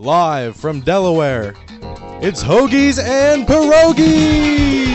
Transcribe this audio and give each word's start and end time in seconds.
live 0.00 0.54
from 0.54 0.80
Delaware. 0.80 1.54
It's 2.22 2.42
Hoagies 2.42 3.02
and 3.02 3.46
Pierogis 3.46 4.88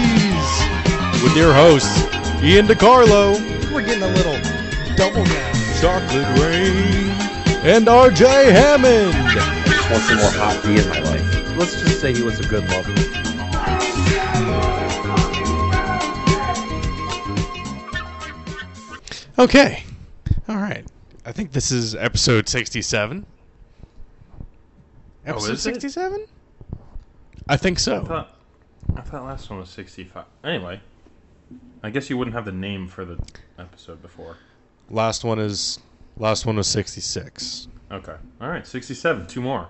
with 1.22 1.36
your 1.36 1.54
hosts 1.54 2.04
Ian 2.42 2.68
DiCarlo. 2.68 3.34
We're 3.74 3.86
getting 3.86 4.04
a 4.04 4.08
little 4.08 4.38
double 4.96 5.26
down. 5.26 5.54
Chocolate 5.82 6.40
Rain 6.40 7.10
and 7.66 7.86
RJ 7.88 8.52
Hammond. 8.52 9.14
just 9.70 9.92
want 9.92 10.04
some 10.04 10.18
more 10.18 10.32
hot 10.32 10.62
tea 10.64 10.80
in 10.80 10.88
my 10.88 11.00
life. 11.00 11.58
Let's 11.58 11.80
just 11.82 12.00
say 12.00 12.14
he 12.14 12.24
was 12.24 12.40
a 12.40 12.48
good 12.48 12.64
lover. 12.70 12.94
Okay. 19.40 19.84
All 20.48 20.58
right. 20.58 20.86
I 21.26 21.32
think 21.34 21.52
this 21.52 21.72
is 21.72 21.96
episode 21.96 22.48
67. 22.48 23.26
Oh, 25.26 25.32
episode 25.32 25.52
Oh, 25.52 25.56
67? 25.56 26.26
I 27.48 27.58
think 27.58 27.80
so. 27.80 27.96
I 27.96 28.00
so. 28.00 28.06
thought, 28.06 28.38
I 28.98 29.02
thought 29.02 29.24
last 29.24 29.50
one 29.50 29.60
was 29.60 29.70
65. 29.70 30.26
Anyway, 30.44 30.82
I 31.82 31.90
guess 31.90 32.10
you 32.10 32.18
wouldn't 32.18 32.36
have 32.36 32.46
the 32.46 32.52
name 32.52 32.88
for 32.88 33.06
the 33.06 33.18
episode 33.60 34.02
before. 34.02 34.38
Last 34.90 35.24
one 35.24 35.40
is 35.40 35.80
last 36.18 36.46
one 36.46 36.56
was 36.58 36.68
66. 36.68 37.68
Okay. 37.92 38.16
All 38.42 38.48
right, 38.50 38.66
67. 38.66 39.28
Two 39.28 39.42
more. 39.42 39.68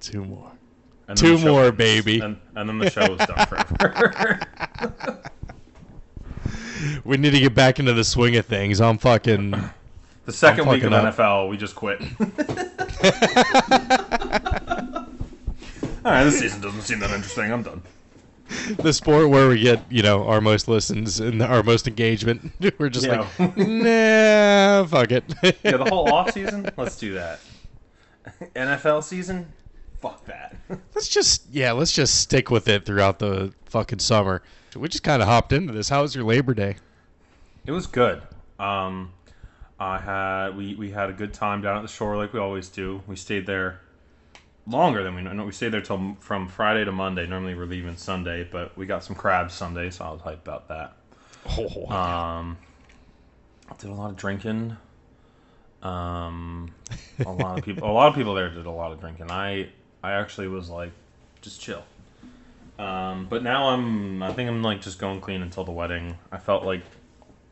Two 0.00 0.24
more. 0.24 0.52
And 1.08 1.16
Two 1.16 1.36
the 1.36 1.42
show- 1.42 1.52
more, 1.52 1.72
baby. 1.72 2.20
And, 2.20 2.38
and 2.54 2.68
then 2.68 2.78
the 2.78 2.90
show 2.90 3.02
is 3.14 3.18
done 3.26 3.46
forever. 3.46 4.40
We 7.04 7.16
need 7.16 7.30
to 7.30 7.40
get 7.40 7.54
back 7.54 7.78
into 7.78 7.92
the 7.94 8.04
swing 8.04 8.36
of 8.36 8.44
things. 8.46 8.80
I'm 8.80 8.98
fucking 8.98 9.54
the 10.26 10.32
second 10.32 10.68
week 10.68 10.82
of 10.82 10.92
up. 10.92 11.14
NFL, 11.14 11.48
we 11.48 11.56
just 11.56 11.74
quit. 11.74 12.00
All 16.04 16.12
right, 16.12 16.22
this 16.24 16.38
season 16.38 16.60
doesn't 16.60 16.82
seem 16.82 17.00
that 17.00 17.10
interesting. 17.10 17.52
I'm 17.52 17.62
done. 17.64 17.82
the 18.78 18.92
sport 18.92 19.28
where 19.28 19.48
we 19.48 19.60
get, 19.60 19.80
you 19.90 20.02
know, 20.02 20.24
our 20.28 20.40
most 20.40 20.68
listens 20.68 21.18
and 21.18 21.42
our 21.42 21.64
most 21.64 21.88
engagement. 21.88 22.52
We're 22.78 22.90
just 22.90 23.06
Yeah. 23.06 23.26
like, 23.38 23.56
nah, 23.56 24.84
fuck 24.86 25.10
it. 25.10 25.24
Yeah, 25.64 25.78
the 25.78 25.86
whole 25.88 26.08
off 26.12 26.30
season. 26.32 26.70
Let's 26.76 26.96
do 26.96 27.14
that. 27.14 27.40
NFL 28.54 29.02
season. 29.02 29.52
Fuck 30.00 30.24
that. 30.26 30.54
let's 30.94 31.08
just 31.08 31.46
yeah, 31.50 31.72
let's 31.72 31.90
just 31.90 32.20
stick 32.20 32.50
with 32.50 32.68
it 32.68 32.84
throughout 32.84 33.18
the 33.18 33.52
fucking 33.64 33.98
summer. 33.98 34.42
We 34.76 34.88
just 34.88 35.02
kind 35.02 35.22
of 35.22 35.26
hopped 35.28 35.52
into 35.52 35.72
this. 35.72 35.88
How 35.88 36.02
was 36.02 36.14
your 36.14 36.24
Labor 36.24 36.52
Day? 36.54 36.76
It 37.64 37.72
was 37.72 37.86
good. 37.86 38.22
Um, 38.60 39.10
I 39.78 39.98
had 39.98 40.56
we, 40.56 40.74
we 40.74 40.90
had 40.90 41.10
a 41.10 41.12
good 41.12 41.34
time 41.34 41.60
down 41.62 41.76
at 41.76 41.82
the 41.82 41.88
shore 41.88 42.16
like 42.16 42.32
we 42.32 42.40
always 42.40 42.68
do. 42.68 43.02
We 43.06 43.16
stayed 43.16 43.46
there 43.46 43.80
longer 44.66 45.02
than 45.02 45.14
we 45.14 45.22
know. 45.22 45.44
We 45.44 45.52
stayed 45.52 45.70
there 45.72 45.82
till 45.82 46.16
from 46.20 46.48
Friday 46.48 46.84
to 46.84 46.92
Monday. 46.92 47.26
Normally 47.26 47.54
we're 47.54 47.66
leaving 47.66 47.96
Sunday, 47.96 48.44
but 48.50 48.76
we 48.76 48.86
got 48.86 49.04
some 49.04 49.14
crabs 49.16 49.54
Sunday, 49.54 49.90
so 49.90 50.04
I 50.04 50.10
was 50.10 50.20
hyped 50.22 50.42
about 50.44 50.68
that. 50.68 50.96
Oh, 51.58 51.86
Um, 51.94 52.56
I 53.70 53.74
did 53.78 53.90
a 53.90 53.94
lot 53.94 54.10
of 54.10 54.16
drinking. 54.16 54.76
Um, 55.82 56.72
a 57.24 57.30
lot 57.30 57.58
of 57.58 57.64
people, 57.64 57.88
a 57.88 57.92
lot 57.92 58.08
of 58.08 58.14
people 58.14 58.34
there 58.34 58.48
did 58.50 58.66
a 58.66 58.70
lot 58.70 58.92
of 58.92 59.00
drinking. 59.00 59.30
I 59.30 59.68
I 60.02 60.12
actually 60.12 60.48
was 60.48 60.68
like, 60.70 60.90
just 61.42 61.60
chill. 61.60 61.84
Um, 62.78 63.26
but 63.28 63.42
now 63.42 63.68
I'm, 63.70 64.22
I 64.22 64.32
think 64.32 64.48
I'm 64.50 64.62
like 64.62 64.82
just 64.82 64.98
going 64.98 65.20
clean 65.20 65.42
until 65.42 65.64
the 65.64 65.72
wedding. 65.72 66.18
I 66.32 66.38
felt 66.38 66.64
like 66.64 66.82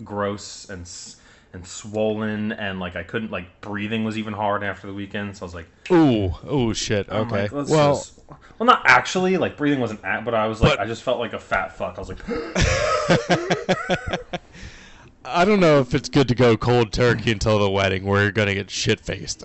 gross 0.03 0.69
and 0.69 0.83
s- 0.83 1.17
and 1.55 1.67
swollen 1.67 2.53
and 2.53 2.81
like 2.81 2.97
I 2.97 3.03
couldn't 3.05 3.31
like 3.31 3.61
breathing 3.61 4.05
was 4.05 4.19
even 4.19 4.35
hard 4.35 4.63
after 4.63 4.87
the 4.87 4.93
weekend. 4.93 5.37
So 5.37 5.45
I 5.45 5.47
was 5.47 5.55
like, 5.55 5.67
ooh, 5.91 6.35
oh 6.47 6.73
shit. 6.73 7.07
I'm 7.11 7.27
Okay. 7.29 7.43
like, 7.43 7.53
let's 7.53 7.71
well, 7.71 7.95
just- 7.95 8.21
well, 8.59 8.67
not 8.67 8.83
actually 8.85 9.37
like 9.37 9.57
breathing 9.57 9.81
wasn't, 9.81 10.05
at, 10.05 10.25
but 10.25 10.35
I 10.35 10.47
was 10.49 10.61
like, 10.61 10.73
But- 10.79 10.81
I 10.81 10.87
just 10.87 11.03
felt 11.03 11.19
like 11.19 11.33
a 11.33 11.39
fat 11.39 11.77
fuck. 11.77 11.97
I 11.97 12.01
was 12.01 12.09
like, 12.09 12.19
I 15.25 15.45
don't 15.45 15.61
know 15.61 15.81
if 15.81 15.95
it's 15.95 16.09
good 16.09 16.29
to 16.29 16.35
go 16.35 16.57
cold 16.57 16.93
turkey 16.93 17.33
until 17.33 17.59
the 17.59 17.71
wedding, 17.71 18.05
where 18.05 18.23
you're 18.23 18.33
gonna 18.33 18.55
get 18.55 18.71
shit 18.71 19.01
faced. 19.01 19.45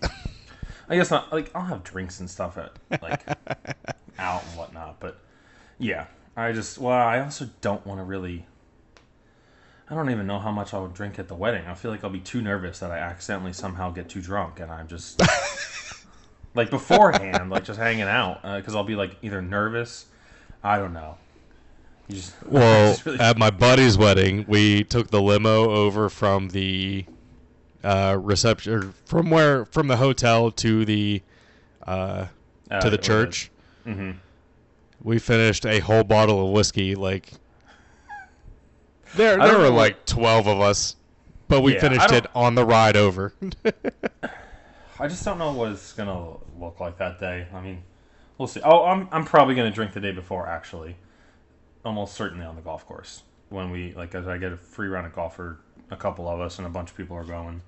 I 0.90 0.96
guess 0.96 1.12
not. 1.12 1.31
Like 1.31 1.52
I'll 1.56 1.66
have 1.66 1.84
drinks 1.84 2.19
and 2.19 2.30
stuff 2.30 2.58
at 2.58 2.74
like 3.02 3.22
out 4.19 4.44
and 4.44 4.58
whatnot, 4.58 5.00
but 5.00 5.18
yeah, 5.78 6.08
I 6.36 6.52
just 6.52 6.78
well, 6.78 6.98
I 6.98 7.19
also 7.22 7.50
don't 7.62 7.86
want 7.86 8.00
to 8.00 8.03
really. 8.03 8.46
I 9.90 9.96
don't 9.96 10.10
even 10.12 10.28
know 10.28 10.40
how 10.40 10.52
much 10.52 10.74
I 10.74 10.80
would 10.80 10.94
drink 10.94 11.18
at 11.18 11.28
the 11.28 11.36
wedding. 11.36 11.66
I 11.66 11.74
feel 11.74 11.90
like 11.90 12.04
I'll 12.04 12.10
be 12.12 12.20
too 12.20 12.42
nervous 12.42 12.80
that 12.80 12.92
I 12.92 13.00
accidentally 13.00 13.54
somehow 13.54 13.90
get 13.92 14.08
too 14.10 14.22
drunk, 14.22 14.60
and 14.60 14.72
I'm 14.72 14.88
just 14.88 15.20
like 16.56 16.70
beforehand, 16.70 17.50
like 17.50 17.64
just 17.64 17.80
hanging 17.80 18.04
out, 18.04 18.42
because 18.44 18.76
I'll 18.76 18.84
be 18.84 18.96
like 18.96 19.16
either 19.24 19.42
nervous. 19.42 20.06
I 20.64 20.78
don't 20.78 20.94
know. 20.94 21.18
You 22.08 22.18
just 22.18 22.34
Well, 22.46 22.92
just 22.94 23.06
really- 23.06 23.20
at 23.20 23.38
my 23.40 23.50
buddy's 23.50 23.98
wedding, 23.98 24.46
we 24.48 24.84
took 24.84 25.10
the 25.10 25.22
limo 25.22 25.72
over 25.72 26.08
from 26.10 26.50
the 26.50 27.06
uh, 27.84 28.18
reception, 28.22 28.74
or 28.74 28.94
from 29.06 29.30
where, 29.32 29.66
from 29.66 29.88
the 29.88 29.98
hotel 29.98 30.52
to 30.52 30.86
the 30.86 31.24
uh, 31.88 32.26
Uh, 32.70 32.80
to 32.82 32.90
the 32.92 32.96
it 32.96 33.00
was- 33.00 33.08
church. 33.08 33.52
Mhm. 33.88 34.18
We 35.02 35.18
finished 35.18 35.66
a 35.66 35.80
whole 35.80 36.04
bottle 36.04 36.46
of 36.46 36.52
whiskey. 36.54 36.94
Like 36.94 37.32
there, 39.16 39.38
there 39.38 39.58
were 39.58 39.70
like 39.70 40.06
twelve 40.06 40.47
of 40.47 40.59
us, 40.62 40.96
but 41.47 41.62
we 41.62 41.75
Yeah, 41.75 41.81
finished 41.81 42.12
it 42.12 42.25
on 42.36 42.56
the 42.56 42.66
ride 42.66 42.96
over. 42.96 43.34
I 45.00 45.08
just 45.08 45.24
don't 45.24 45.38
know 45.38 45.53
what 45.53 45.72
it's 45.72 45.94
gonna 45.94 46.34
look 46.59 46.80
like 46.80 46.97
that 46.97 47.19
day. 47.19 47.48
I 47.53 47.62
mean, 47.62 47.84
we'll 48.38 48.48
see. 48.48 48.62
Oh, 48.64 48.86
I'm 48.86 49.08
I'm 49.12 49.25
probably 49.25 49.56
gonna 49.56 49.72
drink 49.72 49.94
the 49.94 50.02
day 50.02 50.12
before. 50.12 50.48
Actually, 50.48 50.96
almost 51.86 52.16
certainly 52.16 52.46
on 52.46 52.56
the 52.56 52.62
golf 52.62 52.86
course 52.86 53.24
when 53.50 53.72
we 53.72 53.94
like 53.94 54.14
as 54.16 54.28
I 54.28 54.38
get 54.38 54.52
a 54.52 54.58
free 54.58 54.88
round 54.88 55.08
of 55.08 55.16
golf 55.16 55.36
for 55.36 55.59
a 55.92 55.96
couple 55.96 56.28
of 56.28 56.40
us 56.40 56.58
and 56.59 56.68
a 56.68 56.69
bunch 56.69 56.92
of 56.92 56.98
people 56.98 57.16
are 57.16 57.24
going. 57.24 57.62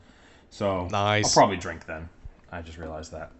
So 0.49 0.87
Nice. 0.87 1.25
I'll 1.25 1.31
probably 1.41 1.57
drink 1.57 1.85
then. 1.85 2.09
I 2.51 2.61
just 2.61 2.77
realized 2.77 3.13
that. 3.13 3.31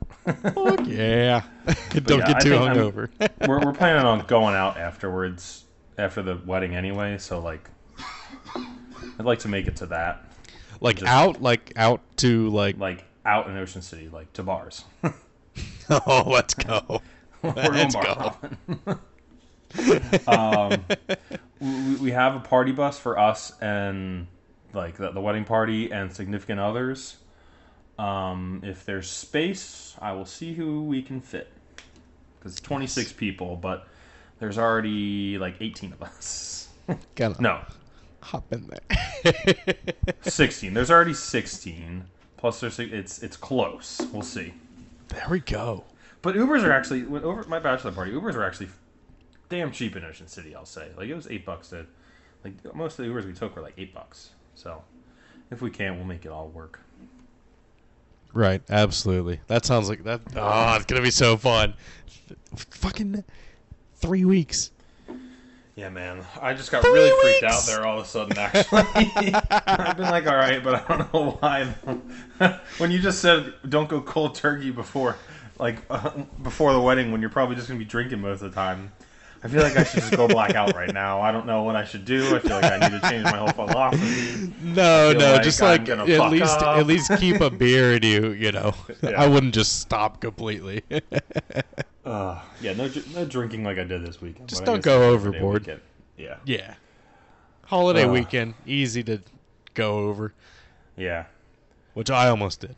Fuck 0.54 0.82
yeah! 0.88 1.42
Don't 1.92 2.20
yeah, 2.20 2.28
get 2.34 2.42
too 2.42 2.52
hungover. 2.52 3.10
we're 3.46 3.60
we're 3.60 3.74
planning 3.74 4.06
on 4.06 4.26
going 4.26 4.56
out 4.56 4.78
afterwards 4.78 5.66
after 5.98 6.22
the 6.22 6.40
wedding 6.46 6.76
anyway. 6.76 7.18
So 7.18 7.40
like, 7.40 7.70
I'd 8.56 9.26
like 9.26 9.40
to 9.40 9.48
make 9.48 9.68
it 9.68 9.76
to 9.78 9.86
that. 9.88 10.24
like 10.80 10.98
just- 10.98 11.08
out, 11.12 11.42
like 11.42 11.74
out 11.76 12.02
to 12.18 12.50
like. 12.50 12.78
Like 12.78 13.04
out 13.26 13.48
in 13.48 13.58
Ocean 13.58 13.82
City, 13.82 14.10
like 14.10 14.32
to 14.34 14.44
bars. 14.44 14.84
Oh, 15.90 16.24
let's 16.26 16.54
go. 16.54 17.02
Let's 17.44 17.94
bar 17.96 18.38
go. 18.86 19.00
um, 20.28 20.86
we, 21.60 21.96
we 21.96 22.12
have 22.12 22.36
a 22.36 22.40
party 22.40 22.72
bus 22.72 22.98
for 22.98 23.20
us 23.20 23.52
and 23.60 24.28
like 24.74 24.96
the, 24.96 25.12
the 25.12 25.20
wedding 25.20 25.44
party 25.44 25.92
and 25.92 26.14
significant 26.14 26.60
others. 26.62 27.18
Um, 28.00 28.62
if 28.64 28.86
there's 28.86 29.10
space, 29.10 29.96
I 30.00 30.14
will 30.14 30.26
see 30.26 30.54
who 30.54 30.84
we 30.84 31.02
can 31.02 31.20
fit. 31.20 31.52
Because 32.40 32.60
26 32.62 33.12
people, 33.14 33.58
but 33.58 33.88
there's 34.40 34.58
already 34.58 35.38
like 35.38 35.56
18 35.60 35.94
of 35.94 36.02
us. 36.04 36.70
No, 37.40 37.62
hop 38.22 38.52
in 38.54 38.68
there. 39.24 39.64
16. 40.22 40.74
There's 40.74 40.92
already 40.92 41.14
16. 41.14 42.06
Plus, 42.38 42.60
there's 42.60 42.80
it's 42.80 43.22
it's 43.22 43.38
close. 43.38 44.02
We'll 44.12 44.22
see. 44.24 44.54
there 45.10 45.28
we 45.30 45.40
go. 45.42 45.84
But 46.22 46.36
Ubers 46.36 46.64
are 46.64 46.72
actually 46.72 47.06
over 47.06 47.44
my 47.46 47.60
bachelor 47.60 47.92
party. 47.92 48.12
Ubers 48.12 48.36
are 48.36 48.44
actually 48.44 48.70
damn 49.50 49.72
cheap 49.72 49.96
in 49.96 50.04
Ocean 50.06 50.28
City. 50.28 50.56
I'll 50.56 50.66
say 50.66 50.90
like 50.98 51.10
it 51.10 51.16
was 51.16 51.28
eight 51.28 51.46
bucks 51.46 51.70
to 51.70 51.86
like 52.44 52.54
most 52.76 52.98
of 52.98 53.06
the 53.06 53.12
Ubers 53.12 53.26
we 53.26 53.34
took 53.34 53.56
were 53.56 53.62
like 53.62 53.74
eight 53.78 53.94
bucks. 53.94 54.32
So 54.56 54.84
if 55.52 55.62
we 55.62 55.70
can, 55.70 55.98
we'll 55.98 56.06
make 56.06 56.26
it 56.26 56.32
all 56.32 56.48
work. 56.50 56.80
Right, 58.34 58.62
absolutely. 58.70 59.42
That 59.48 59.66
sounds 59.66 59.90
like 59.90 60.04
that. 60.06 60.22
Oh, 60.36 60.76
it's 60.76 60.86
gonna 60.86 61.02
be 61.02 61.12
so 61.12 61.38
fun. 61.38 61.74
F- 62.54 62.66
fucking 62.72 63.24
three 63.96 64.26
weeks. 64.26 64.72
Yeah, 65.76 65.90
man. 65.90 66.26
I 66.42 66.54
just 66.54 66.72
got 66.72 66.84
Three 66.84 66.92
really 66.92 67.22
freaked 67.22 67.44
out 67.44 67.64
there 67.66 67.86
all 67.86 68.00
of 68.00 68.06
a 68.06 68.08
sudden. 68.08 68.38
Actually, 68.38 68.84
I've 69.52 69.98
been 69.98 70.10
like, 70.10 70.28
all 70.28 70.36
right, 70.36 70.64
but 70.64 70.90
I 70.90 70.98
don't 70.98 71.14
know 71.14 71.32
why. 71.40 72.60
when 72.78 72.92
you 72.92 73.00
just 73.00 73.22
said 73.22 73.54
don't 73.68 73.90
go 73.90 74.02
cold 74.02 74.36
turkey 74.36 74.72
before, 74.72 75.18
like 75.60 75.78
uh, 75.90 76.10
before 76.44 76.74
the 76.74 76.82
wedding, 76.82 77.12
when 77.12 77.22
you're 77.22 77.30
probably 77.30 77.56
just 77.56 77.68
gonna 77.68 77.80
be 77.80 77.86
drinking 77.86 78.22
most 78.22 78.42
of 78.42 78.52
the 78.52 78.56
time. 78.56 78.92
I 79.44 79.48
feel 79.48 79.64
like 79.64 79.76
I 79.76 79.84
should 79.84 80.02
just 80.02 80.16
go 80.16 80.28
black 80.28 80.54
out 80.54 80.76
right 80.76 80.94
now. 80.94 81.20
I 81.20 81.32
don't 81.32 81.48
know 81.48 81.64
what 81.64 81.76
I 81.76 81.84
should 81.84 82.06
do. 82.06 82.36
I 82.36 82.40
feel 82.40 82.62
like 82.62 82.72
I 82.72 82.78
need 82.78 83.02
to 83.02 83.10
change 83.10 83.24
my 83.24 83.38
whole 83.38 83.48
philosophy. 83.50 84.54
No, 84.62 85.14
no, 85.14 85.34
like 85.34 85.42
just 85.42 85.60
like 85.62 85.90
at 85.90 86.08
least 86.32 86.60
up. 86.60 86.78
at 86.78 86.86
least 86.86 87.12
keep 87.18 87.42
a 87.42 87.50
beer 87.50 87.96
in 87.96 88.04
you. 88.04 88.32
You 88.34 88.52
know, 88.52 88.76
Yeah. 89.02 89.20
I 89.20 89.28
wouldn't 89.28 89.56
just 89.56 89.80
stop 89.80 90.22
completely. 90.22 90.84
Uh, 92.04 92.42
yeah, 92.62 92.74
no, 92.74 92.90
no 93.14 93.26
drinking 93.26 93.64
like 93.64 93.78
I 93.78 93.84
did 93.84 94.06
this 94.06 94.22
weekend. 94.22 94.50
Just 94.50 94.66
don't 94.66 94.84
go 94.84 95.12
overboard. 95.12 95.62
weekend. 95.62 95.82
Yeah, 96.18 96.38
yeah, 96.46 96.76
holiday 97.66 98.06
Ugh. 98.06 98.12
weekend, 98.12 98.56
easy 98.66 99.04
to 99.04 99.22
go 99.74 100.00
over, 100.00 100.34
yeah. 100.98 101.26
which 101.94 102.10
I 102.10 102.28
almost 102.28 102.62
did. 102.62 102.76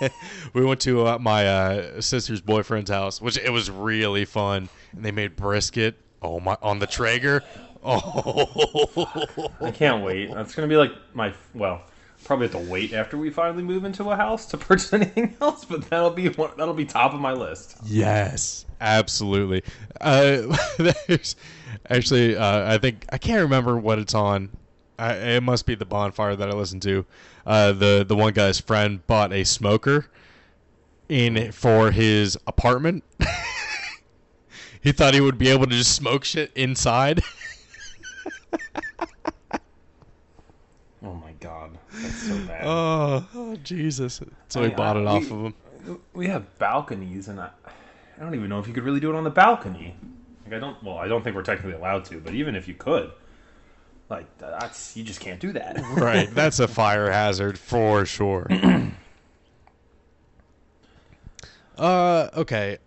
we 0.52 0.64
went 0.64 0.80
to 0.80 1.06
uh, 1.06 1.18
my 1.18 1.46
uh, 1.46 2.00
sister's 2.00 2.40
boyfriend's 2.40 2.90
house, 2.90 3.20
which 3.20 3.38
it 3.38 3.50
was 3.50 3.70
really 3.70 4.24
fun, 4.24 4.68
and 4.92 5.04
they 5.04 5.12
made 5.12 5.36
brisket. 5.36 5.96
Oh 6.20 6.38
my! 6.38 6.56
On 6.62 6.78
the 6.78 6.86
Traeger. 6.86 7.42
Oh, 7.82 9.50
I 9.62 9.70
can't 9.70 10.04
wait. 10.04 10.30
That's 10.34 10.54
gonna 10.54 10.68
be 10.68 10.76
like 10.76 10.92
my 11.14 11.32
well, 11.54 11.82
probably 12.24 12.48
have 12.48 12.64
to 12.64 12.70
wait 12.70 12.92
after 12.92 13.16
we 13.16 13.30
finally 13.30 13.62
move 13.62 13.84
into 13.84 14.10
a 14.10 14.16
house 14.16 14.46
to 14.46 14.56
purchase 14.58 14.92
anything 14.92 15.36
else, 15.40 15.64
but 15.64 15.88
that'll 15.90 16.10
be 16.10 16.28
one, 16.28 16.50
that'll 16.56 16.74
be 16.74 16.84
top 16.84 17.14
of 17.14 17.20
my 17.20 17.32
list. 17.32 17.76
yes, 17.84 18.66
absolutely. 18.80 19.62
Uh, 20.00 20.56
there's 21.06 21.36
actually, 21.88 22.36
uh, 22.36 22.72
I 22.72 22.78
think 22.78 23.06
I 23.10 23.18
can't 23.18 23.42
remember 23.42 23.76
what 23.76 23.98
it's 23.98 24.14
on. 24.14 24.50
I, 24.98 25.14
it 25.14 25.42
must 25.42 25.64
be 25.64 25.74
the 25.74 25.86
bonfire 25.86 26.36
that 26.36 26.50
I 26.50 26.52
listened 26.52 26.82
to. 26.82 27.06
Uh, 27.46 27.72
the 27.72 28.04
the 28.06 28.14
one 28.14 28.34
guy's 28.34 28.60
friend 28.60 29.04
bought 29.06 29.32
a 29.32 29.44
smoker 29.44 30.06
in 31.08 31.52
for 31.52 31.90
his 31.90 32.38
apartment. 32.46 33.02
he 34.82 34.92
thought 34.92 35.14
he 35.14 35.20
would 35.20 35.38
be 35.38 35.48
able 35.48 35.66
to 35.66 35.72
just 35.72 35.94
smoke 35.94 36.24
shit 36.24 36.52
inside. 36.54 37.22
Oh 42.00 42.06
that's 42.06 42.22
so 42.22 42.38
bad. 42.46 42.66
oh, 42.66 43.26
oh, 43.34 43.56
Jesus! 43.56 44.20
So 44.48 44.62
I 44.62 44.68
he 44.68 44.74
bought 44.74 44.96
I- 44.96 45.00
it 45.00 45.06
off 45.06 45.30
we- 45.30 45.36
of 45.36 45.54
him. 45.86 46.00
we 46.14 46.26
have 46.28 46.58
balconies, 46.58 47.28
and 47.28 47.40
I, 47.40 47.50
I 47.66 48.22
don't 48.22 48.34
even 48.34 48.48
know 48.48 48.58
if 48.58 48.66
you 48.66 48.72
could 48.74 48.84
really 48.84 49.00
do 49.00 49.10
it 49.10 49.16
on 49.16 49.24
the 49.24 49.30
balcony. 49.30 49.94
Like 50.44 50.54
I 50.54 50.58
don't. 50.58 50.82
Well, 50.82 50.96
I 50.98 51.08
don't 51.08 51.22
think 51.22 51.36
we're 51.36 51.42
technically 51.42 51.74
allowed 51.74 52.04
to, 52.06 52.20
but 52.20 52.34
even 52.34 52.54
if 52.54 52.66
you 52.68 52.74
could, 52.74 53.10
like 54.08 54.26
that's 54.38 54.96
you 54.96 55.04
just 55.04 55.20
can't 55.20 55.40
do 55.40 55.52
that. 55.52 55.78
Right, 55.94 56.32
that's 56.34 56.58
a 56.60 56.68
fire 56.68 57.10
hazard 57.10 57.58
for 57.58 58.04
sure. 58.06 58.46
uh, 61.78 62.28
okay, 62.36 62.78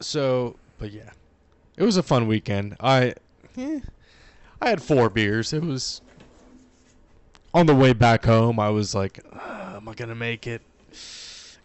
so, 0.00 0.56
but 0.78 0.90
yeah, 0.92 1.10
it 1.76 1.82
was 1.84 1.96
a 1.96 2.02
fun 2.02 2.26
weekend. 2.26 2.76
I, 2.80 3.14
eh, 3.56 3.80
I 4.60 4.68
had 4.68 4.82
four 4.82 5.08
beers. 5.10 5.52
It 5.52 5.62
was 5.62 6.00
on 7.54 7.66
the 7.66 7.74
way 7.74 7.92
back 7.92 8.24
home. 8.24 8.58
I 8.58 8.70
was 8.70 8.94
like, 8.94 9.20
uh, 9.32 9.74
"Am 9.76 9.88
I 9.88 9.94
gonna 9.94 10.14
make 10.14 10.46
it? 10.46 10.62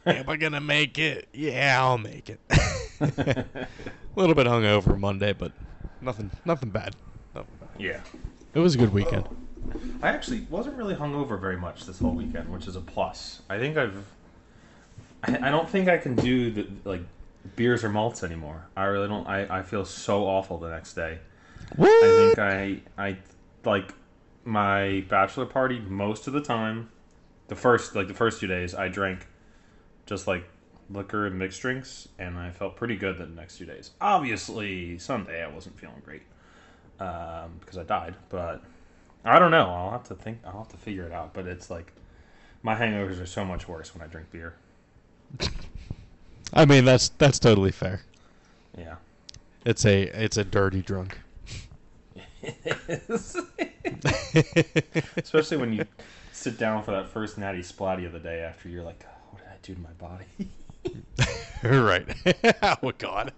Am 0.05 0.29
I 0.29 0.37
gonna 0.37 0.61
make 0.61 0.97
it? 0.97 1.27
Yeah, 1.33 1.77
I'll 1.81 1.97
make 1.97 2.29
it." 2.29 2.39
a 2.99 3.67
little 4.15 4.35
bit 4.35 4.47
hungover 4.47 4.97
Monday, 4.97 5.33
but 5.33 5.51
nothing, 6.01 6.31
nothing 6.45 6.69
bad. 6.69 6.95
Nothing 7.35 7.55
bad. 7.59 7.69
yeah. 7.77 8.01
It 8.53 8.59
was 8.59 8.75
a 8.75 8.77
good 8.77 8.93
weekend. 8.93 9.27
I 10.01 10.09
actually 10.09 10.47
wasn't 10.49 10.77
really 10.77 10.95
hungover 10.95 11.39
very 11.39 11.57
much 11.57 11.85
this 11.85 11.99
whole 11.99 12.13
weekend, 12.13 12.49
which 12.49 12.67
is 12.67 12.75
a 12.75 12.81
plus. 12.81 13.41
I 13.49 13.57
think 13.57 13.77
I've. 13.77 14.05
I, 15.23 15.47
I 15.47 15.51
don't 15.51 15.69
think 15.69 15.89
I 15.89 15.97
can 15.97 16.15
do 16.15 16.51
the 16.51 16.67
like 16.83 17.01
beers 17.55 17.83
or 17.83 17.89
malts 17.89 18.23
anymore. 18.23 18.67
I 18.75 18.85
really 18.85 19.07
don't. 19.07 19.27
I, 19.27 19.59
I 19.59 19.63
feel 19.63 19.85
so 19.85 20.25
awful 20.25 20.57
the 20.57 20.69
next 20.69 20.93
day. 20.93 21.19
What? 21.75 21.89
I 21.89 22.35
think 22.35 22.39
I 22.39 22.81
I 22.97 23.17
like 23.65 23.93
my 24.47 25.03
bachelor 25.09 25.45
party 25.45 25.79
most 25.79 26.25
of 26.25 26.33
the 26.33 26.41
time. 26.41 26.89
The 27.49 27.55
first 27.55 27.95
like 27.95 28.07
the 28.07 28.13
first 28.13 28.39
two 28.39 28.47
days, 28.47 28.73
I 28.73 28.87
drank 28.87 29.27
just 30.05 30.25
like 30.27 30.45
liquor 30.89 31.27
and 31.27 31.37
mixed 31.37 31.61
drinks, 31.61 32.07
and 32.17 32.37
I 32.37 32.51
felt 32.51 32.75
pretty 32.75 32.95
good 32.95 33.17
the 33.17 33.25
next 33.27 33.57
two 33.57 33.65
days. 33.65 33.91
Obviously, 34.01 34.97
Sunday 34.97 35.43
I 35.43 35.47
wasn't 35.47 35.79
feeling 35.79 36.01
great 36.03 36.23
um, 36.99 37.57
because 37.59 37.77
I 37.77 37.83
died, 37.83 38.15
but 38.29 38.63
I 39.23 39.39
don't 39.39 39.51
know. 39.51 39.69
I'll 39.69 39.91
have 39.91 40.05
to 40.05 40.15
think. 40.15 40.39
I'll 40.45 40.59
have 40.59 40.69
to 40.69 40.77
figure 40.77 41.05
it 41.05 41.11
out. 41.11 41.33
But 41.33 41.45
it's 41.47 41.69
like 41.69 41.93
my 42.63 42.75
hangovers 42.75 43.21
are 43.21 43.25
so 43.25 43.45
much 43.45 43.67
worse 43.67 43.93
when 43.93 44.03
I 44.03 44.07
drink 44.07 44.31
beer. 44.31 44.55
I 46.53 46.65
mean, 46.65 46.85
that's 46.85 47.09
that's 47.09 47.39
totally 47.39 47.71
fair. 47.71 48.01
Yeah. 48.77 48.95
It's 49.65 49.85
a 49.85 50.03
it's 50.03 50.37
a 50.37 50.43
dirty 50.43 50.81
drunk. 50.81 51.19
Especially 55.17 55.57
when 55.57 55.73
you 55.73 55.85
sit 56.31 56.57
down 56.57 56.83
for 56.83 56.91
that 56.91 57.09
first 57.09 57.37
natty 57.37 57.59
splatty 57.61 58.05
of 58.05 58.11
the 58.13 58.19
day 58.19 58.41
after 58.41 58.69
you're 58.69 58.83
like, 58.83 59.03
"Oh, 59.07 59.27
what 59.31 59.41
did 59.41 59.49
I 59.51 59.57
do 59.61 59.73
to 59.75 59.79
my 59.81 59.93
body? 59.93 60.49
right. 61.63 62.07
oh 62.83 62.91
God. 62.97 63.33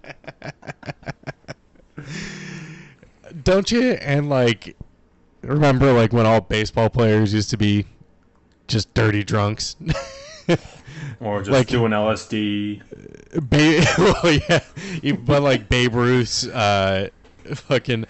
Don't 3.43 3.71
you? 3.71 3.91
And 3.93 4.29
like, 4.29 4.75
remember 5.41 5.93
like 5.93 6.13
when 6.13 6.25
all 6.25 6.41
baseball 6.41 6.89
players 6.89 7.33
used 7.33 7.49
to 7.51 7.57
be 7.57 7.85
just 8.67 8.93
dirty 8.93 9.23
drunks. 9.23 9.75
or 11.19 11.39
just 11.39 11.51
Like- 11.51 11.67
doing 11.67 11.91
LSD. 11.91 12.81
Ba- 13.33 13.85
well, 13.97 14.39
yeah, 15.03 15.15
but 15.25 15.43
like 15.43 15.69
Babe 15.69 15.93
Ruth's, 15.93 16.47
uh, 16.47 17.09
fucking, 17.53 18.05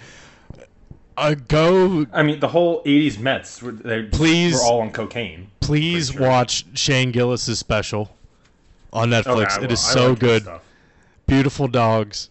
uh, 1.20 1.36
go 1.48 2.06
I 2.14 2.24
mean, 2.24 2.40
the 2.40 2.48
whole 2.48 2.84
'80s 2.84 3.20
Mets, 3.20 3.62
were- 3.62 3.72
they 3.74 4.04
Please. 4.04 4.54
were 4.54 4.62
all 4.62 4.82
on 4.82 4.92
cocaine. 4.92 5.52
please 5.60 6.12
sure. 6.12 6.22
watch 6.22 6.66
Shane 6.74 7.12
Gillis's 7.12 7.60
special 7.60 8.16
on 8.92 9.10
Netflix. 9.10 9.56
Okay, 9.58 9.66
it 9.66 9.72
is 9.72 9.80
so 9.80 10.10
like 10.12 10.20
good. 10.20 10.48
Beautiful 11.28 11.68
dogs. 11.68 12.30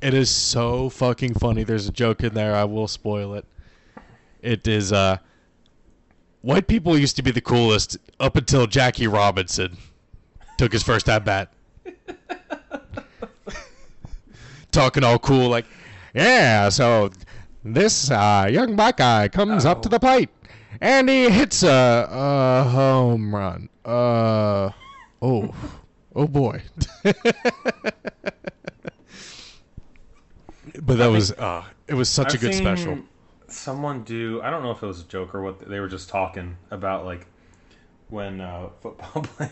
It 0.00 0.14
is 0.14 0.30
so 0.30 0.88
fucking 0.88 1.34
funny. 1.34 1.62
There's 1.62 1.86
a 1.88 1.92
joke 1.92 2.22
in 2.22 2.32
there. 2.32 2.54
I 2.54 2.64
will 2.64 2.88
spoil 2.88 3.34
it. 3.34 3.44
It 4.40 4.66
is 4.66 4.92
uh 4.92 5.18
white 6.40 6.66
people 6.66 6.96
used 6.96 7.16
to 7.16 7.22
be 7.22 7.30
the 7.30 7.42
coolest 7.42 7.98
up 8.18 8.36
until 8.36 8.66
Jackie 8.66 9.06
Robinson 9.06 9.76
took 10.56 10.72
his 10.72 10.82
first 10.82 11.08
at 11.08 11.24
bat. 11.24 11.52
Talking 14.72 15.04
all 15.04 15.18
cool 15.18 15.48
like, 15.48 15.66
"Yeah, 16.14 16.68
so 16.68 17.10
this 17.64 18.10
uh, 18.10 18.48
young 18.50 18.76
black 18.76 18.96
guy 18.98 19.28
comes 19.28 19.64
up 19.64 19.82
to 19.82 19.88
the 19.88 19.98
plate 19.98 20.30
and 20.80 21.08
he 21.08 21.30
hits 21.30 21.62
a, 21.62 22.08
a 22.10 22.64
home 22.68 23.34
run. 23.34 23.68
Uh 23.84 24.70
oh. 25.20 25.54
Oh 26.14 26.26
boy. 26.26 26.62
but 30.82 30.98
that 30.98 31.06
was 31.08 31.32
uh 31.32 31.64
it 31.86 31.94
was 31.94 32.08
such 32.08 32.34
a 32.34 32.36
I've 32.36 32.40
good 32.40 32.54
seen 32.54 32.62
special. 32.62 32.98
Someone 33.48 34.04
do. 34.04 34.40
I 34.42 34.50
don't 34.50 34.62
know 34.62 34.70
if 34.70 34.82
it 34.82 34.86
was 34.86 35.00
a 35.00 35.04
joke 35.04 35.34
or 35.34 35.42
what. 35.42 35.68
They 35.68 35.80
were 35.80 35.88
just 35.88 36.08
talking 36.08 36.56
about 36.70 37.04
like 37.04 37.26
when 38.08 38.40
uh, 38.40 38.68
football 38.80 39.22
play. 39.22 39.50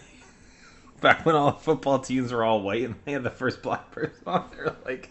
Back 1.01 1.25
when 1.25 1.37
all 1.37 1.53
the 1.53 1.59
football 1.59 2.01
teams 2.01 2.33
were 2.33 2.43
all 2.45 2.61
white 2.61 2.83
and 2.83 2.97
they 3.05 3.13
had 3.13 3.23
the 3.23 3.31
first 3.31 3.63
black 3.63 3.93
person 3.93 4.21
on, 4.27 4.51
they're 4.53 4.75
like, 4.85 5.11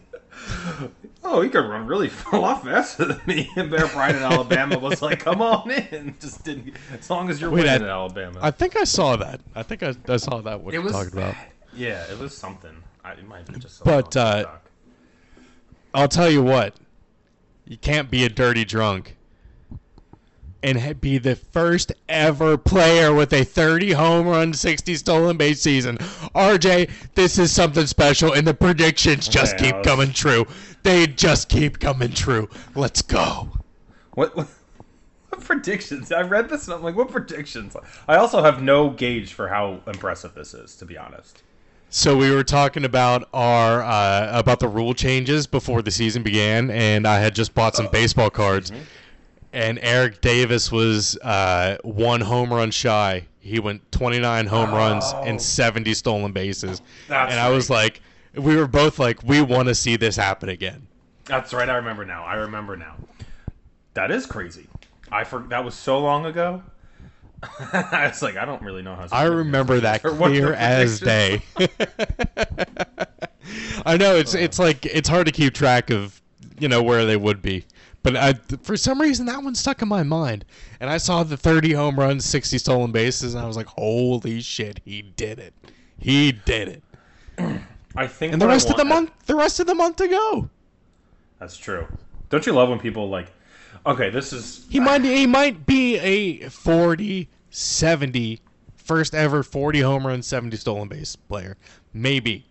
"Oh, 1.23 1.41
he 1.41 1.49
could 1.49 1.65
run 1.67 1.85
really 1.87 2.09
a 2.31 2.37
lot 2.37 2.63
faster 2.63 3.05
than 3.05 3.21
me." 3.25 3.49
And 3.55 3.69
Bear 3.69 3.87
Bryant 3.87 4.17
in 4.17 4.23
Alabama 4.23 4.77
was 4.79 5.01
like, 5.01 5.19
"Come 5.19 5.41
on 5.41 5.69
in," 5.71 6.15
just 6.21 6.43
didn't. 6.43 6.75
As 6.97 7.09
long 7.09 7.29
as 7.29 7.41
you're 7.41 7.49
Wait, 7.49 7.63
winning 7.65 7.81
I- 7.81 7.85
in 7.85 7.91
Alabama, 7.91 8.39
I 8.41 8.51
think 8.51 8.75
I 8.75 8.83
saw 8.83 9.15
that. 9.17 9.41
I 9.55 9.63
think 9.63 9.83
I, 9.83 9.93
I 10.07 10.17
saw 10.17 10.41
that 10.41 10.61
what 10.61 10.73
it 10.73 10.77
you're 10.77 10.83
was 10.83 10.93
talking 10.93 11.13
about. 11.13 11.35
Yeah, 11.75 12.03
it 12.11 12.17
was 12.19 12.35
something. 12.35 12.83
I, 13.03 13.11
it 13.13 13.27
might 13.27 13.45
be 13.51 13.59
just. 13.59 13.83
But, 13.83 14.15
uh, 14.15 14.45
I'll 15.93 16.07
tell 16.07 16.29
you 16.29 16.43
what. 16.43 16.75
You 17.65 17.77
can't 17.77 18.09
be 18.09 18.23
a 18.23 18.29
dirty 18.29 18.63
drunk 18.63 19.16
and 20.67 20.99
be 20.99 21.17
the 21.17 21.35
first 21.35 21.93
ever 22.09 22.57
player 22.57 23.13
with 23.13 23.31
a 23.31 23.45
30 23.45 23.93
home 23.93 24.27
run, 24.27 24.53
60 24.53 24.95
stolen 24.95 25.37
base 25.37 25.61
season. 25.61 25.97
RJ, 26.35 26.89
this 27.15 27.37
is 27.37 27.51
something 27.51 27.87
special, 27.87 28.33
and 28.33 28.45
the 28.45 28.53
predictions 28.53 29.29
just 29.29 29.57
keep 29.57 29.75
was- 29.77 29.85
coming 29.85 30.11
true. 30.11 30.45
They 30.83 31.07
just 31.07 31.47
keep 31.47 31.79
coming 31.79 32.11
true. 32.11 32.49
Let's 32.75 33.01
go. 33.01 33.49
What, 34.13 34.35
what 34.35 34.47
what 35.29 35.41
predictions? 35.41 36.11
I 36.11 36.21
read 36.21 36.49
this 36.49 36.65
and 36.65 36.73
I'm 36.73 36.83
like, 36.83 36.95
what 36.95 37.09
predictions? 37.09 37.75
I 38.07 38.17
also 38.17 38.43
have 38.43 38.61
no 38.61 38.89
gauge 38.89 39.33
for 39.33 39.47
how 39.47 39.81
impressive 39.87 40.33
this 40.33 40.53
is, 40.53 40.75
to 40.77 40.85
be 40.85 40.97
honest. 40.97 41.43
So 41.89 42.17
we 42.17 42.31
were 42.31 42.43
talking 42.43 42.83
about 42.83 43.29
our 43.33 43.81
uh, 43.81 44.37
about 44.37 44.59
the 44.59 44.67
rule 44.67 44.93
changes 44.93 45.47
before 45.47 45.81
the 45.81 45.91
season 45.91 46.21
began, 46.23 46.69
and 46.69 47.07
I 47.07 47.19
had 47.19 47.33
just 47.33 47.53
bought 47.53 47.75
some 47.75 47.87
baseball 47.89 48.29
cards. 48.29 48.73
And 49.57 49.79
Eric 49.81 50.21
Davis 50.21 50.71
was 50.71 51.17
uh, 51.17 51.77
one 51.83 52.21
home 52.21 52.53
run 52.53 52.69
shy. 52.69 53.25
He 53.39 53.59
went 53.59 53.91
29 53.91 54.45
home 54.45 54.69
runs 54.71 55.03
Oh. 55.07 55.23
and 55.23 55.41
70 55.41 55.95
stolen 55.95 56.31
bases. 56.31 56.81
That's 57.07 57.31
and 57.31 57.39
I 57.39 57.49
was 57.49 57.67
like, 57.67 58.01
we 58.35 58.55
were 58.55 58.67
both 58.67 58.99
like, 58.99 59.23
we 59.23 59.41
want 59.41 59.67
to 59.67 59.73
see 59.73 59.95
this 59.95 60.15
happen 60.15 60.49
again. 60.49 60.85
That's 61.25 61.53
right. 61.55 61.67
I 61.67 61.77
remember 61.77 62.05
now. 62.05 62.23
I 62.23 62.35
remember 62.35 62.77
now. 62.77 62.97
That 63.95 64.11
is 64.11 64.27
crazy. 64.27 64.67
I 65.11 65.23
for 65.23 65.39
that 65.49 65.65
was 65.65 65.73
so 65.73 65.97
long 65.99 66.27
ago. 66.27 66.61
I 67.73 68.07
was 68.09 68.21
like, 68.21 68.37
I 68.37 68.45
don't 68.45 68.61
really 68.61 68.83
know 68.83 68.93
how. 68.95 69.07
I 69.11 69.23
remember 69.23 69.79
that 69.79 70.03
clear 70.03 70.53
as 70.53 70.99
day. 70.99 71.41
I 73.85 73.97
know 73.97 74.15
it's 74.17 74.35
it's 74.35 74.59
like 74.59 74.85
it's 74.85 75.09
hard 75.09 75.25
to 75.25 75.31
keep 75.31 75.53
track 75.53 75.89
of 75.89 76.21
you 76.59 76.67
know 76.67 76.83
where 76.83 77.05
they 77.05 77.17
would 77.17 77.41
be, 77.41 77.65
but 78.07 78.15
I, 78.15 78.33
for 78.61 78.77
some 78.77 79.01
reason 79.01 79.25
that 79.25 79.43
one 79.43 79.53
stuck 79.53 79.81
in 79.81 79.89
my 79.89 80.01
mind. 80.01 80.45
And 80.79 80.89
I 80.89 80.97
saw 80.97 81.23
the 81.23 81.35
30 81.35 81.73
home 81.73 81.99
runs, 81.99 82.23
60 82.23 82.57
stolen 82.57 82.93
bases, 82.93 83.33
and 83.33 83.43
I 83.43 83.47
was 83.47 83.57
like, 83.57 83.67
"Holy 83.67 84.39
shit, 84.39 84.79
he 84.85 85.01
did 85.01 85.39
it! 85.39 85.53
He 85.99 86.31
did 86.31 86.69
it. 86.69 86.83
I 87.97 88.07
think 88.07 88.31
And 88.31 88.41
the 88.41 88.47
rest 88.47 88.69
of 88.69 88.77
the 88.77 88.85
month, 88.85 89.11
the 89.25 89.35
rest 89.35 89.59
of 89.59 89.67
the 89.67 89.75
month 89.75 89.97
to 89.97 90.07
go. 90.07 90.49
That's 91.39 91.57
true. 91.57 91.85
Don't 92.29 92.45
you 92.45 92.53
love 92.53 92.69
when 92.69 92.79
people 92.79 93.09
like? 93.09 93.27
Okay, 93.85 94.09
this 94.09 94.31
is 94.31 94.65
He 94.69 94.79
might 94.79 95.03
he 95.03 95.27
might 95.27 95.65
be 95.65 95.97
a 95.97 96.47
40, 96.47 97.27
70, 97.49 98.39
first 98.77 99.13
ever 99.13 99.43
40 99.43 99.81
home 99.81 100.07
run, 100.07 100.21
70 100.21 100.55
stolen 100.55 100.87
base 100.87 101.17
player. 101.17 101.57
Maybe. 101.93 102.45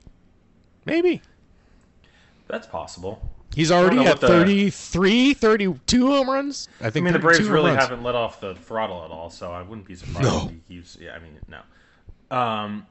Maybe. 0.84 1.22
that's 2.46 2.66
possible. 2.66 3.22
He's 3.54 3.70
already 3.72 3.96
know 3.96 4.02
at 4.02 4.08
what 4.08 4.20
the- 4.20 4.26
33, 4.28 5.32
32 5.34 6.06
home 6.06 6.28
runs. 6.28 6.68
I 6.68 6.70
think. 6.70 6.86
I 6.86 6.90
think 6.90 7.04
mean, 7.04 7.12
the 7.14 7.18
Braves 7.18 7.48
really 7.48 7.70
runs. 7.70 7.82
haven't 7.82 8.02
let 8.02 8.14
off 8.14 8.40
the 8.40 8.54
throttle 8.54 9.04
at 9.04 9.10
all, 9.10 9.30
so 9.30 9.50
I 9.52 9.62
wouldn't 9.62 9.86
be 9.86 9.94
surprised 9.94 10.22
No. 10.28 10.44
if 10.46 10.50
he 10.50 10.74
keeps. 10.76 10.98
Yeah, 11.00 11.14
I 11.14 11.18
mean, 11.20 11.38
no. 11.48 12.36
Um, 12.36 12.86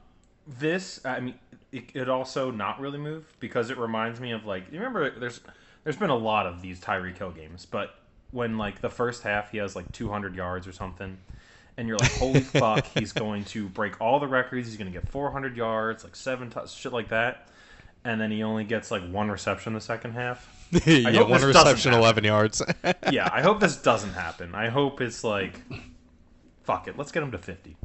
this, 0.47 1.05
I 1.05 1.19
mean, 1.19 1.35
it, 1.71 1.91
it 1.93 2.09
also 2.09 2.51
not 2.51 2.79
really 2.79 2.97
move 2.97 3.25
because 3.39 3.69
it 3.69 3.77
reminds 3.77 4.19
me 4.19 4.31
of 4.31 4.45
like 4.45 4.63
you 4.71 4.79
remember 4.79 5.09
there's 5.19 5.41
there's 5.83 5.97
been 5.97 6.09
a 6.09 6.15
lot 6.15 6.45
of 6.47 6.61
these 6.61 6.79
Tyreek 6.79 7.17
Hill 7.17 7.31
games, 7.31 7.65
but 7.65 7.95
when 8.31 8.57
like 8.57 8.81
the 8.81 8.89
first 8.89 9.23
half 9.23 9.51
he 9.51 9.57
has 9.59 9.75
like 9.75 9.91
200 9.91 10.35
yards 10.35 10.67
or 10.67 10.71
something, 10.71 11.17
and 11.77 11.87
you're 11.87 11.97
like, 11.97 12.11
holy 12.13 12.39
fuck, 12.41 12.85
he's 12.87 13.11
going 13.11 13.43
to 13.45 13.67
break 13.69 13.99
all 14.01 14.19
the 14.19 14.27
records. 14.27 14.67
He's 14.67 14.77
going 14.77 14.91
to 14.91 14.97
get 14.99 15.07
400 15.09 15.55
yards, 15.55 16.03
like 16.03 16.15
seven 16.15 16.49
touch, 16.49 16.73
shit 16.75 16.91
like 16.93 17.09
that, 17.09 17.49
and 18.05 18.21
then 18.21 18.31
he 18.31 18.43
only 18.43 18.63
gets 18.63 18.91
like 18.91 19.07
one 19.09 19.29
reception 19.29 19.73
the 19.73 19.81
second 19.81 20.11
half. 20.13 20.51
yeah, 20.85 21.21
one 21.21 21.41
reception, 21.41 21.93
11 21.93 22.23
yards. 22.23 22.61
yeah, 23.11 23.29
I 23.31 23.41
hope 23.41 23.59
this 23.59 23.77
doesn't 23.77 24.13
happen. 24.13 24.55
I 24.55 24.69
hope 24.69 25.01
it's 25.01 25.23
like, 25.23 25.59
fuck 26.63 26.87
it, 26.87 26.97
let's 26.97 27.11
get 27.11 27.23
him 27.23 27.31
to 27.31 27.37
50. 27.37 27.75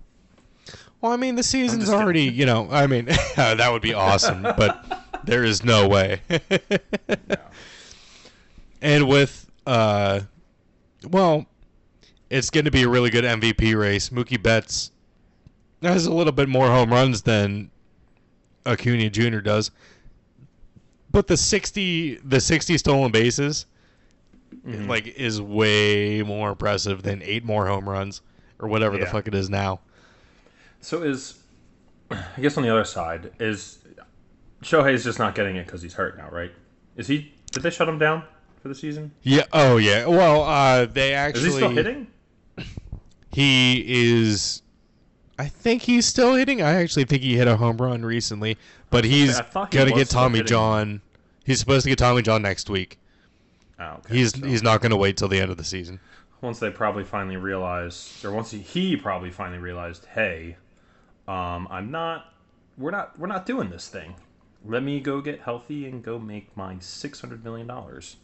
well, 1.00 1.12
I 1.12 1.16
mean, 1.16 1.34
the 1.34 1.42
season's 1.42 1.88
already, 1.88 2.22
you 2.22 2.46
know, 2.46 2.68
I 2.70 2.86
mean, 2.86 3.04
that 3.36 3.70
would 3.72 3.82
be 3.82 3.94
awesome, 3.94 4.42
but 4.42 5.02
there 5.24 5.44
is 5.44 5.64
no 5.64 5.88
way. 5.88 6.20
And 8.82 9.08
with, 9.08 9.50
uh, 9.66 10.20
well, 11.08 11.46
it's 12.30 12.50
going 12.50 12.64
to 12.64 12.70
be 12.70 12.82
a 12.82 12.88
really 12.88 13.10
good 13.10 13.24
MVP 13.24 13.78
race. 13.78 14.08
Mookie 14.10 14.42
Betts 14.42 14.90
has 15.82 16.06
a 16.06 16.12
little 16.12 16.32
bit 16.32 16.48
more 16.48 16.66
home 16.66 16.90
runs 16.90 17.22
than 17.22 17.70
Acuna 18.64 19.10
Jr. 19.10 19.40
does, 19.40 19.70
but 21.10 21.26
the 21.26 21.36
sixty 21.36 22.16
the 22.16 22.40
sixty 22.40 22.78
stolen 22.78 23.10
bases 23.12 23.66
Mm-hmm. 24.66 24.90
like 24.90 25.06
is 25.06 25.40
way 25.40 26.22
more 26.24 26.50
impressive 26.50 27.02
than 27.04 27.22
eight 27.22 27.44
more 27.44 27.68
home 27.68 27.88
runs 27.88 28.20
or 28.58 28.68
whatever 28.68 28.98
the 28.98 29.06
fuck 29.06 29.28
it 29.28 29.34
is 29.34 29.48
now. 29.48 29.78
So 30.80 31.02
is, 31.02 31.38
I 32.10 32.40
guess 32.40 32.56
on 32.56 32.64
the 32.64 32.68
other 32.68 32.84
side 32.84 33.30
is, 33.38 33.78
Shohei's 34.62 35.04
just 35.04 35.20
not 35.20 35.36
getting 35.36 35.54
it 35.54 35.66
because 35.66 35.82
he's 35.82 35.94
hurt 35.94 36.18
now, 36.18 36.28
right? 36.30 36.50
Is 36.96 37.06
he? 37.06 37.32
Did 37.52 37.62
they 37.62 37.70
shut 37.70 37.88
him 37.88 37.98
down 37.98 38.24
for 38.60 38.66
the 38.68 38.74
season? 38.74 39.12
Yeah. 39.22 39.44
Oh 39.52 39.76
yeah. 39.76 40.06
Well, 40.06 40.42
uh, 40.42 40.86
they 40.86 41.14
actually. 41.14 41.46
Is 41.46 41.52
he 41.54 41.58
still 41.60 41.70
hitting? 41.70 42.08
He 43.32 43.84
is. 43.86 44.62
I 45.38 45.46
think 45.46 45.82
he's 45.82 46.06
still 46.06 46.34
hitting. 46.34 46.60
I 46.60 46.72
actually 46.82 47.04
think 47.04 47.22
he 47.22 47.36
hit 47.36 47.46
a 47.48 47.56
home 47.56 47.78
run 47.78 48.04
recently, 48.04 48.58
but 48.90 49.04
he's 49.04 49.38
he 49.38 49.44
gonna 49.70 49.92
get 49.92 50.08
Tommy. 50.10 50.42
John. 50.42 51.00
He's 51.44 51.58
supposed 51.60 51.84
to 51.84 51.88
get 51.88 51.98
Tommy 51.98 52.22
John 52.22 52.42
next 52.42 52.68
week. 52.70 52.98
Oh, 53.78 53.84
okay. 54.04 54.16
He's 54.18 54.38
so 54.38 54.46
he's 54.46 54.62
not 54.62 54.80
gonna 54.82 54.96
wait 54.96 55.16
till 55.16 55.28
the 55.28 55.40
end 55.40 55.50
of 55.50 55.56
the 55.56 55.64
season. 55.64 56.00
once 56.42 56.58
they 56.58 56.70
probably 56.70 57.04
finally 57.04 57.36
realized, 57.36 58.24
or 58.24 58.30
once 58.32 58.50
he, 58.50 58.58
he 58.58 58.96
probably 58.96 59.30
finally 59.30 59.58
realized, 59.58 60.06
hey, 60.14 60.56
um, 61.28 61.66
I'm 61.70 61.90
not, 61.90 62.32
we're 62.78 62.90
not, 62.90 63.18
we're 63.18 63.26
not 63.26 63.46
doing 63.46 63.68
this 63.70 63.88
thing. 63.88 64.14
Let 64.64 64.82
me 64.82 65.00
go 65.00 65.20
get 65.20 65.40
healthy 65.40 65.86
and 65.86 66.02
go 66.02 66.18
make 66.18 66.54
my 66.56 66.76
six 66.80 67.20
hundred 67.20 67.42
million 67.44 67.66
dollars. 67.66 68.16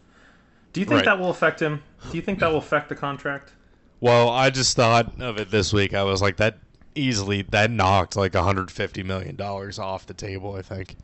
Do 0.72 0.80
you 0.80 0.86
think 0.86 0.96
Right. 0.98 1.04
that 1.06 1.18
will 1.18 1.30
affect 1.30 1.60
him? 1.60 1.82
Do 2.10 2.16
you 2.16 2.22
think 2.22 2.38
that 2.40 2.48
will 2.50 2.58
affect 2.58 2.90
the 2.90 2.94
contract? 2.94 3.52
Well, 4.00 4.28
I 4.28 4.50
just 4.50 4.76
thought 4.76 5.18
of 5.22 5.38
it 5.38 5.50
this 5.50 5.72
week. 5.72 5.94
I 5.94 6.02
was 6.02 6.20
like 6.20 6.36
that 6.36 6.58
easily 6.96 7.42
that 7.42 7.70
knocked 7.70 8.16
like 8.16 8.34
150 8.34 9.02
million 9.02 9.36
dollars 9.36 9.78
off 9.78 10.06
the 10.06 10.14
table. 10.14 10.54
I 10.54 10.62
think 10.62 10.96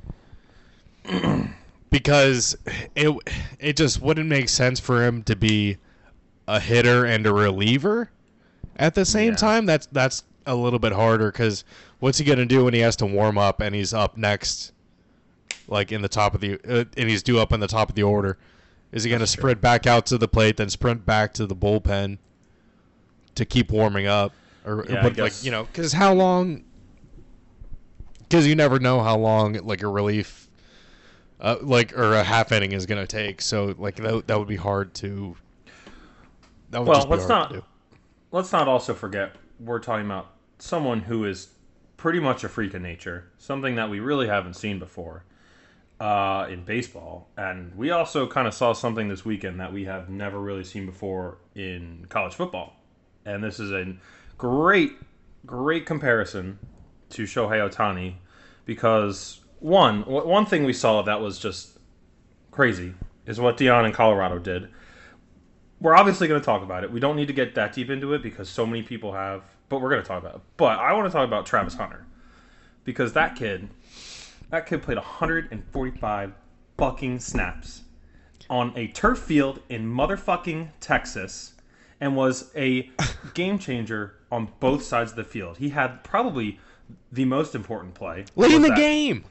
because 1.91 2.57
it 2.95 3.17
it 3.59 3.77
just 3.77 4.01
wouldn't 4.01 4.29
make 4.29 4.49
sense 4.49 4.81
for 4.81 5.05
him 5.05 5.23
to 5.25 5.37
be 5.37 5.77
a 6.49 6.59
hitter 6.61 7.05
and 7.05 7.27
a 7.27 7.33
reliever 7.33 8.11
at 8.77 8.95
the 8.95 9.05
same 9.05 9.31
Yeah. 9.31 9.37
time. 9.37 9.67
That's 9.67 9.87
that's 9.87 10.25
a 10.47 10.55
little 10.55 10.79
bit 10.79 10.93
harder 10.93 11.31
because 11.31 11.65
what's 12.01 12.19
he 12.19 12.25
gonna 12.25 12.47
do 12.47 12.65
when 12.65 12.75
he 12.75 12.81
has 12.81 12.97
to 12.97 13.07
warm 13.07 13.39
up 13.39 13.61
and 13.61 13.75
he's 13.75 13.95
up 13.95 14.17
next, 14.17 14.73
like 15.69 15.93
in 15.93 16.03
the 16.03 16.09
top 16.09 16.35
of 16.35 16.41
the 16.41 16.59
uh, 16.69 16.85
and 16.97 17.09
he's 17.09 17.23
due 17.23 17.39
up 17.39 17.53
in 17.53 17.61
the 17.61 17.69
top 17.69 17.89
of 17.89 17.95
the 17.95 18.03
order? 18.03 18.39
Is 18.91 19.05
he 19.05 19.11
gonna 19.11 19.21
That's 19.21 19.33
true. 19.35 19.41
sprint 19.43 19.61
back 19.61 19.87
out 19.87 20.07
to 20.07 20.19
the 20.19 20.29
plate, 20.29 20.57
then 20.57 20.69
sprint 20.69 21.07
back 21.07 21.33
to 21.35 21.47
the 21.47 21.57
bullpen 21.57 22.19
to 23.35 23.45
keep 23.47 23.71
warming 23.71 24.07
up, 24.07 24.35
or 24.64 24.85
Yeah, 24.88 25.02
but 25.02 25.19
like 25.19 25.45
you 25.45 25.50
know, 25.50 25.64
because 25.64 25.92
how 25.92 26.12
long? 26.12 26.64
Because 28.19 28.47
you 28.47 28.54
never 28.54 28.78
know 28.78 29.00
how 29.02 29.16
long 29.19 29.54
like 29.54 29.83
a 29.83 29.88
relief, 29.88 30.49
uh, 31.40 31.57
like 31.61 31.97
or 31.97 32.14
a 32.14 32.23
half 32.23 32.52
inning 32.52 32.73
is 32.73 32.87
gonna 32.87 33.07
take. 33.07 33.42
So 33.42 33.75
like 33.78 33.97
that 33.97 34.26
that 34.26 34.38
would 34.38 34.49
be 34.49 34.57
hard 34.57 34.95
to. 34.95 35.37
That 36.71 36.81
would 36.81 36.88
Well, 36.88 37.07
let's 37.09 37.28
not- 37.28 37.54
let's 38.31 38.52
not 38.52 38.66
also 38.69 38.95
forget 38.95 39.37
we're 39.61 39.78
talking 39.78 40.07
about 40.07 40.28
someone 40.59 41.00
who 41.00 41.25
is 41.25 41.49
pretty 41.97 42.19
much 42.19 42.42
a 42.42 42.49
freak 42.49 42.75
of 42.75 42.83
nature, 42.83 43.31
something 43.38 43.76
that 43.76 43.88
we 43.90 44.00
really 44.00 44.26
haven't 44.26 44.54
seen 44.54 44.78
before 44.78 45.25
uh, 46.00 46.49
in 46.50 46.64
baseball. 46.64 47.28
And 47.37 47.76
we 47.76 47.92
also 47.92 48.26
kind 48.26 48.49
of 48.49 48.54
saw 48.54 48.73
something 48.73 49.09
this 49.09 49.25
weekend 49.25 49.61
that 49.61 49.73
we 49.73 49.85
have 49.85 50.09
never 50.09 50.40
really 50.40 50.64
seen 50.64 50.85
before 50.85 51.38
in 51.54 52.07
college 52.09 52.35
football. 52.35 52.75
And 53.25 53.45
this 53.45 53.61
is 53.61 53.71
a 53.71 53.95
great, 54.43 54.97
great 55.47 55.87
comparison 55.87 56.59
to 57.11 57.23
Shohei 57.23 57.71
Ohtani 57.71 58.15
because 58.65 59.41
one, 59.61 60.03
one 60.03 60.47
thing 60.47 60.65
we 60.65 60.73
saw 60.73 61.01
that 61.03 61.21
was 61.21 61.39
just 61.39 61.79
crazy 62.51 62.93
is 63.25 63.39
what 63.39 63.57
Deion 63.57 63.87
in 63.87 63.93
Colorado 63.93 64.41
did 64.41 64.69
we're 65.79 65.95
obviously 65.95 66.27
going 66.27 66.41
to 66.41 66.45
talk 66.45 66.63
about 66.63 66.83
it. 66.83 66.91
We 66.91 66.99
don't 66.99 67.15
need 67.15 67.27
to 67.27 67.33
get 67.33 67.55
that 67.57 67.73
deep 67.73 67.91
into 67.91 68.15
it 68.15 68.23
because 68.23 68.49
so 68.49 68.65
many 68.65 68.83
people 68.83 69.13
have, 69.13 69.43
but 69.69 69.81
we're 69.81 69.91
going 69.91 70.03
to 70.03 70.07
talk 70.07 70.23
about 70.23 70.37
it. 70.37 70.41
But 70.57 70.79
I 70.79 70.93
want 70.93 71.07
to 71.07 71.13
talk 71.13 71.27
about 71.27 71.45
Travis 71.45 71.75
Hunter 71.75 72.07
because 72.85 73.13
that 73.13 73.35
kid, 73.35 73.69
that 74.51 74.67
kid 74.67 74.83
played 74.83 74.97
145 74.97 76.33
fucking 76.79 77.19
snaps 77.19 77.83
on 78.49 78.73
a 78.77 78.89
turf 78.89 79.19
field 79.19 79.61
in 79.69 79.93
motherfucking 79.93 80.69
Texas 80.81 81.51
and 82.02 82.16
was 82.16 82.50
a 82.56 82.90
game 83.32 83.61
changer 83.61 84.16
on 84.30 84.49
both 84.59 84.82
sides 84.82 85.12
of 85.12 85.16
the 85.16 85.25
field. 85.25 85.56
He 85.59 85.68
had 85.68 86.02
probably 86.02 86.59
the 87.12 87.25
most 87.25 87.54
important 87.54 87.94
play. 87.94 88.25
Late 88.35 88.50
in 88.50 88.61
the 88.62 88.68
that- 88.68 88.76
game. 88.76 89.25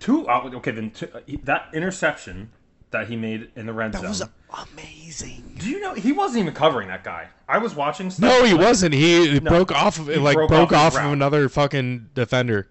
Two, 0.00 0.26
uh, 0.26 0.50
okay, 0.54 0.72
then 0.72 0.90
two, 0.90 1.06
uh, 1.14 1.20
that 1.44 1.68
interception 1.72 2.50
that 2.90 3.06
he 3.08 3.14
made 3.14 3.50
in 3.54 3.66
the 3.66 3.72
red 3.72 3.92
zone. 3.92 4.02
That 4.02 4.14
zone. 4.14 4.28
was 4.50 4.66
amazing. 4.72 5.54
Do 5.58 5.68
you 5.68 5.78
know 5.78 5.94
he 5.94 6.10
wasn't 6.10 6.40
even 6.42 6.54
covering 6.54 6.88
that 6.88 7.04
guy? 7.04 7.28
I 7.48 7.58
was 7.58 7.74
watching. 7.74 8.10
Stuff, 8.10 8.22
No, 8.28 8.44
he 8.44 8.54
wasn't. 8.54 8.94
He 8.94 9.30
he 9.30 9.38
broke 9.38 9.70
off 9.70 10.00
of 10.00 10.08
it, 10.10 10.20
like 10.20 10.34
broke 10.34 10.48
broke, 10.48 10.72
off 10.72 10.96
off, 10.96 11.04
of 11.04 11.12
another 11.12 11.48
fucking 11.48 12.08
defender. 12.14 12.68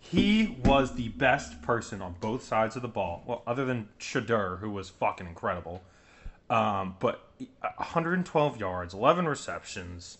He 0.00 0.56
was 0.64 0.94
the 0.94 1.08
best 1.10 1.62
person 1.62 2.02
on 2.02 2.16
both 2.20 2.42
sides 2.42 2.74
of 2.74 2.82
the 2.82 2.88
ball. 2.88 3.22
Well, 3.26 3.42
other 3.46 3.64
than 3.64 3.88
Shedeur, 4.00 4.58
who 4.58 4.70
was 4.70 4.88
fucking 4.88 5.26
incredible. 5.26 5.82
Um, 6.50 6.96
but 6.98 7.27
112 7.60 8.58
yards, 8.58 8.94
11 8.94 9.26
receptions, 9.26 10.18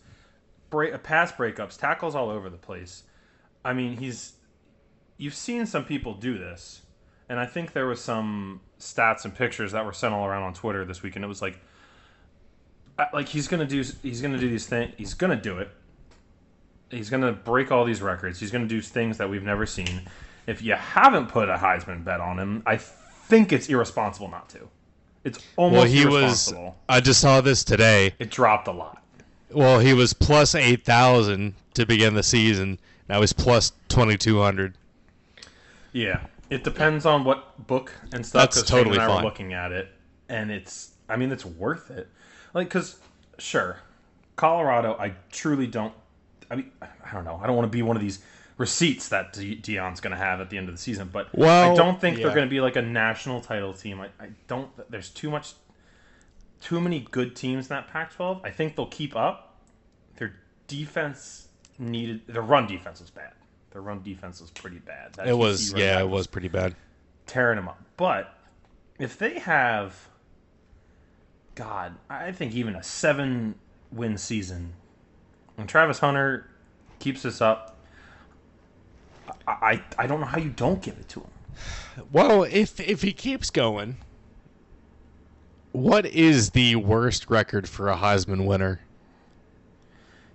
break, 0.71 1.03
pass 1.03 1.33
breakups, 1.33 1.79
tackles 1.79 2.15
all 2.15 2.31
over 2.31 2.49
the 2.49 2.57
place. 2.57 3.05
I 3.65 3.73
mean, 3.73 3.97
he's. 3.97 4.35
You've 5.17 5.35
seen 5.35 5.67
some 5.67 5.85
people 5.85 6.15
do 6.15 6.39
this, 6.39 6.83
and 7.29 7.41
I 7.41 7.47
think 7.47 7.73
there 7.73 7.87
was 7.87 8.01
some 8.01 8.61
stats 8.79 9.25
and 9.25 9.35
pictures 9.35 9.73
that 9.73 9.85
were 9.85 9.93
sent 9.93 10.15
all 10.15 10.25
around 10.25 10.45
on 10.45 10.55
Twitter 10.55 10.85
this 10.85 11.03
week, 11.03 11.17
and 11.17 11.25
it 11.25 11.29
was 11.29 11.43
like, 11.43 11.59
like 13.13 13.29
he's 13.29 13.49
gonna 13.49 13.67
do, 13.67 13.85
he's 14.03 14.23
gonna 14.23 14.39
do 14.39 14.49
these 14.49 14.67
things, 14.67 14.95
he's 14.97 15.15
gonna 15.15 15.41
do 15.41 15.59
it. 15.59 15.71
He's 16.91 17.11
gonna 17.11 17.33
break 17.33 17.73
all 17.73 17.85
these 17.85 18.01
records. 18.01 18.39
He's 18.39 18.53
gonna 18.53 18.69
do 18.69 18.81
things 18.81 19.19
that 19.19 19.29
we've 19.29 19.43
never 19.43 19.67
seen. 19.67 20.09
If 20.47 20.63
you 20.63 20.75
haven't 20.75 21.27
put 21.27 21.49
a 21.49 21.57
Heisman 21.57 22.05
bet 22.05 22.21
on 22.21 22.39
him, 22.39 22.63
I 22.65 22.77
think 22.77 23.53
it's 23.53 23.69
irresponsible 23.69 24.29
not 24.29 24.49
to. 24.51 24.69
It's 25.25 25.39
almost 25.57 25.81
Well, 25.83 25.91
he 25.91 26.07
was. 26.07 26.55
I 26.89 27.01
just 27.01 27.21
saw 27.21 27.41
this 27.41 27.65
today. 27.65 28.15
It 28.19 28.31
dropped 28.31 28.69
a 28.69 28.73
lot. 28.73 29.03
Well, 29.51 29.79
he 29.81 29.95
was 29.95 30.13
plus 30.13 30.55
eight 30.55 30.85
thousand 30.85 31.55
to 31.75 31.87
begin 31.87 32.15
the 32.15 32.23
season. 32.23 32.79
Now 33.09 33.21
he's 33.21 33.33
plus 33.33 33.73
twenty 33.89 34.17
two 34.17 34.41
hundred. 34.41 34.75
Yeah, 35.93 36.21
it 36.51 36.65
depends 36.65 37.07
on 37.07 37.25
what 37.25 37.67
book 37.67 37.93
and 38.13 38.25
stuff. 38.25 38.43
That's 38.55 38.69
Shane 38.69 38.79
totally 38.79 38.97
and 38.97 39.03
I 39.05 39.09
were 39.09 39.15
fine. 39.15 39.25
looking 39.25 39.53
at 39.55 39.73
it, 39.73 39.89
and 40.29 40.51
it's. 40.51 40.91
I 41.09 41.17
mean, 41.17 41.33
it's 41.33 41.45
worth 41.47 41.91
it. 41.91 42.09
Like, 42.53 42.69
cause 42.69 42.99
sure, 43.39 43.79
Colorado. 44.37 44.97
I 44.99 45.15
truly 45.33 45.67
don't. 45.67 45.95
I 46.51 46.57
mean, 46.57 46.71
I 46.83 47.13
don't 47.13 47.25
know. 47.25 47.41
I 47.43 47.47
don't 47.47 47.57
want 47.57 47.71
to 47.71 47.75
be 47.75 47.83
one 47.83 47.97
of 47.97 48.03
these 48.03 48.21
receipts 48.59 49.09
that 49.09 49.33
De- 49.33 49.57
Deion's 49.57 50.01
going 50.01 50.11
to 50.11 50.19
have 50.19 50.41
at 50.41 50.51
the 50.51 50.59
end 50.59 50.69
of 50.69 50.75
the 50.75 50.81
season. 50.81 51.09
But 51.11 51.29
I 51.41 51.75
don't 51.75 51.99
think 51.99 52.19
yeah. 52.19 52.25
they're 52.25 52.35
going 52.35 52.47
to 52.47 52.51
be 52.51 52.61
like 52.61 52.77
a 52.77 52.83
national 52.83 53.41
title 53.41 53.73
team. 53.73 54.01
I, 54.01 54.09
I 54.21 54.29
don't. 54.47 54.71
There's 54.91 55.09
too 55.09 55.31
much, 55.31 55.55
too 56.61 56.81
many 56.81 57.01
good 57.11 57.35
teams 57.35 57.67
in 57.67 57.69
that 57.71 57.89
Pac-12. 57.89 58.45
I 58.45 58.51
think 58.51 58.77
they'll 58.77 58.87
keep 58.87 59.17
up. 59.17 59.57
Their 60.17 60.35
defense 60.67 61.49
needed. 61.79 62.27
Their 62.27 62.43
run 62.43 62.67
defense 62.67 63.01
was 63.01 63.11
bad. 63.11 63.33
Their 63.71 63.83
run 63.83 64.03
defense 64.03 64.41
was 64.41 64.51
pretty 64.51 64.79
bad. 64.79 65.15
That 65.15 65.29
It 65.29 65.39
was 65.39 65.73
yeah, 65.73 66.01
it 66.01 66.09
was 66.09 66.27
pretty 66.27 66.49
bad. 66.49 66.75
tearing 67.27 67.57
them 67.57 67.69
up. 67.69 67.81
But 67.97 68.35
if 68.99 69.19
they 69.19 69.39
have, 69.39 70.09
God, 71.55 71.95
I 72.11 72.33
think 72.33 72.55
even 72.55 72.75
a 72.75 72.83
seven 72.83 73.55
win 73.93 74.19
season, 74.19 74.73
and 75.57 75.69
Travis 75.69 75.99
Hunter 76.01 76.49
keeps 76.99 77.23
this 77.23 77.41
up, 77.41 77.78
I, 79.47 79.53
I, 79.53 79.83
I 79.99 80.07
don't 80.07 80.21
know 80.21 80.27
how 80.27 80.39
you 80.39 80.51
don't 80.51 80.83
give 80.83 80.99
it 80.99 81.09
to 81.11 81.21
him. 81.21 81.31
Well, 82.13 82.45
if 82.45 82.79
if 82.81 83.03
he 83.03 83.13
keeps 83.13 83.51
going, 83.51 83.97
what 85.73 86.07
is 86.07 86.51
the 86.51 86.77
worst 86.77 87.29
record 87.29 87.69
for 87.69 87.89
a 87.89 87.97
Heisman 87.97 88.47
winner? 88.47 88.81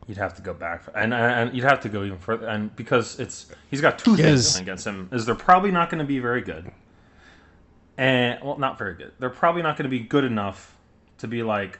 You'd 0.07 0.17
have 0.17 0.35
to 0.35 0.41
go 0.41 0.53
back, 0.53 0.83
and, 0.93 1.13
and 1.13 1.55
you'd 1.55 1.63
have 1.63 1.79
to 1.81 1.89
go 1.89 2.03
even 2.03 2.17
further, 2.17 2.47
and 2.47 2.75
because 2.75 3.19
it's 3.19 3.45
he's 3.71 3.79
got 3.79 3.97
two 3.97 4.17
things 4.17 4.59
against 4.59 4.85
him. 4.85 5.07
Is 5.13 5.25
they're 5.25 5.35
probably 5.35 5.71
not 5.71 5.89
going 5.89 5.99
to 5.99 6.05
be 6.05 6.19
very 6.19 6.41
good, 6.41 6.69
and 7.97 8.43
well, 8.43 8.57
not 8.57 8.77
very 8.77 8.95
good. 8.95 9.13
They're 9.19 9.29
probably 9.29 9.61
not 9.61 9.77
going 9.77 9.89
to 9.89 9.89
be 9.89 9.99
good 9.99 10.25
enough 10.25 10.75
to 11.19 11.27
be 11.27 11.41
like, 11.41 11.79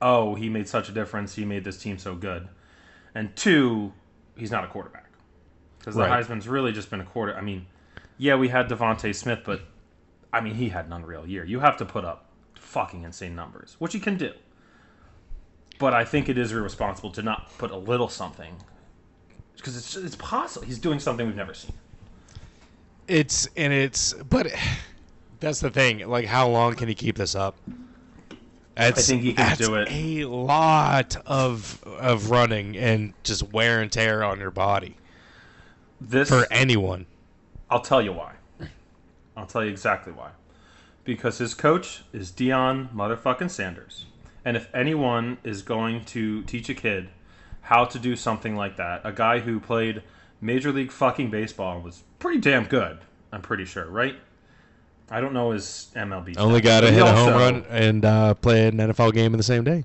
oh, 0.00 0.36
he 0.36 0.48
made 0.48 0.68
such 0.68 0.88
a 0.88 0.92
difference. 0.92 1.34
He 1.34 1.44
made 1.44 1.64
this 1.64 1.78
team 1.78 1.98
so 1.98 2.14
good. 2.14 2.46
And 3.16 3.34
two, 3.34 3.92
he's 4.36 4.52
not 4.52 4.62
a 4.62 4.68
quarterback 4.68 5.05
because 5.86 5.94
the 5.94 6.02
Right. 6.02 6.24
Heisman's 6.24 6.48
really 6.48 6.72
just 6.72 6.90
been 6.90 7.00
a 7.00 7.04
quarter. 7.04 7.36
I 7.36 7.40
mean, 7.42 7.64
yeah, 8.18 8.34
we 8.34 8.48
had 8.48 8.68
DeVonta 8.68 9.14
Smith, 9.14 9.42
but 9.44 9.60
I 10.32 10.40
mean, 10.40 10.54
he 10.54 10.68
had 10.68 10.86
an 10.86 10.92
unreal 10.92 11.24
year. 11.24 11.44
You 11.44 11.60
have 11.60 11.76
to 11.76 11.84
put 11.84 12.04
up 12.04 12.26
fucking 12.58 13.04
insane 13.04 13.36
numbers, 13.36 13.76
which 13.78 13.92
he 13.92 14.00
can 14.00 14.16
do. 14.16 14.32
But 15.78 15.94
I 15.94 16.04
think 16.04 16.28
it 16.28 16.38
is 16.38 16.50
irresponsible 16.50 17.12
to 17.12 17.22
not 17.22 17.56
put 17.56 17.70
a 17.70 17.76
little 17.76 18.08
something 18.08 18.56
because 19.56 19.76
it's 19.76 19.94
it's 19.94 20.16
possible 20.16 20.66
he's 20.66 20.80
doing 20.80 20.98
something 20.98 21.24
we've 21.24 21.36
never 21.36 21.54
seen. 21.54 21.72
It's 23.06 23.48
and 23.56 23.72
it's 23.72 24.12
but 24.12 24.48
that's 25.38 25.60
the 25.60 25.70
thing. 25.70 26.08
Like, 26.08 26.24
how 26.24 26.48
long 26.48 26.74
can 26.74 26.88
he 26.88 26.96
keep 26.96 27.16
this 27.16 27.36
up? 27.36 27.56
That's, 28.74 29.06
think 29.06 29.22
he 29.22 29.34
can 29.34 29.56
do 29.56 29.76
it. 29.76 29.88
A 29.88 30.24
lot 30.24 31.16
of 31.26 31.80
of 31.84 32.30
running 32.30 32.76
and 32.76 33.14
just 33.22 33.52
wear 33.52 33.80
and 33.80 33.92
tear 33.92 34.24
on 34.24 34.40
your 34.40 34.50
body 34.50 34.96
This 36.00 36.28
for 36.28 36.46
anyone. 36.50 37.06
I'll 37.70 37.80
tell 37.80 38.02
you 38.02 38.12
why. 38.12 38.34
I'll 39.36 39.46
tell 39.46 39.64
you 39.64 39.70
exactly 39.70 40.12
why. 40.12 40.30
Because 41.04 41.38
his 41.38 41.54
coach 41.54 42.02
is 42.12 42.32
Deion 42.32 42.92
motherfucking 42.94 43.50
Sanders. 43.50 44.06
And 44.44 44.56
if 44.56 44.72
anyone 44.74 45.38
is 45.44 45.62
going 45.62 46.04
to 46.06 46.42
teach 46.44 46.68
a 46.68 46.74
kid 46.74 47.08
how 47.62 47.84
to 47.84 47.98
do 47.98 48.16
something 48.16 48.56
like 48.56 48.76
that, 48.76 49.00
a 49.04 49.12
guy 49.12 49.40
who 49.40 49.58
played 49.58 50.02
Major 50.40 50.72
League 50.72 50.92
fucking 50.92 51.30
baseball 51.30 51.80
was 51.80 52.02
pretty 52.18 52.40
damn 52.40 52.64
good, 52.64 52.98
I'm 53.32 53.42
pretty 53.42 53.64
sure, 53.64 53.86
right? 53.86 54.16
I 55.10 55.20
don't 55.20 55.32
know 55.32 55.52
his 55.52 55.88
MLB. 55.94 56.36
Only 56.38 56.60
got 56.60 56.80
to 56.80 56.90
hit 56.90 57.02
a 57.02 57.12
home 57.12 57.34
run 57.34 57.64
and 57.68 58.04
uh, 58.04 58.34
play 58.34 58.66
an 58.66 58.76
NFL 58.76 59.12
game 59.12 59.32
in 59.34 59.38
the 59.38 59.44
same 59.44 59.64
day. 59.64 59.84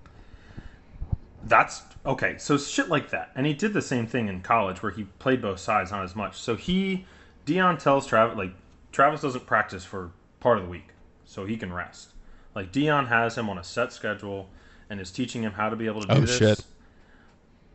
That's 1.44 1.82
okay. 2.06 2.36
So 2.38 2.58
shit 2.58 2.90
like 2.90 3.10
that, 3.12 3.32
and 3.36 3.46
he 3.46 3.54
did 3.54 3.74
the 3.74 3.82
same 3.82 4.06
thing 4.08 4.28
in 4.28 4.42
college 4.42 4.82
where 4.84 4.92
he 4.92 5.04
played 5.20 5.42
both 5.42 5.60
sides, 5.60 5.92
not 5.92 6.04
as 6.04 6.16
much. 6.16 6.38
So 6.40 6.56
he, 6.56 7.06
Deion 7.46 7.80
tells 7.80 8.06
Travis 8.08 8.38
like 8.38 8.52
Travis 8.92 9.22
doesn't 9.22 9.46
practice 9.46 9.84
for 9.84 10.12
part 10.40 10.58
of 10.58 10.66
the 10.66 10.70
week, 10.70 10.90
so 11.26 11.46
he 11.46 11.58
can 11.58 11.74
rest. 11.74 12.10
Like 12.54 12.72
Deion 12.72 13.08
has 13.08 13.38
him 13.38 13.50
on 13.50 13.58
a 13.58 13.64
set 13.64 13.92
schedule 13.94 14.50
and 14.90 15.00
is 15.00 15.10
teaching 15.12 15.42
him 15.44 15.54
how 15.54 15.70
to 15.70 15.76
be 15.76 15.86
able 15.88 16.02
to 16.02 16.08
do 16.08 16.14
Oh, 16.14 16.20
this. 16.22 16.38
shit. 16.38 16.66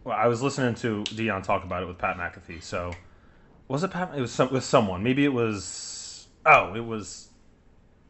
Well, 0.05 0.17
I 0.17 0.27
was 0.29 0.43
listening 0.43 0.75
to 0.77 1.03
Deion 1.15 1.43
talk 1.43 1.65
about 1.65 1.83
it 1.83 1.87
with 1.87 1.99
Pat 1.99 2.17
McAfee. 2.17 2.63
So 2.63 2.93
was 3.69 3.83
it 3.83 3.91
Pat? 3.91 4.13
It 4.15 4.21
was 4.21 4.31
some, 4.31 4.53
with 4.53 4.65
someone. 4.65 5.03
Maybe 5.03 5.25
it 5.25 5.33
was. 5.33 6.29
Oh, 6.45 6.75
it 6.75 6.85
was 6.87 7.29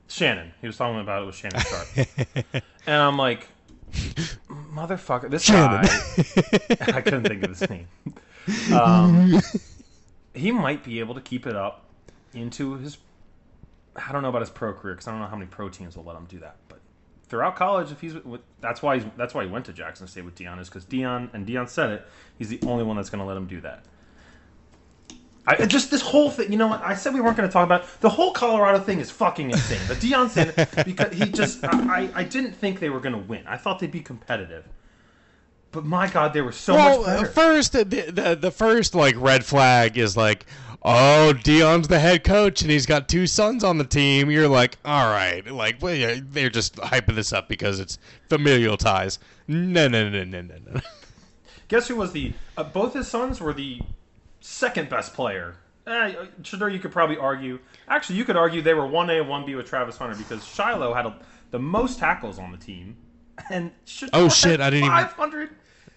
Shannon. 0.09 0.52
He 0.61 0.66
was 0.66 0.76
talking 0.76 1.00
about 1.00 1.22
it 1.22 1.26
with 1.26 1.35
Shannon 1.37 1.61
Sharpe. 1.61 2.09
and 2.87 2.94
I'm 3.02 3.16
like, 3.16 3.48
motherfucker, 3.92 5.31
this 5.31 5.42
Shannon. 5.42 5.83
guy. 5.83 6.77
I 6.96 7.01
couldn't 7.01 7.25
think 7.25 7.42
of 7.44 7.59
his 7.59 7.68
name. 7.68 7.88
Um, 8.72 9.40
he 10.35 10.53
might 10.53 10.85
be 10.85 11.01
able 11.01 11.14
to 11.14 11.20
keep 11.20 11.46
it 11.46 11.57
up 11.57 11.85
into 12.35 12.75
his. 12.77 12.99
I 13.96 14.12
don't 14.12 14.22
know 14.22 14.29
about 14.29 14.42
his 14.42 14.51
pro 14.51 14.72
career 14.75 14.94
because 14.94 15.09
I 15.09 15.12
don't 15.12 15.20
know 15.20 15.27
how 15.27 15.37
many 15.37 15.46
pro 15.46 15.68
teams 15.68 15.96
will 15.96 16.05
let 16.05 16.16
him 16.16 16.27
do 16.27 16.38
that. 16.40 16.57
But 16.68 16.81
throughout 17.29 17.57
college, 17.57 17.90
if 17.90 18.01
he's 18.01 18.14
with, 18.14 18.42
that's 18.61 18.83
why 18.83 18.99
he's 18.99 19.05
that's 19.16 19.35
why 19.35 19.44
he 19.44 19.51
went 19.51 19.64
to 19.66 19.72
Jackson 19.72 20.07
State 20.07 20.25
with 20.25 20.37
Deion 20.37 20.61
is 20.61 20.68
because 20.68 20.85
Deion 20.85 21.33
and 21.33 21.46
Deion 21.46 21.68
said 21.68 21.90
it. 21.90 22.07
He's 22.38 22.49
the 22.49 22.61
only 22.66 22.85
one 22.85 22.96
that's 22.96 23.11
going 23.11 23.20
to 23.20 23.27
let 23.27 23.37
him 23.37 23.46
do 23.46 23.61
that. 23.62 23.85
I 25.46 25.64
just 25.66 25.90
this 25.90 26.02
whole 26.02 26.30
thing. 26.30 26.50
You 26.50 26.59
know 26.59 26.66
what? 26.66 26.82
I 26.82 26.94
said 26.94 27.14
we 27.14 27.20
weren't 27.20 27.37
going 27.37 27.48
to 27.48 27.52
talk 27.52 27.64
about 27.64 28.00
the 28.00 28.11
whole 28.11 28.32
Colorado 28.32 28.80
thing 28.80 28.98
is 28.98 29.11
fucking 29.12 29.50
insane. 29.50 29.80
But 29.87 29.98
Deion 29.98 30.28
said 30.28 30.85
because 30.85 31.12
he 31.12 31.30
just 31.30 31.62
I, 31.62 32.11
I, 32.14 32.24
didn't 32.24 32.52
think 32.52 32.80
they 32.80 32.90
were 32.90 32.98
going 32.98 33.12
to 33.12 33.20
win. 33.20 33.46
I 33.46 33.56
thought 33.56 33.78
they'd 33.78 33.90
be 33.90 34.00
competitive. 34.00 34.64
But 35.70 35.85
my 35.85 36.09
God, 36.09 36.32
they 36.32 36.40
were 36.40 36.52
so 36.52 36.74
well, 36.74 36.98
much 36.98 37.06
better. 37.06 37.26
uh, 37.26 37.30
first 37.30 37.72
the, 37.72 37.85
the 37.85 38.38
the 38.40 38.50
first 38.50 38.96
like 38.96 39.14
red 39.18 39.44
flag 39.44 39.96
is 39.96 40.16
like, 40.16 40.46
oh, 40.82 41.32
Deion's 41.37 41.87
the 41.87 42.00
head 42.00 42.24
coach 42.24 42.62
and 42.62 42.70
he's 42.70 42.87
got 42.87 43.09
two 43.09 43.28
sons 43.28 43.62
on 43.62 43.78
the 43.78 43.85
team. 43.85 44.30
You're 44.30 44.48
like, 44.48 44.78
all 44.85 45.11
right, 45.12 45.46
like 45.46 45.76
well, 45.80 45.94
yeah, 45.94 46.18
they're 46.20 46.50
just 46.50 46.74
hyping 46.76 47.14
this 47.14 47.32
up 47.32 47.48
because 47.48 47.78
it's 47.78 47.98
familial 48.28 48.76
ties. 48.76 49.20
No, 49.46 49.87
no, 49.87 50.09
no, 50.09 50.24
no, 50.24 50.40
no, 50.42 50.54
no. 50.66 50.80
Guess 51.68 51.87
who 51.87 51.96
was 51.96 52.11
the? 52.11 52.32
Uh, 52.56 52.64
both 52.64 52.94
his 52.94 53.06
sons 53.06 53.40
were 53.40 53.52
the 53.52 53.80
second 54.46 54.88
best 54.88 55.12
player. 55.14 55.56
Eh, 55.87 56.14
sure, 56.42 56.68
you 56.68 56.78
could 56.78 56.92
probably 56.92 57.16
argue. 57.16 57.59
Actually, 57.88 58.16
you 58.16 58.24
could 58.24 58.37
argue 58.37 58.61
they 58.62 58.74
were 58.74 58.87
one 58.87 59.09
A 59.11 59.20
and 59.20 59.28
one 59.28 59.44
B 59.46 59.54
with 59.54 59.66
Travis 59.66 59.96
Hunter 59.96 60.16
because 60.16 60.44
Shiloh 60.46 60.94
had 60.94 61.06
a, 61.06 61.16
the 61.50 61.59
most 61.59 61.98
tackles 61.98 62.38
on 62.38 62.50
the 62.50 62.59
team, 62.59 62.96
and 63.50 63.70
Shedeur 63.87 64.11
Oh, 64.12 64.28
shit, 64.28 64.61
I 64.61 64.70
didn't 64.70 64.85
even- 64.87 64.96
five 64.96 65.12
hundred. 65.12 65.50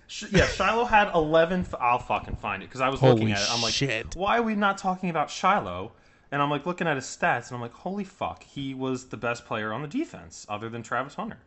Sh- 0.08 0.26
yeah, 0.32 0.46
Shiloh 0.48 0.86
had 0.86 1.12
eleven. 1.14 1.62
f- 1.62 1.76
I'll 1.80 2.00
fucking 2.00 2.36
find 2.38 2.62
it 2.64 2.68
because 2.68 2.82
I 2.82 2.90
was 2.90 3.00
Holy 3.00 3.14
looking 3.14 3.32
at 3.32 3.40
it. 3.42 3.48
I'm 3.52 3.62
like, 3.62 3.74
shit. 3.74 4.16
why 4.16 4.38
are 4.40 4.44
we 4.44 4.56
not 4.56 4.78
talking 4.78 5.10
about 5.10 5.30
Shiloh? 5.30 5.92
And 6.32 6.42
I'm 6.42 6.50
like 6.52 6.66
looking 6.68 6.88
at 6.88 6.96
his 6.96 7.06
stats, 7.06 7.48
and 7.48 7.56
I'm 7.56 7.62
like, 7.62 7.74
holy 7.74 8.04
fuck, 8.04 8.44
he 8.44 8.76
was 8.76 9.06
the 9.08 9.18
best 9.18 9.46
player 9.46 9.74
on 9.74 9.82
the 9.82 9.88
defense 9.88 10.46
other 10.48 10.70
than 10.70 10.84
Travis 10.84 11.16
Hunter. 11.16 11.40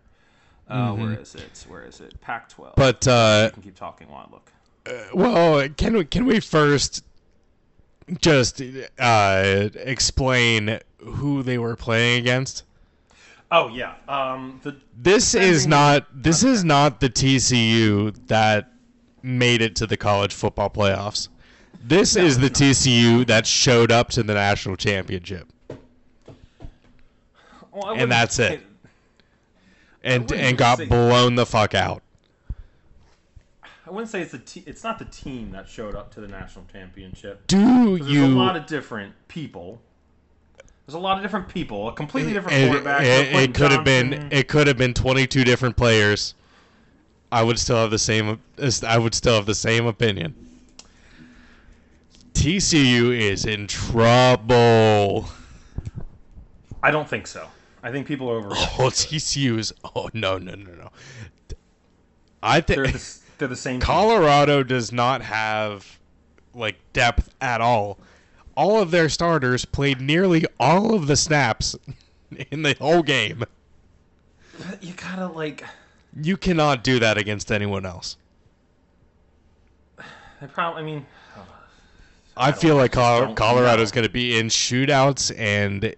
Uh, 0.68 0.92
Where 0.94 1.12
is 1.20 1.34
it? 1.36 1.64
Where 1.68 1.84
is 1.84 2.00
it? 2.00 2.20
Pac-12. 2.20 2.56
Mm-hmm. 2.58 2.72
But 2.76 3.06
uh, 3.06 3.46
I 3.46 3.50
can 3.54 3.62
keep 3.62 3.76
talking 3.76 4.08
while 4.08 4.26
I 4.28 4.32
look. 4.32 4.50
Well, 5.14 5.68
can 5.76 5.96
we 5.96 6.04
can 6.04 6.24
we 6.26 6.40
first 6.40 7.04
just 8.20 8.60
uh, 8.98 9.68
explain 9.74 10.78
who 10.98 11.42
they 11.42 11.58
were 11.58 11.76
playing 11.76 12.20
against? 12.20 12.64
Oh 13.50 13.68
yeah. 13.68 13.94
Um, 14.08 14.60
the 14.62 14.76
This 14.96 15.34
is 15.34 15.66
not 15.66 16.06
this 16.12 16.42
is 16.42 16.64
not 16.64 17.00
the 17.00 17.10
TCU 17.10 18.14
that 18.28 18.72
made 19.22 19.62
it 19.62 19.76
to 19.76 19.86
the 19.86 19.96
college 19.96 20.32
football 20.34 20.70
playoffs. 20.70 21.28
This 21.84 22.16
is 22.16 22.38
the 22.38 22.48
TCU 22.50 23.26
that 23.26 23.46
showed 23.46 23.90
up 23.92 24.10
to 24.10 24.22
the 24.22 24.34
national 24.34 24.76
championship, 24.76 25.48
well, 27.72 27.94
And 27.94 28.10
that's 28.10 28.38
it. 28.38 28.62
and 30.04 30.30
and 30.32 30.56
got 30.56 30.78
blown 30.88 31.34
the 31.34 31.44
fuck 31.46 31.74
out. 31.74 32.02
I 33.92 33.94
wouldn't 33.94 34.10
say 34.10 34.22
it's 34.22 34.32
the 34.32 34.38
te- 34.38 34.64
it's 34.64 34.82
not 34.82 34.98
the 34.98 35.04
team 35.04 35.50
that 35.50 35.68
showed 35.68 35.94
up 35.94 36.14
to 36.14 36.22
the 36.22 36.26
national 36.26 36.64
championship. 36.72 37.46
Do 37.46 37.98
There's 37.98 38.10
you? 38.10 38.24
a 38.24 38.28
lot 38.28 38.56
of 38.56 38.64
different 38.64 39.12
people. 39.28 39.82
There's 40.86 40.94
a 40.94 40.98
lot 40.98 41.18
of 41.18 41.22
different 41.22 41.46
people. 41.46 41.88
A 41.88 41.92
completely 41.92 42.32
different 42.32 42.56
it, 42.56 42.68
quarterback. 42.68 43.02
it- 43.02 43.34
it 43.36 43.54
could 43.54 43.70
have 43.70 43.84
been 43.84 44.28
it 44.32 44.48
could 44.48 44.66
have 44.66 44.78
been 44.78 44.94
22 44.94 45.44
different 45.44 45.76
players. 45.76 46.32
I 47.30 47.42
would 47.42 47.58
still 47.58 47.76
have 47.76 47.90
the 47.90 47.98
same 47.98 48.40
I 48.82 48.96
would 48.96 49.14
still 49.14 49.34
have 49.34 49.44
the 49.44 49.54
same 49.54 49.84
opinion. 49.84 50.36
TCU 52.32 53.10
is 53.14 53.44
in 53.44 53.66
trouble. 53.66 55.28
I 56.82 56.90
don't 56.90 57.06
think 57.10 57.26
so. 57.26 57.46
I 57.82 57.90
think 57.92 58.06
people 58.06 58.30
are 58.30 58.36
over. 58.38 58.48
Oh, 58.52 58.88
TCU 58.90 59.58
is. 59.58 59.74
Oh 59.94 60.08
no 60.14 60.38
no 60.38 60.54
no 60.54 60.72
no. 60.76 60.90
I 62.42 62.62
think 62.62 62.86
they're 63.42 63.48
the 63.48 63.56
same. 63.56 63.80
team. 63.80 63.86
Colorado 63.86 64.62
does 64.62 64.92
not 64.92 65.20
have 65.22 65.98
like 66.54 66.76
depth 66.92 67.34
at 67.40 67.60
all. 67.60 67.98
All 68.56 68.80
of 68.80 68.92
their 68.92 69.08
starters 69.08 69.64
played 69.64 70.00
nearly 70.00 70.44
all 70.60 70.94
of 70.94 71.08
the 71.08 71.16
snaps 71.16 71.74
in 72.52 72.62
the 72.62 72.76
whole 72.78 73.02
game. 73.02 73.42
You 74.80 74.92
gotta 74.94 75.26
like. 75.26 75.64
You 76.22 76.36
cannot 76.36 76.84
do 76.84 77.00
that 77.00 77.18
against 77.18 77.50
anyone 77.50 77.84
else. 77.84 78.16
They 80.40 80.46
probably. 80.46 80.82
I 80.82 80.84
mean, 80.84 81.06
I 82.36 82.50
don't- 82.50 82.60
feel 82.60 82.76
like 82.76 82.92
just 82.92 83.00
Col- 83.02 83.20
don't 83.22 83.34
Colorado's 83.34 83.90
going 83.90 84.06
to 84.06 84.12
be 84.12 84.38
in 84.38 84.46
shootouts 84.48 85.36
and 85.36 85.94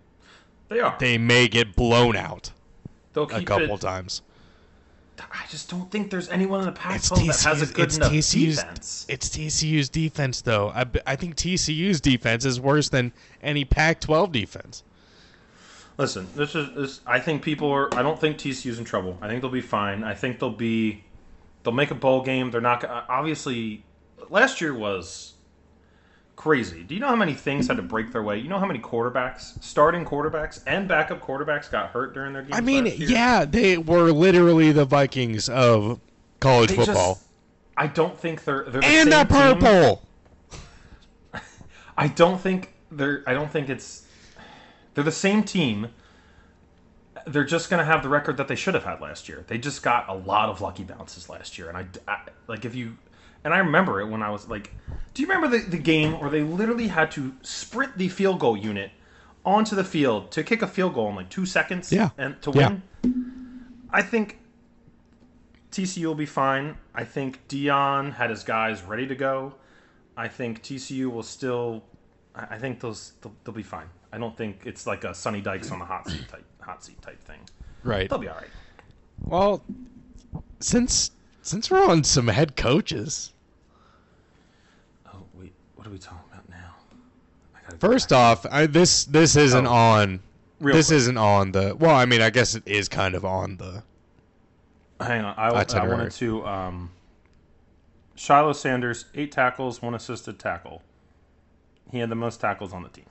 They 0.68 0.80
are. 0.80 0.96
they 0.98 1.18
may 1.18 1.48
get 1.48 1.74
blown 1.76 2.16
out 2.16 2.52
They'll 3.12 3.24
a 3.24 3.42
couple 3.44 3.74
it- 3.74 3.80
times. 3.80 4.22
I 5.20 5.46
just 5.48 5.70
don't 5.70 5.90
think 5.90 6.10
there's 6.10 6.28
anyone 6.28 6.60
in 6.60 6.66
the 6.66 6.72
It's 6.72 7.08
Pac-12 7.08 7.26
that 7.26 7.40
has 7.42 7.62
a 7.62 7.72
good 7.72 7.84
it's 7.84 7.96
enough 7.96 8.12
TCU's, 8.12 8.56
defense. 8.56 9.06
it's 9.08 9.28
TCU's 9.28 9.88
defense 9.88 10.40
though. 10.42 10.70
I, 10.70 10.86
I 11.06 11.16
think 11.16 11.36
TCU's 11.36 12.00
defense 12.00 12.44
is 12.44 12.60
worse 12.60 12.88
than 12.88 13.12
any 13.42 13.64
Pac-12 13.64 14.32
defense. 14.32 14.82
Listen, 15.96 16.26
this 16.34 16.56
is 16.56 16.74
this. 16.74 17.00
I 17.06 17.20
think 17.20 17.42
people 17.42 17.70
are. 17.70 17.94
I 17.94 18.02
don't 18.02 18.20
think 18.20 18.36
TCU's 18.38 18.80
in 18.80 18.84
trouble. 18.84 19.16
I 19.20 19.28
think 19.28 19.42
they'll 19.42 19.50
be 19.50 19.60
fine. 19.60 20.02
I 20.02 20.14
think 20.14 20.40
they'll 20.40 20.50
be. 20.50 21.04
They'll 21.62 21.72
make 21.72 21.92
a 21.92 21.94
bowl 21.94 22.22
game. 22.22 22.50
They're 22.50 22.60
not. 22.60 22.84
Obviously, 23.08 23.84
last 24.28 24.60
year 24.60 24.74
was 24.74 25.33
crazy. 26.36 26.82
Do 26.82 26.94
you 26.94 27.00
know 27.00 27.08
how 27.08 27.16
many 27.16 27.34
things 27.34 27.68
had 27.68 27.76
to 27.76 27.82
break 27.82 28.12
their 28.12 28.22
way? 28.22 28.38
You 28.38 28.48
know 28.48 28.58
how 28.58 28.66
many 28.66 28.80
quarterbacks, 28.80 29.62
starting 29.62 30.04
quarterbacks, 30.04 30.62
and 30.66 30.86
backup 30.88 31.20
quarterbacks 31.20 31.70
got 31.70 31.90
hurt 31.90 32.14
during 32.14 32.32
their 32.32 32.42
games. 32.42 32.54
I 32.56 32.60
mean, 32.60 32.86
yeah, 32.96 33.44
they 33.44 33.78
were 33.78 34.10
literally 34.12 34.72
the 34.72 34.84
Vikings 34.84 35.48
of 35.48 36.00
college 36.40 36.70
They 36.70 36.76
football. 36.76 37.14
just- 37.14 37.26
I 37.76 37.86
don't 37.88 38.18
think 38.18 38.44
they're 38.44 38.64
they're 38.68 38.80
the 38.82 38.86
and 38.86 39.10
same 39.10 39.26
the 39.28 39.34
team. 39.34 39.58
purple. 39.60 40.02
I 41.96 42.08
don't 42.08 42.40
think 42.40 42.72
they're. 42.90 43.22
I 43.26 43.34
don't 43.34 43.50
think 43.50 43.68
it's. 43.68 44.06
They're 44.94 45.04
the 45.04 45.10
same 45.12 45.42
team. 45.42 45.88
They're 47.26 47.44
just 47.44 47.70
going 47.70 47.78
to 47.78 47.84
have 47.84 48.02
the 48.02 48.08
record 48.08 48.36
that 48.36 48.48
they 48.48 48.54
should 48.54 48.74
have 48.74 48.84
had 48.84 49.00
last 49.00 49.28
year. 49.28 49.44
They 49.46 49.56
just 49.58 49.82
got 49.82 50.08
a 50.08 50.14
lot 50.14 50.50
of 50.50 50.60
lucky 50.60 50.84
bounces 50.84 51.28
last 51.28 51.56
year, 51.58 51.68
and 51.68 51.76
I, 51.78 51.86
I- 52.06 52.28
like 52.46 52.64
if 52.64 52.74
you, 52.74 52.96
and 53.44 53.52
I 53.54 53.58
remember 53.58 54.00
it 54.00 54.06
when 54.06 54.22
I 54.22 54.30
was 54.30 54.48
like, 54.48 54.72
do 55.12 55.22
you 55.22 55.28
remember 55.28 55.56
the, 55.58 55.64
the 55.64 55.78
game 55.78 56.18
where 56.20 56.30
they 56.30 56.42
literally 56.42 56.88
had 56.88 57.10
to 57.12 57.32
sprint 57.42 57.96
the 57.98 58.08
field 58.08 58.40
goal 58.40 58.56
unit 58.56 58.90
onto 59.44 59.76
the 59.76 59.84
field 59.84 60.30
to 60.32 60.42
kick 60.42 60.62
a 60.62 60.66
field 60.66 60.94
goal 60.94 61.08
in 61.10 61.16
like 61.16 61.28
two 61.30 61.46
seconds? 61.46 61.92
Yeah. 61.92 62.10
and 62.18 62.40
to 62.42 62.50
Yeah. 62.52 62.76
win. 63.02 63.64
I 63.90 64.02
think 64.02 64.38
TCU 65.70 66.06
will 66.06 66.14
be 66.14 66.26
fine. 66.26 66.76
I 66.94 67.04
think 67.04 67.46
Deion 67.48 68.14
had 68.14 68.30
his 68.30 68.42
guys 68.44 68.82
ready 68.82 69.06
to 69.06 69.14
go. 69.14 69.54
I 70.16 70.28
think 70.28 70.62
TCU 70.62 71.10
will 71.10 71.22
still. 71.22 71.82
I 72.34 72.54
I 72.54 72.58
think 72.58 72.80
those 72.80 73.12
they'll, 73.20 73.34
they'll 73.44 73.54
be 73.54 73.62
fine. 73.62 73.86
I 74.12 74.18
don't 74.18 74.36
think 74.36 74.62
it's 74.64 74.86
like 74.86 75.02
a 75.04 75.12
Sonny 75.14 75.40
Dykes 75.40 75.70
on 75.72 75.80
the 75.80 75.84
hot 75.84 76.08
seat 76.08 76.28
type 76.28 76.44
hot 76.60 76.84
seat 76.84 77.00
type 77.02 77.20
thing. 77.22 77.40
Right. 77.82 78.08
They'll 78.08 78.18
be 78.20 78.28
all 78.28 78.36
right. 78.36 78.48
Well, 79.20 79.62
since 80.60 81.10
since 81.42 81.70
we're 81.70 81.84
on 81.88 82.04
some 82.04 82.28
head 82.28 82.56
coaches, 82.56 83.32
what 85.84 85.90
are 85.90 85.92
we 85.92 85.98
talking 85.98 86.18
about 86.32 86.48
now? 86.48 86.74
I 87.54 87.60
gotta 87.60 87.76
go 87.76 87.88
first 87.88 88.10
off, 88.10 88.46
I, 88.50 88.64
this 88.64 89.04
this 89.04 89.36
isn't 89.36 89.66
Oh. 89.66 89.70
on. 89.72 90.20
Real 90.60 90.74
this 90.74 90.86
quick. 90.86 90.96
isn't 90.96 91.18
on 91.18 91.52
the. 91.52 91.76
Well, 91.78 91.94
I 91.94 92.06
mean, 92.06 92.22
I 92.22 92.30
guess 92.30 92.54
it 92.54 92.62
is 92.64 92.88
kind 92.88 93.14
of 93.14 93.24
on 93.26 93.58
the. 93.58 93.82
hang 94.98 95.22
on. 95.22 95.34
I, 95.36 95.48
I 95.48 95.86
wanted 95.86 96.12
to. 96.12 96.46
Um, 96.46 96.90
Shiloh 98.14 98.54
Sanders, 98.54 99.04
eight 99.14 99.30
tackles, 99.30 99.82
one 99.82 99.94
assisted 99.94 100.38
tackle. 100.38 100.80
He 101.92 101.98
had 101.98 102.08
the 102.08 102.14
most 102.14 102.40
tackles 102.40 102.72
on 102.72 102.82
the 102.82 102.88
team. 102.88 103.04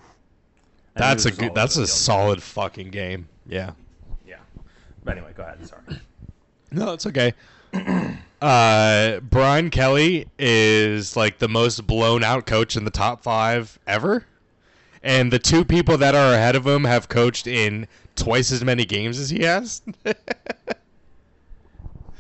And 0.96 1.04
That's 1.04 1.26
a 1.26 1.32
good. 1.32 1.54
That's 1.54 1.78
a 1.78 1.86
solid 1.86 2.42
fucking 2.42 2.90
game. 2.90 3.28
Yeah. 3.46 3.72
Yeah. 4.26 4.38
But 5.04 5.18
anyway, 5.18 5.34
go 5.36 5.44
ahead. 5.44 5.68
Sorry. 5.68 6.02
No, 6.72 6.94
it's 6.94 7.06
okay. 7.06 7.34
uh, 8.44 9.22
Brian 9.22 9.70
Kelly 9.70 10.28
is 10.38 11.16
like 11.16 11.40
the 11.40 11.48
most 11.48 11.88
blown 11.88 12.24
out 12.24 12.46
coach 12.46 12.76
in 12.76 12.84
the 12.84 12.92
top 12.92 13.24
five 13.24 13.80
ever. 13.88 14.26
And 15.02 15.32
the 15.32 15.40
two 15.40 15.64
people 15.64 15.98
that 15.98 16.14
are 16.14 16.34
ahead 16.34 16.56
of 16.56 16.68
him 16.68 16.84
have 16.84 17.08
coached 17.08 17.48
in 17.48 17.88
twice 18.16 18.52
as 18.52 18.64
many 18.64 18.84
games 18.86 19.18
as 19.18 19.30
he 19.30 19.44
has. 19.44 19.82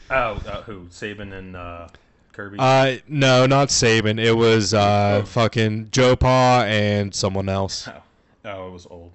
Oh, 0.09 0.39
uh, 0.45 0.61
who? 0.61 0.81
Saban 0.91 1.33
and 1.33 1.55
uh, 1.55 1.87
Kirby. 2.33 2.57
uh, 2.59 2.97
no, 3.07 3.47
not 3.47 3.69
Saban. 3.69 4.19
It 4.19 4.33
was 4.33 4.71
uh, 4.71 5.23
fucking 5.25 5.89
Joe 5.89 6.15
Pa 6.15 6.65
and 6.67 7.15
someone 7.15 7.49
else. 7.49 7.87
oh. 7.87 7.93
oh, 8.45 8.67
it 8.67 8.71
was 8.71 8.85
old. 8.91 9.11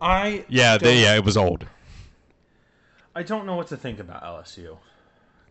I 0.00 0.44
Yeah, 0.48 0.76
they, 0.76 1.02
yeah, 1.02 1.14
it 1.14 1.24
was 1.24 1.36
old. 1.36 1.66
I 3.14 3.22
don't 3.22 3.46
know 3.46 3.54
what 3.54 3.68
to 3.68 3.76
think 3.76 4.00
about 4.00 4.24
LSU 4.24 4.78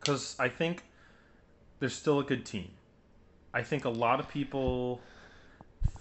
because 0.03 0.35
I 0.39 0.49
think 0.49 0.83
they're 1.79 1.89
still 1.89 2.19
a 2.19 2.23
good 2.23 2.45
team. 2.45 2.69
I 3.53 3.61
think 3.63 3.85
a 3.85 3.89
lot 3.89 4.19
of 4.19 4.27
people. 4.29 5.01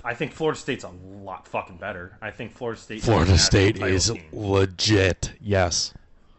I 0.05 0.15
think 0.15 0.33
Florida 0.33 0.59
State's 0.59 0.85
a 0.85 0.91
lot 1.23 1.47
fucking 1.47 1.77
better. 1.77 2.17
I 2.21 2.31
think 2.31 2.53
Florida 2.53 2.81
State. 2.81 3.03
Florida 3.03 3.39
State 3.39 3.81
is 3.83 4.11
team. 4.11 4.25
legit. 4.33 5.33
Yes. 5.41 5.93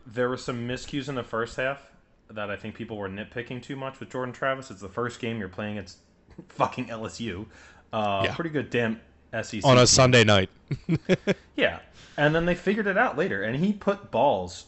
There 0.06 0.28
were 0.30 0.38
some 0.38 0.68
miscues 0.68 1.08
in 1.08 1.16
the 1.16 1.24
first 1.24 1.56
half 1.58 1.82
that 2.30 2.50
I 2.50 2.56
think 2.56 2.76
people 2.76 2.98
were 2.98 3.10
nitpicking 3.10 3.62
too 3.62 3.76
much 3.76 4.00
with 4.00 4.10
Jordan 4.10 4.34
Travis. 4.34 4.72
It's 4.72 4.82
the 4.82 4.90
first 4.90 5.20
game 5.20 5.40
you're 5.40 5.48
playing 5.50 5.78
It's 5.78 5.98
fucking 6.50 6.88
LSU. 6.88 7.46
Uh, 7.92 8.24
Yeah. 8.26 8.36
Pretty 8.36 8.50
good 8.50 8.70
damn 8.70 9.00
SEC 9.42 9.64
On 9.66 9.78
a 9.78 9.82
team. 9.82 9.86
Sunday 9.88 10.24
night. 10.24 10.50
Yeah, 11.56 11.80
and 12.18 12.34
then 12.34 12.46
they 12.46 12.56
figured 12.56 12.88
it 12.88 12.98
out 12.98 13.16
later, 13.18 13.44
and 13.44 13.56
he 13.64 13.74
put 13.74 14.10
balls 14.10 14.66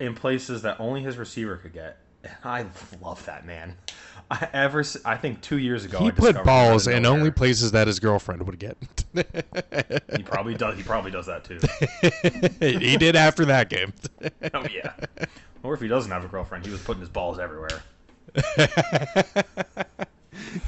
in 0.00 0.14
places 0.14 0.62
that 0.62 0.78
only 0.80 1.02
his 1.02 1.16
receiver 1.16 1.56
could 1.56 1.72
get. 1.72 1.98
And 2.22 2.32
I 2.44 2.66
love 3.00 3.24
that 3.26 3.46
man. 3.46 3.76
I 4.30 4.48
ever, 4.52 4.84
I 5.04 5.16
think 5.16 5.40
two 5.40 5.58
years 5.58 5.84
ago, 5.84 5.98
he 5.98 6.08
I 6.08 6.10
put 6.10 6.36
out 6.36 6.44
balls 6.44 6.88
in 6.88 7.06
only 7.06 7.30
places 7.30 7.70
that 7.72 7.86
his 7.86 8.00
girlfriend 8.00 8.44
would 8.44 8.58
get. 8.58 8.76
He 10.16 10.22
probably 10.24 10.54
does. 10.54 10.76
He 10.76 10.82
probably 10.82 11.12
does 11.12 11.26
that 11.26 11.44
too. 11.44 11.60
he 12.80 12.96
did 12.96 13.14
after 13.14 13.44
that 13.44 13.68
game. 13.70 13.92
oh 14.54 14.66
yeah. 14.72 14.94
Or 15.62 15.74
if 15.74 15.80
he 15.80 15.86
doesn't 15.86 16.10
have 16.10 16.24
a 16.24 16.28
girlfriend, 16.28 16.66
he 16.66 16.72
was 16.72 16.82
putting 16.82 17.00
his 17.00 17.08
balls 17.08 17.38
everywhere. 17.38 17.82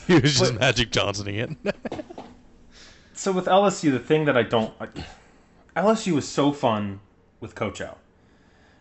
he 0.06 0.14
was 0.14 0.38
just 0.38 0.52
But- 0.52 0.60
Magic 0.60 0.90
Johnsoning 0.92 1.34
it. 1.36 1.50
So 3.12 3.32
with 3.32 3.46
LSU, 3.46 3.90
the 3.90 3.98
thing 3.98 4.26
that 4.26 4.36
I 4.36 4.44
don't, 4.44 4.78
like, 4.80 4.90
LSU 5.76 6.12
was 6.12 6.28
so 6.28 6.52
fun 6.52 7.00
with 7.40 7.56
Coach 7.56 7.80
O, 7.80 7.96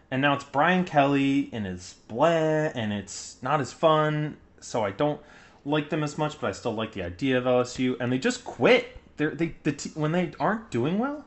and 0.09 0.21
now 0.21 0.33
it's 0.33 0.43
Brian 0.43 0.85
Kelly 0.85 1.49
and 1.51 1.65
his 1.65 1.95
blah, 2.07 2.27
and 2.27 2.93
it's 2.93 3.37
not 3.41 3.59
as 3.59 3.73
fun. 3.73 4.37
So 4.59 4.83
I 4.83 4.91
don't 4.91 5.19
like 5.65 5.89
them 5.89 6.03
as 6.03 6.17
much, 6.17 6.39
but 6.39 6.47
I 6.47 6.51
still 6.51 6.73
like 6.73 6.93
the 6.93 7.03
idea 7.03 7.37
of 7.37 7.43
LSU. 7.43 7.97
And 7.99 8.11
they 8.11 8.17
just 8.17 8.45
quit. 8.45 8.97
They're, 9.17 9.31
they 9.31 9.55
the 9.63 9.73
t- 9.73 9.91
when 9.95 10.11
they 10.11 10.31
aren't 10.39 10.69
doing 10.71 10.97
well, 10.97 11.25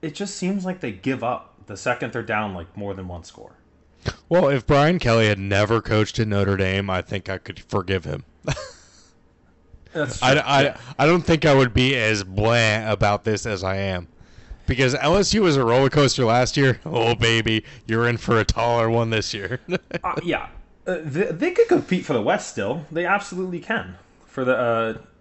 it 0.00 0.14
just 0.14 0.36
seems 0.36 0.64
like 0.64 0.80
they 0.80 0.92
give 0.92 1.22
up 1.22 1.54
the 1.66 1.76
second 1.76 2.12
they're 2.12 2.22
down 2.22 2.54
like 2.54 2.76
more 2.76 2.94
than 2.94 3.08
one 3.08 3.24
score. 3.24 3.52
well, 4.28 4.48
if 4.48 4.66
Brian 4.66 4.98
Kelly 4.98 5.26
had 5.28 5.38
never 5.38 5.80
coached 5.80 6.18
at 6.18 6.28
Notre 6.28 6.56
Dame, 6.56 6.88
I 6.90 7.02
think 7.02 7.28
I 7.28 7.38
could 7.38 7.60
forgive 7.60 8.04
him. 8.04 8.24
That's 9.92 10.22
I. 10.22 10.38
I. 10.38 10.76
I 10.98 11.06
don't 11.06 11.22
think 11.22 11.44
I 11.44 11.54
would 11.54 11.74
be 11.74 11.94
as 11.96 12.24
blah 12.24 12.90
about 12.90 13.24
this 13.24 13.44
as 13.46 13.62
I 13.62 13.76
am. 13.76 14.08
Because 14.72 14.94
LSU 14.94 15.42
was 15.42 15.58
a 15.58 15.64
roller 15.64 15.90
coaster 15.90 16.24
last 16.24 16.56
year. 16.56 16.80
Oh, 16.86 17.14
baby, 17.14 17.64
you're 17.86 18.08
in 18.08 18.16
for 18.16 18.38
a 18.38 18.44
taller 18.44 18.88
one 18.88 19.10
this 19.10 19.34
year. 19.34 19.60
Uh, 20.02 20.14
yeah, 20.22 20.48
uh, 20.86 20.96
they, 21.02 21.26
they 21.26 21.50
could 21.50 21.68
compete 21.68 22.06
for 22.06 22.14
the 22.14 22.22
West 22.22 22.48
still. 22.48 22.86
They 22.90 23.04
absolutely 23.04 23.60
can 23.60 23.96
for 24.26 24.44
the 24.44 24.56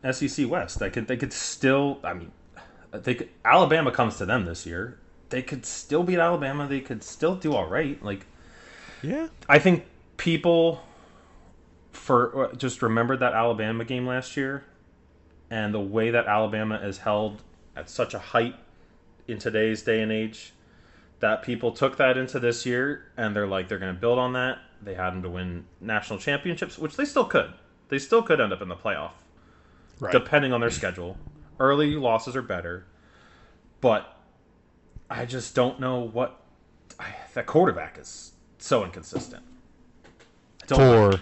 uh, 0.05 0.11
SEC 0.11 0.49
West. 0.49 0.79
They 0.79 0.89
could. 0.89 1.07
They 1.07 1.17
could 1.17 1.33
still. 1.33 1.99
I 2.03 2.13
mean, 2.13 2.31
they 2.93 3.15
could, 3.15 3.29
Alabama 3.43 3.91
comes 3.91 4.17
to 4.17 4.25
them 4.25 4.45
this 4.45 4.65
year. 4.65 4.97
They 5.29 5.41
could 5.41 5.65
still 5.65 6.03
beat 6.03 6.17
Alabama. 6.17 6.67
They 6.67 6.79
could 6.79 7.03
still 7.03 7.35
do 7.35 7.53
all 7.53 7.67
right. 7.67 8.01
Like 8.01 8.25
yeah. 9.01 9.27
I 9.49 9.59
think 9.59 9.85
people 10.17 10.81
for 11.91 12.45
uh, 12.45 12.55
just 12.55 12.81
remembered 12.81 13.19
that 13.19 13.33
Alabama 13.33 13.83
game 13.83 14.07
last 14.07 14.37
year, 14.37 14.63
and 15.49 15.73
the 15.73 15.79
way 15.79 16.11
that 16.11 16.25
Alabama 16.27 16.75
is 16.75 16.99
held 16.99 17.41
at 17.75 17.89
such 17.89 18.13
a 18.13 18.19
height 18.19 18.55
in 19.27 19.37
today's 19.39 19.81
day 19.83 20.01
and 20.01 20.11
age, 20.11 20.53
that 21.19 21.43
people 21.43 21.71
took 21.71 21.97
that 21.97 22.17
into 22.17 22.39
this 22.39 22.65
year, 22.65 23.05
and 23.17 23.35
they're 23.35 23.47
like 23.47 23.67
they're 23.67 23.79
going 23.79 23.93
to 23.93 23.99
build 23.99 24.19
on 24.19 24.33
that. 24.33 24.59
They 24.81 24.95
had 24.95 25.11
them 25.11 25.21
to 25.23 25.29
win 25.29 25.65
national 25.79 26.19
championships, 26.19 26.77
which 26.79 26.95
they 26.97 27.05
still 27.05 27.25
could. 27.25 27.53
They 27.89 27.99
still 27.99 28.23
could 28.23 28.39
end 28.41 28.51
up 28.53 28.61
in 28.61 28.67
the 28.69 28.75
playoff, 28.75 29.11
Right. 29.99 30.11
depending 30.11 30.53
on 30.53 30.61
their 30.61 30.71
schedule. 30.71 31.17
Early 31.59 31.91
losses 31.95 32.35
are 32.35 32.41
better, 32.41 32.85
but 33.81 34.17
I 35.09 35.25
just 35.25 35.53
don't 35.53 35.79
know 35.79 35.99
what 35.99 36.41
I, 36.99 37.13
that 37.35 37.45
quarterback 37.45 37.97
is 37.99 38.31
so 38.57 38.83
inconsistent. 38.83 39.43
I 40.63 40.65
don't 40.67 41.19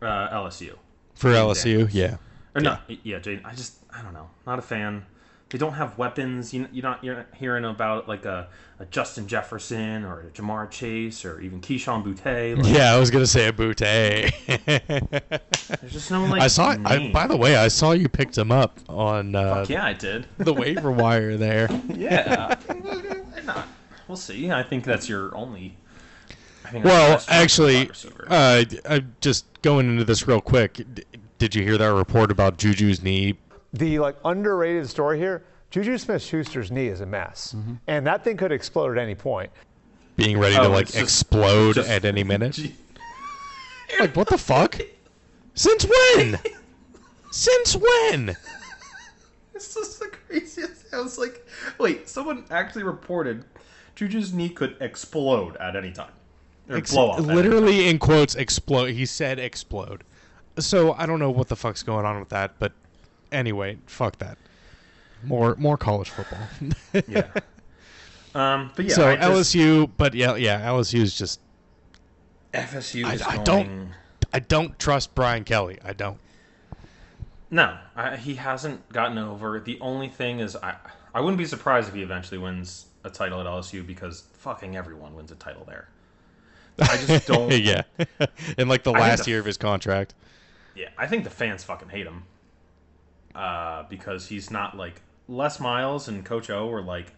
For 0.00 0.06
uh, 0.06 0.30
LSU 0.30 0.76
for 1.14 1.28
LSU, 1.30 1.64
Daniels. 1.64 1.94
yeah. 1.94 2.16
or 2.56 2.60
no, 2.62 2.78
yeah, 3.04 3.18
Jayden. 3.20 3.44
I 3.44 3.54
just 3.54 3.74
I 3.94 4.02
don't 4.02 4.14
know, 4.14 4.28
not 4.46 4.58
a 4.58 4.62
fan. 4.62 5.04
They 5.52 5.58
don't 5.58 5.74
have 5.74 5.98
weapons. 5.98 6.54
You, 6.54 6.66
you're 6.72 6.82
not 6.82 7.04
you're 7.04 7.14
not 7.14 7.26
hearing 7.36 7.66
about 7.66 8.08
like 8.08 8.24
a, 8.24 8.48
a 8.80 8.86
Justin 8.86 9.28
Jefferson 9.28 10.02
or 10.02 10.20
a 10.22 10.24
Ja'Marr 10.30 10.70
Chase 10.70 11.26
or 11.26 11.40
even 11.42 11.60
Kayshon 11.60 12.02
Boutte. 12.02 12.56
Like, 12.56 12.74
Yeah, 12.74 12.94
I 12.94 12.98
was 12.98 13.10
gonna 13.10 13.26
say 13.26 13.48
a 13.48 13.52
bootay. 13.52 14.32
There's 15.80 15.92
just 15.92 16.10
no 16.10 16.24
like. 16.24 16.40
I 16.40 16.46
saw. 16.46 16.74
I, 16.86 17.10
by 17.12 17.26
the 17.26 17.36
way, 17.36 17.54
I 17.56 17.68
saw 17.68 17.92
you 17.92 18.08
picked 18.08 18.36
him 18.38 18.50
up 18.50 18.80
on 18.88 19.34
uh, 19.34 19.56
Fuck 19.56 19.68
yeah, 19.68 19.84
I 19.84 19.92
did. 19.92 20.26
the 20.38 20.54
waiver 20.54 20.90
wire 20.90 21.36
there. 21.36 21.68
Yeah. 21.94 22.56
Not- 23.44 23.68
We'll 24.08 24.16
see. 24.16 24.50
I 24.50 24.62
think 24.62 24.84
that's 24.84 25.08
your 25.08 25.34
only. 25.36 25.76
I 26.64 26.70
think 26.70 26.84
that's 26.84 26.92
your 26.92 27.00
Well, 27.02 27.14
best 27.14 27.28
chance 27.28 27.56
for 28.06 28.24
actually, 28.24 28.26
uh, 28.28 28.64
I 28.88 29.04
just 29.20 29.44
going 29.62 29.88
into 29.88 30.04
this 30.04 30.26
real 30.26 30.40
quick. 30.40 30.74
d- 30.94 31.04
Did 31.38 31.54
you 31.54 31.62
hear 31.62 31.78
that 31.78 31.92
report 31.92 32.30
about 32.30 32.56
Juju's 32.58 33.02
knee? 33.02 33.38
The 33.72 33.98
like 33.98 34.16
underrated 34.24 34.88
story 34.88 35.18
here 35.18 35.44
juju 35.70 35.96
smith-schuster's 35.96 36.70
knee 36.70 36.88
is 36.88 37.00
a 37.00 37.06
mess 37.06 37.54
mm-hmm. 37.56 37.74
and 37.86 38.06
that 38.06 38.22
thing 38.24 38.36
could 38.36 38.52
explode 38.52 38.96
at 38.98 39.02
any 39.02 39.14
point 39.14 39.50
being 40.16 40.38
ready 40.38 40.54
to 40.54 40.62
Oh, 40.64 40.70
like 40.70 40.82
it's 40.82 40.92
just- 40.92 41.02
explode 41.02 41.74
just- 41.76 41.88
at 41.88 42.04
any 42.04 42.22
minute. 42.22 42.58
like 43.98 44.14
what 44.14 44.28
the 44.28 44.36
fuck? 44.36 44.78
Since 45.54 45.86
when? 45.86 46.38
Since 47.30 47.76
when? 47.76 48.36
this 49.54 49.74
is 49.76 49.98
the 49.98 50.08
craziest. 50.08 50.92
I 50.92 51.00
was 51.00 51.16
like, 51.18 51.46
wait, 51.78 52.08
someone 52.10 52.44
actually 52.50 52.82
reported 52.82 53.44
Juju's 53.96 54.34
knee 54.34 54.50
could 54.50 54.76
explode 54.80 55.56
at 55.56 55.76
any 55.76 55.92
time. 55.92 56.12
Or 56.68 56.76
Ex- 56.76 56.92
blow 56.92 57.12
up. 57.12 57.20
literally 57.20 57.88
in 57.88 57.98
quotes 57.98 58.34
explode. 58.34 58.90
He 58.92 59.06
said 59.06 59.38
explode. 59.38 60.04
So 60.58 60.92
I 60.92 61.06
don't 61.06 61.18
know 61.18 61.30
what 61.30 61.48
the 61.48 61.56
fuck's 61.56 61.82
going 61.82 62.04
on 62.04 62.18
with 62.20 62.28
that, 62.28 62.58
but 62.58 62.72
anyway, 63.32 63.78
fuck 63.86 64.18
that. 64.18 64.38
More 65.24 65.54
more 65.56 65.76
college 65.76 66.10
football. 66.10 66.46
Yeah. 67.08 67.28
Um, 68.34 68.70
but 68.74 68.86
yeah, 68.86 68.94
so 68.94 69.08
I 69.08 69.16
just, 69.16 69.54
LSU, 69.54 69.90
but 69.96 70.14
yeah, 70.14 70.36
yeah, 70.36 70.66
LSU 70.66 71.00
is 71.00 71.16
just. 71.16 71.40
FSU 72.54 73.04
I, 73.04 73.14
is 73.14 73.22
I 73.22 73.42
don't. 73.42 73.90
I 74.32 74.38
don't 74.38 74.78
trust 74.78 75.14
Brian 75.14 75.44
Kelly. 75.44 75.78
I 75.84 75.92
don't. 75.92 76.18
No, 77.50 77.76
I, 77.94 78.16
he 78.16 78.36
hasn't 78.36 78.88
gotten 78.90 79.18
over. 79.18 79.60
The 79.60 79.78
only 79.80 80.08
thing 80.08 80.40
is, 80.40 80.56
I 80.56 80.76
I 81.14 81.20
wouldn't 81.20 81.38
be 81.38 81.44
surprised 81.44 81.88
if 81.88 81.94
he 81.94 82.02
eventually 82.02 82.38
wins 82.38 82.86
a 83.04 83.10
title 83.10 83.40
at 83.40 83.46
LSU 83.46 83.86
because 83.86 84.24
fucking 84.34 84.76
everyone 84.76 85.14
wins 85.14 85.30
a 85.30 85.34
title 85.34 85.64
there. 85.66 85.88
I 86.78 86.96
just 86.96 87.26
don't. 87.28 87.52
yeah, 87.52 87.82
in 88.56 88.68
like 88.68 88.82
the 88.82 88.92
last 88.92 89.24
the- 89.24 89.30
year 89.30 89.40
of 89.40 89.44
his 89.46 89.58
contract. 89.58 90.14
Yeah, 90.74 90.88
I 90.96 91.06
think 91.06 91.24
the 91.24 91.30
fans 91.30 91.62
fucking 91.64 91.90
hate 91.90 92.06
him. 92.06 92.24
Uh, 93.34 93.84
because 93.88 94.26
he's 94.26 94.50
not 94.50 94.76
like 94.76 95.00
Les 95.28 95.58
Miles 95.58 96.08
and 96.08 96.24
Coach 96.24 96.50
O 96.50 96.70
are 96.70 96.82
like 96.82 97.12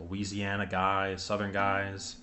Louisiana 0.00 0.66
guys, 0.66 1.22
Southern 1.22 1.52
guys. 1.52 2.16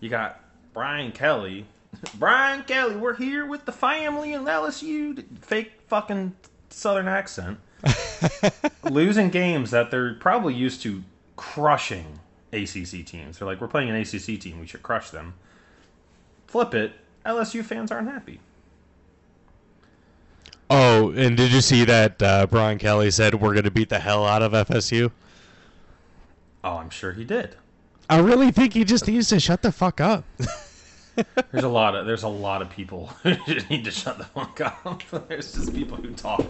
You 0.00 0.08
got 0.08 0.40
Brian 0.72 1.12
Kelly. 1.12 1.66
Brian 2.18 2.62
Kelly, 2.64 2.96
we're 2.96 3.16
here 3.16 3.46
with 3.46 3.64
the 3.64 3.72
family 3.72 4.32
in 4.32 4.44
LSU. 4.44 5.24
Fake 5.40 5.72
fucking 5.86 6.34
Southern 6.70 7.08
accent. 7.08 7.58
Losing 8.90 9.28
games 9.28 9.70
that 9.70 9.90
they're 9.90 10.14
probably 10.14 10.54
used 10.54 10.82
to 10.82 11.02
crushing 11.36 12.20
ACC 12.52 13.04
teams. 13.04 13.38
They're 13.38 13.46
like, 13.46 13.60
we're 13.60 13.68
playing 13.68 13.90
an 13.90 13.96
ACC 13.96 14.40
team, 14.40 14.60
we 14.60 14.66
should 14.66 14.82
crush 14.82 15.10
them. 15.10 15.34
Flip 16.46 16.74
it, 16.74 16.92
LSU 17.26 17.64
fans 17.64 17.90
aren't 17.90 18.08
happy. 18.08 18.40
Oh, 20.70 21.10
and 21.10 21.36
did 21.36 21.52
you 21.52 21.60
see 21.60 21.84
that 21.84 22.22
uh, 22.22 22.46
Brian 22.46 22.78
Kelly 22.78 23.10
said 23.10 23.34
we're 23.34 23.52
going 23.52 23.64
to 23.64 23.70
beat 23.70 23.90
the 23.90 23.98
hell 23.98 24.26
out 24.26 24.42
of 24.42 24.52
FSU? 24.52 25.10
Oh, 26.62 26.76
I'm 26.78 26.90
sure 26.90 27.12
he 27.12 27.24
did. 27.24 27.56
I 28.08 28.18
really 28.20 28.50
think 28.50 28.72
he 28.72 28.84
just 28.84 29.06
needs 29.06 29.28
to 29.28 29.40
shut 29.40 29.62
the 29.62 29.72
fuck 29.72 30.00
up. 30.00 30.24
There's 31.52 31.64
a 31.64 31.68
lot 31.68 31.94
of 31.94 32.06
there's 32.06 32.24
a 32.24 32.28
lot 32.28 32.60
of 32.60 32.70
people 32.70 33.06
who 33.22 33.36
need 33.70 33.84
to 33.84 33.90
shut 33.92 34.18
the 34.18 34.24
fuck 34.24 34.60
up. 34.60 35.02
There's 35.28 35.52
just 35.52 35.72
people 35.72 35.96
who 35.96 36.12
talk 36.12 36.44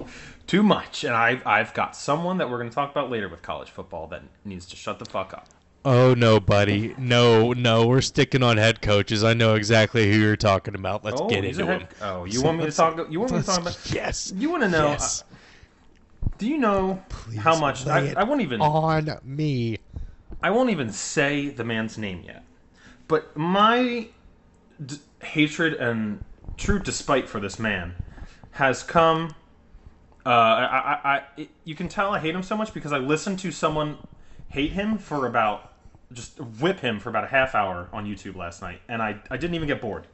too 0.46 0.62
much, 0.62 1.04
and 1.04 1.14
I've 1.14 1.46
I've 1.46 1.74
got 1.74 1.94
someone 1.94 2.38
that 2.38 2.48
we're 2.48 2.56
going 2.58 2.70
to 2.70 2.74
talk 2.74 2.90
about 2.90 3.10
later 3.10 3.28
with 3.28 3.42
college 3.42 3.70
football 3.70 4.06
that 4.06 4.22
needs 4.44 4.64
to 4.66 4.76
shut 4.76 4.98
the 4.98 5.04
fuck 5.04 5.34
up. 5.34 5.48
Oh 5.84 6.14
no, 6.14 6.40
buddy. 6.40 6.94
No, 6.96 7.52
no, 7.52 7.86
we're 7.86 8.00
sticking 8.00 8.42
on 8.42 8.56
head 8.56 8.80
coaches. 8.80 9.22
I 9.22 9.34
know 9.34 9.54
exactly 9.54 10.10
who 10.10 10.18
you're 10.18 10.36
talking 10.36 10.74
about. 10.74 11.04
Let's 11.04 11.20
oh, 11.20 11.28
get 11.28 11.44
into 11.44 11.66
head- 11.66 11.82
him. 11.82 11.88
Oh, 12.00 12.24
you 12.24 12.42
want 12.42 12.58
me 12.58 12.64
to 12.64 12.72
talk? 12.72 13.10
You 13.10 13.20
want 13.20 13.32
me 13.32 13.40
to 13.40 13.44
talk 13.44 13.60
about? 13.60 13.78
Yes. 13.92 14.32
You 14.34 14.50
want 14.50 14.62
to 14.62 14.68
know? 14.68 14.88
Yes. 14.88 15.22
uh, 15.22 15.34
do 16.38 16.48
you 16.48 16.56
know 16.56 17.02
how 17.38 17.58
much? 17.58 17.86
I, 17.86 18.14
I 18.16 18.24
won't 18.24 18.40
even. 18.40 18.60
on 18.62 19.18
me. 19.22 19.78
I 20.42 20.50
won't 20.50 20.70
even 20.70 20.90
say 20.90 21.48
the 21.48 21.64
man's 21.64 21.98
name 21.98 22.22
yet. 22.24 22.44
But 23.06 23.36
my 23.36 24.08
d- 24.84 24.96
hatred 25.22 25.74
and 25.74 26.22
true 26.56 26.78
despite 26.78 27.28
for 27.28 27.40
this 27.40 27.58
man 27.58 27.94
has 28.52 28.82
come. 28.82 29.34
Uh, 30.24 30.30
I, 30.30 30.64
I, 30.64 31.00
I, 31.16 31.22
it, 31.36 31.50
you 31.64 31.74
can 31.74 31.88
tell 31.88 32.10
I 32.10 32.18
hate 32.18 32.34
him 32.34 32.42
so 32.42 32.56
much 32.56 32.72
because 32.72 32.92
I 32.92 32.98
listened 32.98 33.38
to 33.40 33.52
someone 33.52 33.98
hate 34.48 34.72
him 34.72 34.96
for 34.96 35.26
about 35.26 35.73
just 36.12 36.38
whip 36.38 36.80
him 36.80 37.00
for 37.00 37.08
about 37.08 37.24
a 37.24 37.28
half 37.28 37.54
hour 37.54 37.88
on 37.92 38.06
YouTube 38.06 38.36
last 38.36 38.62
night, 38.62 38.80
and 38.88 39.02
I, 39.02 39.20
I 39.30 39.36
didn't 39.36 39.54
even 39.54 39.68
get 39.68 39.80
bored. 39.80 40.06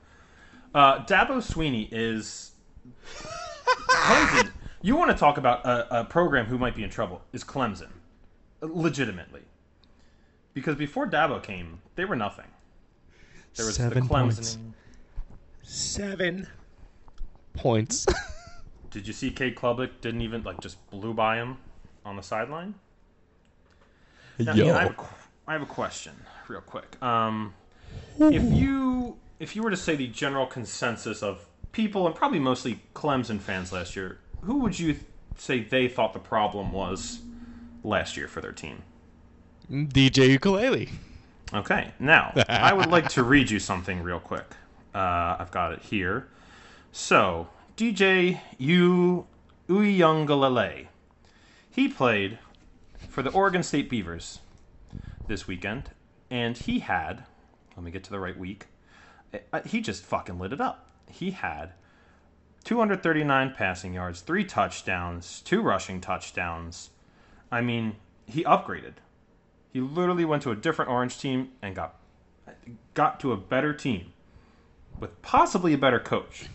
Uh, 0.75 1.05
Dabo 1.05 1.39
Swinney 1.39 1.89
is 1.91 2.53
Clemson. 3.89 4.51
You 4.83 4.97
want 4.97 5.11
to 5.11 5.17
talk 5.17 5.37
about 5.37 5.67
a, 5.67 6.01
a 6.01 6.05
program 6.07 6.47
who 6.47 6.57
might 6.57 6.75
be 6.75 6.83
in 6.83 6.89
trouble? 6.89 7.21
Is 7.35 7.45
Clemson 7.45 7.91
legitimately? 8.63 9.43
Because 10.55 10.75
before 10.77 11.07
Dabo 11.07 11.43
came, 11.43 11.83
they 11.97 12.07
were 12.07 12.17
nothing. 12.17 12.47
There 13.57 13.67
was 13.67 13.75
Seven 13.75 14.05
the 14.05 14.09
Clemson. 14.09 14.09
points. 14.09 14.59
Seven 15.63 16.49
points. 17.53 18.07
Did 18.91 19.07
you 19.07 19.13
see 19.13 19.31
Cade 19.31 19.55
Klubnik 19.55 20.01
didn't 20.01 20.23
even 20.23 20.43
like 20.43 20.61
just 20.61 20.91
blew 20.91 21.13
by 21.13 21.37
him 21.37 21.59
on 22.05 22.17
the 22.17 22.23
sideline? 22.23 22.75
Now, 24.39 24.55
Yo. 24.55 24.75
I, 24.75 24.85
have 24.85 24.99
a, 24.99 25.05
I 25.51 25.55
have 25.55 25.63
a 25.63 25.67
question, 25.67 26.13
real 26.47 26.61
quick. 26.61 27.03
Um, 27.03 27.55
if 28.21 28.41
you 28.57 29.17
if 29.41 29.57
you 29.57 29.65
were 29.65 29.71
to 29.71 29.77
say 29.77 29.97
the 29.97 30.07
general 30.07 30.47
consensus 30.47 31.25
of 31.25 31.45
people 31.73 32.07
and 32.07 32.15
probably 32.15 32.39
mostly 32.39 32.85
Clemson 32.95 33.41
fans 33.41 33.73
last 33.73 33.97
year, 33.97 34.21
who 34.43 34.59
would 34.59 34.79
you 34.79 34.93
th- 34.93 35.05
say 35.39 35.59
they 35.59 35.89
thought 35.89 36.13
the 36.13 36.21
problem 36.21 36.71
was 36.71 37.23
last 37.83 38.17
year 38.17 38.29
for 38.29 38.41
their 38.41 38.53
team? 38.53 38.83
DJ 39.69 40.29
ukulele. 40.29 40.89
Okay, 41.53 41.95
now 41.99 42.33
I 42.49 42.73
would 42.73 42.87
like 42.87 43.09
to 43.09 43.25
read 43.25 43.51
you 43.51 43.59
something 43.59 44.05
real 44.05 44.21
quick. 44.21 44.47
Uh, 44.95 45.35
I've 45.37 45.51
got 45.51 45.73
it 45.73 45.83
here. 45.83 46.29
So, 46.93 47.49
DJ 47.77 48.39
U 48.59 49.27
Uiagalelei, 49.69 50.87
he 51.69 51.89
played 51.89 52.39
for 53.09 53.25
the 53.25 53.31
Oregon 53.31 53.65
State 53.65 53.91
Beavers 53.91 54.39
this 55.31 55.47
weekend, 55.47 55.91
and 56.31 56.59
he 56.59 56.81
had, 56.81 57.25
let 57.77 57.85
me 57.85 57.91
get 57.91 58.05
to 58.05 58.11
the 58.11 58.21
right 58.21 58.39
week, 58.39 58.67
uh, 59.53 59.63
he 59.63 59.81
just 59.81 60.05
fucking 60.05 60.39
lit 60.39 60.53
it 60.53 60.61
up. 60.61 60.91
He 61.09 61.31
had 61.31 61.73
239 62.65 63.55
passing 63.57 63.95
yards, 63.95 64.21
three 64.21 64.45
touchdowns, 64.45 65.41
two 65.41 65.63
rushing 65.63 66.01
touchdowns. 66.01 66.91
I 67.51 67.63
mean, 67.63 67.97
he 68.27 68.45
upgraded. 68.45 68.95
He 69.73 69.81
literally 69.81 70.25
went 70.25 70.43
to 70.43 70.51
a 70.51 70.57
different 70.57 70.91
orange 70.91 71.19
team 71.19 71.53
and 71.63 71.75
got 71.75 71.95
got 72.95 73.21
to 73.21 73.33
a 73.33 73.37
better 73.37 73.73
team 73.73 74.13
with 74.99 75.23
possibly 75.23 75.73
a 75.73 75.79
better 75.79 76.01
coach. 76.01 76.47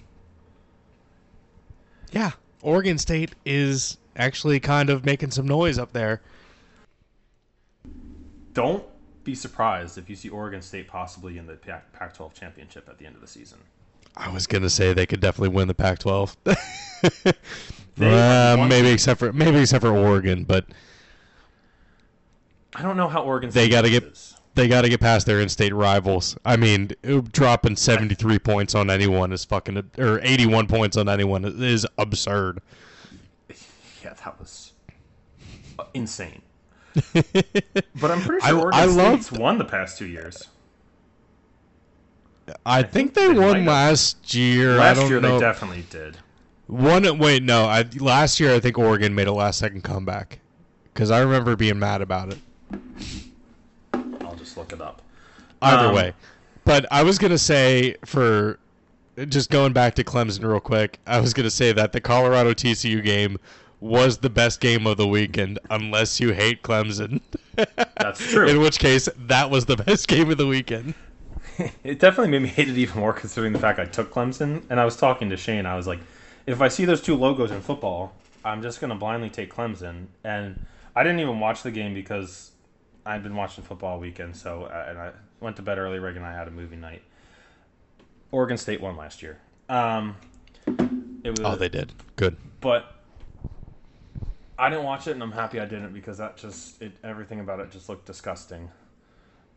Yeah. 2.12 2.32
Oregon 2.62 2.98
State 2.98 3.36
is 3.46 3.98
actually 4.18 4.60
kind 4.60 4.90
of 4.90 5.06
making 5.06 5.32
some 5.32 5.48
noise 5.48 5.80
up 5.80 5.94
there. 5.94 6.22
Don't 8.56 8.84
be 9.24 9.36
surprised 9.36 10.00
if 10.00 10.10
you 10.10 10.16
see 10.16 10.30
Oregon 10.30 10.62
State 10.64 10.88
possibly 10.88 11.38
in 11.38 11.46
the 11.46 11.54
Pac- 11.56 11.92
Pac-12 11.94 12.34
championship 12.34 12.88
at 12.90 12.98
the 12.98 13.06
end 13.06 13.14
of 13.16 13.22
the 13.22 13.28
season. 13.28 13.60
I 14.18 14.30
was 14.32 14.48
gonna 14.48 14.70
say 14.70 14.94
they 14.94 15.06
could 15.06 15.20
definitely 15.20 15.50
win 15.56 15.68
the 15.68 15.76
Pac-12. 15.76 16.36
Uh, 17.98 18.66
maybe 18.68 18.90
except 18.90 19.20
for 19.22 19.32
maybe 19.32 19.58
except 19.60 19.82
for 19.82 19.90
Oregon, 19.96 20.44
but 20.44 20.66
I 22.76 22.82
don't 22.82 22.98
know 22.98 23.08
how 23.08 23.24
Oregon 23.24 23.50
They 23.52 23.70
gotta 23.70 23.90
get- 23.90 24.04
is. 24.04 24.36
they 24.54 24.68
got 24.68 24.82
to 24.82 24.90
get 24.90 25.00
past 25.00 25.26
their 25.26 25.40
in-state 25.40 25.74
rivals. 25.74 26.36
I 26.44 26.58
mean, 26.58 26.92
dropping 27.32 27.78
73 27.78 28.38
points 28.40 28.76
on 28.76 28.90
anyone 28.90 29.32
is 29.32 29.46
fucking 29.46 29.92
or 29.98 30.20
81 30.24 30.68
points 30.68 30.98
on 30.98 31.08
anyone 31.08 31.46
is 31.46 31.88
absurd. 31.98 32.60
Yeah, 34.04 34.14
that 34.26 34.38
was 34.42 34.74
insane. 35.94 36.42
But 37.14 38.12
I'm 38.12 38.22
pretty 38.22 38.46
sure 38.46 38.60
Oregon 38.60 38.80
I 38.80 38.86
loved- 38.86 39.24
State's 39.24 39.40
won 39.40 39.58
the 39.58 39.66
past 39.66 39.98
two 39.98 40.08
years. 40.08 40.48
I, 42.66 42.84
think, 42.84 42.92
think 42.92 43.14
they, 43.16 43.34
they 43.34 43.40
won 43.40 43.66
last 43.66 44.34
year. 44.36 44.74
I 44.74 44.78
Last 44.78 44.98
don't 45.00 45.10
year 45.10 45.20
know. 45.20 45.34
they 45.40 45.40
definitely 45.40 45.84
did. 45.90 46.18
One 46.68 47.18
wait, 47.18 47.42
no. 47.44 47.66
I, 47.66 47.86
last 48.00 48.40
year 48.40 48.54
I 48.54 48.60
think 48.60 48.78
Oregon 48.78 49.16
made 49.16 49.28
a 49.28 49.32
last 49.34 49.58
second 49.60 49.84
comeback 49.84 50.40
because 50.94 51.10
I 51.12 51.22
remember 51.22 51.56
being 51.56 51.80
mad 51.80 52.02
about 52.02 52.34
it. 52.34 52.40
I'll 54.22 54.36
just 54.36 54.58
look 54.58 54.72
it 54.74 54.82
up. 54.82 55.02
Either 55.62 55.88
Um, 55.90 55.96
way, 55.96 56.14
but 56.66 56.86
I 56.92 57.02
was 57.04 57.18
gonna 57.18 57.38
say 57.40 57.96
for 58.06 58.60
just 59.30 59.50
going 59.50 59.74
back 59.74 59.96
to 59.96 60.04
Clemson 60.04 60.44
real 60.48 60.60
quick, 60.60 61.00
I 61.08 61.20
was 61.20 61.34
gonna 61.34 61.50
say 61.50 61.72
that 61.72 61.94
the 61.94 62.02
Colorado 62.02 62.54
TCU 62.54 63.04
game 63.04 63.38
was 63.80 64.18
the 64.20 64.30
best 64.30 64.60
game 64.62 64.88
of 64.88 64.98
the 64.98 65.08
weekend, 65.08 65.60
unless 65.70 66.20
you 66.20 66.34
hate 66.34 66.62
Clemson. 66.64 67.22
That's 67.98 68.20
true. 68.32 68.48
In 68.48 68.60
which 68.62 68.80
case, 68.80 69.08
that 69.18 69.50
was 69.50 69.66
the 69.66 69.78
best 69.78 70.08
game 70.08 70.30
of 70.32 70.38
the 70.38 70.48
weekend. 70.48 70.94
It 71.86 72.00
definitely 72.00 72.32
made 72.32 72.42
me 72.42 72.50
hate 72.50 72.68
it 72.68 72.78
even 72.78 73.00
more 73.00 73.14
considering 73.14 73.54
the 73.54 73.60
fact 73.60 73.80
I 73.80 73.86
took 73.86 74.12
Clemson. 74.12 74.64
And 74.70 74.78
I 74.78 74.84
was 74.84 74.98
talking 74.98 75.30
to 75.30 75.38
Shane. 75.38 75.66
I 75.66 75.78
was 75.78 75.88
like, 75.88 76.00
if 76.46 76.60
I 76.62 76.68
see 76.68 76.84
those 76.84 77.02
two 77.02 77.16
logos 77.16 77.50
in 77.50 77.62
football, 77.62 78.14
I'm 78.44 78.62
just 78.62 78.82
going 78.82 78.90
to 78.90 78.96
blindly 78.98 79.30
take 79.30 79.54
Clemson. 79.54 80.08
And 80.26 80.66
I 80.98 81.04
didn't 81.04 81.22
even 81.22 81.40
watch 81.40 81.64
the 81.64 81.72
game 81.72 81.94
because 81.94 82.52
I'd 83.06 83.24
been 83.24 83.38
watching 83.38 83.64
football 83.64 83.94
all 83.94 84.00
weekend. 84.02 84.36
So, 84.36 84.64
uh, 84.64 84.86
and 84.90 85.00
I 85.00 85.12
went 85.40 85.56
to 85.56 85.62
bed 85.62 85.78
early. 85.78 85.98
Reagan 85.98 86.24
and 86.24 86.30
I 86.34 86.38
had 86.38 86.50
a 86.50 86.52
movie 86.52 86.76
night. 86.76 87.04
Oregon 88.34 88.58
State 88.58 88.82
won 88.82 88.98
last 88.98 89.22
year. 89.22 89.38
Um, 89.70 90.18
it 91.24 91.30
was, 91.30 91.40
Oh, 91.42 91.56
they 91.56 91.70
did 91.70 91.94
good. 92.18 92.36
but 92.60 92.95
I 94.58 94.70
didn't 94.70 94.86
watch 94.86 95.08
it, 95.08 95.12
and 95.12 95.24
I'm 95.24 95.32
happy 95.32 95.60
I 95.60 95.66
didn't 95.66 95.94
because 95.94 96.18
that 96.18 96.38
just 96.38 96.82
it, 96.82 96.94
everything 97.04 97.40
about 97.40 97.60
it 97.60 97.72
just 97.72 97.90
looked 97.90 98.06
disgusting. 98.06 98.70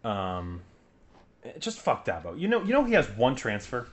Um, 0.02 0.62
it 1.44 1.60
just 1.60 1.78
fuck 1.78 2.04
Dabo. 2.04 2.38
You 2.38 2.48
know, 2.48 2.62
you 2.62 2.72
know 2.72 2.84
he 2.84 2.94
has 2.94 3.08
one 3.10 3.36
transfer. 3.36 3.86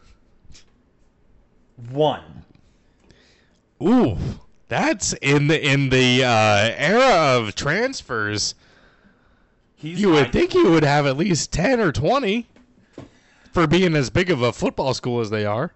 One. 1.91 2.43
Ooh, 3.83 4.17
that's 4.67 5.13
in 5.13 5.47
the 5.47 5.63
in 5.63 5.89
the 5.89 6.23
uh, 6.23 6.73
era 6.75 7.37
of 7.37 7.53
transfers. 7.53 8.55
He's 9.75 9.99
You 9.99 10.11
would 10.11 10.31
think 10.31 10.53
you 10.53 10.71
would 10.71 10.83
have 10.83 11.05
at 11.05 11.17
least 11.17 11.51
ten 11.51 11.79
or 11.79 11.91
twenty 11.91 12.47
for 13.51 13.67
being 13.67 13.95
as 13.95 14.09
big 14.09 14.31
of 14.31 14.41
a 14.41 14.51
football 14.51 14.93
school 14.93 15.19
as 15.19 15.29
they 15.29 15.45
are. 15.45 15.71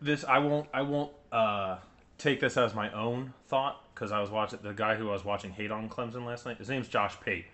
this. 0.00 0.24
I 0.24 0.38
won't. 0.38 0.68
I 0.72 0.82
won't 0.82 1.10
uh, 1.32 1.78
take 2.18 2.38
this 2.38 2.56
as 2.56 2.74
my 2.74 2.92
own 2.92 3.32
thought 3.48 3.81
because 3.94 4.12
I 4.12 4.20
was 4.20 4.30
watching 4.30 4.58
the 4.62 4.72
guy 4.72 4.94
who 4.94 5.08
I 5.10 5.12
was 5.12 5.24
watching 5.24 5.52
hate 5.52 5.70
on 5.70 5.88
Clemson 5.88 6.24
last 6.24 6.46
night. 6.46 6.58
His 6.58 6.68
name's 6.68 6.88
Josh 6.88 7.18
Pate. 7.20 7.46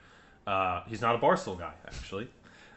Uh, 0.47 0.83
he's 0.87 1.01
not 1.01 1.15
a 1.15 1.19
Barstool 1.19 1.59
guy 1.59 1.73
actually, 1.87 2.29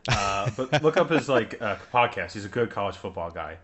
uh, 0.09 0.49
but 0.57 0.83
look 0.83 0.97
up 0.97 1.09
his 1.09 1.29
like 1.29 1.61
uh, 1.61 1.77
podcast. 1.93 2.33
He's 2.33 2.45
a 2.45 2.49
good 2.49 2.69
college 2.69 2.97
football 2.97 3.31
guy. 3.31 3.57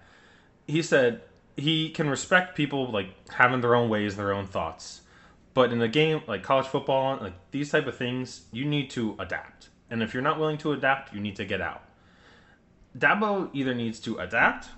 He 0.66 0.82
said 0.82 1.22
he 1.56 1.90
can 1.90 2.10
respect 2.10 2.56
people 2.56 2.92
like 2.92 3.10
having 3.30 3.62
their 3.62 3.76
own 3.76 3.90
ways, 3.90 4.16
their 4.16 4.34
own 4.34 4.48
thoughts, 4.48 5.02
but 5.54 5.74
in 5.74 5.82
a 5.82 5.88
game 5.88 6.22
like 6.28 6.44
college 6.44 6.68
football, 6.68 7.18
like 7.20 7.34
these 7.52 7.72
type 7.72 7.88
of 7.88 7.98
things, 7.98 8.46
you 8.52 8.64
need 8.64 8.90
to 8.92 9.16
adapt. 9.20 9.70
And 9.90 10.04
if 10.04 10.14
you're 10.14 10.24
not 10.24 10.40
willing 10.40 10.58
to 10.60 10.74
adapt, 10.74 11.14
you 11.14 11.20
need 11.20 11.36
to 11.38 11.46
get 11.46 11.62
out. 11.62 11.84
Dabo 12.98 13.50
either 13.54 13.74
needs 13.74 14.00
to 14.02 14.18
adapt 14.18 14.70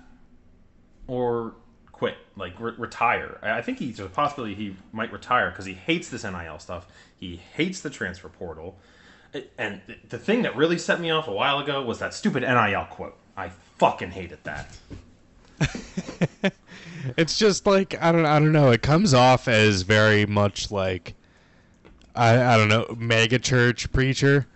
or 1.06 1.54
quit, 2.00 2.16
like 2.34 2.58
re- 2.58 2.72
retire. 2.78 3.38
I 3.42 3.58
I 3.58 3.62
think 3.62 3.78
he's 3.78 4.00
a 4.00 4.06
possibility 4.06 4.54
he 4.54 4.74
might 4.90 5.12
retire 5.12 5.50
because 5.50 5.66
he 5.66 5.74
hates 5.74 6.08
this 6.08 6.24
NIL 6.24 6.58
stuff. 6.58 6.86
He 7.14 7.36
hates 7.36 7.82
the 7.82 7.90
transfer 7.90 8.30
portal. 8.30 8.78
And 9.58 9.82
the 10.08 10.18
thing 10.18 10.40
that 10.42 10.56
really 10.56 10.78
set 10.78 10.98
me 10.98 11.10
off 11.10 11.28
a 11.28 11.32
while 11.32 11.58
ago 11.58 11.82
was 11.82 11.98
that 11.98 12.14
stupid 12.14 12.42
NIL 12.42 12.86
quote. 12.86 13.18
I 13.36 13.50
fucking 13.76 14.12
hated 14.12 14.38
that. 14.44 14.78
It's 17.16 17.38
just 17.38 17.66
like 17.66 18.00
I 18.02 18.12
don't 18.12 18.26
I 18.26 18.38
don't 18.38 18.52
know. 18.52 18.70
It 18.70 18.82
comes 18.82 19.14
off 19.14 19.48
as 19.48 19.82
very 19.82 20.26
much 20.26 20.70
like 20.70 21.14
I 22.14 22.54
I 22.54 22.56
don't 22.56 22.68
know 22.68 22.94
mega 22.96 23.38
church 23.38 23.90
preacher. 23.92 24.46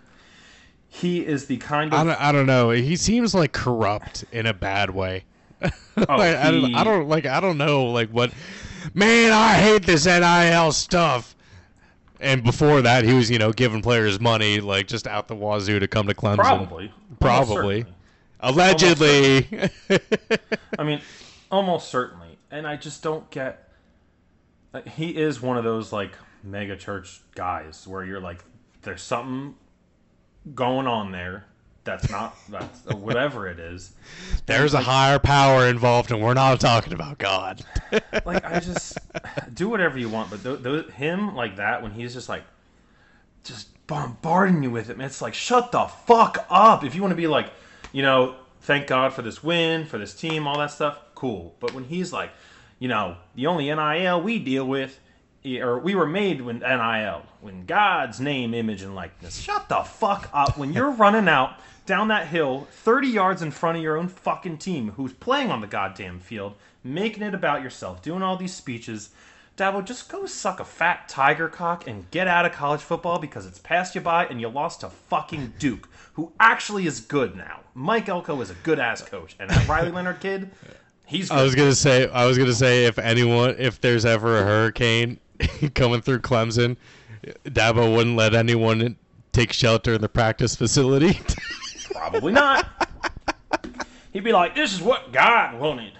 He 0.87 1.25
is 1.25 1.47
the 1.47 1.57
kind 1.57 1.93
I 1.93 2.01
of 2.01 2.07
don't 2.07 2.21
I 2.21 2.31
don't 2.31 2.45
know. 2.45 2.69
He 2.69 2.95
seems 2.95 3.33
like 3.33 3.51
corrupt 3.51 4.25
in 4.31 4.45
a 4.45 4.53
bad 4.53 4.91
way. 4.91 5.23
oh, 5.97 6.15
Like, 6.15 6.35
I, 6.35 6.51
don't, 6.51 6.75
I 6.75 6.83
don't 6.83 7.07
like 7.07 7.25
I 7.25 7.39
don't 7.39 7.57
know 7.57 7.85
like 7.85 8.09
what 8.09 8.31
man 8.93 9.31
I 9.31 9.53
hate 9.55 9.85
this 9.85 10.05
NIL 10.05 10.71
stuff. 10.71 11.35
And 12.19 12.43
before 12.43 12.81
that, 12.81 13.03
he 13.03 13.13
was 13.13 13.29
you 13.29 13.39
know 13.39 13.51
giving 13.51 13.81
players 13.81 14.19
money 14.19 14.59
like 14.59 14.87
just 14.87 15.07
out 15.07 15.27
the 15.27 15.35
wazoo 15.35 15.79
to 15.79 15.87
come 15.87 16.07
to 16.07 16.13
Clemson. 16.13 16.37
probably 16.37 16.91
Probably. 17.19 17.85
Allegedly. 18.39 19.47
I 20.79 20.83
mean, 20.83 21.01
almost 21.51 21.89
certainly. 21.89 22.37
And 22.51 22.67
I 22.67 22.75
just 22.75 23.01
don't 23.03 23.29
get. 23.31 23.69
Like, 24.73 24.87
he 24.87 25.15
is 25.15 25.41
one 25.41 25.57
of 25.57 25.63
those 25.63 25.91
like 25.93 26.11
mega 26.43 26.75
church 26.75 27.21
guys 27.33 27.87
where 27.87 28.03
you're 28.03 28.19
like, 28.19 28.43
there's 28.81 29.01
something 29.01 29.55
going 30.53 30.85
on 30.85 31.11
there 31.11 31.45
that's 31.85 32.09
not 32.09 32.35
that's 32.49 32.83
whatever 32.85 33.47
it 33.47 33.59
is. 33.59 33.93
There's 34.47 34.73
a 34.73 34.81
higher 34.81 35.19
power 35.19 35.67
involved, 35.67 36.11
and 36.11 36.21
we're 36.21 36.33
not 36.33 36.59
talking 36.59 36.91
about 36.91 37.17
God. 37.17 37.63
Like 38.25 38.43
I 38.43 38.59
just 38.59 38.97
do 39.53 39.69
whatever 39.69 39.97
you 39.99 40.09
want, 40.09 40.31
but 40.31 40.43
th- 40.43 40.63
th- 40.63 40.89
him 40.89 41.35
like 41.35 41.57
that 41.57 41.81
when 41.83 41.91
he's 41.91 42.13
just 42.13 42.27
like 42.27 42.43
just 43.43 43.69
bombarding 43.87 44.63
you 44.63 44.71
with 44.71 44.89
it, 44.89 44.97
man. 44.97 45.07
It's 45.07 45.21
like 45.21 45.33
shut 45.33 45.71
the 45.71 45.85
fuck 45.85 46.45
up. 46.49 46.83
If 46.83 46.95
you 46.95 47.01
want 47.01 47.11
to 47.11 47.15
be 47.15 47.27
like, 47.27 47.51
you 47.91 48.01
know, 48.01 48.35
thank 48.61 48.87
God 48.87 49.13
for 49.13 49.21
this 49.21 49.43
win, 49.43 49.85
for 49.85 49.97
this 49.97 50.13
team, 50.13 50.47
all 50.47 50.57
that 50.57 50.71
stuff, 50.71 50.99
cool. 51.13 51.55
But 51.59 51.73
when 51.73 51.83
he's 51.83 52.11
like, 52.11 52.31
you 52.79 52.87
know, 52.87 53.17
the 53.35 53.47
only 53.47 53.65
NIL 53.73 54.21
we 54.21 54.39
deal 54.39 54.65
with, 54.65 54.99
or 55.45 55.79
we 55.79 55.93
were 55.95 56.07
made 56.07 56.41
when 56.41 56.59
NIL, 56.59 57.23
when 57.41 57.65
God's 57.65 58.19
name, 58.19 58.53
image, 58.53 58.81
and 58.81 58.95
likeness. 58.95 59.39
Shut 59.39 59.69
the 59.69 59.83
fuck 59.83 60.29
up. 60.33 60.57
When 60.57 60.73
you're 60.73 60.91
running 60.91 61.27
out 61.27 61.59
down 61.85 62.07
that 62.07 62.27
hill, 62.27 62.67
30 62.71 63.07
yards 63.07 63.41
in 63.41 63.51
front 63.51 63.77
of 63.77 63.83
your 63.83 63.97
own 63.97 64.07
fucking 64.07 64.57
team, 64.57 64.91
who's 64.91 65.13
playing 65.13 65.51
on 65.51 65.61
the 65.61 65.67
goddamn 65.67 66.19
field, 66.19 66.55
making 66.83 67.23
it 67.23 67.33
about 67.33 67.61
yourself, 67.61 68.01
doing 68.01 68.21
all 68.21 68.37
these 68.37 68.53
speeches. 68.53 69.09
Dabo, 69.57 69.85
just 69.85 70.09
go 70.09 70.25
suck 70.25 70.59
a 70.59 70.65
fat 70.65 71.07
tiger 71.07 71.47
cock 71.47 71.87
and 71.87 72.09
get 72.11 72.27
out 72.27 72.45
of 72.45 72.51
college 72.51 72.81
football 72.81 73.19
because 73.19 73.45
it's 73.45 73.59
passed 73.59 73.95
you 73.95 74.01
by 74.01 74.25
and 74.25 74.41
you 74.41 74.49
lost 74.49 74.81
to 74.81 74.89
fucking 74.89 75.53
Duke, 75.59 75.87
who 76.13 76.31
actually 76.39 76.85
is 76.87 76.99
good 76.99 77.35
now. 77.35 77.61
Mike 77.73 78.09
Elko 78.09 78.41
is 78.41 78.49
a 78.49 78.55
good 78.55 78.79
ass 78.79 79.01
coach, 79.01 79.35
and 79.39 79.49
that 79.49 79.67
Riley 79.67 79.91
Leonard 79.91 80.19
kid, 80.19 80.49
he's 81.05 81.29
good. 81.29 81.37
I 81.37 81.43
was 81.43 81.55
gonna 81.55 81.75
say, 81.75 82.09
I 82.09 82.25
was 82.25 82.37
gonna 82.37 82.53
say, 82.53 82.85
if 82.85 82.99
anyone, 82.99 83.55
if 83.57 83.79
there's 83.79 84.05
ever 84.05 84.39
a 84.39 84.43
hurricane 84.43 85.19
coming 85.75 86.01
through 86.01 86.19
Clemson, 86.19 86.75
Dabo 87.45 87.95
wouldn't 87.95 88.17
let 88.17 88.35
anyone 88.35 88.97
take 89.31 89.53
shelter 89.53 89.93
in 89.93 90.01
the 90.01 90.09
practice 90.09 90.55
facility. 90.55 91.19
Probably 91.95 92.33
not. 92.33 92.67
He'd 94.13 94.23
be 94.23 94.31
like, 94.31 94.55
"This 94.55 94.73
is 94.73 94.81
what 94.81 95.11
God 95.11 95.59
wanted." 95.59 95.93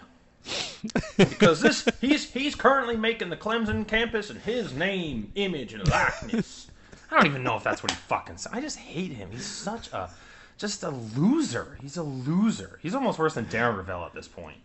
because 1.18 1.62
this 1.62 1.88
he's 2.02 2.32
he's 2.32 2.54
currently 2.54 2.96
making 2.96 3.30
the 3.30 3.38
Clemson 3.38 3.88
campus 3.88 4.30
in 4.30 4.38
his 4.38 4.74
name, 4.74 5.32
image, 5.36 5.74
and 5.74 5.88
likeness. 5.90 6.70
I 7.10 7.16
don't 7.16 7.28
even 7.28 7.44
know 7.44 7.56
if 7.56 7.64
that's 7.64 7.82
what 7.82 7.92
he 7.92 7.98
fucking 7.98 8.38
said. 8.38 8.52
I 8.54 8.62
just 8.62 8.78
hate 8.78 9.12
him. 9.12 9.30
He's 9.32 9.46
such 9.46 9.92
a 9.94 10.10
just 10.58 10.84
a 10.84 10.90
loser. 10.90 11.78
He's 11.82 11.98
a 11.98 12.04
loser. 12.04 12.80
He's 12.82 12.96
almost 12.96 13.20
worse 13.20 13.34
than 13.36 13.46
Darren 13.46 13.78
Rovell 13.78 14.06
at 14.06 14.14
this 14.14 14.28
point. 14.28 14.58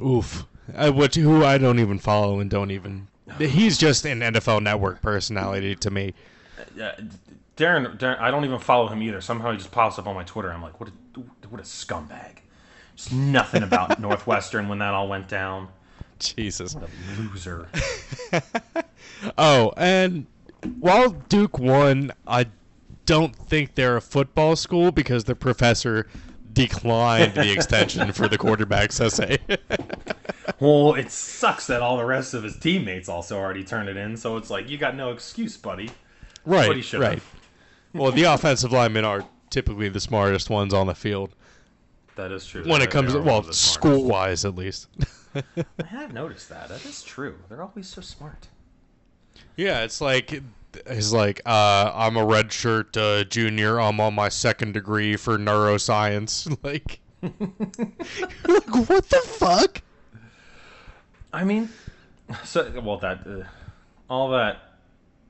Oof. 0.00 0.44
I, 0.74 0.90
which 0.90 1.14
who 1.16 1.44
I 1.44 1.58
don't 1.58 1.78
even 1.78 1.98
follow 1.98 2.40
and 2.40 2.50
don't 2.50 2.70
even. 2.70 3.08
He's 3.38 3.78
just 3.78 4.04
an 4.04 4.20
NFL 4.20 4.62
Network 4.62 5.02
personality 5.02 5.74
to 5.76 5.90
me. 5.90 6.14
Uh, 6.58 6.90
Darren, 7.56 7.98
Darren, 7.98 8.18
I 8.20 8.30
don't 8.30 8.44
even 8.44 8.58
follow 8.58 8.88
him 8.88 9.02
either. 9.02 9.20
Somehow 9.20 9.52
he 9.52 9.58
just 9.58 9.70
pops 9.70 9.98
up 9.98 10.06
on 10.06 10.14
my 10.14 10.24
Twitter. 10.24 10.52
I'm 10.52 10.62
like, 10.62 10.80
what 10.80 10.88
a 10.88 11.20
what 11.48 11.60
a 11.60 11.64
scumbag. 11.64 12.38
Just 12.96 13.12
nothing 13.12 13.62
about 13.62 14.00
Northwestern 14.00 14.68
when 14.68 14.78
that 14.78 14.94
all 14.94 15.08
went 15.08 15.28
down. 15.28 15.68
Jesus. 16.18 16.74
What 16.74 16.88
a 16.88 17.20
loser. 17.20 17.68
Oh, 19.38 19.72
and 19.76 20.26
while 20.80 21.10
Duke 21.10 21.58
won, 21.58 22.12
I 22.26 22.46
don't 23.06 23.34
think 23.34 23.74
they're 23.74 23.96
a 23.96 24.02
football 24.02 24.56
school 24.56 24.92
because 24.92 25.24
the 25.24 25.34
professor 25.34 26.08
declined 26.52 27.34
the 27.34 27.52
extension 27.52 28.12
for 28.12 28.28
the 28.28 28.38
quarterback's 28.38 29.00
essay. 29.00 29.38
Well, 30.60 30.94
it 30.94 31.10
sucks 31.10 31.66
that 31.66 31.80
all 31.80 31.96
the 31.96 32.04
rest 32.04 32.32
of 32.34 32.42
his 32.42 32.56
teammates 32.58 33.08
also 33.08 33.38
already 33.38 33.64
turned 33.64 33.88
it 33.88 33.96
in, 33.96 34.16
so 34.16 34.36
it's 34.36 34.50
like 34.50 34.68
you 34.68 34.76
got 34.76 34.94
no 34.94 35.10
excuse, 35.10 35.56
buddy. 35.56 35.90
Right, 36.44 36.92
right. 36.94 37.22
Well, 37.92 38.12
the 38.12 38.24
offensive 38.24 38.72
linemen 38.72 39.04
are 39.04 39.24
typically 39.50 39.88
the 39.88 40.00
smartest 40.00 40.50
ones 40.50 40.74
on 40.74 40.86
the 40.88 40.94
field 40.94 41.34
That 42.16 42.32
is 42.32 42.44
true. 42.46 42.62
when 42.66 42.80
They- 42.80 42.84
it 42.86 42.90
comes 42.90 43.12
to 43.12 43.18
well, 43.18 43.26
one 43.26 43.34
of 43.36 43.46
the 43.46 43.52
smartest. 43.54 43.74
school-wise 43.74 44.44
at 44.44 44.54
least. 44.56 44.88
I 45.34 45.86
have 45.86 46.12
noticed 46.12 46.48
that. 46.48 46.68
That 46.68 46.84
is 46.84 47.02
true. 47.02 47.36
They're 47.48 47.62
always 47.62 47.88
so 47.88 48.00
smart. 48.00 48.48
yeah, 49.56 49.82
it's 49.84 50.00
like 50.00 50.42
he's 50.90 51.12
like, 51.12 51.40
uh, 51.46 51.92
I'm 51.94 52.16
a 52.16 52.24
redshirt 52.24 52.96
uh, 52.96 53.24
junior. 53.24 53.80
I'm 53.80 54.00
on 54.00 54.14
my 54.14 54.28
second 54.28 54.72
degree 54.74 55.16
for 55.16 55.38
neuroscience. 55.38 56.56
Like, 56.64 57.00
like 57.22 58.88
what 58.88 59.08
the 59.08 59.20
fuck? 59.24 59.82
I 61.32 61.42
mean, 61.44 61.68
so 62.44 62.70
well 62.82 62.98
that 62.98 63.26
uh, 63.26 63.44
all 64.10 64.30
that 64.32 64.73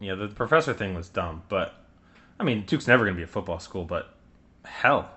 Yeah, 0.00 0.14
the 0.14 0.28
professor 0.28 0.74
thing 0.74 0.94
was 0.94 1.08
dumb, 1.08 1.42
but 1.48 1.74
I 2.38 2.44
mean, 2.44 2.64
Duke's 2.66 2.86
never 2.86 3.04
going 3.04 3.14
to 3.14 3.18
be 3.18 3.22
a 3.24 3.26
football 3.28 3.58
school, 3.60 3.84
but 3.84 4.12
hell, 4.64 5.10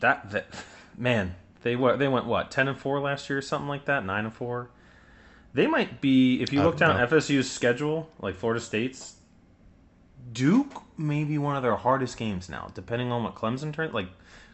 that 0.00 0.30
that 0.30 0.46
man, 0.96 1.34
they 1.62 1.76
were 1.76 1.96
they 1.96 2.08
went 2.08 2.26
what 2.26 2.50
ten 2.50 2.68
and 2.68 2.78
four 2.78 3.00
last 3.00 3.28
year, 3.28 3.38
or 3.38 3.42
something 3.42 3.68
like 3.68 3.84
that, 3.86 4.04
nine 4.04 4.24
and 4.24 4.34
four. 4.34 4.70
They 5.52 5.66
might 5.66 6.00
be 6.00 6.40
if 6.42 6.52
you 6.52 6.62
look 6.62 6.76
don't 6.76 6.96
down 6.96 7.00
know. 7.10 7.16
FSU's 7.16 7.50
schedule, 7.50 8.10
like 8.20 8.36
Florida 8.36 8.60
State's. 8.60 9.16
Duke 10.32 10.82
may 10.98 11.24
be 11.24 11.38
one 11.38 11.56
of 11.56 11.62
their 11.62 11.76
hardest 11.76 12.16
games 12.16 12.48
now, 12.48 12.70
depending 12.74 13.10
on 13.10 13.24
what 13.24 13.34
Clemson 13.34 13.72
turns. 13.72 13.92
Like 13.92 14.08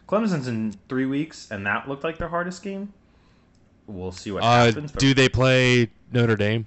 Clemson's 0.07 0.47
in 0.47 0.73
three 0.89 1.05
weeks, 1.05 1.49
and 1.51 1.65
that 1.67 1.87
looked 1.87 2.03
like 2.03 2.17
their 2.17 2.29
hardest 2.29 2.63
game. 2.63 2.93
We'll 3.85 4.11
see 4.11 4.31
what 4.31 4.43
Uh, 4.43 4.65
happens. 4.65 4.91
do 4.93 5.13
they 5.13 5.29
play 5.29 5.91
Notre 6.11 6.35
Dame? 6.35 6.65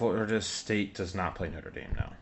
Florida 0.00 0.40
State 0.40 0.94
does 0.94 1.14
not 1.14 1.34
play 1.34 1.50
Notre 1.50 1.68
Dame 1.70 1.94
now. 1.94 2.12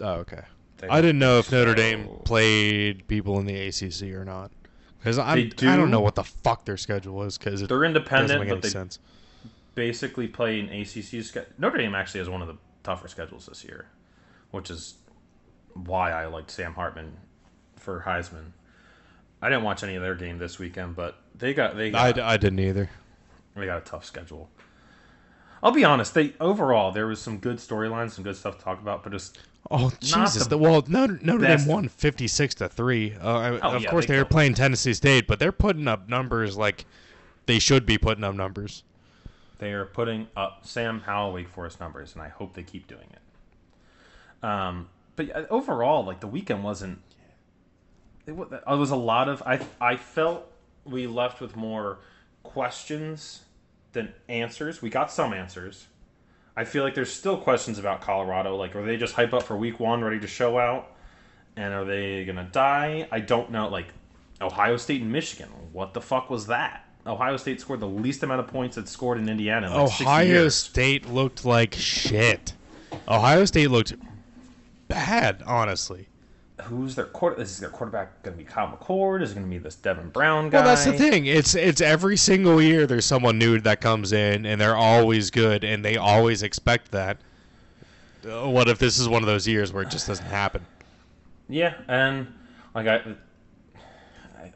Oh, 0.00 0.12
okay. 0.20 0.40
They 0.78 0.88
I 0.88 1.02
didn't 1.02 1.18
know 1.18 1.38
if 1.40 1.50
don't 1.50 1.66
Notre 1.66 1.74
think 1.74 2.06
Dame 2.06 2.18
played 2.24 3.06
people 3.06 3.38
in 3.38 3.44
the 3.44 3.66
ACC 3.68 4.14
or 4.18 4.24
not. 4.24 4.50
Because 4.98 5.18
I 5.18 5.34
They 5.34 5.42
I 5.42 5.44
do. 5.48 5.76
don't 5.76 5.90
know 5.90 6.00
what 6.00 6.14
the 6.14 6.24
fuck 6.24 6.64
their 6.64 6.78
schedule 6.78 7.22
is. 7.24 7.36
Because 7.36 7.60
They're 7.68 7.84
independent, 7.84 8.40
make 8.40 8.48
but 8.48 8.52
any 8.54 8.60
they 8.62 8.68
sense. 8.70 8.98
basically 9.74 10.26
play 10.26 10.58
an 10.58 10.70
ACC 10.70 11.22
schedule. 11.22 11.52
Notre 11.58 11.76
Dame 11.76 11.94
actually 11.94 12.20
has 12.20 12.30
one 12.30 12.40
of 12.40 12.48
the 12.48 12.56
tougher 12.82 13.08
schedules 13.08 13.44
this 13.44 13.62
year, 13.62 13.88
which 14.50 14.70
is 14.70 14.94
why 15.74 16.10
I 16.12 16.24
liked 16.28 16.50
Sam 16.50 16.72
Hartman 16.72 17.14
for 17.76 18.04
Heisman. 18.06 18.52
I 19.42 19.50
didn't 19.50 19.64
watch 19.64 19.82
any 19.82 19.96
of 19.96 20.02
their 20.02 20.14
game 20.14 20.38
this 20.38 20.58
weekend, 20.58 20.96
but 20.96 21.18
they 21.34 21.52
got 21.52 21.76
they 21.76 21.92
I, 21.92 22.08
I 22.08 22.36
didn't 22.38 22.60
either. 22.60 22.88
they 23.54 23.66
got 23.66 23.76
a 23.78 23.84
tough 23.84 24.06
schedule. 24.06 24.48
I'll 25.62 25.72
be 25.72 25.84
honest. 25.84 26.14
They 26.14 26.34
overall 26.40 26.92
there 26.92 27.06
was 27.06 27.20
some 27.20 27.38
good 27.38 27.56
storylines, 27.56 28.12
some 28.12 28.24
good 28.24 28.36
stuff 28.36 28.58
to 28.58 28.64
talk 28.64 28.80
about, 28.80 29.02
but 29.02 29.12
just 29.12 29.38
Oh 29.70 29.92
Jesus! 30.00 30.44
the 30.44 30.50
The, 30.50 30.58
well, 30.58 30.84
Notre, 30.88 31.18
Notre 31.22 31.46
Dame 31.46 31.66
won 31.66 31.88
fifty 31.88 32.26
six 32.26 32.54
to 32.56 32.68
three. 32.68 33.14
Uh, 33.14 33.58
Oh, 33.62 33.76
of 33.76 33.82
yeah, 33.82 33.90
course, 33.90 34.06
they 34.06 34.14
they, 34.14 34.18
were 34.18 34.24
playing 34.24 34.54
Tennessee 34.54 34.94
State, 34.94 35.26
but 35.26 35.38
they're 35.38 35.52
putting 35.52 35.88
up 35.88 36.08
numbers 36.08 36.56
like 36.56 36.86
they 37.46 37.58
should 37.58 37.84
be 37.84 37.98
putting 37.98 38.24
up 38.24 38.34
numbers. 38.34 38.82
They 39.58 39.72
are 39.72 39.84
putting 39.84 40.28
up 40.36 40.64
Sam 40.64 41.00
Howell 41.00 41.32
Wake 41.32 41.48
Forest 41.48 41.80
numbers, 41.80 42.14
and 42.14 42.22
I 42.22 42.28
hope 42.28 42.54
they 42.54 42.62
keep 42.62 42.86
doing 42.86 43.08
it. 43.12 44.46
Um, 44.46 44.88
but 45.16 45.50
overall, 45.50 46.04
like 46.04 46.20
the 46.20 46.28
weekend 46.28 46.64
wasn't. 46.64 47.00
It 48.26 48.36
was, 48.36 48.48
it 48.52 48.78
was 48.78 48.90
a 48.90 48.96
lot 48.96 49.28
of 49.28 49.42
I. 49.44 49.60
I 49.80 49.96
felt 49.96 50.50
we 50.84 51.06
left 51.06 51.40
with 51.40 51.56
more 51.56 51.98
questions 52.42 53.40
than 53.92 54.12
answers. 54.28 54.82
We 54.82 54.90
got 54.90 55.10
some 55.10 55.32
answers. 55.32 55.86
I 56.56 56.64
feel 56.64 56.82
like 56.82 56.94
there's 56.94 57.12
still 57.12 57.36
questions 57.36 57.78
about 57.78 58.00
Colorado. 58.00 58.56
Like, 58.56 58.74
are 58.74 58.84
they 58.84 58.96
just 58.96 59.14
hype 59.14 59.32
up 59.32 59.44
for 59.44 59.56
Week 59.56 59.78
One, 59.78 60.02
ready 60.02 60.18
to 60.20 60.26
show 60.26 60.58
out, 60.58 60.92
and 61.56 61.72
are 61.72 61.84
they 61.84 62.24
gonna 62.24 62.48
die? 62.50 63.08
I 63.12 63.20
don't 63.20 63.50
know. 63.50 63.68
Like, 63.68 63.86
Ohio 64.40 64.76
State 64.76 65.02
and 65.02 65.12
Michigan. 65.12 65.48
What 65.72 65.94
the 65.94 66.00
fuck 66.00 66.30
was 66.30 66.46
that? 66.48 66.84
Ohio 67.06 67.36
State 67.36 67.60
scored 67.60 67.80
the 67.80 67.88
least 67.88 68.22
amount 68.22 68.40
of 68.40 68.48
points 68.48 68.76
it 68.76 68.88
scored 68.88 69.18
in 69.18 69.28
Indiana. 69.28 69.68
In 69.68 69.72
like 69.72 69.88
60 69.88 70.04
Ohio. 70.04 70.48
State 70.48 71.08
looked 71.08 71.44
like 71.44 71.74
shit. 71.74 72.54
Ohio 73.06 73.44
State 73.44 73.70
looked 73.70 73.94
bad, 74.88 75.42
honestly. 75.46 76.08
Who's 76.62 76.94
their 76.96 77.04
quarter? 77.06 77.40
Is 77.40 77.58
their 77.60 77.70
quarterback 77.70 78.22
going 78.22 78.36
to 78.36 78.42
be 78.42 78.48
Kyle 78.48 78.68
McCord? 78.68 79.22
Is 79.22 79.30
it 79.30 79.34
going 79.34 79.46
to 79.46 79.50
be 79.50 79.58
this 79.58 79.76
Devin 79.76 80.10
Brown 80.10 80.50
guy? 80.50 80.58
Well, 80.58 80.66
that's 80.66 80.84
the 80.84 80.92
thing. 80.92 81.26
It's 81.26 81.54
it's 81.54 81.80
every 81.80 82.16
single 82.16 82.60
year 82.60 82.86
there's 82.86 83.04
someone 83.04 83.38
new 83.38 83.60
that 83.60 83.80
comes 83.80 84.12
in, 84.12 84.44
and 84.44 84.60
they're 84.60 84.76
always 84.76 85.30
good, 85.30 85.62
and 85.62 85.84
they 85.84 85.96
always 85.96 86.42
expect 86.42 86.90
that. 86.90 87.18
Uh, 88.28 88.48
What 88.48 88.68
if 88.68 88.78
this 88.78 88.98
is 88.98 89.08
one 89.08 89.22
of 89.22 89.28
those 89.28 89.46
years 89.46 89.72
where 89.72 89.84
it 89.84 89.90
just 89.90 90.08
doesn't 90.08 90.26
happen? 90.26 90.66
Yeah, 91.48 91.74
and 91.86 92.26
like 92.74 92.86
I, 92.88 93.02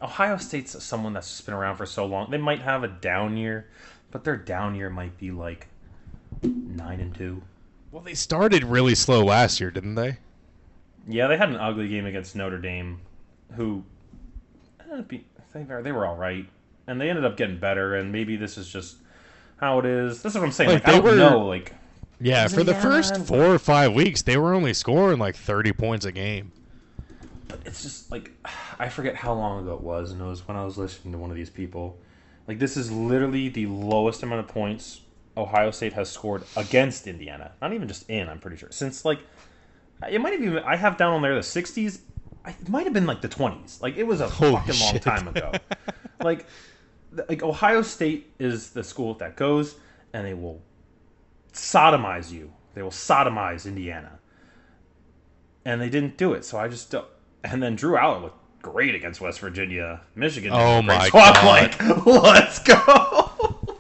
Ohio 0.02 0.36
State's 0.36 0.82
someone 0.82 1.12
that's 1.12 1.28
just 1.28 1.46
been 1.46 1.54
around 1.54 1.76
for 1.76 1.86
so 1.86 2.04
long. 2.04 2.30
They 2.30 2.38
might 2.38 2.60
have 2.60 2.82
a 2.82 2.88
down 2.88 3.36
year, 3.36 3.68
but 4.10 4.24
their 4.24 4.36
down 4.36 4.74
year 4.74 4.90
might 4.90 5.16
be 5.18 5.30
like 5.30 5.68
nine 6.42 7.00
and 7.00 7.14
two. 7.14 7.42
Well, 7.92 8.02
they 8.02 8.14
started 8.14 8.64
really 8.64 8.94
slow 8.94 9.24
last 9.24 9.60
year, 9.60 9.70
didn't 9.70 9.94
they? 9.94 10.18
Yeah, 11.08 11.26
they 11.26 11.36
had 11.36 11.48
an 11.48 11.56
ugly 11.56 11.88
game 11.88 12.06
against 12.06 12.36
Notre 12.36 12.58
Dame, 12.58 13.00
who 13.56 13.84
eh, 14.92 15.00
be- 15.02 15.26
they 15.52 15.62
were 15.64 15.82
they 15.82 15.92
were 15.92 16.06
all 16.06 16.16
right, 16.16 16.46
and 16.86 17.00
they 17.00 17.10
ended 17.10 17.24
up 17.24 17.36
getting 17.36 17.58
better. 17.58 17.96
And 17.96 18.12
maybe 18.12 18.36
this 18.36 18.56
is 18.56 18.68
just 18.68 18.96
how 19.56 19.78
it 19.80 19.86
is. 19.86 20.22
This 20.22 20.32
is 20.34 20.38
what 20.38 20.44
I'm 20.46 20.52
saying. 20.52 20.70
Like, 20.70 20.84
Like, 20.86 20.94
I 20.94 20.98
they 21.00 21.02
don't 21.08 21.10
were- 21.10 21.16
know. 21.16 21.46
Like 21.46 21.74
Yeah, 22.20 22.46
for 22.48 22.62
the 22.64 22.72
Yeah, 22.72 22.80
first 22.80 23.14
but- 23.14 23.26
four 23.26 23.46
or 23.46 23.58
five 23.58 23.92
weeks, 23.94 24.22
they 24.22 24.36
were 24.36 24.54
only 24.54 24.72
scoring 24.74 25.18
like 25.18 25.34
30 25.36 25.72
points 25.72 26.04
a 26.06 26.12
game. 26.12 26.52
But 27.48 27.60
it's 27.66 27.82
just 27.82 28.10
like 28.10 28.30
I 28.78 28.88
forget 28.88 29.16
how 29.16 29.34
long 29.34 29.62
ago 29.62 29.74
it 29.74 29.82
was, 29.82 30.12
and 30.12 30.20
it 30.20 30.24
was 30.24 30.46
when 30.46 30.56
I 30.56 30.64
was 30.64 30.78
listening 30.78 31.12
to 31.12 31.18
one 31.18 31.30
of 31.30 31.36
these 31.36 31.50
people. 31.50 31.98
Like 32.48 32.58
this 32.58 32.76
is 32.76 32.90
literally 32.92 33.48
the 33.48 33.66
lowest 33.66 34.22
amount 34.22 34.40
of 34.40 34.48
points 34.48 35.00
Ohio 35.36 35.70
State 35.70 35.92
has 35.94 36.10
scored 36.10 36.44
against 36.56 37.06
Indiana. 37.06 37.52
Not 37.60 37.72
even 37.72 37.88
just 37.88 38.08
in, 38.10 38.28
I'm 38.28 38.38
pretty 38.38 38.56
sure. 38.56 38.70
Since 38.70 39.04
like 39.04 39.20
it 40.10 40.20
might 40.20 40.32
have 40.32 40.42
even 40.42 40.62
I 40.64 40.76
have 40.76 40.96
down 40.96 41.12
on 41.12 41.22
there 41.22 41.34
the 41.34 41.40
60s. 41.40 42.00
It 42.46 42.68
might 42.68 42.84
have 42.84 42.92
been 42.92 43.06
like 43.06 43.20
the 43.20 43.28
20s. 43.28 43.80
Like 43.80 43.96
it 43.96 44.04
was 44.04 44.20
a 44.20 44.28
Holy 44.28 44.56
fucking 44.56 44.80
long 44.80 44.98
time 44.98 45.28
ago. 45.28 45.52
like 46.22 46.46
like 47.28 47.42
Ohio 47.42 47.82
State 47.82 48.32
is 48.38 48.70
the 48.70 48.82
school 48.82 49.14
that 49.14 49.36
goes 49.36 49.76
and 50.12 50.26
they 50.26 50.34
will 50.34 50.60
sodomize 51.52 52.30
you. 52.32 52.52
They 52.74 52.82
will 52.82 52.90
sodomize 52.90 53.66
Indiana 53.66 54.18
and 55.64 55.80
they 55.80 55.88
didn't 55.88 56.16
do 56.16 56.32
it. 56.32 56.44
So 56.44 56.58
I 56.58 56.68
just 56.68 56.90
don't. 56.90 57.06
And 57.44 57.62
then 57.62 57.76
Drew 57.76 57.96
Allar 57.96 58.22
looked 58.22 58.62
great 58.62 58.94
against 58.94 59.20
West 59.20 59.40
Virginia, 59.40 60.00
Michigan. 60.14 60.52
Oh 60.52 60.82
my. 60.82 61.08
God. 61.12 61.44
Like, 61.44 62.06
let's 62.06 62.58
go! 62.60 63.21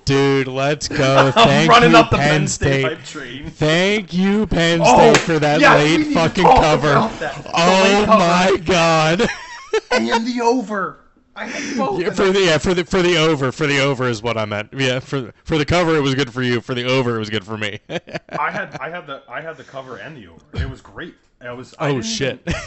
Dude, 0.04 0.48
let's 0.48 0.88
go. 0.88 1.30
Thank 1.34 1.70
running 1.70 1.92
you, 1.92 1.96
up 1.96 2.10
the 2.10 2.16
Penn 2.16 2.40
Penn 2.40 2.48
State 2.48 2.82
State. 2.82 3.04
train. 3.04 3.50
Thank 3.50 4.12
you, 4.12 4.46
Penn 4.46 4.80
Oh, 4.82 5.12
State, 5.12 5.22
for 5.24 5.38
that 5.38 5.58
we 5.60 5.96
late 5.98 6.12
fucking 6.14 6.44
cover. 6.44 6.90
about 6.92 7.18
that. 7.20 7.34
The 7.44 7.50
Oh 7.54 8.04
cover. 8.06 8.18
my 8.18 8.56
god. 8.64 9.22
and 9.92 10.26
the 10.26 10.40
over. 10.42 10.98
I 11.34 11.46
had 11.46 11.78
both. 11.78 12.00
Yeah, 12.00 12.10
for 12.10 12.30
the 12.30 12.40
yeah 12.40 12.58
for 12.58 12.74
the 12.74 12.84
for 12.84 13.00
the 13.00 13.16
over 13.16 13.52
for 13.52 13.66
the 13.66 13.80
over 13.80 14.06
is 14.06 14.22
what 14.22 14.36
I 14.36 14.44
meant. 14.44 14.68
Yeah, 14.76 15.00
for 15.00 15.32
for 15.44 15.56
the 15.56 15.64
cover 15.64 15.96
it 15.96 16.00
was 16.00 16.14
good 16.14 16.32
for 16.32 16.42
you. 16.42 16.60
For 16.60 16.74
the 16.74 16.84
over 16.84 17.16
it 17.16 17.18
was 17.20 17.30
good 17.30 17.44
for 17.44 17.56
me. 17.56 17.78
I 17.88 18.50
had 18.50 18.76
I 18.80 18.90
had 18.90 19.06
the 19.06 19.22
I 19.28 19.40
had 19.40 19.56
the 19.56 19.64
cover 19.64 19.96
and 19.96 20.16
the 20.16 20.26
over. 20.26 20.42
It 20.62 20.68
was 20.68 20.80
great. 20.82 21.14
I 21.40 21.52
was. 21.52 21.74
I 21.78 21.88
oh 21.90 22.02
shit. 22.02 22.42
even- 22.46 22.60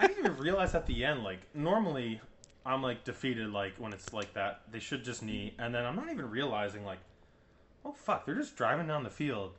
I 0.00 0.06
didn't 0.06 0.18
even 0.18 0.36
realize 0.38 0.74
at 0.74 0.86
the 0.86 1.04
end. 1.04 1.22
Like 1.24 1.40
normally, 1.52 2.20
I'm 2.66 2.82
like 2.82 3.04
defeated. 3.04 3.50
Like 3.50 3.74
when 3.78 3.92
it's 3.92 4.12
like 4.12 4.34
that, 4.34 4.60
they 4.70 4.80
should 4.80 5.04
just 5.04 5.22
knee, 5.22 5.54
and 5.58 5.74
then 5.74 5.84
I'm 5.86 5.96
not 5.96 6.10
even 6.10 6.28
realizing 6.30 6.84
like, 6.84 6.98
oh 7.84 7.92
fuck, 7.92 8.26
they're 8.26 8.34
just 8.34 8.56
driving 8.56 8.86
down 8.86 9.04
the 9.04 9.10
field. 9.10 9.52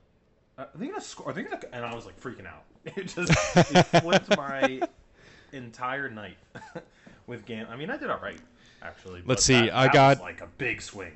Uh, 0.57 0.63
are 0.63 0.69
they 0.75 0.87
gonna 0.87 1.01
score? 1.01 1.29
Are 1.29 1.33
they 1.33 1.43
gonna? 1.43 1.59
And 1.71 1.85
I 1.85 1.95
was 1.95 2.05
like 2.05 2.19
freaking 2.19 2.45
out. 2.47 2.63
It 2.95 3.07
just 3.07 3.31
it 3.57 3.83
flipped 4.01 4.35
my 4.37 4.79
entire 5.51 6.09
night 6.09 6.37
with 7.27 7.45
game. 7.45 7.65
I 7.69 7.75
mean, 7.75 7.89
I 7.89 7.97
did 7.97 8.09
all 8.09 8.19
right 8.19 8.39
actually. 8.81 9.21
Let's 9.25 9.43
see, 9.43 9.53
that- 9.53 9.75
I 9.75 9.83
that 9.85 9.93
got- 9.93 10.19
like 10.21 10.41
a 10.41 10.47
big 10.57 10.81
swing. 10.81 11.11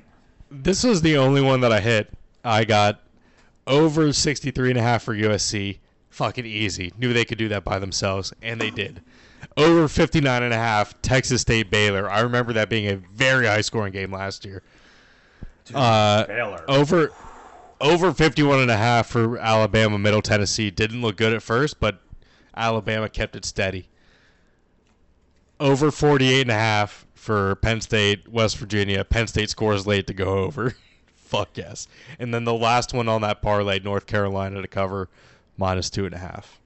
this 0.50 0.84
was 0.84 1.00
the 1.02 1.16
only 1.16 1.40
one 1.40 1.60
that 1.60 1.72
I 1.72 1.80
hit. 1.80 2.12
I 2.44 2.64
got 2.64 3.00
over 3.66 4.12
63 4.12 4.70
and 4.70 4.78
a 4.78 4.82
half 4.82 5.02
for 5.04 5.14
USC. 5.14 5.78
Fucking 6.10 6.44
easy. 6.44 6.92
Knew 6.98 7.12
they 7.14 7.24
could 7.24 7.38
do 7.38 7.48
that 7.48 7.64
by 7.64 7.78
themselves, 7.78 8.34
and 8.42 8.60
they 8.60 8.68
did. 8.70 9.00
Over 9.56 9.86
59 9.88 10.42
and 10.42 10.54
a 10.54 10.56
half, 10.56 11.00
Texas 11.02 11.42
State 11.42 11.70
Baylor. 11.70 12.10
I 12.10 12.20
remember 12.20 12.52
that 12.54 12.68
being 12.70 12.86
a 12.88 12.96
very 12.96 13.46
high 13.46 13.60
scoring 13.60 13.92
game 13.92 14.10
last 14.12 14.44
year. 14.44 14.62
Dude, 15.66 15.76
Uh, 15.76 16.24
Baylor. 16.26 16.64
Over 16.68 17.12
over 17.80 18.12
51 18.12 18.60
and 18.60 18.70
a 18.70 18.76
half 18.76 19.08
for 19.08 19.36
Alabama 19.38 19.98
Middle 19.98 20.22
Tennessee. 20.22 20.70
Didn't 20.70 21.02
look 21.02 21.16
good 21.16 21.32
at 21.32 21.42
first, 21.42 21.80
but 21.80 21.98
Alabama 22.56 23.08
kept 23.08 23.34
it 23.34 23.44
steady. 23.44 23.88
Over 25.58 25.90
48 25.90 26.42
and 26.42 26.50
a 26.50 26.54
half 26.54 27.06
for 27.14 27.56
Penn 27.56 27.80
State, 27.80 28.28
West 28.28 28.56
Virginia. 28.56 29.04
Penn 29.04 29.26
State 29.26 29.50
scores 29.50 29.86
late 29.86 30.06
to 30.06 30.14
go 30.14 30.38
over. 30.38 30.76
Fuck 31.16 31.50
yes. 31.56 31.88
And 32.18 32.32
then 32.32 32.44
the 32.44 32.54
last 32.54 32.92
one 32.92 33.08
on 33.08 33.20
that 33.22 33.42
parlay, 33.42 33.80
North 33.80 34.06
Carolina 34.06 34.62
to 34.62 34.68
cover 34.68 35.08
minus 35.56 35.90
two 35.90 36.04
and 36.06 36.14
a 36.14 36.18
half. 36.18 36.60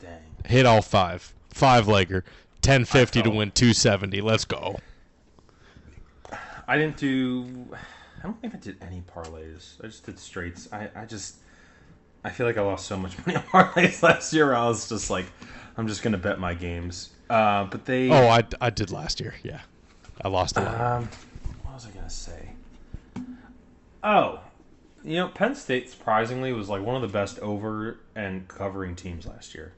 Dang. 0.00 0.20
Hit 0.46 0.64
all 0.64 0.80
five. 0.82 1.34
Five 1.52 1.86
legger. 1.86 2.22
1050 2.64 3.22
to 3.22 3.30
win 3.30 3.50
270. 3.50 4.20
Let's 4.20 4.44
go. 4.44 4.78
I 6.68 6.76
didn't 6.78 6.96
do. 6.96 7.66
I 7.72 8.22
don't 8.22 8.40
think 8.40 8.54
I 8.54 8.58
did 8.58 8.76
any 8.80 9.02
parlays. 9.14 9.82
I 9.82 9.88
just 9.88 10.06
did 10.06 10.18
straights. 10.18 10.68
I, 10.72 10.88
I 10.94 11.04
just. 11.04 11.36
I 12.24 12.30
feel 12.30 12.46
like 12.46 12.56
I 12.56 12.60
lost 12.62 12.86
so 12.86 12.96
much 12.96 13.18
money 13.26 13.36
on 13.36 13.42
parlays 13.44 14.02
last 14.02 14.32
year. 14.32 14.54
I 14.54 14.66
was 14.68 14.88
just 14.88 15.10
like, 15.10 15.26
I'm 15.76 15.88
just 15.88 16.02
gonna 16.02 16.18
bet 16.18 16.38
my 16.38 16.54
games. 16.54 17.10
Uh, 17.28 17.64
but 17.64 17.84
they. 17.84 18.10
Oh, 18.10 18.28
I, 18.28 18.44
I 18.60 18.70
did 18.70 18.90
last 18.92 19.20
year. 19.20 19.34
Yeah. 19.42 19.60
I 20.24 20.28
lost 20.28 20.56
a 20.56 20.60
lot. 20.60 20.80
Um, 20.80 21.08
what 21.64 21.74
was 21.74 21.86
I 21.86 21.90
gonna 21.90 22.08
say? 22.08 22.50
Oh, 24.04 24.40
You 25.04 25.16
know, 25.16 25.28
Penn 25.28 25.54
State 25.54 25.90
surprisingly 25.90 26.52
was 26.52 26.68
like 26.68 26.82
one 26.82 26.94
of 26.94 27.02
the 27.02 27.08
best 27.08 27.38
over 27.40 27.98
and 28.14 28.46
covering 28.46 28.94
teams 28.94 29.26
last 29.26 29.54
year. 29.54 29.72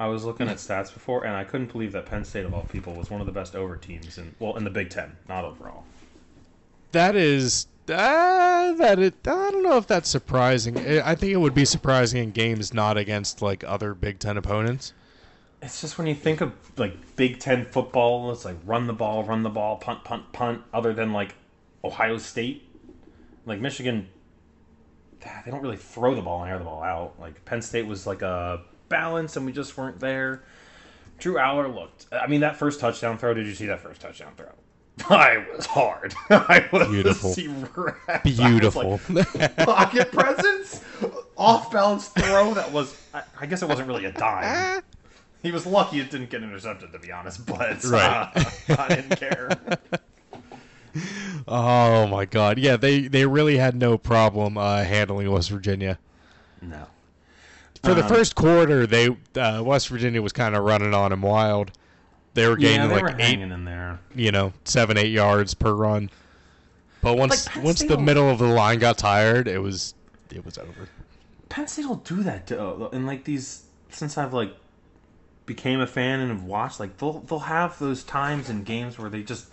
I 0.00 0.06
was 0.06 0.24
looking 0.24 0.48
at 0.48 0.58
stats 0.58 0.92
before, 0.92 1.24
and 1.24 1.34
I 1.34 1.44
couldn't 1.44 1.72
believe 1.72 1.92
that 1.92 2.06
Penn 2.06 2.24
State, 2.24 2.44
of 2.44 2.54
all 2.54 2.62
people, 2.62 2.94
was 2.94 3.10
one 3.10 3.20
of 3.20 3.26
the 3.26 3.32
best 3.32 3.56
over 3.56 3.76
teams 3.76 4.18
in 4.18 4.34
well 4.38 4.56
in 4.56 4.64
the 4.64 4.70
Big 4.70 4.90
Ten, 4.90 5.16
not 5.28 5.44
overall. 5.44 5.84
That 6.92 7.16
is 7.16 7.66
uh, 7.88 8.72
that 8.74 8.98
it. 8.98 9.14
I 9.26 9.50
don't 9.50 9.62
know 9.62 9.76
if 9.76 9.86
that's 9.86 10.08
surprising. 10.08 10.78
I 10.78 11.10
I 11.10 11.14
think 11.14 11.32
it 11.32 11.38
would 11.38 11.54
be 11.54 11.64
surprising 11.64 12.22
in 12.22 12.30
games 12.30 12.72
not 12.72 12.96
against 12.96 13.42
like 13.42 13.64
other 13.64 13.94
Big 13.94 14.20
Ten 14.20 14.36
opponents. 14.36 14.92
It's 15.60 15.80
just 15.80 15.98
when 15.98 16.06
you 16.06 16.14
think 16.14 16.40
of 16.40 16.52
like 16.78 17.16
Big 17.16 17.40
Ten 17.40 17.64
football, 17.64 18.30
it's 18.30 18.44
like 18.44 18.56
run 18.64 18.86
the 18.86 18.92
ball, 18.92 19.24
run 19.24 19.42
the 19.42 19.50
ball, 19.50 19.76
punt, 19.76 20.04
punt, 20.04 20.32
punt. 20.32 20.62
Other 20.72 20.92
than 20.92 21.12
like 21.12 21.34
Ohio 21.82 22.18
State, 22.18 22.68
like 23.46 23.60
Michigan, 23.60 24.08
they 25.20 25.50
don't 25.50 25.62
really 25.62 25.76
throw 25.76 26.14
the 26.14 26.22
ball 26.22 26.42
and 26.42 26.50
air 26.52 26.58
the 26.58 26.64
ball 26.64 26.84
out. 26.84 27.14
Like 27.18 27.44
Penn 27.44 27.62
State 27.62 27.86
was 27.86 28.06
like 28.06 28.22
a 28.22 28.62
balance, 28.88 29.36
and 29.36 29.44
we 29.46 29.52
just 29.52 29.76
weren't 29.76 30.00
there. 30.00 30.42
Drew 31.18 31.34
Allar 31.34 31.72
looked. 31.74 32.06
I 32.12 32.26
mean, 32.26 32.40
that 32.40 32.56
first 32.56 32.80
touchdown 32.80 33.18
throw. 33.18 33.34
Did 33.34 33.46
you 33.46 33.54
see 33.54 33.66
that 33.66 33.80
first 33.80 34.00
touchdown 34.00 34.32
throw? 34.36 34.52
I 35.16 35.44
was 35.56 35.66
hard. 35.66 36.14
I 36.30 36.68
was 36.72 36.88
Beautiful. 36.88 37.30
I 37.30 38.20
was 38.22 38.22
Beautiful. 38.24 39.00
like, 39.10 39.56
pocket 39.56 40.12
presence, 40.12 40.80
off 41.36 41.70
balance 41.72 42.08
throw. 42.08 42.54
That 42.54 42.72
was. 42.72 42.96
I, 43.14 43.22
I 43.40 43.46
guess 43.46 43.62
it 43.62 43.68
wasn't 43.68 43.88
really 43.88 44.04
a 44.06 44.12
dime. 44.12 44.82
He 45.42 45.52
was 45.52 45.64
lucky 45.66 46.00
it 46.00 46.10
didn't 46.10 46.30
get 46.30 46.42
intercepted, 46.42 46.90
to 46.92 46.98
be 46.98 47.12
honest. 47.12 47.46
But 47.46 47.84
Right. 47.84 48.30
uh, 48.34 48.76
I 48.76 48.88
didn't 48.88 49.16
care. 49.20 49.50
oh 51.46 52.06
my 52.08 52.24
God! 52.24 52.58
Yeah, 52.58 52.76
they 52.76 53.08
they 53.08 53.24
really 53.26 53.56
had 53.58 53.76
no 53.76 53.98
problem 53.98 54.58
uh, 54.58 54.82
handling 54.84 55.30
West 55.30 55.50
Virginia. 55.50 55.98
No. 56.60 56.86
For 57.82 57.94
the 57.94 58.02
Um, 58.02 58.08
first 58.08 58.34
quarter, 58.34 58.86
they 58.86 59.08
uh, 59.36 59.62
West 59.64 59.88
Virginia 59.88 60.20
was 60.20 60.32
kind 60.32 60.56
of 60.56 60.64
running 60.64 60.94
on 60.94 61.10
them 61.10 61.22
wild. 61.22 61.70
They 62.34 62.46
were 62.46 62.58
Yeah, 62.58 62.70
gaining 62.76 62.88
they 62.88 63.02
were 63.02 63.08
like 63.08 63.20
eight, 63.20 63.40
in 63.40 63.64
there. 63.64 63.98
you 64.14 64.30
know, 64.32 64.52
seven, 64.64 64.96
eight 64.98 65.10
yards 65.12 65.54
per 65.54 65.72
run. 65.72 66.10
But 67.02 67.16
once 67.16 67.46
Like, 67.54 67.64
once 67.64 67.78
State 67.78 67.88
the 67.88 67.96
will- 67.96 68.02
middle 68.04 68.28
of 68.28 68.38
the 68.38 68.46
line 68.46 68.78
got 68.80 68.98
tired, 68.98 69.46
it 69.48 69.58
was 69.62 69.94
it 70.30 70.44
was 70.44 70.58
over. 70.58 70.88
Penn 71.48 71.66
State 71.68 71.86
will 71.86 71.96
do 71.96 72.22
that 72.24 72.46
to, 72.48 72.88
and 72.90 73.06
like 73.06 73.24
these 73.24 73.62
since 73.90 74.18
I've 74.18 74.34
like 74.34 74.54
became 75.46 75.80
a 75.80 75.86
fan 75.86 76.20
and 76.20 76.30
have 76.30 76.42
watched 76.42 76.78
like 76.78 76.98
they'll 76.98 77.20
they'll 77.20 77.38
have 77.38 77.78
those 77.78 78.02
times 78.04 78.50
in 78.50 78.64
games 78.64 78.98
where 78.98 79.08
they 79.08 79.22
just 79.22 79.46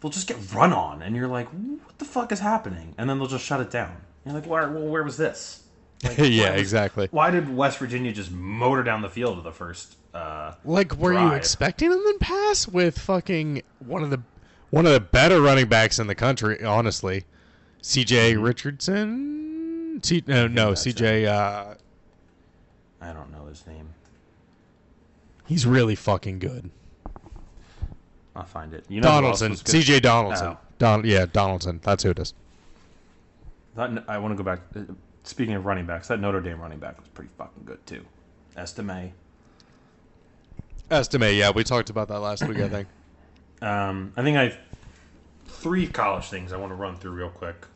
they'll 0.00 0.10
just 0.12 0.28
get 0.28 0.36
run 0.54 0.72
on 0.72 1.02
and 1.02 1.16
you're 1.16 1.26
like 1.26 1.48
what 1.48 1.98
the 1.98 2.04
fuck 2.04 2.30
is 2.30 2.38
happening 2.38 2.94
and 2.96 3.10
then 3.10 3.18
they'll 3.18 3.26
just 3.26 3.44
shut 3.44 3.60
it 3.60 3.70
down. 3.70 3.96
You're 4.24 4.34
like 4.34 4.46
where 4.46 4.70
well 4.70 4.86
where 4.86 5.02
was 5.02 5.16
this? 5.16 5.63
Like, 6.04 6.18
yeah, 6.18 6.50
why 6.50 6.56
exactly. 6.56 7.08
Why 7.10 7.30
did 7.30 7.54
West 7.54 7.78
Virginia 7.78 8.12
just 8.12 8.30
motor 8.30 8.82
down 8.82 9.02
the 9.02 9.08
field 9.10 9.38
of 9.38 9.44
the 9.44 9.52
first? 9.52 9.96
Uh, 10.12 10.52
Like, 10.64 10.94
were 10.96 11.12
you 11.12 11.32
expecting 11.32 11.90
them 11.90 11.98
to 12.04 12.16
pass 12.20 12.68
with 12.68 12.98
fucking 12.98 13.62
one 13.80 14.02
of 14.04 14.10
the 14.10 14.20
one 14.70 14.86
of 14.86 14.92
the 14.92 15.00
better 15.00 15.40
running 15.40 15.66
backs 15.68 15.98
in 15.98 16.06
the 16.06 16.14
country? 16.14 16.62
Honestly, 16.62 17.24
C.J. 17.82 18.36
Richardson. 18.36 20.00
C- 20.02 20.22
no, 20.26 20.46
no, 20.46 20.74
C.J. 20.74 21.26
Uh, 21.26 21.74
I 23.00 23.12
don't 23.12 23.30
know 23.32 23.46
his 23.46 23.66
name. 23.66 23.88
he's 25.46 25.66
really 25.66 25.94
fucking 25.94 26.38
good. 26.38 26.70
I'll 28.36 28.44
find 28.44 28.72
it. 28.74 28.84
You 28.88 29.00
know 29.00 29.08
Donaldson. 29.08 29.54
C.J. 29.56 30.00
Donaldson. 30.00 30.48
Oh. 30.48 30.58
Don, 30.78 31.04
yeah, 31.04 31.26
Donaldson. 31.26 31.80
That's 31.84 32.02
who 32.02 32.10
it 32.10 32.18
is. 32.18 32.34
I 33.76 34.18
want 34.18 34.36
to 34.36 34.36
go 34.36 34.42
back. 34.44 34.60
Speaking 35.24 35.54
of 35.54 35.64
running 35.64 35.86
backs, 35.86 36.08
that 36.08 36.20
Notre 36.20 36.40
Dame 36.40 36.60
running 36.60 36.78
back 36.78 36.98
was 37.00 37.08
pretty 37.08 37.30
fucking 37.38 37.64
good 37.64 37.84
too. 37.86 38.04
Estime. 38.56 39.12
Estimate. 40.90 41.34
Yeah, 41.34 41.50
we 41.50 41.64
talked 41.64 41.88
about 41.90 42.08
that 42.08 42.20
last 42.20 42.46
week. 42.46 42.58
I 42.58 42.68
think. 42.68 42.88
Um, 43.62 44.12
I 44.14 44.22
think 44.22 44.36
I 44.36 44.42
have 44.42 44.58
three 45.46 45.86
college 45.86 46.26
things 46.26 46.52
I 46.52 46.58
want 46.58 46.70
to 46.70 46.74
run 46.74 46.96
through 46.96 47.12
real 47.12 47.30
quick 47.30 47.66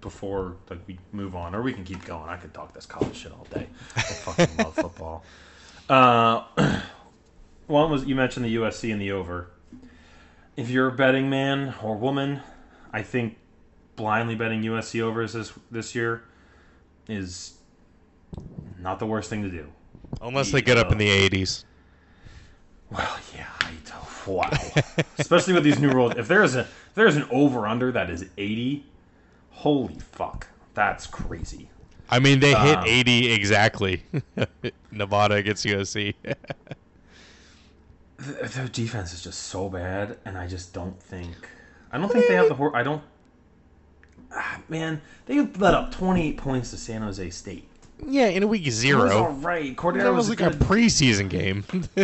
before 0.00 0.56
like 0.70 0.78
we 0.86 0.98
move 1.10 1.34
on, 1.34 1.52
or 1.52 1.62
we 1.62 1.72
can 1.72 1.82
keep 1.82 2.04
going. 2.04 2.28
I 2.28 2.36
could 2.36 2.54
talk 2.54 2.72
this 2.72 2.86
college 2.86 3.16
shit 3.16 3.32
all 3.32 3.46
day. 3.52 3.66
I 3.96 4.00
fucking 4.02 4.56
love 4.58 4.74
football. 4.76 5.24
Uh, 5.88 6.44
one 7.66 7.90
was 7.90 8.04
you 8.04 8.14
mentioned 8.14 8.44
the 8.44 8.54
USC 8.54 8.92
and 8.92 9.00
the 9.00 9.10
over. 9.10 9.50
If 10.56 10.70
you're 10.70 10.88
a 10.88 10.92
betting 10.92 11.28
man 11.28 11.74
or 11.82 11.96
woman, 11.96 12.40
I 12.92 13.02
think 13.02 13.36
blindly 13.96 14.36
betting 14.36 14.62
USC 14.62 15.00
overs 15.00 15.32
this 15.32 15.52
this 15.72 15.94
year 15.96 16.22
is 17.08 17.54
not 18.78 18.98
the 18.98 19.06
worst 19.06 19.30
thing 19.30 19.42
to 19.42 19.48
do. 19.50 19.66
Unless 20.20 20.52
they 20.52 20.62
get 20.62 20.78
up 20.78 20.92
in 20.92 20.98
the 20.98 21.08
80s. 21.08 21.64
Well, 22.90 23.16
yeah, 23.34 23.46
I 23.60 23.72
don't, 23.86 24.26
wow. 24.26 24.50
Especially 25.18 25.54
with 25.54 25.64
these 25.64 25.78
new 25.78 25.90
rules. 25.90 26.14
If 26.16 26.28
there's 26.28 26.54
a 26.54 26.60
if 26.60 26.94
there's 26.94 27.16
an 27.16 27.26
over 27.30 27.66
under 27.66 27.90
that 27.92 28.10
is 28.10 28.26
80, 28.36 28.84
holy 29.50 29.98
fuck, 29.98 30.46
that's 30.74 31.06
crazy. 31.06 31.70
I 32.10 32.18
mean, 32.18 32.40
they 32.40 32.52
hit 32.54 32.78
Um, 32.78 32.84
80 32.86 33.32
exactly. 33.32 34.04
Nevada 34.90 35.36
against 35.36 35.64
USC. 35.64 36.14
Th- 36.22 36.36
Their 38.52 38.68
defense 38.68 39.14
is 39.14 39.22
just 39.24 39.44
so 39.44 39.70
bad, 39.70 40.18
and 40.26 40.36
I 40.36 40.46
just 40.46 40.74
don't 40.74 41.02
think. 41.02 41.34
I 41.90 41.96
don't 41.98 42.12
think 42.12 42.28
they 42.28 42.34
have 42.34 42.48
the. 42.48 42.54
Hor- 42.54 42.76
I 42.76 42.82
don't. 42.82 43.02
Ah, 44.34 44.60
man, 44.68 45.00
they 45.26 45.40
let 45.40 45.74
up 45.74 45.92
28 45.92 46.36
points 46.38 46.70
to 46.70 46.76
San 46.76 47.02
Jose 47.02 47.28
State. 47.30 47.68
yeah, 48.06 48.26
in 48.26 48.42
a 48.42 48.46
week 48.46 48.66
zero. 48.70 49.00
It 49.02 49.04
was 49.04 49.12
all 49.12 49.30
right. 49.32 49.76
Cordero 49.76 50.02
That 50.04 50.14
was, 50.14 50.28
was 50.28 50.40
a 50.40 50.42
like 50.44 50.54
a 50.54 50.56
good. 50.58 50.66
preseason 50.68 51.28
game. 51.28 51.64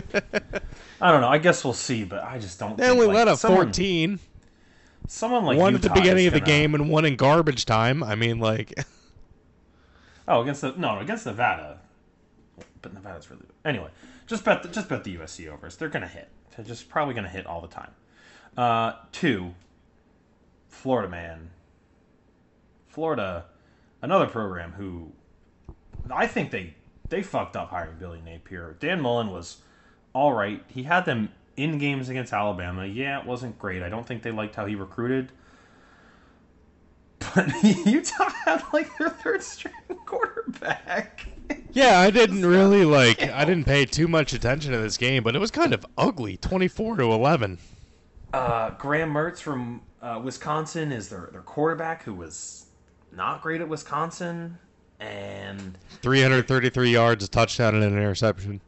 I 1.00 1.10
don't 1.10 1.20
know. 1.20 1.28
I 1.28 1.38
guess 1.38 1.64
we'll 1.64 1.72
see, 1.72 2.04
but 2.04 2.22
I 2.24 2.38
just 2.38 2.58
don't. 2.58 2.76
they 2.76 2.84
think, 2.84 2.94
only 2.94 3.06
like, 3.06 3.16
let 3.16 3.28
up 3.28 3.38
someone, 3.38 3.66
14. 3.68 4.18
Someone 5.06 5.44
like 5.46 5.58
one 5.58 5.74
at 5.74 5.80
the 5.82 5.90
beginning 5.90 6.26
of 6.26 6.34
the 6.34 6.40
gonna- 6.40 6.50
game 6.52 6.74
and 6.74 6.90
one 6.90 7.04
in 7.04 7.16
garbage 7.16 7.64
time. 7.64 8.02
I 8.02 8.14
mean, 8.14 8.38
like, 8.40 8.74
Oh, 10.28 10.42
against 10.42 10.60
the 10.60 10.74
no 10.76 10.98
against 10.98 11.24
Nevada, 11.24 11.78
but 12.82 12.92
Nevada's 12.92 13.30
really 13.30 13.44
anyway. 13.64 13.88
Just 14.26 14.44
bet 14.44 14.62
the, 14.62 14.68
just 14.68 14.88
bet 14.90 15.02
the 15.04 15.16
USC 15.16 15.48
overs. 15.50 15.76
They're 15.76 15.88
gonna 15.88 16.06
hit. 16.06 16.28
They're 16.54 16.66
just 16.66 16.90
probably 16.90 17.14
gonna 17.14 17.30
hit 17.30 17.46
all 17.46 17.62
the 17.62 17.68
time. 17.68 17.92
Uh, 18.54 18.92
two, 19.12 19.54
Florida 20.68 21.08
man. 21.08 21.48
Florida, 22.88 23.44
another 24.02 24.26
program 24.26 24.72
who 24.72 25.12
I 26.10 26.26
think 26.26 26.50
they 26.50 26.74
they 27.08 27.22
fucked 27.22 27.56
up 27.56 27.70
hiring 27.70 27.96
Billy 27.98 28.20
Napier. 28.24 28.76
Dan 28.80 29.00
Mullen 29.00 29.30
was 29.30 29.58
all 30.12 30.32
right. 30.32 30.62
He 30.68 30.82
had 30.82 31.04
them 31.04 31.30
in 31.56 31.78
games 31.78 32.08
against 32.08 32.32
Alabama. 32.32 32.86
Yeah, 32.86 33.20
it 33.20 33.26
wasn't 33.26 33.58
great. 33.58 33.82
I 33.82 33.88
don't 33.88 34.06
think 34.06 34.22
they 34.22 34.30
liked 34.30 34.54
how 34.54 34.66
he 34.66 34.74
recruited. 34.74 35.32
But 37.34 37.52
Utah 37.86 38.30
had 38.44 38.62
like 38.72 38.96
their 38.98 39.10
third 39.10 39.42
string 39.42 39.74
quarterback. 40.06 41.26
yeah, 41.72 42.00
I 42.00 42.10
didn't 42.10 42.44
really 42.44 42.84
like. 42.98 43.22
I 43.22 43.44
didn't 43.44 43.64
pay 43.64 43.84
too 43.84 44.08
much 44.08 44.32
attention 44.32 44.72
to 44.72 44.78
this 44.78 44.96
game, 44.96 45.22
but 45.22 45.34
it 45.34 45.38
was 45.38 45.50
kind 45.50 45.74
of 45.74 45.84
ugly, 45.96 46.36
24 46.36 46.96
to 46.96 47.12
11. 47.12 47.58
Uh, 48.32 48.70
Graham 48.70 49.12
Mertz 49.12 49.40
from 49.40 49.80
uh, 50.02 50.20
Wisconsin 50.22 50.92
is 50.92 51.08
their, 51.08 51.28
their 51.32 51.40
quarterback 51.40 52.02
who 52.02 52.14
was 52.14 52.66
not 53.12 53.42
great 53.42 53.60
at 53.60 53.68
Wisconsin. 53.68 54.58
And 55.00 55.78
333 56.02 56.90
yards, 56.90 57.24
a 57.24 57.28
touchdown, 57.28 57.74
and 57.76 57.84
an 57.84 57.92
interception. 57.92 58.60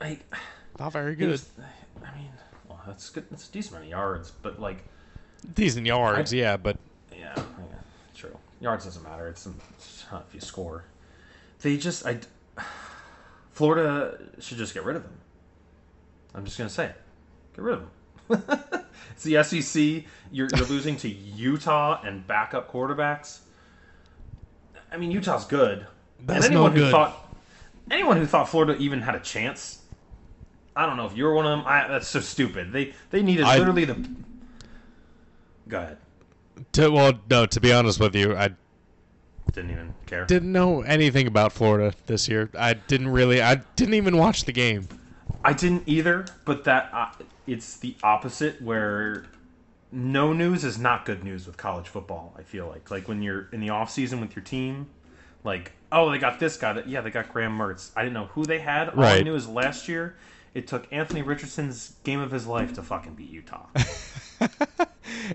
like, 0.00 0.20
Not 0.78 0.92
very 0.92 1.16
good. 1.16 1.30
was- 1.30 1.48
I 2.04 2.16
mean, 2.16 2.30
well, 2.68 2.80
that's 2.86 3.10
good. 3.10 3.24
That's 3.30 3.48
a 3.48 3.52
decent 3.52 3.72
amount 3.72 3.84
of 3.86 3.90
yards, 3.90 4.30
but 4.42 4.60
like, 4.60 4.84
Decent 5.54 5.86
yards, 5.86 6.32
I- 6.32 6.36
yeah, 6.36 6.56
but 6.56 6.76
yeah, 7.12 7.32
yeah, 7.36 7.42
true. 8.14 8.36
Yards 8.60 8.84
doesn't 8.84 9.02
matter. 9.02 9.26
It's, 9.28 9.46
it's 9.76 10.04
not 10.12 10.24
if 10.28 10.34
you 10.34 10.40
score. 10.40 10.84
They 11.62 11.76
just, 11.76 12.06
I, 12.06 12.18
Florida 13.52 14.18
should 14.38 14.58
just 14.58 14.74
get 14.74 14.84
rid 14.84 14.96
of 14.96 15.02
them. 15.02 15.12
I'm 16.34 16.44
just 16.44 16.56
gonna 16.58 16.70
say 16.70 16.86
it. 16.86 16.96
Get 17.54 17.62
rid 17.64 17.74
of 17.74 17.80
him. 17.80 17.90
it's 19.12 19.22
the 19.24 19.42
SEC. 19.42 20.04
You're, 20.32 20.48
you're 20.56 20.66
losing 20.66 20.96
to 20.98 21.08
Utah 21.08 22.00
and 22.04 22.26
backup 22.26 22.70
quarterbacks. 22.70 23.40
I 24.90 24.96
mean, 24.96 25.10
Utah's 25.10 25.44
good. 25.44 25.86
That's 26.20 26.46
and 26.46 26.54
anyone 26.54 26.72
no 26.74 26.78
who 26.78 26.84
good. 26.86 26.90
thought 26.90 27.34
anyone 27.90 28.16
who 28.16 28.26
thought 28.26 28.48
Florida 28.48 28.76
even 28.78 29.02
had 29.02 29.14
a 29.14 29.20
chance, 29.20 29.82
I 30.74 30.86
don't 30.86 30.96
know 30.96 31.06
if 31.06 31.16
you 31.16 31.24
were 31.24 31.34
one 31.34 31.46
of 31.46 31.58
them. 31.58 31.66
I, 31.66 31.86
that's 31.88 32.08
so 32.08 32.20
stupid. 32.20 32.72
They 32.72 32.94
they 33.10 33.22
needed 33.22 33.44
I- 33.44 33.58
literally 33.58 33.84
the. 33.84 34.08
Go 35.68 35.78
ahead. 35.78 35.98
to, 36.72 36.90
well, 36.90 37.12
no. 37.28 37.44
To 37.46 37.60
be 37.60 37.72
honest 37.72 37.98
with 37.98 38.14
you, 38.14 38.36
I 38.36 38.50
Didn't 39.52 39.70
even 39.72 39.94
care. 40.06 40.24
didn't 40.26 40.52
know 40.52 40.82
anything 40.82 41.26
about 41.26 41.52
Florida 41.52 41.92
this 42.06 42.28
year. 42.28 42.48
I 42.56 42.74
didn't 42.74 43.08
really. 43.08 43.42
I 43.42 43.56
didn't 43.74 43.94
even 43.94 44.16
watch 44.16 44.44
the 44.44 44.52
game. 44.52 44.88
I 45.44 45.52
didn't 45.52 45.82
either, 45.86 46.26
but 46.44 46.64
that 46.64 46.88
uh, 46.92 47.10
it's 47.46 47.76
the 47.76 47.96
opposite 48.02 48.60
where 48.60 49.26
no 49.92 50.32
news 50.32 50.64
is 50.64 50.78
not 50.78 51.04
good 51.04 51.22
news 51.24 51.46
with 51.46 51.56
college 51.56 51.88
football. 51.88 52.34
I 52.38 52.42
feel 52.42 52.66
like 52.68 52.90
like 52.90 53.08
when 53.08 53.22
you're 53.22 53.48
in 53.52 53.60
the 53.60 53.70
off 53.70 53.90
season 53.90 54.20
with 54.20 54.34
your 54.34 54.44
team, 54.44 54.88
like 55.44 55.72
oh 55.92 56.10
they 56.10 56.18
got 56.18 56.38
this 56.40 56.56
guy. 56.56 56.72
That, 56.74 56.88
yeah, 56.88 57.00
they 57.00 57.10
got 57.10 57.32
Graham 57.32 57.56
Mertz. 57.56 57.90
I 57.96 58.02
didn't 58.02 58.14
know 58.14 58.26
who 58.26 58.44
they 58.44 58.58
had. 58.58 58.90
All 58.90 59.02
I 59.02 59.22
knew 59.22 59.34
is 59.34 59.48
last 59.48 59.88
year 59.88 60.16
it 60.54 60.66
took 60.66 60.86
Anthony 60.92 61.22
Richardson's 61.22 61.94
game 62.02 62.20
of 62.20 62.30
his 62.30 62.46
life 62.46 62.74
to 62.74 62.82
fucking 62.82 63.14
beat 63.14 63.30
Utah. 63.30 63.66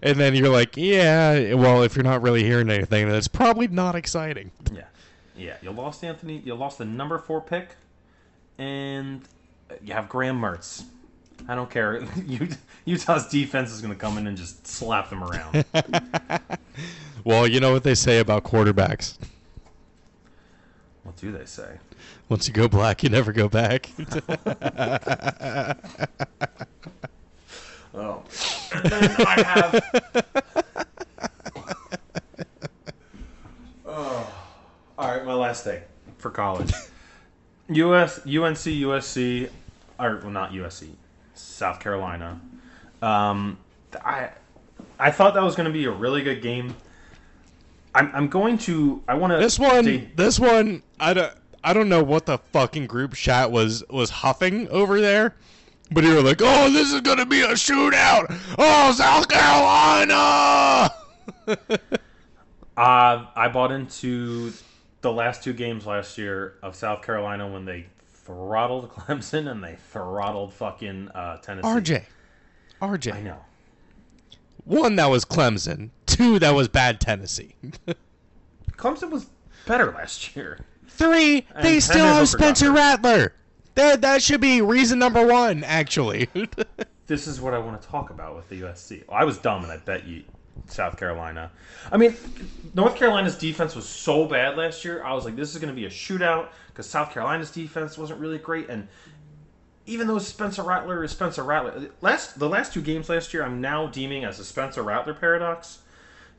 And 0.04 0.20
then 0.20 0.36
you're 0.36 0.50
like, 0.50 0.78
yeah, 0.78 1.54
well, 1.54 1.84
if 1.84 1.96
you're 1.96 2.04
not 2.04 2.22
really 2.22 2.44
hearing 2.44 2.70
anything, 2.70 3.08
then 3.08 3.16
it's 3.16 3.28
probably 3.28 3.68
not 3.68 3.96
exciting. 3.96 4.52
yeah, 4.74 4.84
yeah. 5.36 5.58
You 5.62 5.72
lost 5.72 6.04
Anthony. 6.04 6.42
You 6.46 6.56
lost 6.56 6.78
the 6.78 6.86
number 6.86 7.18
four 7.18 7.42
pick, 7.42 7.76
and 8.58 9.22
you 9.84 9.94
have 9.94 10.08
Graham 10.10 10.40
Mertz. 10.40 10.84
I 11.48 11.56
don't 11.56 11.70
care. 11.70 12.04
Utah's 12.86 13.28
defense 13.28 13.72
is 13.72 13.82
going 13.82 13.94
to 13.94 14.00
come 14.00 14.18
in 14.18 14.28
and 14.28 14.38
just 14.38 14.66
slap 14.68 15.10
them 15.10 15.24
around. 15.24 15.66
Well, 17.24 17.48
you 17.48 17.60
know 17.60 17.72
what 17.72 17.84
they 17.84 17.94
say 17.94 18.20
about 18.20 18.44
quarterbacks. 18.44 19.18
what 21.04 21.16
do 21.18 21.32
they 21.32 21.46
say? 21.46 21.78
Once 22.30 22.48
you 22.48 22.54
go 22.54 22.68
black, 22.68 23.04
you 23.04 23.10
never 23.10 23.32
go 23.32 23.48
back. 23.48 23.92
Oh. 27.94 28.24
And 28.74 28.86
then 28.86 29.16
I 29.20 29.44
have. 29.44 30.24
oh. 33.86 34.34
All 34.98 35.08
right, 35.10 35.26
my 35.26 35.34
last 35.34 35.66
thing 35.66 35.82
for 36.18 36.32
college. 36.32 36.72
US, 37.68 38.20
UNC, 38.20 38.64
USC, 38.80 39.50
or 40.00 40.20
well, 40.24 40.30
not 40.30 40.54
USC, 40.54 40.92
South 41.42 41.80
Carolina. 41.80 42.40
Um, 43.02 43.58
I, 44.04 44.30
I 45.00 45.12
thought 45.12 45.34
that 45.34 45.44
was 45.44 45.56
going 45.56 45.68
to 45.68 45.74
be 45.74 45.86
a 45.86 45.92
really 45.92 46.22
good 46.22 46.42
game. 46.42 46.76
I'm, 47.94 48.12
I'm 48.14 48.28
going 48.28 48.58
to. 48.60 49.04
I 49.08 49.16
want 49.16 49.34
to. 49.34 49.38
This 49.38 49.60
one, 49.60 50.12
this 50.16 50.40
one, 50.40 50.82
I 51.00 51.14
don't, 51.14 51.34
I 51.64 51.74
don't 51.74 51.90
know 51.90 52.04
what 52.04 52.26
the 52.26 52.38
fucking 52.38 52.88
group 52.88 53.14
chat 53.14 53.52
was 53.52 53.84
was 53.90 54.10
huffing 54.10 54.70
over 54.70 55.02
there, 55.02 55.36
but 55.92 56.04
you 56.04 56.16
were 56.16 56.22
like, 56.22 56.42
"Oh, 56.42 56.70
this 56.72 56.94
is 56.94 57.02
gonna 57.02 57.26
be 57.26 57.42
a 57.42 57.50
shootout! 57.50 58.34
Oh, 58.58 58.92
South 58.94 59.28
Carolina!" 59.28 60.94
Uh, 62.78 63.28
I 63.36 63.50
bought 63.50 63.72
into 63.72 64.54
the 65.02 65.12
last 65.12 65.44
two 65.44 65.54
games 65.54 65.86
last 65.86 66.18
year 66.18 66.56
of 66.64 66.74
South 66.74 67.02
Carolina 67.02 67.48
when 67.48 67.66
they 67.66 67.86
throttled 68.26 68.90
Clemson 68.94 69.50
and 69.50 69.64
they 69.64 69.76
throttled 69.92 70.54
fucking 70.54 71.10
uh, 71.10 71.38
Tennessee. 71.38 71.68
RJ, 71.68 72.04
RJ, 72.82 73.14
I 73.14 73.22
know. 73.22 73.38
one 74.64 74.96
that 74.98 75.08
was 75.08 75.26
Clemson, 75.26 75.90
two 76.06 76.40
that 76.40 76.52
was 76.52 76.68
bad 76.68 77.00
Tennessee, 77.00 77.56
Clemson 78.74 79.10
was 79.12 79.28
better 79.66 79.92
last 79.92 80.36
year. 80.36 80.60
three 80.88 81.46
they 81.62 81.80
still 81.80 82.06
have 82.06 82.30
Spencer. 82.30 82.72
Rattler. 82.72 83.34
That 83.76 84.02
that 84.02 84.22
should 84.22 84.42
be 84.42 84.62
reason 84.62 85.00
number 85.00 85.26
one, 85.26 85.64
actually. 85.64 86.28
This 87.08 87.28
is 87.28 87.42
what 87.42 87.54
I 87.54 87.58
want 87.58 87.82
to 87.82 87.86
talk 87.90 88.10
about 88.10 88.38
with 88.38 88.48
the 88.48 88.62
USC. 88.62 89.04
I 89.12 89.26
was 89.26 89.38
dumb 89.38 89.64
and 89.64 89.72
I 89.72 89.76
bet 89.76 90.08
you 90.08 90.24
South 90.68 90.98
Carolina. 90.98 91.52
I 91.92 91.98
mean, 91.98 92.16
North 92.74 92.96
Carolina's 92.96 93.38
defense 93.38 93.76
was 93.76 93.88
so 93.88 94.26
bad 94.26 94.58
last 94.58 94.86
year. 94.86 95.04
I 95.04 95.14
was 95.14 95.26
like, 95.26 95.36
this 95.36 95.54
is 95.54 95.62
going 95.62 95.74
to 95.74 95.80
be 95.80 95.86
a 95.86 95.90
shootout 95.90 96.50
because 96.68 96.88
South 96.88 97.12
Carolina's 97.12 97.52
defense 97.52 97.98
wasn't 97.98 98.20
really 98.20 98.38
great. 98.38 98.70
And 98.70 98.88
even 99.86 100.08
though 100.08 100.20
Spencer 100.20 100.64
Rattler 100.64 101.04
is 101.04 101.12
Spencer 101.12 101.44
Rattler, 101.44 101.90
last 102.02 102.40
the 102.40 102.48
last 102.48 102.74
two 102.74 102.82
games 102.82 103.10
last 103.10 103.34
year, 103.34 103.44
I'm 103.44 103.62
now 103.62 103.88
deeming 103.88 104.24
as 104.24 104.40
a 104.40 104.46
Spencer 104.46 104.84
Rattler 104.84 105.14
paradox 105.14 105.80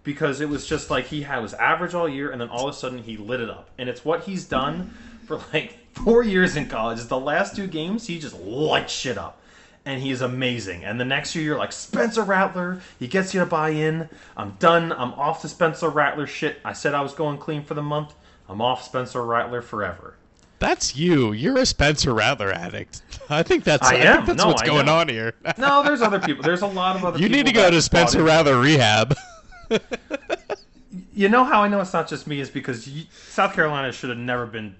because 0.04 0.40
it 0.40 0.48
was 0.48 0.66
just 0.66 0.90
like 0.90 1.06
he 1.06 1.22
had 1.22 1.40
was 1.40 1.54
average 1.54 1.94
all 1.94 2.08
year, 2.08 2.30
and 2.30 2.40
then 2.40 2.48
all 2.48 2.68
of 2.68 2.74
a 2.74 2.78
sudden 2.78 3.02
he 3.02 3.16
lit 3.16 3.40
it 3.40 3.50
up. 3.50 3.70
And 3.78 3.88
it's 3.88 4.04
what 4.04 4.24
he's 4.24 4.44
done 4.44 4.94
for 5.26 5.40
like 5.52 5.78
four 5.92 6.22
years 6.22 6.56
in 6.56 6.68
college. 6.68 7.02
The 7.04 7.18
last 7.18 7.56
two 7.56 7.66
games 7.66 8.06
he 8.06 8.18
just 8.18 8.38
lights 8.40 8.92
shit 8.92 9.18
up, 9.18 9.41
and 9.84 10.00
he 10.00 10.10
is 10.10 10.22
amazing. 10.22 10.84
And 10.84 10.98
the 11.00 11.04
next 11.04 11.34
year 11.34 11.44
you're 11.44 11.58
like 11.58 11.72
Spencer 11.72 12.22
Rattler, 12.22 12.80
he 12.98 13.08
gets 13.08 13.34
you 13.34 13.40
to 13.40 13.46
buy 13.46 13.70
in. 13.70 14.08
I'm 14.36 14.52
done. 14.58 14.92
I'm 14.92 15.12
off 15.14 15.42
the 15.42 15.48
Spencer 15.48 15.88
Rattler 15.88 16.26
shit. 16.26 16.58
I 16.64 16.72
said 16.72 16.94
I 16.94 17.00
was 17.00 17.12
going 17.14 17.38
clean 17.38 17.64
for 17.64 17.74
the 17.74 17.82
month. 17.82 18.14
I'm 18.48 18.60
off 18.60 18.82
Spencer 18.84 19.24
Rattler 19.24 19.62
forever. 19.62 20.14
That's 20.58 20.94
you. 20.94 21.32
You're 21.32 21.58
a 21.58 21.66
Spencer 21.66 22.14
Rattler 22.14 22.52
addict. 22.52 23.02
I 23.28 23.42
think 23.42 23.64
that's. 23.64 23.84
I 23.84 23.94
I, 23.94 23.98
am. 23.98 24.16
think 24.18 24.26
that's 24.28 24.38
No, 24.44 24.48
what's 24.48 24.62
I 24.62 24.66
going 24.66 24.86
know. 24.86 24.96
on 24.98 25.08
here. 25.08 25.34
No, 25.58 25.82
there's 25.82 26.02
other 26.02 26.20
people. 26.20 26.44
There's 26.44 26.62
a 26.62 26.66
lot 26.68 26.94
of 26.94 27.04
other. 27.04 27.18
you 27.18 27.28
need 27.28 27.46
to 27.46 27.52
go 27.52 27.68
to 27.70 27.82
Spencer 27.82 28.22
Rattler 28.22 28.60
rehab. 28.60 29.16
You 31.14 31.28
know 31.28 31.44
how 31.44 31.62
I 31.62 31.68
know 31.68 31.80
it's 31.80 31.92
not 31.92 32.08
just 32.08 32.26
me 32.26 32.40
is 32.40 32.50
because 32.50 32.86
you, 32.88 33.04
South 33.28 33.54
Carolina 33.54 33.92
should 33.92 34.10
have 34.10 34.18
never 34.18 34.44
been 34.46 34.74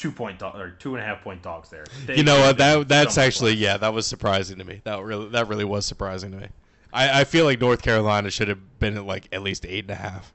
two 0.00 0.10
point 0.10 0.38
dog 0.38 0.56
or 0.56 0.70
two 0.70 0.94
and 0.94 1.04
a 1.04 1.06
half 1.06 1.22
point 1.22 1.42
dogs 1.42 1.68
there. 1.68 1.84
They 2.06 2.16
you 2.16 2.22
know 2.22 2.40
what? 2.40 2.56
That 2.58 2.88
that's 2.88 3.18
actually 3.18 3.54
yeah, 3.54 3.76
that 3.76 3.92
was 3.92 4.06
surprising 4.06 4.58
to 4.58 4.64
me. 4.64 4.80
That 4.84 5.02
really 5.02 5.28
that 5.28 5.46
really 5.48 5.64
was 5.64 5.84
surprising 5.84 6.30
to 6.32 6.38
me. 6.38 6.48
I, 6.92 7.20
I 7.20 7.24
feel 7.24 7.44
like 7.44 7.60
North 7.60 7.82
Carolina 7.82 8.30
should 8.30 8.48
have 8.48 8.78
been 8.78 8.96
at 8.96 9.04
like 9.04 9.28
at 9.30 9.42
least 9.42 9.66
eight 9.66 9.84
and 9.84 9.90
a 9.90 9.96
half. 9.96 10.32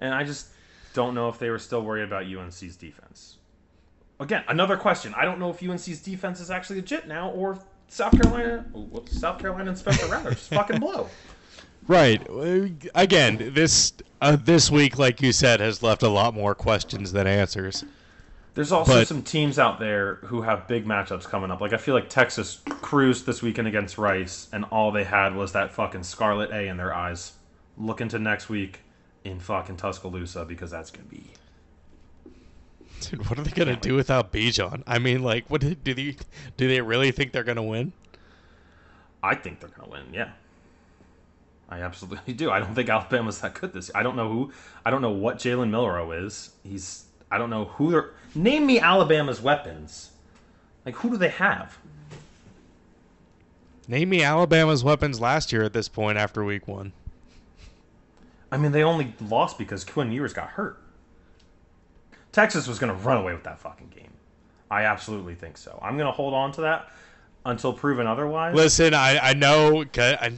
And 0.00 0.14
I 0.14 0.24
just 0.24 0.48
don't 0.94 1.14
know 1.14 1.28
if 1.28 1.38
they 1.38 1.50
were 1.50 1.58
still 1.58 1.82
worried 1.82 2.04
about 2.04 2.24
UNC's 2.24 2.76
defense. 2.76 3.36
Again, 4.18 4.44
another 4.48 4.78
question. 4.78 5.12
I 5.14 5.26
don't 5.26 5.38
know 5.38 5.50
if 5.50 5.62
UNC's 5.62 6.00
defense 6.00 6.40
is 6.40 6.50
actually 6.50 6.76
legit 6.76 7.06
now, 7.06 7.30
or 7.30 7.58
South 7.88 8.12
Carolina, 8.20 8.64
whoops, 8.72 9.20
South 9.20 9.38
Carolina 9.38 9.70
and 9.70 9.78
Spencer 9.78 10.06
Rattler 10.06 10.30
just 10.30 10.48
fucking 10.54 10.80
blow. 10.80 11.08
Right. 11.86 12.26
Again, 12.94 13.52
this 13.52 13.92
uh, 14.22 14.36
this 14.36 14.70
week, 14.70 14.98
like 14.98 15.20
you 15.20 15.32
said, 15.32 15.60
has 15.60 15.82
left 15.82 16.02
a 16.02 16.08
lot 16.08 16.34
more 16.34 16.54
questions 16.54 17.12
than 17.12 17.26
answers. 17.26 17.84
There's 18.56 18.72
also 18.72 18.94
But- 18.94 19.06
some 19.06 19.22
teams 19.22 19.58
out 19.58 19.78
there 19.78 20.16
who 20.24 20.42
have 20.42 20.66
big 20.66 20.86
matchups 20.86 21.24
coming 21.28 21.50
up. 21.52 21.60
Like 21.60 21.72
I 21.74 21.76
feel 21.76 21.94
like 21.94 22.08
Texas 22.08 22.60
cruised 22.66 23.26
this 23.26 23.42
weekend 23.42 23.68
against 23.68 23.98
Rice, 23.98 24.48
and 24.52 24.64
all 24.64 24.90
they 24.90 25.04
had 25.04 25.36
was 25.36 25.52
that 25.52 25.72
fucking 25.72 26.02
scarlet 26.02 26.50
A 26.50 26.66
in 26.66 26.78
their 26.78 26.92
eyes. 26.94 27.34
Look 27.76 28.00
into 28.00 28.18
next 28.18 28.48
week 28.48 28.80
in 29.24 29.38
fucking 29.40 29.76
Tuscaloosa 29.76 30.44
because 30.46 30.70
that's 30.70 30.90
gonna 30.90 31.06
be. 31.06 31.30
Dude, 33.02 33.28
what 33.28 33.38
are 33.38 33.42
they 33.42 33.50
gonna 33.50 33.72
Can't 33.72 33.82
do 33.82 33.94
without 33.94 34.32
Bijan? 34.32 34.82
I 34.86 34.98
mean, 34.98 35.22
like, 35.22 35.44
what 35.50 35.60
do 35.60 35.68
they 35.68 35.92
do? 35.92 36.14
They 36.56 36.80
really 36.80 37.12
think 37.12 37.32
they're 37.32 37.44
gonna 37.44 37.62
win? 37.62 37.92
I 39.22 39.34
think 39.34 39.60
they're 39.60 39.68
gonna 39.68 39.90
win. 39.90 40.04
Yeah, 40.14 40.30
I 41.68 41.82
absolutely 41.82 42.32
do. 42.42 42.50
I 42.50 42.58
don't 42.58 42.74
think 42.74 42.88
Alabama's 42.88 43.38
that 43.42 43.52
good 43.52 43.74
this. 43.74 43.88
Year. 43.88 43.98
I 43.98 44.02
don't 44.02 44.16
know 44.16 44.30
who. 44.30 44.52
I 44.86 44.90
don't 44.90 45.02
know 45.02 45.10
what 45.10 45.36
Jalen 45.36 45.68
Milroe 45.68 46.12
is. 46.12 46.52
He's. 46.62 47.02
I 47.30 47.38
don't 47.38 47.50
know 47.50 47.66
who 47.66 47.90
they're. 47.90 48.10
Name 48.34 48.66
me 48.66 48.78
Alabama's 48.78 49.40
weapons. 49.40 50.10
Like 50.84 50.96
who 50.96 51.10
do 51.10 51.16
they 51.16 51.28
have? 51.28 51.78
Name 53.88 54.08
me 54.08 54.22
Alabama's 54.22 54.82
weapons 54.82 55.20
last 55.20 55.52
year 55.52 55.62
at 55.62 55.72
this 55.72 55.88
point 55.88 56.18
after 56.18 56.44
week 56.44 56.66
one. 56.66 56.92
I 58.50 58.56
mean, 58.56 58.72
they 58.72 58.82
only 58.82 59.14
lost 59.28 59.58
because 59.58 59.84
Quinn 59.84 60.12
Ewers 60.12 60.32
got 60.32 60.50
hurt. 60.50 60.80
Texas 62.32 62.66
was 62.66 62.78
going 62.78 62.96
to 62.96 63.02
run 63.02 63.16
away 63.16 63.32
with 63.32 63.44
that 63.44 63.58
fucking 63.58 63.92
game. 63.94 64.12
I 64.70 64.82
absolutely 64.82 65.34
think 65.34 65.56
so. 65.56 65.78
I'm 65.82 65.96
going 65.96 66.06
to 66.06 66.12
hold 66.12 66.34
on 66.34 66.52
to 66.52 66.60
that 66.62 66.90
until 67.46 67.72
proven 67.72 68.06
otherwise. 68.06 68.54
Listen, 68.54 68.92
I, 68.92 69.18
I 69.18 69.32
know 69.32 69.84
I, 69.96 70.32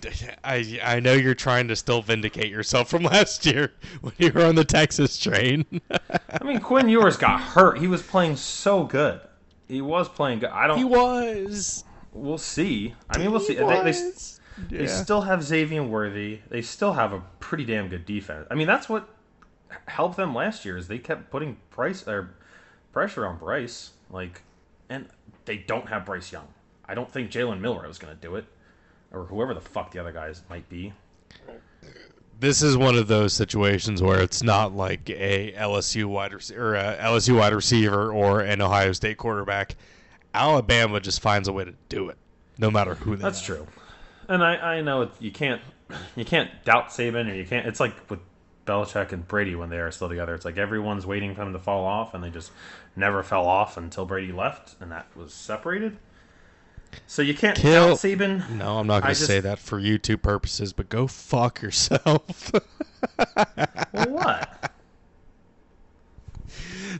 I 0.45 0.81
I 0.83 1.01
know 1.01 1.15
you're 1.15 1.35
trying 1.35 1.69
to 1.69 1.77
still 1.77 2.03
vindicate 2.03 2.51
yourself 2.51 2.91
from 2.91 3.03
last 3.05 3.47
year 3.47 3.73
when 4.03 4.15
you 4.19 4.31
were 4.31 4.45
on 4.45 4.55
the 4.55 4.65
Texas 4.65 5.19
train. 5.19 5.65
I 5.91 6.45
mean, 6.45 6.61
Quinn 6.61 6.89
Ewers 6.89 7.17
got 7.17 7.41
hurt. 7.41 7.79
He 7.79 7.89
was 7.89 8.03
playing 8.03 8.37
so 8.37 8.85
good. 8.85 9.21
He 9.67 9.81
was 9.81 10.09
playing 10.09 10.41
good. 10.41 10.51
I 10.51 10.67
don't. 10.67 10.79
he 10.79 10.85
was. 10.85 11.85
We'll 12.13 12.39
see. 12.39 12.95
I 13.11 13.19
mean, 13.19 13.31
we'll 13.31 13.41
see. 13.41 13.55
They, 13.55 13.65
they, 13.65 13.83
was. 13.83 14.41
they 14.71 14.87
still 14.87 15.23
have 15.23 15.43
Xavier 15.43 15.83
Worthy. 15.83 16.41
They 16.49 16.63
still 16.63 16.93
have 16.93 17.13
a 17.13 17.21
pretty 17.41 17.65
damn 17.65 17.89
good 17.89 18.05
defense. 18.05 18.47
I 18.51 18.55
mean, 18.55 18.67
that's 18.67 18.89
what 18.89 19.09
helped 19.87 20.17
them 20.17 20.35
last 20.35 20.65
year 20.65 20.77
is 20.77 20.89
they 20.89 20.99
kept 20.99 21.31
putting 21.31 21.57
price 21.71 22.07
or 22.07 22.35
pressure 22.93 23.27
on 23.27 23.39
Bryce. 23.39 23.93
Like, 24.11 24.43
and 24.89 25.07
they 25.45 25.59
don't 25.59 25.89
have 25.89 26.05
Bryce 26.07 26.33
Young. 26.33 26.49
I 26.89 26.95
don't 26.95 27.11
think 27.11 27.31
Jalen 27.31 27.61
Miller 27.61 27.87
was 27.87 27.99
going 27.99 28.15
to 28.15 28.21
do 28.21 28.37
it, 28.37 28.47
or 29.13 29.25
whoever 29.25 29.55
the 29.55 29.61
fuck 29.61 29.91
the 29.93 29.99
other 29.99 30.13
guys 30.13 30.43
might 30.49 30.69
be. 30.69 30.93
this 32.41 32.63
is 32.63 32.77
one 32.77 32.97
of 32.97 33.09
those 33.09 33.33
situations 33.33 34.01
where 34.03 34.21
it's 34.21 34.43
not 34.43 34.75
like 34.75 35.11
a 35.11 35.53
LSU 35.57 36.07
wide 36.07 36.33
rec- 36.33 36.57
or 36.57 36.75
a 36.77 36.97
LSU 36.97 37.37
wide 37.39 37.53
receiver 37.53 38.13
or 38.13 38.41
an 38.41 38.61
Ohio 38.63 38.93
State 38.93 39.19
quarterback. 39.19 39.75
Alabama 40.35 41.01
just 41.01 41.21
finds 41.21 41.49
a 41.49 41.53
way 41.53 41.65
to 41.65 41.75
do 41.89 42.09
it, 42.09 42.17
no 42.59 42.71
matter 42.71 42.95
who. 42.95 43.17
They 43.17 43.23
That's 43.23 43.45
have. 43.47 43.57
true. 43.57 43.67
And 44.29 44.43
I, 44.45 44.77
I 44.77 44.83
know 44.83 45.03
it, 45.03 45.11
you 45.21 45.31
can't 45.31 45.61
you 46.17 46.25
can't 46.25 46.51
doubt 46.65 46.89
Saban 46.89 47.31
or 47.31 47.35
you 47.35 47.45
can't. 47.47 47.67
It's 47.67 47.81
like 47.81 48.09
with 48.11 48.21
Belichick 48.67 49.13
and 49.13 49.27
Brady 49.27 49.55
when 49.55 49.71
they 49.71 49.79
are 49.79 49.91
still 49.91 50.09
together. 50.09 50.35
It's 50.35 50.45
like 50.45 50.59
everyone's 50.59 51.07
waiting 51.07 51.35
for 51.35 51.41
them 51.41 51.55
to 51.55 51.59
fall 51.59 51.85
off, 51.87 52.15
and 52.15 52.23
they 52.23 52.31
just 52.31 52.53
never 52.95 53.23
fell 53.23 53.47
off 53.47 53.77
until 53.79 54.05
Brady 54.05 54.33
left, 54.33 54.77
and 54.81 54.93
that 54.93 55.07
was 55.17 55.33
separated. 55.33 55.97
So 57.07 57.23
you 57.23 57.35
can't 57.35 57.57
Kill- 57.57 57.97
Saban. 57.97 58.49
No, 58.51 58.79
I'm 58.79 58.87
not 58.87 59.03
going 59.03 59.15
to 59.15 59.21
say 59.21 59.41
that 59.41 59.59
for 59.59 59.81
YouTube 59.81 60.23
purposes, 60.23 60.73
but 60.73 60.89
go 60.89 61.07
fuck 61.07 61.63
yourself. 61.63 62.53
What? 63.93 64.73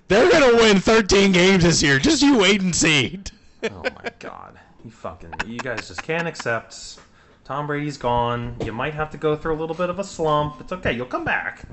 They're 0.09 0.31
going 0.31 0.51
to 0.51 0.57
win 0.63 0.79
13 0.81 1.33
games 1.33 1.65
this 1.65 1.83
year. 1.83 1.99
Just 1.99 2.23
you 2.23 2.39
wait 2.39 2.61
and 2.61 2.75
see. 2.75 3.21
Oh 3.65 3.83
my 3.83 4.11
god. 4.19 4.59
You 4.85 4.91
fucking 4.91 5.33
you 5.47 5.59
guys 5.59 5.89
just 5.89 6.03
can't 6.03 6.29
accept 6.29 6.99
Tom 7.45 7.67
Brady's 7.67 7.97
gone. 7.97 8.57
You 8.65 8.73
might 8.73 8.95
have 8.95 9.11
to 9.11 9.17
go 9.17 9.35
through 9.37 9.55
a 9.55 9.59
little 9.59 9.75
bit 9.75 9.91
of 9.91 9.99
a 9.99 10.05
slump. 10.05 10.61
It's 10.61 10.73
okay, 10.73 10.93
you'll 10.93 11.07
come 11.07 11.25
back. 11.25 11.65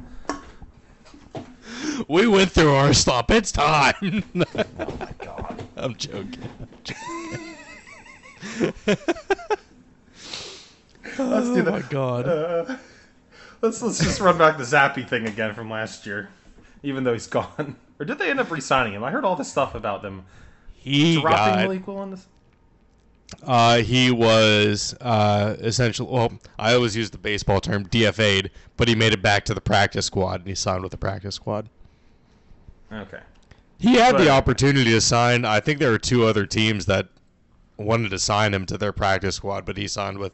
We 2.07 2.27
went 2.27 2.51
through 2.51 2.73
our 2.73 2.93
slump. 2.93 3.31
It's 3.31 3.51
time. 3.51 4.23
Oh 4.79 4.97
my 4.99 5.11
god. 5.19 5.63
I'm 5.77 5.95
joking. 5.95 6.49
Let's 11.17 11.47
do 11.49 11.65
Oh 11.67 11.71
my 11.71 11.81
god. 11.89 12.79
Let's 13.61 13.81
let's 13.81 13.99
just 13.99 14.19
run 14.19 14.37
back 14.37 14.57
the 14.57 14.63
Zappe 14.63 15.07
thing 15.07 15.25
again 15.25 15.55
from 15.55 15.71
last 15.71 16.05
year. 16.05 16.29
Even 16.83 17.03
though 17.03 17.13
he's 17.13 17.27
gone. 17.27 17.77
Or 17.97 18.05
did 18.05 18.19
they 18.19 18.29
end 18.29 18.41
up 18.41 18.51
re-signing 18.51 18.91
him? 18.91 19.05
I 19.05 19.11
heard 19.11 19.23
all 19.23 19.37
this 19.37 19.49
stuff 19.49 19.73
about 19.73 20.01
them 20.01 20.25
he 20.85 21.19
dropping 21.19 21.31
got 21.31 21.55
Malik 21.55 21.87
Willis. 21.87 22.27
Uh, 23.41 23.77
he 23.77 24.11
was 24.11 24.95
uh, 25.01 25.55
essentially. 25.59 26.07
Well, 26.11 26.33
I 26.59 26.75
always 26.75 26.95
use 26.95 27.09
the 27.09 27.17
baseball 27.17 27.59
term 27.59 27.87
DFA'd, 27.87 28.51
but 28.77 28.87
he 28.87 28.93
made 28.93 29.13
it 29.13 29.21
back 29.21 29.45
to 29.45 29.55
the 29.55 29.61
practice 29.61 30.05
squad 30.05 30.41
and 30.41 30.47
he 30.47 30.53
signed 30.55 30.83
with 30.83 30.91
the 30.91 30.97
practice 30.97 31.35
squad. 31.35 31.69
Okay. 32.91 33.19
He 33.79 33.95
had 33.95 34.13
But- 34.13 34.23
the 34.25 34.29
opportunity 34.29 34.91
to 34.91 35.01
sign. 35.01 35.43
I 35.43 35.59
think 35.59 35.79
there 35.79 35.91
were 35.91 35.97
two 35.97 36.25
other 36.25 36.45
teams 36.45 36.85
that 36.85 37.07
wanted 37.77 38.09
to 38.11 38.19
sign 38.19 38.53
him 38.53 38.65
to 38.67 38.77
their 38.77 38.91
practice 38.91 39.35
squad, 39.35 39.65
but 39.65 39.77
he 39.77 39.87
signed 39.87 40.17
with 40.17 40.33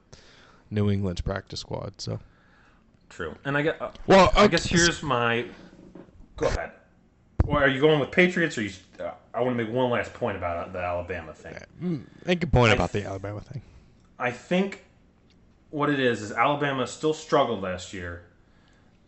New 0.70 0.90
England's 0.90 1.22
practice 1.22 1.60
squad. 1.60 2.00
So, 2.00 2.20
True. 3.10 3.36
And 3.46 3.58
I 3.58 3.62
get. 3.62 3.82
Uh, 3.82 3.92
well, 4.08 4.32
I 4.36 4.48
guess 4.48 4.66
here's 4.66 5.04
my. 5.04 5.46
Go 6.38 6.48
ahead. 6.48 6.72
Well, 7.46 7.62
are 7.64 7.68
you 7.68 7.82
going 7.82 8.00
with 8.00 8.12
Patriots 8.12 8.58
or 8.58 8.62
you? 8.64 8.72
Uh, 9.00 9.12
I 9.34 9.42
want 9.42 9.58
to 9.58 9.64
make 9.64 9.74
one 9.74 9.90
last 9.90 10.14
point 10.14 10.38
about 10.38 10.72
the 10.74 10.80
Alabama 10.80 11.34
thing. 11.34 12.06
make 12.26 12.44
a 12.44 12.48
point 12.48 12.72
I- 12.72 12.76
about 12.76 12.92
the 12.92 13.04
Alabama 13.06 13.42
thing. 13.42 13.62
I 14.20 14.30
think 14.32 14.84
what 15.72 15.90
it 15.90 16.00
is 16.00 16.22
is 16.22 16.32
Alabama 16.32 16.86
still 16.86 17.14
struggled 17.14 17.62
last 17.64 17.92
year, 17.94 18.24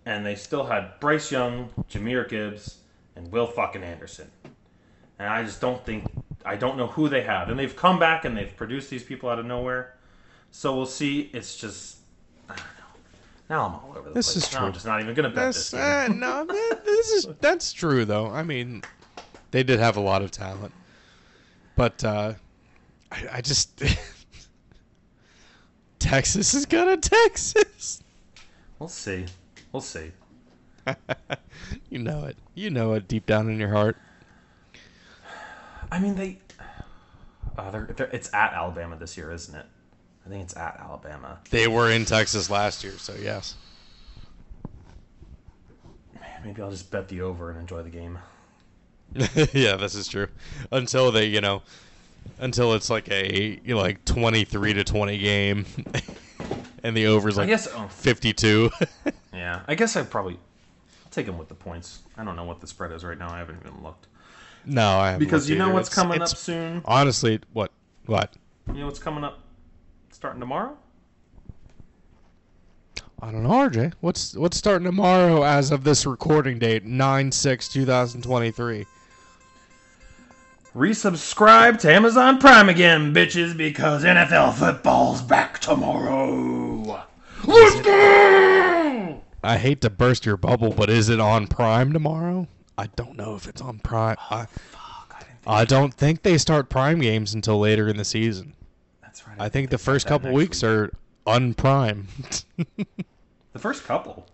and 0.06 0.26
they 0.26 0.34
still 0.36 0.66
had 0.66 1.00
Bryce 1.00 1.32
Young, 1.32 1.70
Jahmyr 1.90 2.28
Gibbs, 2.28 2.80
and 3.16 3.32
Will 3.32 3.46
fucking 3.48 3.84
Anderson. 3.84 4.32
And 5.20 5.30
I 5.30 5.44
just 5.44 5.62
don't 5.62 5.86
think 5.86 6.06
I 6.46 6.56
don't 6.56 6.78
know 6.78 6.88
who 6.88 7.10
they 7.10 7.22
have, 7.22 7.50
and 7.50 7.60
they've 7.60 7.76
come 7.76 8.00
back 8.00 8.26
and 8.26 8.36
they've 8.36 8.56
produced 8.56 8.90
these 8.90 9.04
people 9.04 9.30
out 9.30 9.40
of 9.40 9.46
nowhere. 9.46 9.96
So 10.52 10.76
we'll 10.76 10.86
see. 10.86 11.30
It's 11.34 11.58
just 11.58 11.98
I 12.50 12.56
don't 12.56 12.66
know. 12.66 12.70
Now 13.50 13.66
I'm 13.66 13.74
all 13.76 13.94
over 13.98 14.10
the 14.10 14.16
This 14.16 14.34
place. 14.34 14.46
is 14.48 14.54
Now 14.54 14.60
true. 14.60 14.68
I'm 14.68 14.74
just 14.74 14.86
not 14.86 15.02
even 15.02 15.14
gonna 15.16 15.30
bet 15.30 15.36
That's 15.36 15.72
this. 15.72 15.80
uh, 15.80 16.08
no, 16.10 16.46
man, 16.46 16.72
this 16.86 17.10
is 17.12 17.28
that's 17.42 17.74
true 17.74 18.06
though. 18.06 18.28
I 18.28 18.44
mean, 18.44 18.84
they 19.52 19.64
did 19.64 19.80
have 19.80 19.98
a 19.98 20.02
lot 20.02 20.22
of 20.22 20.32
talent, 20.32 20.74
but 21.76 22.04
uh, 22.04 22.34
I, 23.12 23.28
I 23.34 23.42
just 23.42 23.82
Texas 26.00 26.54
is 26.54 26.66
gonna 26.66 26.98
Texas. 26.98 28.02
We'll 28.80 28.90
see. 28.90 29.26
We'll 29.72 29.82
see. 29.82 30.12
you 31.90 32.00
know 32.00 32.26
it. 32.26 32.38
You 32.56 32.70
know 32.70 32.94
it 32.94 33.08
deep 33.08 33.26
down 33.26 33.50
in 33.50 33.58
your 33.58 33.70
heart. 33.70 33.98
I 35.94 36.00
mean, 36.00 36.16
they. 36.16 36.40
Uh, 37.56 37.70
they're, 37.70 37.88
they're, 37.96 38.08
it's 38.08 38.34
at 38.34 38.52
Alabama 38.54 38.96
this 38.96 39.16
year, 39.16 39.32
isn't 39.32 39.54
it? 39.54 39.68
I 40.26 40.30
think 40.30 40.42
it's 40.42 40.58
at 40.58 40.80
Alabama. 40.80 41.38
They 41.52 41.68
were 41.68 41.92
in 41.92 42.04
Texas 42.04 42.50
last 42.50 42.84
year, 42.84 42.94
so 42.98 43.14
yes. 43.14 43.54
Maybe 46.44 46.64
I'll 46.64 46.72
just 46.72 46.90
bet 46.90 47.10
the 47.10 47.22
over 47.22 47.52
and 47.52 47.60
enjoy 47.60 47.84
the 47.84 47.92
game. 47.92 48.18
yeah, 49.54 49.76
this 49.76 49.94
is 49.94 50.08
true. 50.08 50.30
Until 50.72 51.12
they, 51.12 51.28
you 51.28 51.42
know, 51.42 51.62
until 52.40 52.74
it's 52.74 52.90
like 52.90 53.12
a 53.12 53.60
you 53.64 53.76
know, 53.76 53.82
like 53.82 54.04
twenty 54.04 54.46
three 54.46 54.74
to 54.74 54.84
twenty 54.84 55.20
game, 55.20 55.68
and 56.84 56.98
the 56.98 57.06
over's 57.06 57.38
I 57.38 57.42
like 57.42 57.50
guess. 57.50 57.68
Oh, 57.72 57.88
fifty 57.88 58.34
two. 58.34 58.72
yeah, 59.34 59.62
I 59.68 59.76
guess 59.76 59.96
I 59.96 60.02
probably 60.02 60.40
I'll 61.06 61.12
take 61.12 61.28
them 61.28 61.38
with 61.38 61.50
the 61.50 61.56
points. 61.56 62.00
I 62.18 62.24
don't 62.24 62.36
know 62.36 62.46
what 62.46 62.62
the 62.62 62.68
spread 62.68 62.92
is 62.92 63.06
right 63.06 63.18
now. 63.18 63.32
I 63.32 63.38
haven't 63.38 63.60
even 63.60 63.84
looked 63.84 64.08
no, 64.66 65.00
I 65.00 65.08
haven't 65.12 65.20
because 65.20 65.50
you 65.50 65.58
know 65.58 65.66
either. 65.66 65.74
what's 65.74 65.90
It's- 65.90 65.96
coming 65.96 66.16
it's- 66.16 66.32
up 66.32 66.38
soon. 66.38 66.82
Honestly, 66.86 67.40
what 67.54 67.72
what? 68.06 68.34
You 68.68 68.76
know 68.80 68.86
what's 68.86 69.00
coming 69.00 69.24
up 69.24 69.40
starting 70.12 70.40
tomorrow. 70.40 70.78
I 73.22 73.32
don't 73.32 73.44
know, 73.44 73.50
RJ. 73.52 73.94
What's 74.02 74.36
what's 74.36 74.58
starting 74.58 74.86
tomorrow 74.86 75.44
as 75.44 75.72
of 75.72 75.84
this 75.86 76.06
recording 76.06 76.60
date, 76.60 76.86
9-6-2023? 76.86 78.86
Resubscribe 80.76 81.80
to 81.80 81.94
Amazon 81.94 82.40
Prime 82.40 82.68
again, 82.68 83.14
bitches, 83.14 83.56
because 83.56 84.04
NFL 84.04 84.54
football's 84.54 85.22
back 85.22 85.60
tomorrow. 85.60 87.04
Let's 87.46 87.82
go! 87.82 89.22
I 89.44 89.58
hate 89.58 89.82
to 89.82 89.90
burst 89.90 90.26
your 90.26 90.38
bubble, 90.38 90.72
but 90.74 90.90
is 90.90 91.10
it 91.10 91.20
on 91.20 91.48
Prime 91.48 91.94
tomorrow? 91.94 92.48
I 92.78 92.88
don't 92.88 93.16
know 93.16 93.36
if 93.36 93.48
it's 93.48 93.62
on 93.62 93.80
Prime. 93.80 94.18
Oh, 94.32 94.46
I, 95.46 95.62
I 95.62 95.66
don't 95.66 95.94
think 95.94 96.24
they 96.24 96.38
start 96.38 96.70
Prime 96.70 97.00
games 97.00 97.34
until 97.34 97.60
later 97.60 97.88
in 97.88 97.98
the 97.98 98.06
season. 98.06 98.54
That's 99.02 99.28
right. 99.28 99.36
I 99.40 99.50
think 99.50 99.70
the 99.70 99.78
first 99.78 100.08
couple 100.08 100.32
weeks 100.34 100.62
week. 100.64 100.70
are 100.72 100.92
unprime. 101.28 102.06
the 103.54 103.60
first 103.60 103.84
couple. 103.84 104.26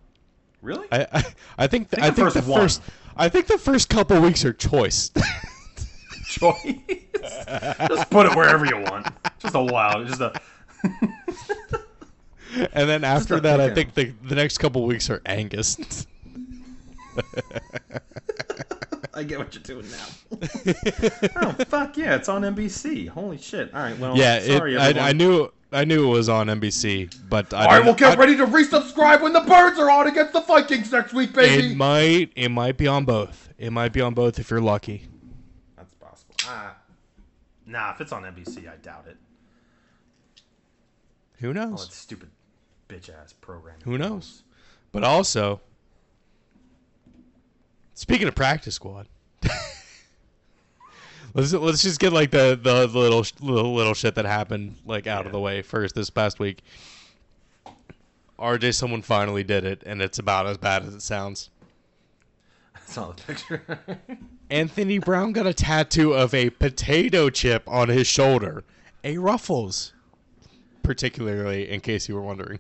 Really? 0.62 0.88
I, 0.92 1.08
I 1.12 1.24
I 1.60 1.68
think 1.68 1.90
Think 1.90 2.04
I 2.04 2.10
the 2.10 2.16
think 2.16 2.26
first 2.34 2.36
the 2.48 2.54
first 2.54 2.82
I 3.18 3.30
think 3.30 3.48
the 3.48 3.58
first 3.58 3.90
couple 3.90 4.20
weeks 4.22 4.44
are 4.46 4.54
choice. 4.54 5.12
choice. 6.28 6.76
just 7.88 8.10
put 8.10 8.26
it 8.26 8.36
wherever 8.36 8.66
you 8.66 8.78
want. 8.82 9.08
Just 9.40 9.56
allow. 9.56 10.04
Just 10.04 10.22
a. 10.22 10.34
and 12.74 12.90
then 12.90 13.04
after 13.04 13.40
that, 13.40 13.60
I 13.60 13.74
think 13.74 13.94
the 13.94 14.14
the 14.24 14.36
next 14.36 14.58
couple 14.60 14.86
weeks 14.86 15.10
are 15.10 15.22
Angus. 15.26 16.06
I 19.14 19.24
get 19.24 19.38
what 19.39 19.53
you're 19.53 19.64
doing 19.64 19.86
now. 19.91 20.07
oh 21.41 21.51
fuck 21.68 21.97
yeah! 21.97 22.16
It's 22.16 22.30
on 22.30 22.43
NBC. 22.43 23.10
Holy 23.10 23.38
shit! 23.38 23.74
All 23.74 23.82
right. 23.82 23.97
Well, 23.99 24.16
yeah, 24.18 24.38
it, 24.38 24.57
sorry 24.57 24.78
I. 24.78 25.10
I 25.10 25.14
knew 25.14 25.51
I 25.72 25.84
knew 25.84 26.07
it 26.07 26.12
was 26.12 26.30
on 26.30 26.47
NBC, 26.47 27.14
but 27.30 27.53
I 27.53 27.66
All 27.66 27.72
right, 27.72 27.84
we'll 27.84 27.95
get 27.95 28.18
I- 28.18 28.20
ready 28.22 28.38
to 28.38 28.45
resubscribe 28.45 29.22
when 29.22 29.34
the 29.34 29.41
birds 29.41 29.78
are 29.78 29.89
on 29.89 30.07
against 30.07 30.34
the 30.34 30.41
Vikings 30.41 30.91
next 30.91 31.14
week, 31.14 31.34
baby. 31.34 31.72
It 31.74 31.76
might 31.78 32.32
it 32.36 32.49
might 32.49 32.78
be 32.78 32.88
on 32.88 33.03
both. 33.05 33.49
It 33.57 33.72
might 33.72 33.91
be 33.91 33.99
on 34.01 34.14
both 34.14 34.39
if 34.39 34.49
you're 34.49 34.62
lucky. 34.62 35.07
That's 35.76 35.93
possible. 35.95 36.36
Ah. 36.45 36.76
Nah, 37.66 37.91
if 37.93 38.01
it's 38.01 38.12
on 38.14 38.24
NBC, 38.24 38.72
I 38.72 38.78
doubt 38.78 39.05
it. 39.07 39.18
Who 41.39 41.49
Oh, 41.49 41.53
knows? 41.53 41.86
it's 41.86 41.97
stupid, 41.97 42.30
bitch 42.88 43.10
ass 43.10 43.34
program. 43.34 43.76
Who 43.84 43.97
knows? 43.97 44.43
But 44.91 45.03
also, 45.03 45.62
speaking 48.00 48.30
of 48.30 48.36
practice 48.36 48.76
squad, 48.76 49.08
let's 51.34 51.52
let's 51.52 51.82
just 51.84 52.00
get 52.00 52.14
like 52.14 52.32
the 52.32 52.58
the 52.62 52.88
little 52.88 53.26
little 53.41 53.76
little 53.76 53.93
shit 53.93 54.16
that 54.16 54.24
happened 54.26 54.78
like 54.86 55.06
out 55.06 55.26
of 55.26 55.34
the 55.34 55.39
way 55.39 55.62
first 55.62 55.95
this 55.95 56.10
past 56.10 56.39
week. 56.39 56.64
RJ, 58.39 58.74
someone 58.74 59.02
finally 59.02 59.43
did 59.43 59.66
it, 59.66 59.84
and 59.86 60.02
it's 60.02 60.18
about 60.18 60.47
as 60.47 60.58
bad 60.58 60.84
as 60.86 60.95
it 60.95 61.02
sounds. 61.02 61.50
That's 62.74 62.95
not 62.95 63.18
the 63.18 63.24
picture. 63.24 63.62
Anthony 64.50 64.97
Brown 64.97 65.34
got 65.34 65.45
a 65.45 65.54
tattoo 65.54 66.14
of 66.14 66.34
a 66.34 66.50
potato 66.52 67.30
chip 67.30 67.64
on 67.68 67.89
his 67.89 68.08
shoulder, 68.08 68.64
a 69.04 69.18
Ruffles, 69.18 69.91
particularly 70.84 71.70
in 71.70 71.82
case 71.82 72.08
you 72.08 72.16
were 72.16 72.22
wondering. 72.22 72.60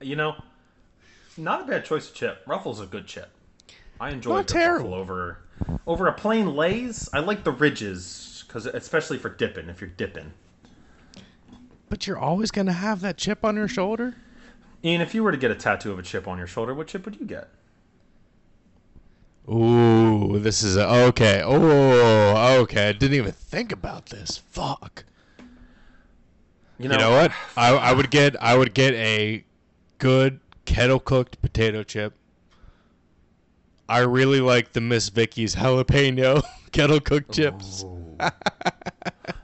you 0.00 0.16
know, 0.16 0.42
not 1.36 1.60
a 1.60 1.64
bad 1.64 1.84
choice 1.84 2.08
of 2.08 2.14
chip. 2.14 2.42
Ruffles 2.46 2.80
a 2.80 2.86
good 2.86 3.06
chip. 3.06 3.30
I 4.00 4.10
enjoy 4.10 4.36
Not 4.36 4.46
the 4.46 4.54
terrible. 4.54 4.90
Ruffle 4.90 5.00
over 5.00 5.38
over 5.86 6.06
a 6.06 6.12
plain 6.12 6.56
Lay's. 6.56 7.08
I 7.12 7.20
like 7.20 7.44
the 7.44 7.52
ridges 7.52 8.44
because 8.46 8.66
especially 8.66 9.18
for 9.18 9.28
dipping. 9.28 9.68
If 9.68 9.80
you're 9.80 9.90
dipping, 9.90 10.32
but 11.88 12.06
you're 12.06 12.18
always 12.18 12.50
gonna 12.50 12.72
have 12.72 13.02
that 13.02 13.18
chip 13.18 13.44
on 13.44 13.56
your 13.56 13.68
shoulder. 13.68 14.16
Ian, 14.82 15.02
if 15.02 15.14
you 15.14 15.22
were 15.22 15.32
to 15.32 15.36
get 15.36 15.50
a 15.50 15.54
tattoo 15.54 15.92
of 15.92 15.98
a 15.98 16.02
chip 16.02 16.26
on 16.26 16.38
your 16.38 16.46
shoulder, 16.46 16.74
what 16.74 16.86
chip 16.86 17.04
would 17.04 17.20
you 17.20 17.26
get? 17.26 17.50
Ooh, 19.48 20.38
this 20.38 20.62
is 20.62 20.76
a, 20.76 20.88
okay. 20.88 21.42
Oh, 21.44 22.60
okay. 22.62 22.88
I 22.88 22.92
didn't 22.92 23.16
even 23.16 23.32
think 23.32 23.72
about 23.72 24.06
this. 24.06 24.38
Fuck. 24.38 25.04
You 26.78 26.88
know, 26.88 26.94
You 26.94 27.00
know 27.00 27.10
what? 27.10 27.32
I, 27.56 27.74
I 27.74 27.92
would 27.92 28.10
get 28.10 28.40
I 28.42 28.56
would 28.56 28.72
get 28.72 28.94
a 28.94 29.44
good 29.98 30.40
kettle 30.64 31.00
cooked 31.00 31.42
potato 31.42 31.82
chip. 31.82 32.14
I 33.90 33.98
really 34.00 34.40
like 34.40 34.72
the 34.72 34.80
Miss 34.80 35.08
Vickie's 35.08 35.56
jalapeno 35.56 36.42
kettle 36.72 37.00
cooked 37.00 37.32
chips. 37.34 37.84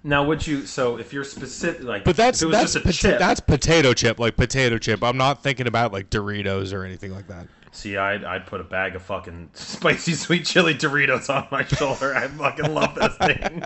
Now, 0.05 0.22
would 0.24 0.47
you? 0.47 0.66
So, 0.66 0.99
if 0.99 1.12
you're 1.12 1.24
specific, 1.24 1.82
like, 1.82 2.05
But 2.05 2.14
that's 2.16 2.40
if 2.40 2.44
it 2.44 2.49
was 2.51 2.57
that's 2.59 2.72
just 2.74 2.84
a 2.84 2.88
pota- 2.88 3.11
chip. 3.11 3.18
that's 3.18 3.40
potato 3.40 3.92
chip, 3.92 4.20
like 4.20 4.36
potato 4.36 4.78
chip. 4.78 5.03
I'm 5.03 5.16
not 5.16 5.42
thinking 5.42 5.66
about 5.66 5.92
like 5.92 6.11
Doritos 6.11 6.72
or 6.72 6.84
anything 6.84 7.11
like 7.12 7.26
that. 7.26 7.49
See, 7.72 7.97
I'd, 7.97 8.22
I'd 8.22 8.47
put 8.47 8.61
a 8.61 8.64
bag 8.64 8.94
of 8.94 9.03
fucking 9.03 9.51
spicy 9.55 10.12
sweet 10.14 10.47
chili 10.47 10.74
Doritos 10.74 11.28
on 11.28 11.49
my 11.51 11.64
shoulder. 11.64 12.14
I 12.14 12.28
fucking 12.28 12.72
love 12.72 12.94
those 12.94 13.16
things. 13.16 13.64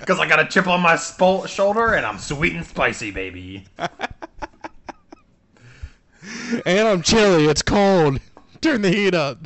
Because 0.00 0.18
I 0.18 0.26
got 0.28 0.40
a 0.40 0.46
chip 0.48 0.66
on 0.66 0.80
my 0.80 0.94
spo- 0.94 1.46
shoulder 1.46 1.94
and 1.94 2.04
I'm 2.04 2.18
sweet 2.18 2.54
and 2.54 2.66
spicy, 2.66 3.12
baby. 3.12 3.66
And 6.66 6.88
I'm 6.88 7.02
chilly. 7.02 7.46
It's 7.46 7.62
cold. 7.62 8.20
Turn 8.60 8.82
the 8.82 8.90
heat 8.90 9.14
up. 9.14 9.38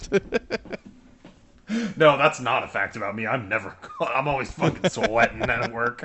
No, 1.96 2.16
that's 2.16 2.40
not 2.40 2.64
a 2.64 2.68
fact 2.68 2.96
about 2.96 3.14
me. 3.14 3.26
I'm 3.26 3.48
never. 3.48 3.76
I'm 4.00 4.26
always 4.28 4.50
fucking 4.50 4.88
sweating 4.90 5.42
at 5.42 5.72
work. 5.72 6.02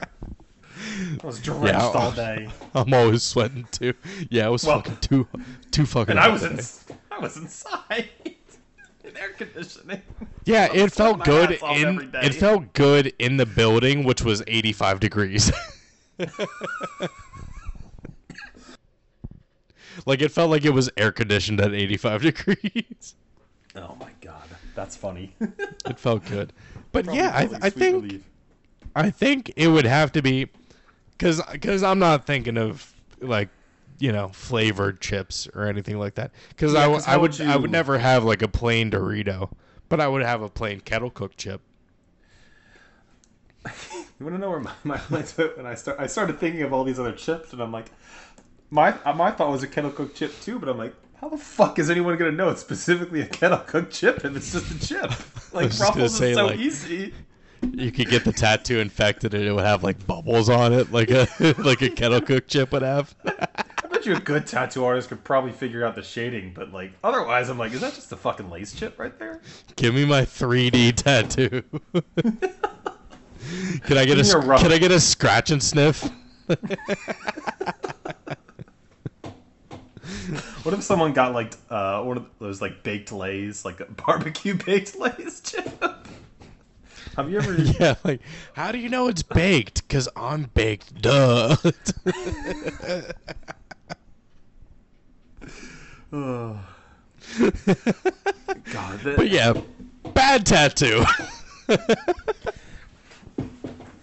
I 1.21 1.25
was 1.25 1.39
drenched 1.39 1.67
Yeah, 1.67 1.81
all 1.81 2.11
day, 2.11 2.49
I'm 2.75 2.93
always 2.93 3.23
sweating 3.23 3.65
too. 3.71 3.93
Yeah, 4.29 4.47
I 4.47 4.49
was 4.49 4.65
Well- 4.65 4.81
fucking 4.81 4.97
too 4.97 5.27
too 5.71 5.85
fucking. 5.85 6.11
and 6.11 6.19
I 6.19 6.27
was 6.29 6.43
in. 6.43 6.59
I 7.11 7.19
was 7.19 7.37
inside 7.37 8.09
in 8.25 9.15
air 9.15 9.29
conditioning. 9.37 10.01
Yeah, 10.45 10.67
it 10.73 10.91
felt 10.91 11.23
good 11.23 11.53
ass 11.53 11.61
off 11.61 11.77
every 11.77 12.05
in. 12.05 12.15
It 12.15 12.33
felt 12.35 12.73
good 12.73 13.13
in 13.19 13.37
the 13.37 13.45
building, 13.45 14.03
which 14.03 14.23
was 14.23 14.43
85 14.47 14.99
degrees. 14.99 15.51
like 20.05 20.21
it 20.21 20.29
felt 20.31 20.49
like 20.51 20.65
it 20.65 20.71
was 20.71 20.89
air 20.97 21.11
conditioned 21.11 21.61
at 21.61 21.73
85 21.73 22.21
degrees. 22.23 23.15
Oh 23.75 23.95
my 23.99 24.11
god, 24.21 24.49
that's 24.75 24.95
funny. 24.95 25.35
It 25.85 25.99
felt 25.99 26.25
good. 26.25 26.53
But 26.91 27.07
yeah, 27.11 27.31
I, 27.33 27.49
I 27.61 27.69
think 27.69 28.23
I 28.95 29.09
think 29.11 29.51
it 29.57 29.67
would 29.69 29.85
have 29.85 30.11
to 30.13 30.21
be 30.21 30.49
because 31.17 31.41
because 31.51 31.83
I'm 31.83 31.99
not 31.99 32.25
thinking 32.25 32.57
of 32.57 32.93
like 33.21 33.49
you 33.99 34.11
know 34.11 34.29
flavored 34.29 35.01
chips 35.01 35.47
or 35.55 35.65
anything 35.67 35.99
like 35.99 36.15
that. 36.15 36.31
Because 36.49 36.75
I, 36.75 36.81
Yeah, 36.81 36.83
w- 36.83 37.01
'cause 37.01 37.07
I 37.07 37.11
how 37.13 37.19
would 37.19 37.31
would 37.33 37.41
I 37.41 37.57
would 37.57 37.71
never 37.71 37.97
have 37.99 38.23
like 38.23 38.41
a 38.41 38.47
plain 38.47 38.91
Dorito, 38.91 39.51
but 39.89 39.99
I 39.99 40.07
would 40.07 40.23
have 40.23 40.41
a 40.41 40.49
plain 40.49 40.81
kettle 40.81 41.09
cooked 41.11 41.37
chip. 41.37 41.61
You 44.19 44.25
want 44.27 44.35
to 44.35 44.41
know 44.41 44.49
where 44.51 44.59
my, 44.59 44.71
my 44.83 45.01
mind's 45.09 45.35
went 45.37 45.57
when 45.57 45.65
I 45.65 45.73
start? 45.75 45.99
I 45.99 46.07
started 46.07 46.39
thinking 46.39 46.61
of 46.61 46.71
all 46.71 46.83
these 46.83 46.99
other 46.99 47.11
chips, 47.11 47.51
and 47.51 47.61
I'm 47.61 47.71
like, 47.71 47.91
my 48.73 48.91
uh, 49.05 49.13
my 49.13 49.29
thought 49.31 49.51
was 49.51 49.61
a 49.61 49.67
kettle 49.67 49.91
cooked 49.91 50.17
chip 50.17 50.33
too, 50.41 50.57
but 50.57 50.67
I'm 50.67 50.77
like, 50.79 50.95
how 51.21 51.29
the 51.29 51.37
fuck 51.37 51.77
is 51.77 51.89
anyone 51.91 52.17
gonna 52.17 52.31
know 52.31 52.49
it's 52.49 52.59
specifically 52.61 53.21
a 53.21 53.27
kettle 53.27 53.59
cooked 53.59 53.93
chip 53.93 54.25
if 54.25 54.35
it's 54.35 54.51
just 54.51 54.71
a 54.71 54.79
chip? 54.85 55.11
Like 55.53 55.71
Ruffles 55.79 56.17
say, 56.17 56.31
is 56.31 56.35
so 56.37 56.47
like- 56.47 56.57
easy. 56.59 57.13
You 57.61 57.91
could 57.91 58.09
get 58.09 58.25
the 58.25 58.33
tattoo 58.33 58.79
infected 58.79 59.35
and 59.35 59.43
it 59.43 59.53
would 59.53 59.63
have 59.63 59.83
like 59.83 60.05
bubbles 60.07 60.49
on 60.49 60.73
it, 60.73 60.91
like 60.91 61.11
a 61.11 61.27
like 61.59 61.83
a 61.83 61.89
kettle 61.91 62.21
cooked 62.21 62.49
chip 62.49 62.71
would 62.71 62.81
have. 62.81 63.15
I 63.25 63.87
bet 63.87 64.03
you 64.07 64.15
a 64.15 64.19
good 64.19 64.47
tattoo 64.47 64.83
artist 64.83 65.09
could 65.09 65.23
probably 65.23 65.51
figure 65.51 65.85
out 65.85 65.93
the 65.93 66.01
shading, 66.01 66.53
but 66.55 66.73
like 66.73 66.93
otherwise, 67.03 67.49
I'm 67.49 67.59
like, 67.59 67.71
is 67.71 67.81
that 67.81 67.93
just 67.93 68.11
a 68.11 68.17
fucking 68.17 68.49
Lay's 68.49 68.73
chip 68.73 68.97
right 68.97 69.17
there? 69.19 69.41
Give 69.75 69.93
me 69.93 70.05
my 70.05 70.23
3D 70.23 70.95
tattoo. 70.95 71.61
can 73.83 73.97
I 73.97 74.05
get 74.05 74.17
a 74.17 74.23
Give 74.23 74.43
me 74.43 74.55
a 74.55 74.57
can 74.57 74.71
I 74.71 74.79
get 74.79 74.91
a 74.91 74.99
scratch 74.99 75.51
and 75.51 75.61
sniff? 75.61 76.09
What 80.63 80.73
if 80.73 80.83
someone 80.83 81.13
got 81.13 81.33
like 81.33 81.53
uh 81.69 82.01
one 82.03 82.17
of 82.17 82.25
those 82.39 82.61
like 82.61 82.83
baked 82.83 83.11
Lay's, 83.11 83.65
like 83.65 83.81
barbecue 84.05 84.53
baked 84.55 84.97
Lay's 84.97 85.41
chip? 85.41 85.83
Have 87.17 87.29
you 87.29 87.37
ever? 87.37 87.53
Yeah, 87.79 87.95
like 88.03 88.21
how 88.53 88.71
do 88.71 88.77
you 88.77 88.89
know 88.89 89.07
it's 89.07 89.23
baked? 89.23 89.87
Cause 89.89 90.07
I'm 90.15 90.49
baked. 90.53 91.01
Duh. 91.01 91.55
God, 96.11 96.59
that- 99.03 99.13
but 99.17 99.29
yeah, 99.29 99.53
bad 100.13 100.45
tattoo. 100.45 101.03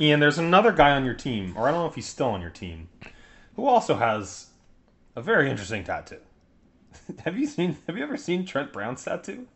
Ian, 0.00 0.20
there's 0.20 0.38
another 0.38 0.72
guy 0.72 0.92
on 0.92 1.04
your 1.04 1.14
team, 1.14 1.54
or 1.56 1.68
I 1.68 1.70
don't 1.70 1.80
know 1.80 1.86
if 1.86 1.94
he's 1.94 2.06
still 2.06 2.28
on 2.28 2.40
your 2.40 2.50
team, 2.50 2.88
who 3.56 3.66
also 3.66 3.96
has 3.96 4.46
a 5.16 5.22
very 5.22 5.50
interesting 5.50 5.84
tattoo. 5.84 6.20
have 7.24 7.38
you 7.38 7.46
seen? 7.46 7.78
Have 7.86 7.96
you 7.96 8.02
ever 8.02 8.16
seen 8.16 8.44
Trent 8.44 8.72
Brown's 8.72 9.04
tattoo? 9.04 9.46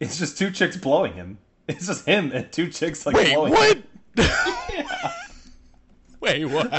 It's 0.00 0.18
just 0.18 0.36
two 0.36 0.50
chicks 0.50 0.76
blowing 0.76 1.14
him. 1.14 1.38
It's 1.66 1.86
just 1.86 2.04
him 2.04 2.30
and 2.32 2.52
two 2.52 2.68
chicks 2.68 3.06
like 3.06 3.16
Wait, 3.16 3.32
blowing 3.32 3.54
what? 3.54 3.78
him. 3.78 3.84
Wait, 6.20 6.44
what? 6.44 6.70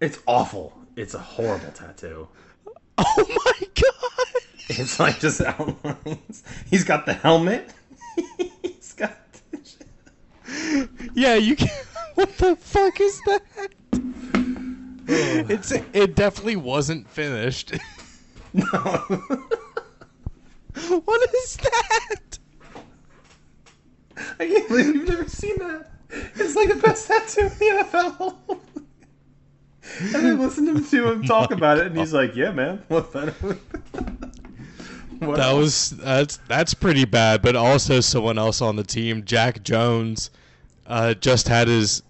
It's 0.00 0.18
awful. 0.26 0.72
It's 0.96 1.12
a 1.12 1.18
horrible 1.18 1.70
tattoo. 1.72 2.26
oh 2.96 3.26
my 3.28 3.68
god! 3.74 4.42
It's 4.70 4.98
like 4.98 5.20
just 5.20 5.42
outlines. 5.42 6.42
He's 6.70 6.84
got 6.84 7.04
the 7.04 7.12
helmet. 7.12 7.70
Yeah, 11.14 11.34
you 11.34 11.56
can. 11.56 11.68
What 12.14 12.36
the 12.36 12.56
fuck 12.56 13.00
is 13.00 13.18
that? 13.22 13.42
it's 15.08 15.72
it 15.72 16.14
definitely 16.14 16.56
wasn't 16.56 17.08
finished. 17.08 17.72
No. 18.54 18.66
what 21.04 21.34
is 21.34 21.56
that? 21.56 22.38
I 24.38 24.46
can't 24.46 24.68
believe 24.68 24.94
you've 24.94 25.08
never 25.08 25.26
seen 25.26 25.56
that. 25.60 25.90
It's 26.34 26.54
like 26.54 26.68
the 26.68 26.74
best 26.76 27.06
tattoo 27.08 27.40
in 27.40 27.48
the 27.48 27.84
NFL. 27.90 28.36
and 30.14 30.26
I 30.26 30.32
listened 30.32 30.86
to 30.90 31.12
him 31.12 31.22
talk 31.22 31.50
oh 31.50 31.54
about 31.54 31.78
it, 31.78 31.86
and 31.86 31.96
he's 31.96 32.12
like, 32.12 32.36
"Yeah, 32.36 32.50
man, 32.52 32.82
what's 32.88 33.10
better?" 33.14 33.32
what 35.20 35.36
That 35.36 35.38
else? 35.38 35.56
was 35.56 35.90
that's 35.90 36.36
that's 36.48 36.74
pretty 36.74 37.06
bad. 37.06 37.40
But 37.40 37.56
also 37.56 38.00
someone 38.00 38.36
else 38.38 38.60
on 38.60 38.76
the 38.76 38.84
team, 38.84 39.24
Jack 39.24 39.62
Jones, 39.62 40.28
uh, 40.92 41.14
just 41.14 41.48
had 41.48 41.68
his 41.68 42.02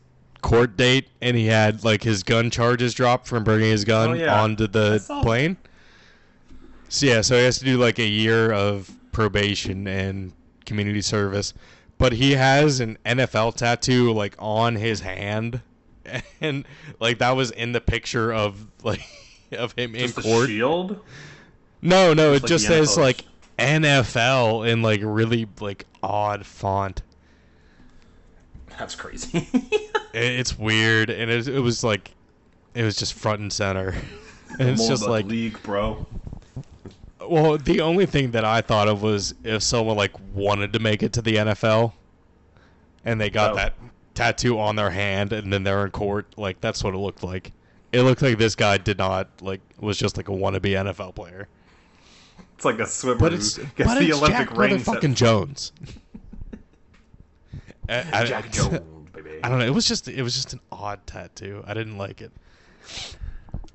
court 0.42 0.76
date, 0.76 1.08
and 1.20 1.36
he 1.36 1.46
had 1.46 1.84
like 1.84 2.02
his 2.02 2.22
gun 2.24 2.50
charges 2.50 2.92
dropped 2.94 3.26
from 3.28 3.44
bringing 3.44 3.70
his 3.70 3.84
gun 3.84 4.10
Oh, 4.10 4.12
yeah. 4.14 4.42
onto 4.42 4.66
the 4.66 4.98
plane. 5.22 5.56
So 6.88 7.06
yeah, 7.06 7.20
so 7.22 7.36
he 7.38 7.44
has 7.44 7.58
to 7.60 7.64
do 7.64 7.78
like 7.78 7.98
a 7.98 8.06
year 8.06 8.52
of 8.52 8.90
probation 9.12 9.86
and 9.86 10.32
community 10.66 11.00
service. 11.00 11.54
But 11.98 12.12
he 12.14 12.32
has 12.32 12.80
an 12.80 12.98
NFL 13.06 13.54
tattoo 13.54 14.12
like 14.12 14.34
on 14.38 14.74
his 14.74 15.00
hand, 15.00 15.60
and 16.40 16.64
like 17.00 17.18
that 17.18 17.30
was 17.36 17.50
in 17.52 17.72
the 17.72 17.80
picture 17.80 18.32
of 18.32 18.66
like 18.82 19.02
of 19.52 19.72
him 19.78 19.94
just 19.94 20.16
in 20.18 20.22
court. 20.24 20.48
shield. 20.48 20.98
No, 21.80 22.12
no, 22.14 22.32
Just 22.32 22.38
it 22.38 22.42
like 22.42 22.48
just 22.48 22.66
says 22.66 22.88
NFL. 22.90 23.02
like 23.02 23.24
NFL 23.58 24.68
in 24.68 24.82
like 24.82 25.00
really 25.04 25.46
like 25.60 25.86
odd 26.02 26.44
font. 26.44 27.02
That's 28.78 28.94
crazy. 28.94 29.48
It's 30.14 30.58
weird, 30.58 31.08
and 31.08 31.30
it, 31.30 31.48
it 31.48 31.60
was 31.60 31.82
like, 31.82 32.10
it 32.74 32.82
was 32.82 32.96
just 32.96 33.14
front 33.14 33.40
and 33.40 33.50
center. 33.52 33.94
And 34.58 34.68
it's 34.68 34.86
just 34.86 35.06
like, 35.08 35.24
league, 35.24 35.58
bro. 35.62 36.06
well, 37.26 37.56
the 37.56 37.80
only 37.80 38.04
thing 38.04 38.32
that 38.32 38.44
I 38.44 38.60
thought 38.60 38.88
of 38.88 39.00
was 39.02 39.34
if 39.42 39.62
someone 39.62 39.96
like 39.96 40.12
wanted 40.34 40.74
to 40.74 40.78
make 40.78 41.02
it 41.02 41.14
to 41.14 41.22
the 41.22 41.36
NFL, 41.36 41.94
and 43.06 43.18
they 43.18 43.30
got 43.30 43.52
Oh. 43.52 43.54
that 43.56 43.72
tattoo 44.12 44.60
on 44.60 44.76
their 44.76 44.90
hand, 44.90 45.32
and 45.32 45.50
then 45.50 45.62
they're 45.64 45.86
in 45.86 45.90
court. 45.92 46.26
Like 46.36 46.60
that's 46.60 46.84
what 46.84 46.92
it 46.92 46.98
looked 46.98 47.22
like. 47.24 47.52
It 47.92 48.02
looked 48.02 48.20
like 48.20 48.36
this 48.36 48.54
guy 48.54 48.76
did 48.76 48.98
not 48.98 49.28
like 49.40 49.62
was 49.80 49.96
just 49.96 50.18
like 50.18 50.28
a 50.28 50.32
wannabe 50.32 50.64
NFL 50.74 51.14
player. 51.14 51.48
It's 52.56 52.66
like 52.66 52.78
a 52.78 52.86
swimmer 52.86 53.18
But 53.18 53.32
who 53.32 53.38
it's 53.38 53.56
gets 53.56 53.72
but 53.78 53.98
the 53.98 54.08
it's 54.08 54.18
Olympic 54.18 54.48
Jack 54.50 54.56
ring. 54.58 54.78
set- 54.78 54.96
motherfucking 54.96 55.14
Jones. 55.14 55.72
I, 57.92 58.20
I- 58.20 58.24
Jack 58.24 58.50
Jones, 58.52 59.10
baby. 59.12 59.40
I 59.44 59.48
don't 59.48 59.58
know. 59.58 59.66
It 59.66 59.74
was 59.74 59.86
just 59.86 60.08
it 60.08 60.22
was 60.22 60.34
just 60.34 60.52
an 60.52 60.60
odd 60.70 61.06
tattoo. 61.06 61.62
I 61.66 61.74
didn't 61.74 61.98
like 61.98 62.20
it. 62.20 62.32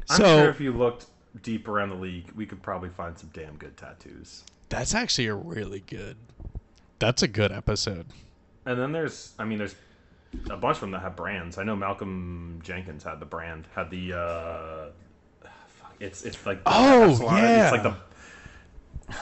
I'm 0.09 0.17
So 0.17 0.23
sure 0.23 0.49
if 0.49 0.59
you 0.59 0.71
looked 0.71 1.05
deep 1.43 1.67
around 1.67 1.89
the 1.89 1.95
league, 1.95 2.31
we 2.35 2.45
could 2.45 2.61
probably 2.61 2.89
find 2.89 3.17
some 3.17 3.29
damn 3.33 3.55
good 3.57 3.77
tattoos. 3.77 4.43
that's 4.69 4.93
actually 4.95 5.27
a 5.27 5.35
really 5.35 5.81
good. 5.87 6.17
That's 6.99 7.21
a 7.21 7.27
good 7.27 7.51
episode. 7.51 8.07
And 8.65 8.79
then 8.79 8.91
there's, 8.91 9.33
I 9.37 9.45
mean, 9.45 9.59
there's 9.59 9.75
a 10.49 10.57
bunch 10.57 10.77
of 10.77 10.81
them 10.81 10.91
that 10.91 11.01
have 11.01 11.15
brands. 11.15 11.57
I 11.57 11.63
know 11.63 11.75
Malcolm 11.75 12.59
Jenkins 12.63 13.03
had 13.03 13.19
the 13.19 13.25
brand, 13.25 13.67
had 13.75 13.89
the, 13.91 14.13
uh, 14.13 15.47
it's 15.99 16.23
it's 16.23 16.43
like 16.45 16.61
Oh, 16.65 17.17
yeah. 17.35 17.63
it's 17.63 17.71
like 17.71 17.83
the. 17.83 17.95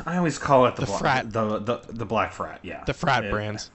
I 0.06 0.18
always 0.18 0.38
call 0.40 0.66
it 0.66 0.76
the, 0.76 0.82
The 0.82 0.86
bla- 0.88 0.98
frat. 0.98 1.32
the, 1.32 1.60
the 1.60 1.78
the 1.90 2.06
black 2.06 2.34
frat, 2.34 2.60
yeah, 2.64 2.84
The 2.86 2.94
frat 2.94 3.26
It- 3.26 3.32
brands. 3.32 3.70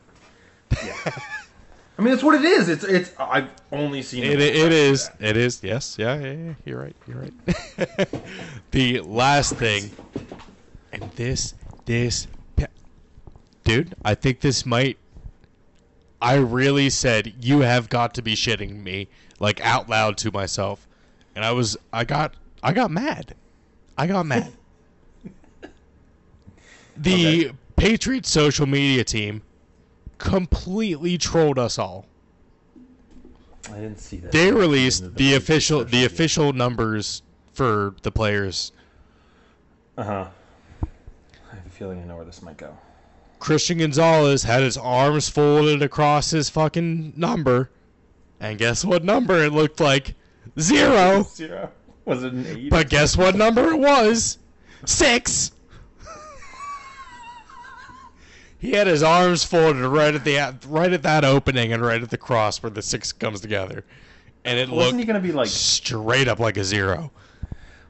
Yeah. 0.85 0.95
I 1.99 2.03
mean, 2.03 2.15
it's 2.15 2.23
what 2.23 2.35
it 2.35 2.45
is. 2.47 2.71
It's 2.71 2.83
it's. 2.83 3.13
I've 3.19 3.51
only 3.71 4.01
seen 4.03 4.25
It, 4.25 4.41
it 4.41 4.73
is. 4.73 5.11
It 5.21 5.37
is. 5.37 5.63
Yes. 5.63 5.97
Yeah, 5.99 6.19
yeah, 6.19 6.33
yeah. 6.33 6.55
You're 6.65 6.81
right. 6.81 6.97
You're 7.07 7.19
right. 7.19 8.09
the 8.71 9.01
last 9.01 9.57
thing, 9.57 9.91
and 10.93 11.11
this, 11.17 11.53
this, 11.85 12.27
dude, 13.65 13.95
I 14.03 14.15
think 14.15 14.41
this 14.41 14.65
might. 14.65 14.97
I 16.23 16.35
really 16.37 16.91
said, 16.91 17.35
you 17.45 17.61
have 17.61 17.89
got 17.89 18.15
to 18.15 18.23
be 18.23 18.35
shitting 18.35 18.83
me, 18.83 19.09
like 19.39 19.61
out 19.63 19.89
loud 19.89 20.17
to 20.19 20.31
myself. 20.31 20.87
And 21.35 21.45
I 21.45 21.53
was, 21.53 21.77
I 21.93 22.05
got, 22.05 22.35
I 22.63 22.73
got 22.73 22.91
mad. 22.91 23.35
I 23.97 24.07
got 24.07 24.27
mad. 24.27 24.53
the 26.97 27.47
Okay. 27.49 27.57
Patriots 27.77 28.31
social 28.31 28.67
media 28.67 29.05
team 29.05 29.43
completely 30.21 31.19
trolled 31.19 31.59
us 31.59 31.79
all 31.79 32.07
I 33.69 33.75
didn't 33.75 33.99
see 33.99 34.19
that. 34.19 34.33
they 34.33 34.53
released 34.53 35.03
the 35.03 35.11
Patriots 35.11 35.37
official 35.45 35.85
the 35.85 36.05
official 36.05 36.53
numbers 36.53 37.23
for 37.53 37.95
the 38.03 38.11
players. 38.11 38.73
Uh 39.99 40.05
huh. 40.05 40.27
I 41.51 41.55
have 41.57 41.67
a 41.67 41.71
feeling 41.71 42.01
I 42.01 42.05
know 42.05 42.17
where 42.17 42.25
this 42.25 42.43
might 42.43 42.57
go. 42.57 42.77
Christian 43.39 43.79
Gonzalez 43.79 44.43
had 44.45 44.63
his 44.63 44.77
arms 44.77 45.29
folded 45.29 45.83
across 45.83 46.31
his 46.31 46.49
fucking 46.51 47.15
number, 47.17 47.71
and 48.39 48.59
guess 48.59 48.85
what 48.85 49.05
number 49.05 49.45
it 49.45 49.53
looked 49.53 49.81
like? 49.81 50.15
Zero. 50.59 51.23
Zero. 51.35 51.71
Was 52.05 52.23
it 52.25 52.33
an 52.33 52.47
eight? 52.47 52.71
But 52.71 52.89
guess 52.89 53.17
what 53.17 53.37
number 53.37 53.71
it 53.71 53.79
was? 53.79 54.39
Six. 54.85 55.53
He 58.61 58.73
had 58.73 58.87
his 58.87 59.03
arms 59.03 59.43
folded 59.43 59.83
right 59.85 60.15
at 60.15 60.23
the 60.25 60.55
right 60.69 60.93
at 60.93 61.03
that 61.03 61.25
opening 61.25 61.73
and 61.73 61.83
right 61.83 62.01
at 62.03 62.11
the 62.11 62.19
cross 62.19 62.63
where 62.63 62.71
the 62.71 62.83
six 62.83 63.11
comes 63.13 63.41
together, 63.41 63.85
and 64.45 64.59
it 64.59 64.69
Wasn't 64.69 64.99
he 65.01 65.05
gonna 65.05 65.19
be 65.19 65.33
like? 65.33 65.49
straight 65.49 66.29
up 66.29 66.39
like 66.39 66.57
a 66.57 66.65
zero. 66.65 67.11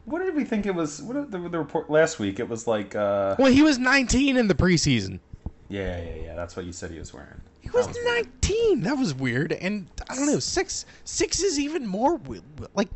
What 0.06 0.20
did 0.22 0.34
we 0.34 0.44
think 0.44 0.66
it 0.66 0.74
was? 0.74 1.02
What 1.02 1.30
the, 1.30 1.38
the 1.38 1.58
report 1.58 1.90
last 1.90 2.18
week? 2.18 2.40
It 2.40 2.48
was 2.48 2.66
like. 2.66 2.94
uh 2.96 3.36
Well, 3.38 3.52
he 3.52 3.62
was 3.62 3.78
19 3.78 4.36
in 4.36 4.48
the 4.48 4.54
preseason. 4.54 5.20
Yeah, 5.68 6.02
yeah, 6.02 6.14
yeah. 6.24 6.34
That's 6.34 6.56
what 6.56 6.64
you 6.64 6.72
said 6.72 6.90
he 6.90 6.98
was 6.98 7.12
wearing. 7.14 7.40
He 7.60 7.70
was 7.70 7.86
weird. 7.86 8.26
19. 8.42 8.80
That 8.80 8.96
was 8.96 9.14
weird. 9.14 9.52
And 9.52 9.86
I 10.08 10.16
don't 10.16 10.26
know, 10.26 10.38
six 10.40 10.86
six 11.04 11.42
is 11.42 11.58
even 11.58 11.86
more 11.86 12.16
we- 12.16 12.40
like. 12.74 12.88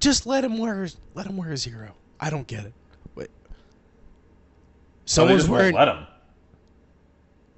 Just 0.00 0.26
let 0.26 0.44
him 0.44 0.56
wear 0.58 0.88
let 1.14 1.26
him 1.26 1.36
wear 1.36 1.52
a 1.52 1.56
zero. 1.56 1.92
I 2.18 2.30
don't 2.30 2.46
get 2.46 2.64
it. 2.64 2.72
Wait. 3.14 3.28
Someone's 5.04 5.42
won't 5.48 5.52
wearing. 5.60 5.74
let 5.74 5.88
him. 5.88 6.06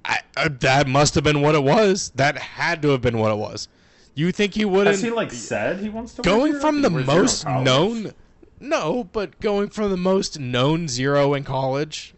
I, 0.05 0.19
uh, 0.35 0.49
that 0.59 0.87
must 0.87 1.15
have 1.15 1.23
been 1.23 1.41
what 1.41 1.55
it 1.55 1.63
was. 1.63 2.11
That 2.15 2.37
had 2.37 2.81
to 2.81 2.89
have 2.89 3.01
been 3.01 3.17
what 3.17 3.31
it 3.31 3.37
was. 3.37 3.67
You 4.15 4.31
think 4.31 4.53
he 4.53 4.65
wouldn't? 4.65 4.87
Has 4.95 5.01
he 5.01 5.09
like 5.09 5.31
said 5.31 5.79
he 5.79 5.89
wants 5.89 6.13
to 6.15 6.21
going 6.21 6.59
from 6.59 6.81
the 6.81 6.89
wears 6.89 7.05
zero 7.05 7.57
in 7.57 7.63
most 7.63 7.65
known. 7.65 8.11
No, 8.59 9.03
but 9.11 9.39
going 9.39 9.69
from 9.69 9.89
the 9.89 9.97
most 9.97 10.39
known 10.39 10.87
zero 10.87 11.33
in 11.33 11.43
college, 11.43 12.13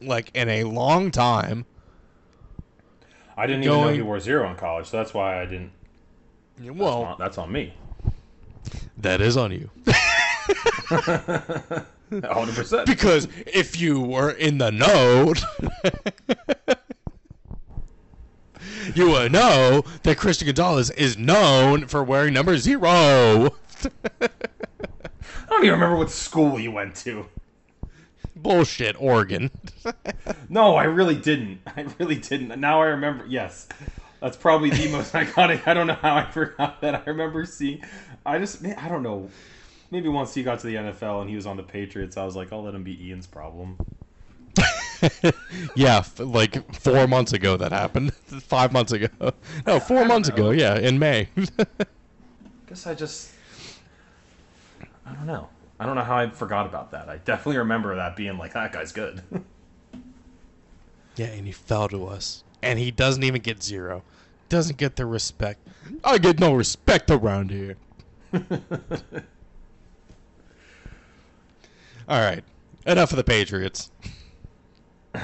like 0.00 0.30
in 0.34 0.48
a 0.48 0.64
long 0.64 1.10
time. 1.10 1.64
I 3.36 3.46
didn't 3.46 3.64
even 3.64 3.74
know 3.74 3.82
going- 3.84 3.94
he 3.96 4.02
wore 4.02 4.20
zero 4.20 4.48
in 4.50 4.56
college, 4.56 4.86
so 4.86 4.96
that's 4.96 5.12
why 5.14 5.40
I 5.40 5.44
didn't. 5.46 5.72
Well, 6.60 7.02
Well, 7.02 7.16
that's 7.18 7.36
on 7.38 7.52
me. 7.52 7.74
that 8.98 9.20
is 9.20 9.36
on 9.36 9.52
you. 9.52 9.70
100. 12.10 12.54
percent 12.54 12.86
Because 12.86 13.26
if 13.46 13.80
you 13.80 14.00
were 14.00 14.30
in 14.30 14.58
the 14.58 14.70
know, 14.70 15.34
you 18.96 19.10
would 19.10 19.32
know 19.32 19.84
that 20.02 20.18
Christian 20.18 20.46
Gonzalez 20.46 20.90
is 20.90 21.18
known 21.18 21.86
for 21.86 22.02
wearing 22.02 22.34
number 22.34 22.56
zero. 22.56 23.54
I 24.20 24.28
don't 25.50 25.64
even 25.64 25.74
remember 25.74 25.96
what 25.96 26.10
school 26.10 26.56
he 26.56 26.68
went 26.68 26.94
to. 26.96 27.26
Bullshit, 28.34 28.96
Oregon. 29.00 29.50
No, 30.48 30.76
I 30.76 30.84
really 30.84 31.16
didn't. 31.16 31.60
I 31.66 31.86
really 31.98 32.16
didn't. 32.16 32.58
Now 32.60 32.82
I 32.82 32.86
remember. 32.86 33.26
Yes, 33.26 33.68
that's 34.20 34.36
probably 34.36 34.70
the 34.70 34.88
most 34.90 35.12
iconic. 35.14 35.66
I 35.66 35.74
don't 35.74 35.86
know 35.86 35.94
how 35.94 36.16
I 36.16 36.30
forgot 36.30 36.80
that. 36.80 36.94
I 36.94 37.02
remember 37.06 37.44
seeing. 37.44 37.82
I 38.24 38.38
just. 38.38 38.62
man, 38.62 38.76
I 38.78 38.88
don't 38.88 39.02
know. 39.02 39.30
Maybe 39.90 40.08
once 40.08 40.34
he 40.34 40.42
got 40.42 40.60
to 40.60 40.66
the 40.66 40.74
NFL 40.74 41.20
and 41.20 41.30
he 41.30 41.36
was 41.36 41.46
on 41.46 41.56
the 41.56 41.62
Patriots, 41.62 42.16
I 42.16 42.24
was 42.24 42.34
like, 42.34 42.52
I'll 42.52 42.62
let 42.62 42.74
him 42.74 42.82
be 42.82 43.08
Ian's 43.08 43.26
problem. 43.26 43.78
yeah, 45.74 45.98
f- 45.98 46.18
like 46.20 46.74
four 46.74 47.06
months 47.06 47.32
ago 47.32 47.56
that 47.56 47.72
happened. 47.72 48.14
Five 48.42 48.72
months 48.72 48.92
ago. 48.92 49.08
No, 49.66 49.80
four 49.80 50.04
months 50.04 50.28
ago. 50.28 50.50
Yeah, 50.50 50.78
in 50.78 50.98
May. 50.98 51.28
guess 52.66 52.86
I 52.86 52.94
just. 52.94 53.32
I 55.04 55.12
don't 55.12 55.26
know. 55.26 55.48
I 55.78 55.86
don't 55.86 55.94
know 55.94 56.02
how 56.02 56.16
I 56.16 56.30
forgot 56.30 56.66
about 56.66 56.90
that. 56.92 57.08
I 57.08 57.18
definitely 57.18 57.58
remember 57.58 57.94
that 57.96 58.16
being 58.16 58.38
like, 58.38 58.54
that 58.54 58.72
guy's 58.72 58.92
good. 58.92 59.22
yeah, 61.16 61.26
and 61.26 61.46
he 61.46 61.52
fell 61.52 61.88
to 61.88 62.06
us, 62.06 62.44
and 62.62 62.78
he 62.78 62.90
doesn't 62.90 63.22
even 63.22 63.42
get 63.42 63.62
zero. 63.62 64.02
Doesn't 64.48 64.78
get 64.78 64.96
the 64.96 65.06
respect. 65.06 65.66
I 66.04 66.18
get 66.18 66.38
no 66.38 66.54
respect 66.54 67.10
around 67.10 67.50
here. 67.50 67.76
All 72.08 72.20
right, 72.20 72.44
enough 72.86 73.10
of 73.10 73.16
the 73.16 73.24
Patriots. 73.24 73.90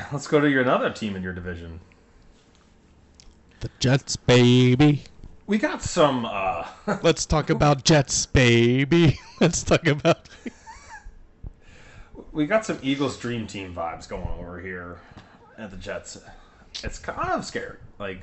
Let's 0.12 0.26
go 0.26 0.40
to 0.40 0.48
your 0.48 0.62
another 0.62 0.90
team 0.90 1.16
in 1.16 1.22
your 1.22 1.32
division. 1.32 1.80
The 3.60 3.70
Jets, 3.78 4.16
baby. 4.16 5.04
We 5.46 5.58
got 5.58 5.82
some. 5.82 6.24
uh 6.24 6.66
Let's 7.02 7.26
talk 7.26 7.50
about 7.50 7.84
Jets, 7.84 8.26
baby. 8.26 9.18
Let's 9.40 9.62
talk 9.62 9.86
about. 9.86 10.28
We 12.32 12.46
got 12.46 12.64
some 12.64 12.78
Eagles 12.82 13.18
dream 13.18 13.46
team 13.46 13.74
vibes 13.74 14.08
going 14.08 14.26
over 14.38 14.60
here 14.60 15.00
at 15.58 15.70
the 15.70 15.76
Jets. 15.76 16.18
It's 16.82 16.98
kind 16.98 17.32
of 17.32 17.44
scary. 17.44 17.76
Like, 17.98 18.22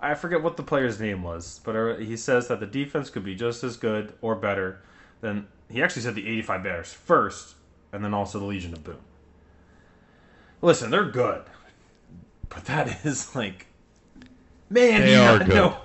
I 0.00 0.14
forget 0.14 0.42
what 0.42 0.58
the 0.58 0.62
player's 0.62 1.00
name 1.00 1.22
was, 1.22 1.60
but 1.64 1.74
uh, 1.74 1.96
he 1.96 2.16
says 2.16 2.48
that 2.48 2.60
the 2.60 2.66
defense 2.66 3.08
could 3.08 3.24
be 3.24 3.34
just 3.34 3.64
as 3.64 3.76
good 3.76 4.12
or 4.20 4.34
better 4.34 4.82
than. 5.20 5.48
He 5.70 5.82
actually 5.82 6.02
said 6.02 6.14
the 6.14 6.26
85 6.26 6.62
Bears 6.62 6.92
first, 6.92 7.54
and 7.92 8.02
then 8.04 8.14
also 8.14 8.38
the 8.38 8.46
Legion 8.46 8.72
of 8.72 8.84
Boom. 8.84 8.98
Listen, 10.60 10.90
they're 10.90 11.04
good, 11.04 11.42
but 12.48 12.64
that 12.66 12.88
is 13.04 13.34
like, 13.34 13.66
man, 14.70 15.02
They 15.02 15.14
you 15.14 15.20
are 15.20 15.38
good. 15.38 15.48
know. 15.48 15.76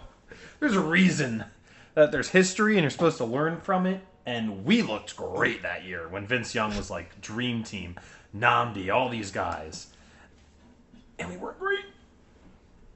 There's 0.59 0.75
a 0.75 0.81
reason 0.81 1.45
that 1.93 2.11
there's 2.11 2.29
history, 2.29 2.73
and 2.75 2.81
you're 2.83 2.89
supposed 2.89 3.17
to 3.17 3.25
learn 3.25 3.59
from 3.61 3.85
it. 3.85 4.01
And 4.25 4.63
we 4.63 4.81
looked 4.81 5.17
great 5.17 5.61
that 5.63 5.83
year 5.83 6.07
when 6.07 6.25
Vince 6.25 6.55
Young 6.55 6.75
was 6.77 6.89
like 6.89 7.19
dream 7.19 7.61
team, 7.63 7.95
Nnamdi, 8.35 8.93
all 8.93 9.09
these 9.09 9.31
guys, 9.31 9.87
and 11.19 11.29
we 11.29 11.35
weren't 11.35 11.59
great. 11.59 11.83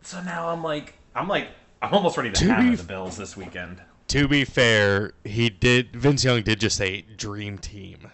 So 0.03 0.21
now 0.21 0.47
I'm 0.47 0.63
like, 0.63 0.93
I'm 1.13 1.27
like, 1.27 1.49
I'm 1.81 1.93
almost 1.93 2.15
ready 2.17 2.31
to 2.31 2.39
To 2.39 2.45
hammer 2.53 2.69
be 2.71 2.75
the 2.77 2.83
Bills 2.83 3.17
this 3.17 3.35
weekend. 3.35 3.81
To 4.07 4.25
be 4.29 4.45
fair, 4.45 5.11
he 5.25 5.49
did. 5.49 5.93
Vince 5.97 6.23
Young 6.23 6.41
did 6.43 6.61
just 6.61 6.77
say 6.77 7.01
dream 7.17 7.57
team. 7.57 8.09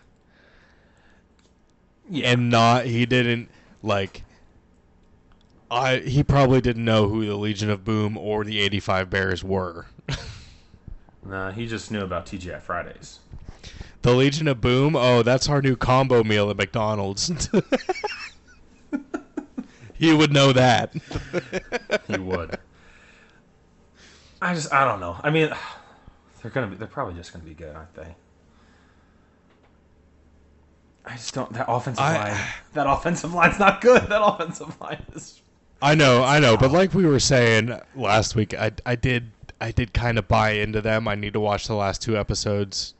Yeah, 2.13 2.29
and 2.29 2.51
not 2.51 2.85
he 2.85 3.07
didn't 3.07 3.49
like 3.81 4.23
I 5.71 5.97
he 5.97 6.23
probably 6.23 6.61
didn't 6.61 6.85
know 6.85 7.09
who 7.09 7.25
the 7.25 7.35
Legion 7.35 7.71
of 7.71 7.83
Boom 7.83 8.19
or 8.19 8.43
the 8.43 8.59
85 8.59 9.09
Bears 9.09 9.43
were. 9.43 9.87
nah, 11.25 11.49
he 11.49 11.65
just 11.65 11.89
knew 11.89 12.01
about 12.01 12.27
TGI 12.27 12.61
Fridays. 12.61 13.19
the 14.03 14.13
Legion 14.13 14.47
of 14.47 14.61
Boom, 14.61 14.95
oh, 14.95 15.23
that's 15.23 15.49
our 15.49 15.59
new 15.59 15.75
combo 15.75 16.23
meal 16.23 16.51
at 16.51 16.57
McDonald's. 16.57 17.31
he 19.95 20.13
would 20.13 20.31
know 20.31 20.53
that. 20.53 20.93
He 22.07 22.19
would. 22.19 22.59
I 24.39 24.53
just, 24.53 24.71
I 24.71 24.85
don't 24.85 24.99
know. 24.99 25.19
I 25.23 25.31
mean, 25.31 25.49
they're 26.43 26.51
gonna 26.51 26.67
be, 26.67 26.75
they're 26.75 26.87
probably 26.87 27.15
just 27.15 27.33
gonna 27.33 27.45
be 27.45 27.55
good, 27.55 27.75
aren't 27.75 27.95
they? 27.95 28.15
I 31.05 31.13
just 31.13 31.33
don't. 31.33 31.51
That 31.53 31.65
offensive 31.67 32.03
I- 32.03 32.31
line, 32.31 32.41
that 32.73 32.87
offensive 32.87 33.33
line's 33.33 33.59
not 33.59 33.81
good. 33.81 34.03
That 34.09 34.21
offensive 34.23 34.79
line 34.79 35.03
is. 35.15 35.41
I 35.81 35.95
know, 35.95 36.23
I 36.23 36.39
know, 36.39 36.55
but 36.55 36.71
like 36.71 36.93
we 36.93 37.05
were 37.05 37.19
saying 37.19 37.77
last 37.95 38.35
week, 38.35 38.53
I 38.53 38.71
I 38.85 38.95
did 38.95 39.31
I 39.59 39.71
did 39.71 39.93
kind 39.93 40.17
of 40.17 40.27
buy 40.27 40.51
into 40.51 40.81
them. 40.81 41.07
I 41.07 41.15
need 41.15 41.33
to 41.33 41.39
watch 41.39 41.67
the 41.67 41.75
last 41.75 42.01
two 42.01 42.17
episodes 42.17 42.93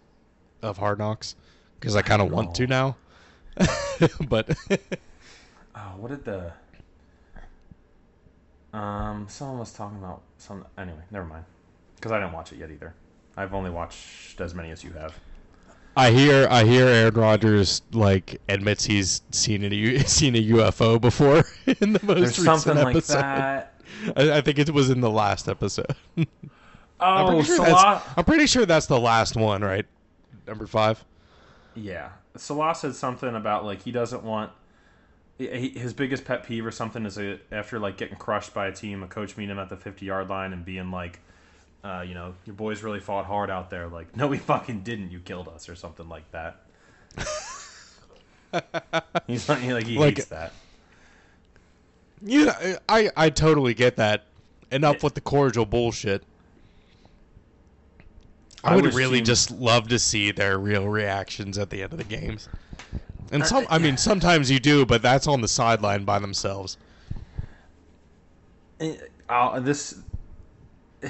of 0.61 0.77
Hard 0.77 0.99
Knocks 0.99 1.35
because 1.79 1.95
I 1.95 2.01
kind 2.01 2.21
of 2.21 2.29
want 2.31 2.55
to 2.55 2.67
now. 2.67 2.97
but 4.27 4.55
Oh, 5.75 5.79
what 5.97 6.09
did 6.09 6.25
the? 6.25 6.51
Um, 8.77 9.27
someone 9.29 9.59
was 9.59 9.71
talking 9.71 9.97
about 9.99 10.21
some. 10.37 10.65
Anyway, 10.77 11.03
never 11.11 11.25
mind. 11.25 11.45
Because 11.95 12.11
I 12.11 12.19
didn't 12.19 12.33
watch 12.33 12.51
it 12.51 12.57
yet 12.57 12.71
either. 12.71 12.93
I've 13.37 13.53
only 13.53 13.69
watched 13.69 14.41
as 14.41 14.53
many 14.53 14.71
as 14.71 14.83
you 14.83 14.91
have. 14.93 15.17
I 15.95 16.11
hear 16.11 16.47
I 16.49 16.63
hear 16.63 16.87
Aaron 16.87 17.13
Rodgers 17.13 17.81
like 17.91 18.41
admits 18.49 18.83
he's 18.85 19.21
seen 19.31 19.63
a 19.71 19.75
U- 19.75 19.99
seen 19.99 20.35
a 20.35 20.43
UFO 20.43 20.99
before 20.99 21.43
in 21.81 21.93
the 21.93 21.99
most 22.03 22.19
There's 22.19 22.39
recent 22.39 22.45
something 22.45 22.75
like 22.83 22.95
episode. 22.95 23.17
that. 23.17 23.73
I, 24.17 24.37
I 24.37 24.41
think 24.41 24.59
it 24.59 24.69
was 24.71 24.89
in 24.89 25.01
the 25.01 25.09
last 25.09 25.47
episode. 25.47 25.95
I'm, 26.17 26.27
Oh, 26.99 27.27
pretty 27.27 27.43
sure 27.43 27.57
Saleh. 27.57 27.69
that's, 27.69 28.05
I'm 28.17 28.25
pretty 28.25 28.47
sure 28.47 28.65
that's 28.65 28.85
the 28.87 28.99
last 28.99 29.35
one, 29.35 29.61
right? 29.61 29.85
Number 30.47 30.65
five. 30.67 31.03
Yeah, 31.75 32.09
Saleh 32.37 32.75
said 32.75 32.95
something 32.95 33.35
about 33.35 33.65
like 33.65 33.81
he 33.81 33.91
doesn't 33.91 34.23
want 34.23 34.51
he, 35.37 35.69
his 35.69 35.93
biggest 35.93 36.23
pet 36.25 36.43
peeve 36.43 36.65
or 36.65 36.71
something 36.71 37.05
is 37.05 37.17
a, 37.17 37.39
after 37.51 37.79
like 37.79 37.97
getting 37.97 38.17
crushed 38.17 38.53
by 38.53 38.67
a 38.67 38.71
team, 38.71 39.03
a 39.03 39.07
coach 39.07 39.35
meeting 39.37 39.51
him 39.55 39.59
at 39.59 39.69
the 39.69 39.77
fifty 39.77 40.05
yard 40.05 40.29
line 40.29 40.53
and 40.53 40.63
being 40.65 40.91
like, 40.91 41.19
uh, 41.83 42.03
you 42.07 42.13
know, 42.13 42.33
your 42.45 42.55
boys 42.55 42.81
really 42.83 42.99
fought 42.99 43.25
hard 43.25 43.49
out 43.49 43.69
there. 43.69 43.87
Like, 43.87 44.15
no, 44.15 44.27
we 44.27 44.37
fucking 44.37 44.81
didn't. 44.81 45.11
You 45.11 45.19
killed 45.19 45.47
us 45.47 45.67
or 45.69 45.75
something 45.75 46.07
like 46.09 46.29
that. 46.31 46.61
He's 49.27 49.49
like, 49.49 49.63
like 49.65 49.87
he 49.87 49.97
Like- 49.97 50.17
hates 50.17 50.27
that. 50.27 50.53
Yeah, 52.25 52.77
I 52.87 53.09
I 53.17 53.29
totally 53.29 53.73
get 53.73 53.97
that. 53.97 54.23
Enough 54.71 55.03
with 55.03 55.13
the 55.13 55.21
cordial 55.21 55.65
bullshit. 55.65 56.23
I, 58.63 58.73
I 58.73 58.75
would 58.77 58.93
really 58.93 59.17
teams- 59.17 59.27
just 59.27 59.51
love 59.51 59.89
to 59.89 59.99
see 59.99 60.31
their 60.31 60.57
real 60.57 60.87
reactions 60.87 61.57
at 61.57 61.69
the 61.69 61.83
end 61.83 61.91
of 61.91 61.97
the 61.97 62.05
games. 62.05 62.47
And 63.31 63.43
Uh, 63.43 63.45
some, 63.45 63.65
I 63.69 63.77
mean, 63.77 63.97
sometimes 63.97 64.49
you 64.49 64.59
do, 64.59 64.85
but 64.85 65.01
that's 65.01 65.27
on 65.27 65.41
the 65.41 65.47
sideline 65.49 66.05
by 66.05 66.17
themselves. 66.19 66.77
Uh, 69.29 69.59
this 69.59 69.99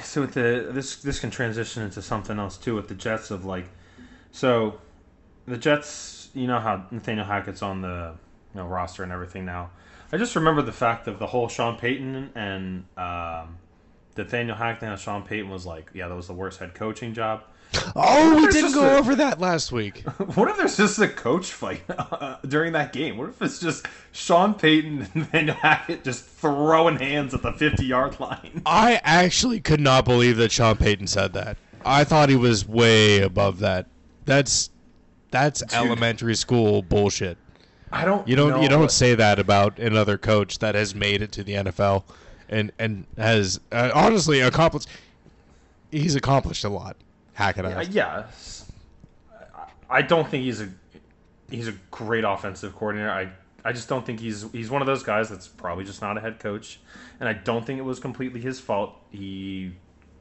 so 0.02 0.22
with 0.22 0.34
the 0.34 0.70
this 0.72 0.98
this 0.98 1.20
can 1.20 1.30
transition 1.30 1.84
into 1.84 2.02
something 2.02 2.40
else 2.40 2.58
too 2.58 2.76
with 2.76 2.88
the 2.88 2.96
Jets 2.96 3.32
of 3.32 3.46
like 3.46 3.66
so 4.32 4.80
the 5.46 5.58
Jets 5.58 6.30
you 6.34 6.48
know 6.48 6.60
how 6.60 6.86
Nathaniel 6.92 7.26
Hackett's 7.26 7.62
on 7.62 7.82
the 7.82 8.16
you 8.54 8.60
know 8.60 8.68
roster 8.68 9.04
and 9.04 9.12
everything 9.12 9.46
now. 9.46 9.72
I 10.12 10.18
just 10.18 10.36
remember 10.36 10.62
the 10.62 10.72
fact 10.72 11.08
of 11.08 11.18
the 11.18 11.28
whole 11.28 11.48
Sean 11.48 11.78
Payton 11.78 12.32
and 12.36 12.86
um, 12.98 13.58
Nathaniel 14.16 14.56
Hackett 14.56 14.84
and 14.84 15.00
Sean 15.00 15.24
Payton 15.24 15.50
was 15.50 15.66
like, 15.66 15.90
yeah, 15.94 16.08
that 16.08 16.16
was 16.16 16.28
the 16.28 16.34
worst 16.34 16.60
head 16.60 16.76
coaching 16.76 17.16
job. 17.16 17.44
Oh, 17.96 18.36
we 18.36 18.48
didn't 18.52 18.74
go 18.74 18.84
a- 18.86 18.98
over 18.98 19.16
that 19.16 19.40
last 19.40 19.72
week. 19.72 20.04
What 20.36 20.50
if 20.50 20.58
there's 20.58 20.78
just 20.78 21.00
a 21.00 21.08
coach 21.08 21.52
fight 21.52 21.82
uh, 21.90 22.38
during 22.48 22.74
that 22.74 22.94
game? 22.94 23.18
What 23.18 23.30
if 23.30 23.42
it's 23.42 23.60
just 23.60 23.86
Sean 24.12 24.54
Payton 24.54 25.30
and 25.34 25.50
Hackett 25.62 26.04
just 26.04 26.26
throwing 26.26 26.98
hands 26.98 27.34
at 27.34 27.42
the 27.42 27.52
50 27.52 27.86
yard 27.86 28.20
line? 28.20 28.62
I 28.66 29.00
actually 29.04 29.60
could 29.60 29.80
not 29.80 30.06
believe 30.06 30.38
that 30.38 30.52
Sean 30.52 30.76
Payton 30.78 31.08
said 31.08 31.34
that. 31.34 31.58
I 31.86 32.04
thought 32.04 32.30
he 32.30 32.36
was 32.36 32.68
way 32.68 33.22
above 33.22 33.60
that. 33.60 33.88
That's 34.26 34.70
that's 35.32 35.64
elementary 35.74 36.36
school 36.36 36.82
bullshit. 36.82 37.38
I 37.92 38.06
don't. 38.06 38.28
You 38.28 38.36
don't 38.36 38.52
know 38.52 38.62
you 38.62 38.70
don't 38.70 38.92
say 38.92 39.16
that 39.16 39.40
about 39.40 39.78
another 39.80 40.18
coach 40.18 40.60
that 40.60 40.76
has 40.76 40.96
made 40.96 41.22
it 41.22 41.32
to 41.34 41.44
the 41.44 41.54
NFL 41.54 42.04
and 42.50 42.72
and 42.80 43.06
has 43.18 43.60
uh, 43.72 43.92
honestly 43.94 44.40
accomplished. 44.40 44.88
He's 45.92 46.16
accomplished 46.16 46.64
a 46.64 46.70
lot. 46.70 46.96
Hackett 47.34 47.92
Yeah. 47.92 48.26
I- 48.30 49.44
I 49.90 50.02
don't 50.02 50.28
think 50.28 50.44
he's 50.44 50.62
a 50.62 50.70
he's 51.50 51.68
a 51.68 51.74
great 51.92 52.24
offensive 52.24 52.76
coordinator. 52.76 53.12
I 53.12 53.30
I 53.66 53.72
just 53.72 53.88
don't 53.88 54.06
think 54.06 54.20
he's 54.20 54.46
he's 54.52 54.70
one 54.70 54.82
of 54.82 54.88
those 54.88 55.04
guys 55.04 55.30
that's 55.30 55.48
probably 55.48 55.86
just 55.86 56.02
not 56.02 56.18
a 56.18 56.22
head 56.22 56.40
coach, 56.40 56.80
and 57.20 57.30
I 57.30 57.34
don't 57.34 57.66
think 57.66 57.80
it 57.80 57.84
was 57.84 58.00
completely 58.00 58.42
his 58.42 58.60
fault. 58.60 58.96
He 59.12 59.74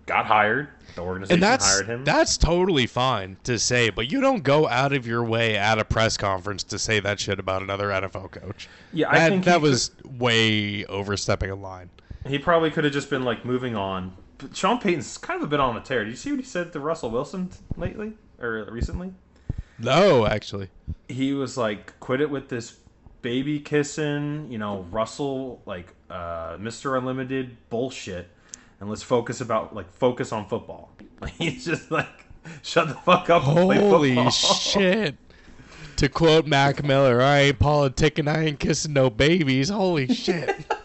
got 0.06 0.26
hired. 0.26 0.68
The 0.94 1.00
organization 1.00 1.34
and 1.34 1.42
that's 1.42 1.64
hired 1.64 1.86
him. 1.86 2.04
that's 2.04 2.36
totally 2.36 2.86
fine 2.86 3.36
to 3.44 3.58
say, 3.58 3.90
but 3.90 4.10
you 4.10 4.20
don't 4.20 4.42
go 4.42 4.68
out 4.68 4.92
of 4.92 5.06
your 5.06 5.24
way 5.24 5.56
at 5.56 5.78
a 5.78 5.84
press 5.84 6.16
conference 6.16 6.62
to 6.64 6.78
say 6.78 7.00
that 7.00 7.18
shit 7.18 7.38
about 7.38 7.62
another 7.62 7.88
NFL 7.88 8.30
coach. 8.30 8.68
Yeah, 8.92 9.10
I 9.10 9.18
that, 9.18 9.28
think 9.30 9.44
that 9.44 9.60
was 9.60 9.90
way 10.18 10.84
overstepping 10.86 11.50
a 11.50 11.54
line. 11.56 11.90
He 12.26 12.38
probably 12.38 12.70
could 12.70 12.84
have 12.84 12.92
just 12.92 13.10
been 13.10 13.24
like 13.24 13.44
moving 13.44 13.74
on. 13.74 14.16
But 14.38 14.56
Sean 14.56 14.78
Payton's 14.78 15.18
kind 15.18 15.40
of 15.40 15.46
a 15.46 15.50
bit 15.50 15.60
on 15.60 15.76
a 15.76 15.80
tear. 15.80 16.04
Did 16.04 16.10
you 16.10 16.16
see 16.16 16.30
what 16.30 16.40
he 16.40 16.46
said 16.46 16.72
to 16.72 16.80
Russell 16.80 17.10
Wilson 17.10 17.50
lately 17.76 18.14
or 18.40 18.64
recently? 18.70 19.12
No, 19.78 20.26
actually. 20.26 20.68
he 21.08 21.32
was 21.32 21.56
like 21.56 21.98
quit 22.00 22.20
it 22.20 22.30
with 22.30 22.48
this 22.48 22.78
baby 23.22 23.60
kissing 23.60 24.48
you 24.50 24.58
know 24.58 24.84
russell 24.90 25.62
like 25.64 25.94
uh 26.10 26.56
mr 26.56 26.98
unlimited 26.98 27.56
bullshit 27.70 28.28
and 28.80 28.88
let's 28.90 29.02
focus 29.02 29.40
about 29.40 29.72
like 29.74 29.88
focus 29.92 30.32
on 30.32 30.48
football 30.48 30.90
like 31.20 31.32
he's 31.38 31.64
just 31.64 31.90
like 31.92 32.08
shut 32.62 32.88
the 32.88 32.94
fuck 32.94 33.30
up 33.30 33.46
and 33.46 33.56
play 33.56 33.78
Holy 33.78 34.30
shit. 34.30 35.16
To 35.96 36.08
quote 36.08 36.46
Mac 36.46 36.82
Miller, 36.82 37.20
I 37.22 37.40
ain't 37.40 37.60
politicking, 37.60 38.26
I 38.26 38.46
ain't 38.46 38.58
kissing 38.58 38.92
no 38.94 39.08
babies. 39.08 39.68
Holy 39.68 40.12
shit. 40.12 40.64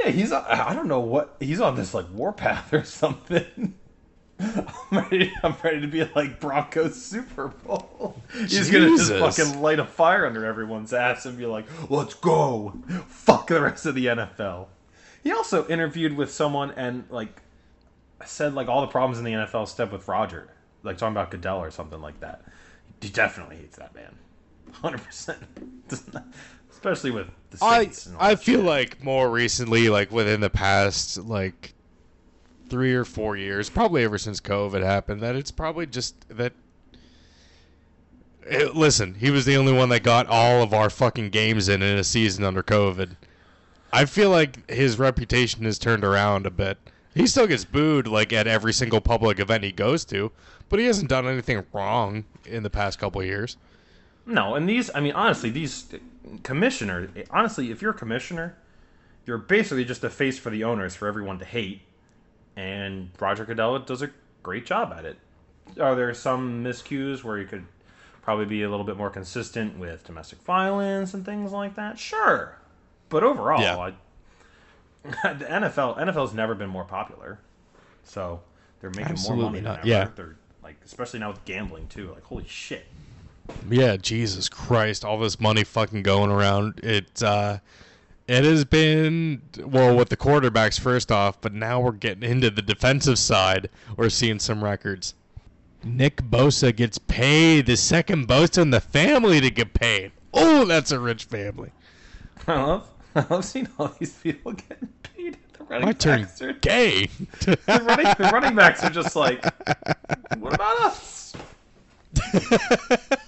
yeah 0.00 0.10
he's 0.10 0.32
on, 0.32 0.44
i 0.46 0.74
don't 0.74 0.88
know 0.88 1.00
what 1.00 1.36
he's 1.40 1.60
on 1.60 1.76
this 1.76 1.94
like 1.94 2.06
warpath 2.12 2.72
or 2.72 2.84
something 2.84 3.74
I'm 4.40 4.66
ready, 4.92 5.32
I'm 5.42 5.54
ready 5.64 5.80
to 5.80 5.86
be 5.88 6.04
like 6.14 6.38
Broncos 6.38 6.94
Super 6.94 7.48
Bowl. 7.48 8.22
He's 8.32 8.70
gonna 8.70 8.90
just 8.90 9.10
Jesus. 9.10 9.36
fucking 9.36 9.60
light 9.60 9.80
a 9.80 9.84
fire 9.84 10.26
under 10.26 10.44
everyone's 10.44 10.92
ass 10.92 11.26
and 11.26 11.36
be 11.36 11.46
like, 11.46 11.66
"Let's 11.90 12.14
go, 12.14 12.78
fuck 13.08 13.48
the 13.48 13.60
rest 13.60 13.86
of 13.86 13.96
the 13.96 14.06
NFL." 14.06 14.68
He 15.24 15.32
also 15.32 15.66
interviewed 15.66 16.16
with 16.16 16.30
someone 16.30 16.70
and 16.72 17.04
like 17.10 17.42
said 18.24 18.54
like 18.54 18.68
all 18.68 18.80
the 18.80 18.86
problems 18.86 19.18
in 19.18 19.24
the 19.24 19.32
NFL 19.32 19.66
step 19.66 19.90
with 19.90 20.06
Roger, 20.06 20.48
like 20.84 20.98
talking 20.98 21.14
about 21.14 21.30
Goodell 21.32 21.58
or 21.58 21.72
something 21.72 22.00
like 22.00 22.20
that. 22.20 22.44
He 23.00 23.08
definitely 23.08 23.56
hates 23.56 23.76
that 23.78 23.92
man, 23.94 24.14
hundred 24.72 25.02
percent. 25.02 25.40
Especially 26.70 27.10
with 27.10 27.28
the 27.50 27.58
I 27.64 27.84
Saints. 27.84 28.08
all 28.08 28.16
I 28.18 28.34
feel 28.36 28.60
shit. 28.60 28.66
like 28.66 29.02
more 29.04 29.30
recently, 29.30 29.88
like 29.88 30.10
within 30.12 30.40
the 30.40 30.50
past 30.50 31.18
like 31.18 31.74
three 32.68 32.94
or 32.94 33.04
four 33.04 33.36
years, 33.36 33.70
probably 33.70 34.04
ever 34.04 34.18
since 34.18 34.40
COVID 34.40 34.82
happened, 34.82 35.20
that 35.22 35.34
it's 35.36 35.50
probably 35.50 35.86
just 35.86 36.14
that. 36.28 36.52
Eh, 38.48 38.68
listen, 38.74 39.14
he 39.14 39.30
was 39.30 39.44
the 39.44 39.56
only 39.56 39.72
one 39.72 39.88
that 39.90 40.02
got 40.02 40.26
all 40.26 40.62
of 40.62 40.72
our 40.72 40.88
fucking 40.90 41.30
games 41.30 41.68
in 41.68 41.82
in 41.82 41.98
a 41.98 42.04
season 42.04 42.44
under 42.44 42.62
COVID. 42.62 43.16
I 43.92 44.04
feel 44.04 44.30
like 44.30 44.70
his 44.70 44.98
reputation 44.98 45.64
has 45.64 45.78
turned 45.78 46.04
around 46.04 46.46
a 46.46 46.50
bit. 46.50 46.78
He 47.14 47.26
still 47.26 47.46
gets 47.46 47.64
booed 47.64 48.06
like 48.06 48.32
at 48.32 48.46
every 48.46 48.72
single 48.72 49.00
public 49.00 49.40
event 49.40 49.64
he 49.64 49.72
goes 49.72 50.04
to, 50.06 50.30
but 50.68 50.78
he 50.78 50.86
hasn't 50.86 51.08
done 51.08 51.26
anything 51.26 51.64
wrong 51.72 52.24
in 52.44 52.62
the 52.62 52.70
past 52.70 52.98
couple 52.98 53.22
years. 53.22 53.56
No, 54.28 54.54
and 54.54 54.68
these, 54.68 54.90
I 54.94 55.00
mean, 55.00 55.14
honestly, 55.14 55.48
these 55.50 55.86
commissioner, 56.42 57.08
honestly, 57.30 57.70
if 57.70 57.80
you're 57.80 57.92
a 57.92 57.98
commissioner, 57.98 58.56
you're 59.24 59.38
basically 59.38 59.84
just 59.84 60.04
a 60.04 60.10
face 60.10 60.38
for 60.38 60.50
the 60.50 60.64
owners 60.64 60.94
for 60.94 61.08
everyone 61.08 61.38
to 61.38 61.44
hate. 61.46 61.80
And 62.54 63.10
Roger 63.18 63.44
Goodell 63.44 63.78
does 63.80 64.02
a 64.02 64.10
great 64.42 64.66
job 64.66 64.92
at 64.96 65.04
it. 65.06 65.16
Are 65.80 65.94
there 65.94 66.12
some 66.12 66.62
miscues 66.62 67.24
where 67.24 67.38
you 67.38 67.46
could 67.46 67.64
probably 68.22 68.44
be 68.44 68.62
a 68.62 68.70
little 68.70 68.84
bit 68.84 68.96
more 68.98 69.10
consistent 69.10 69.78
with 69.78 70.04
domestic 70.04 70.40
violence 70.42 71.14
and 71.14 71.24
things 71.24 71.50
like 71.52 71.74
that? 71.76 71.98
Sure, 71.98 72.56
but 73.08 73.22
overall, 73.24 73.60
Yeah. 73.62 73.78
I, 73.78 73.92
the 75.32 75.44
NFL 75.46 75.98
NFL's 75.98 76.34
never 76.34 76.54
been 76.54 76.68
more 76.68 76.84
popular, 76.84 77.38
so 78.04 78.40
they're 78.80 78.90
making 78.90 79.12
Absolutely 79.12 79.42
more 79.42 79.50
money 79.52 79.62
not, 79.62 79.82
than 79.82 79.92
ever. 79.92 80.04
yeah. 80.06 80.10
They're 80.14 80.36
like, 80.62 80.76
especially 80.84 81.20
now 81.20 81.30
with 81.30 81.44
gambling 81.46 81.86
too. 81.88 82.10
Like, 82.12 82.24
holy 82.24 82.46
shit. 82.46 82.86
Yeah, 83.68 83.96
Jesus 83.96 84.48
Christ, 84.48 85.04
all 85.04 85.18
this 85.18 85.40
money 85.40 85.64
fucking 85.64 86.02
going 86.02 86.30
around. 86.30 86.80
It 86.82 87.22
uh 87.22 87.58
it 88.26 88.44
has 88.44 88.66
been 88.66 89.40
well 89.58 89.96
with 89.96 90.10
the 90.10 90.16
quarterbacks 90.16 90.78
first 90.78 91.10
off, 91.10 91.40
but 91.40 91.54
now 91.54 91.80
we're 91.80 91.92
getting 91.92 92.28
into 92.28 92.50
the 92.50 92.60
defensive 92.60 93.18
side. 93.18 93.70
We're 93.96 94.10
seeing 94.10 94.38
some 94.38 94.62
records. 94.62 95.14
Nick 95.82 96.16
Bosa 96.22 96.74
gets 96.74 96.98
paid, 96.98 97.66
the 97.66 97.76
second 97.76 98.28
Bosa 98.28 98.62
in 98.62 98.70
the 98.70 98.80
family 98.80 99.40
to 99.40 99.50
get 99.50 99.72
paid. 99.72 100.12
Oh, 100.34 100.66
that's 100.66 100.90
a 100.90 100.98
rich 101.00 101.24
family. 101.24 101.70
I 102.46 102.62
love, 102.62 102.90
I 103.14 103.26
love 103.30 103.44
seeing 103.44 103.68
all 103.78 103.94
these 103.98 104.12
people 104.12 104.52
getting 104.52 104.88
paid. 105.02 105.36
At 105.36 105.52
the 105.58 105.64
running 105.64 105.86
My 105.86 105.92
turn 105.92 106.28
are, 106.42 106.52
gay. 106.54 107.06
the, 107.40 107.58
running, 107.66 108.06
the 108.18 108.30
running 108.32 108.54
backs 108.54 108.84
are 108.84 108.90
just 108.90 109.16
like, 109.16 109.42
what 110.38 110.54
about 110.54 110.80
us? 110.80 111.17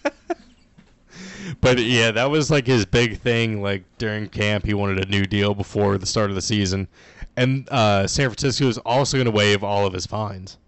But 1.60 1.78
yeah, 1.78 2.10
that 2.12 2.30
was 2.30 2.50
like 2.50 2.66
his 2.66 2.86
big 2.86 3.18
thing. 3.18 3.60
Like 3.62 3.84
during 3.98 4.28
camp, 4.28 4.64
he 4.64 4.72
wanted 4.74 5.04
a 5.04 5.10
new 5.10 5.24
deal 5.24 5.54
before 5.54 5.98
the 5.98 6.06
start 6.06 6.30
of 6.30 6.36
the 6.36 6.42
season, 6.42 6.86
and 7.36 7.68
uh, 7.70 8.06
San 8.06 8.28
Francisco 8.28 8.66
is 8.68 8.78
also 8.78 9.16
going 9.16 9.24
to 9.26 9.30
waive 9.30 9.64
all 9.64 9.84
of 9.86 9.92
his 9.92 10.06
fines. 10.06 10.58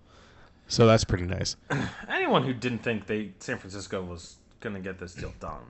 So 0.68 0.86
that's 0.86 1.05
pretty 1.05 1.24
nice. 1.24 1.56
Anyone 2.09 2.43
who 2.43 2.52
didn't 2.52 2.80
think 2.82 3.06
they 3.06 3.30
San 3.39 3.59
Francisco 3.59 4.02
was 4.02 4.36
going 4.60 4.74
to 4.74 4.80
get 4.80 4.98
this 4.98 5.14
deal 5.14 5.32
done 5.40 5.62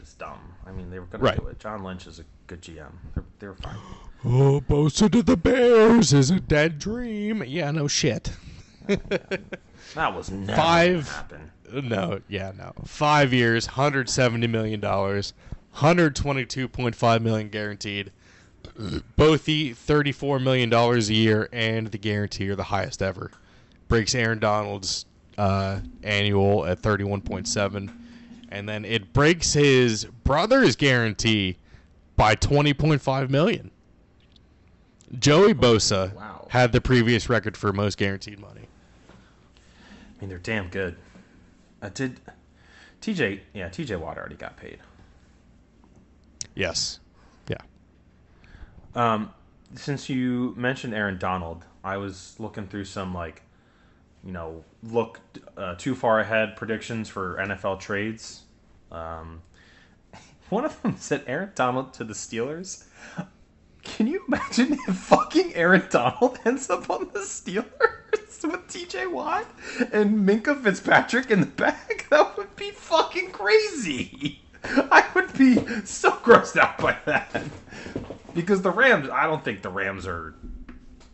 is 0.00 0.14
dumb. 0.14 0.40
I 0.66 0.72
mean, 0.72 0.90
they 0.90 0.98
were 0.98 1.06
going 1.06 1.22
Right. 1.22 1.34
to 1.36 1.40
do 1.42 1.48
it. 1.48 1.58
John 1.60 1.84
Lynch 1.84 2.06
is 2.06 2.18
a 2.20 2.24
good 2.46 2.62
GM. 2.62 2.90
They're, 3.14 3.24
they're 3.38 3.54
fine. 3.54 3.76
Oh, 4.26 4.62
Bosa 4.66 5.12
to 5.12 5.22
the 5.22 5.36
Bears 5.36 6.14
is 6.14 6.30
a 6.30 6.40
dead 6.40 6.78
dream. 6.78 7.44
Yeah, 7.46 7.70
no 7.72 7.86
shit. 7.88 8.30
That 9.94 10.14
was 10.16 10.30
never 10.30 10.56
Five- 10.60 11.08
happen. 11.10 11.50
No, 11.72 12.20
yeah, 12.28 12.52
no. 12.56 12.72
Five 12.84 13.32
years, 13.32 13.66
hundred 13.66 14.08
seventy 14.08 14.46
million 14.46 14.80
dollars, 14.80 15.32
hundred 15.72 16.14
twenty-two 16.16 16.68
point 16.68 16.94
five 16.94 17.22
million 17.22 17.48
guaranteed. 17.48 18.12
Both 19.16 19.44
the 19.44 19.72
$34 19.74 20.42
million 20.42 20.72
a 20.72 20.96
year 20.98 21.48
and 21.52 21.86
the 21.88 21.98
guarantee 21.98 22.48
are 22.48 22.56
the 22.56 22.62
highest 22.64 23.02
ever. 23.02 23.30
Breaks 23.88 24.14
Aaron 24.14 24.38
Donald's 24.38 25.04
uh, 25.38 25.80
annual 26.02 26.64
at 26.66 26.80
31.7 26.80 27.92
and 28.48 28.68
then 28.68 28.84
it 28.84 29.12
breaks 29.12 29.52
his 29.52 30.06
brother's 30.24 30.76
guarantee 30.76 31.56
by 32.16 32.34
20.5 32.34 33.28
million. 33.30 33.70
Joey 35.18 35.54
Bosa 35.54 36.12
Wow. 36.14 36.46
had 36.50 36.72
the 36.72 36.80
previous 36.80 37.28
record 37.28 37.56
for 37.56 37.72
most 37.72 37.98
guaranteed 37.98 38.40
money. 38.40 38.62
I 39.10 40.20
mean, 40.20 40.30
they're 40.30 40.38
damn 40.38 40.68
good. 40.68 40.96
I 41.84 41.90
did. 41.90 42.18
TJ, 43.02 43.40
yeah, 43.52 43.68
TJ 43.68 44.00
Watt 44.00 44.16
already 44.16 44.36
got 44.36 44.56
paid. 44.56 44.78
Yes. 46.54 46.98
Yeah. 47.46 47.58
Um, 48.94 49.34
since 49.74 50.08
you 50.08 50.54
mentioned 50.56 50.94
Aaron 50.94 51.18
Donald, 51.18 51.64
I 51.82 51.98
was 51.98 52.36
looking 52.38 52.66
through 52.66 52.86
some 52.86 53.12
like, 53.12 53.42
you 54.24 54.32
know, 54.32 54.64
look 54.82 55.20
uh, 55.58 55.74
too 55.74 55.94
far 55.94 56.20
ahead 56.20 56.56
predictions 56.56 57.10
for 57.10 57.36
NFL 57.36 57.80
trades. 57.80 58.44
Um, 58.90 59.42
one 60.48 60.64
of 60.64 60.80
them 60.80 60.96
said 60.98 61.24
Aaron 61.26 61.50
Donald 61.54 61.92
to 61.94 62.04
the 62.04 62.14
Steelers. 62.14 62.84
Can 63.82 64.06
you 64.06 64.24
imagine 64.26 64.78
if 64.88 64.96
fucking 64.96 65.54
Aaron 65.54 65.86
Donald 65.90 66.38
ends 66.46 66.70
up 66.70 66.88
on 66.88 67.10
the 67.12 67.20
Steelers 67.20 68.03
with 68.42 68.66
TJ 68.68 69.10
Watt 69.10 69.46
and 69.92 70.26
Minkah 70.28 70.60
Fitzpatrick 70.62 71.30
in 71.30 71.40
the 71.40 71.46
back? 71.46 72.06
That 72.10 72.36
would 72.36 72.54
be 72.54 72.70
fucking 72.70 73.30
crazy. 73.32 74.40
I 74.62 75.04
would 75.14 75.36
be 75.36 75.56
so 75.84 76.12
grossed 76.12 76.56
out 76.56 76.78
by 76.78 76.96
that. 77.06 77.42
Because 78.34 78.62
the 78.62 78.70
Rams, 78.70 79.08
I 79.08 79.26
don't 79.26 79.42
think 79.42 79.62
the 79.62 79.70
Rams 79.70 80.06
are. 80.06 80.34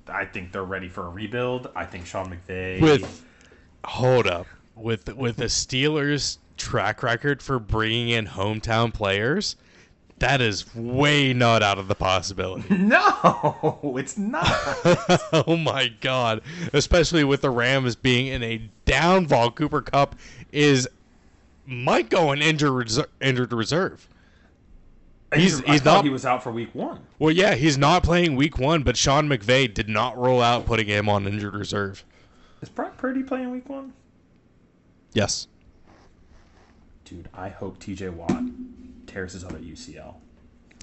I 0.08 0.24
think 0.24 0.52
they're 0.52 0.64
ready 0.64 0.88
for 0.88 1.06
a 1.06 1.08
rebuild. 1.08 1.70
I 1.74 1.84
think 1.86 2.06
Sean 2.06 2.30
McVay. 2.30 2.80
With 2.82 3.24
hold 3.84 4.26
up. 4.26 4.46
With 4.74 5.14
with 5.16 5.36
the 5.36 5.44
Steelers 5.44 6.38
track 6.56 7.02
record 7.02 7.42
for 7.42 7.58
bringing 7.58 8.10
in 8.10 8.26
hometown 8.26 8.92
players, 8.92 9.56
that 10.20 10.40
is 10.40 10.72
way 10.74 11.32
not 11.32 11.62
out 11.62 11.78
of 11.78 11.88
the 11.88 11.94
possibility. 11.94 12.74
no, 12.76 13.78
it's 13.98 14.16
not. 14.16 14.46
oh 15.46 15.56
my 15.56 15.88
god! 16.00 16.40
Especially 16.72 17.24
with 17.24 17.40
the 17.42 17.50
Rams 17.50 17.96
being 17.96 18.28
in 18.28 18.42
a 18.42 18.62
downfall, 18.84 19.50
Cooper 19.50 19.82
Kupp 19.82 20.14
is 20.52 20.88
might 21.66 22.08
go 22.08 22.32
in 22.32 22.40
injured 22.40 22.70
reser- 22.88 23.06
injured 23.20 23.52
reserve. 23.52 24.06
He's- 25.34 25.62
I 25.66 25.72
he's 25.72 25.84
not- 25.84 26.04
He 26.04 26.10
was 26.10 26.26
out 26.26 26.42
for 26.42 26.50
week 26.50 26.74
one. 26.74 27.00
Well, 27.20 27.30
yeah, 27.30 27.54
he's 27.54 27.78
not 27.78 28.02
playing 28.02 28.34
Week 28.34 28.58
One, 28.58 28.82
but 28.82 28.96
Sean 28.96 29.28
McVay 29.28 29.72
did 29.72 29.88
not 29.88 30.18
roll 30.18 30.42
out 30.42 30.66
putting 30.66 30.88
him 30.88 31.08
on 31.08 31.24
injured 31.26 31.54
reserve. 31.54 32.04
Is 32.62 32.68
Brock 32.68 32.96
Purdy 32.96 33.22
playing 33.22 33.50
week 33.52 33.68
one? 33.68 33.92
Yes. 35.12 35.46
Dude, 37.04 37.28
I 37.32 37.48
hope 37.48 37.78
TJ 37.78 38.10
Watt 38.12 38.42
tears 39.10 39.32
his 39.32 39.44
other 39.44 39.58
UCL. 39.58 40.14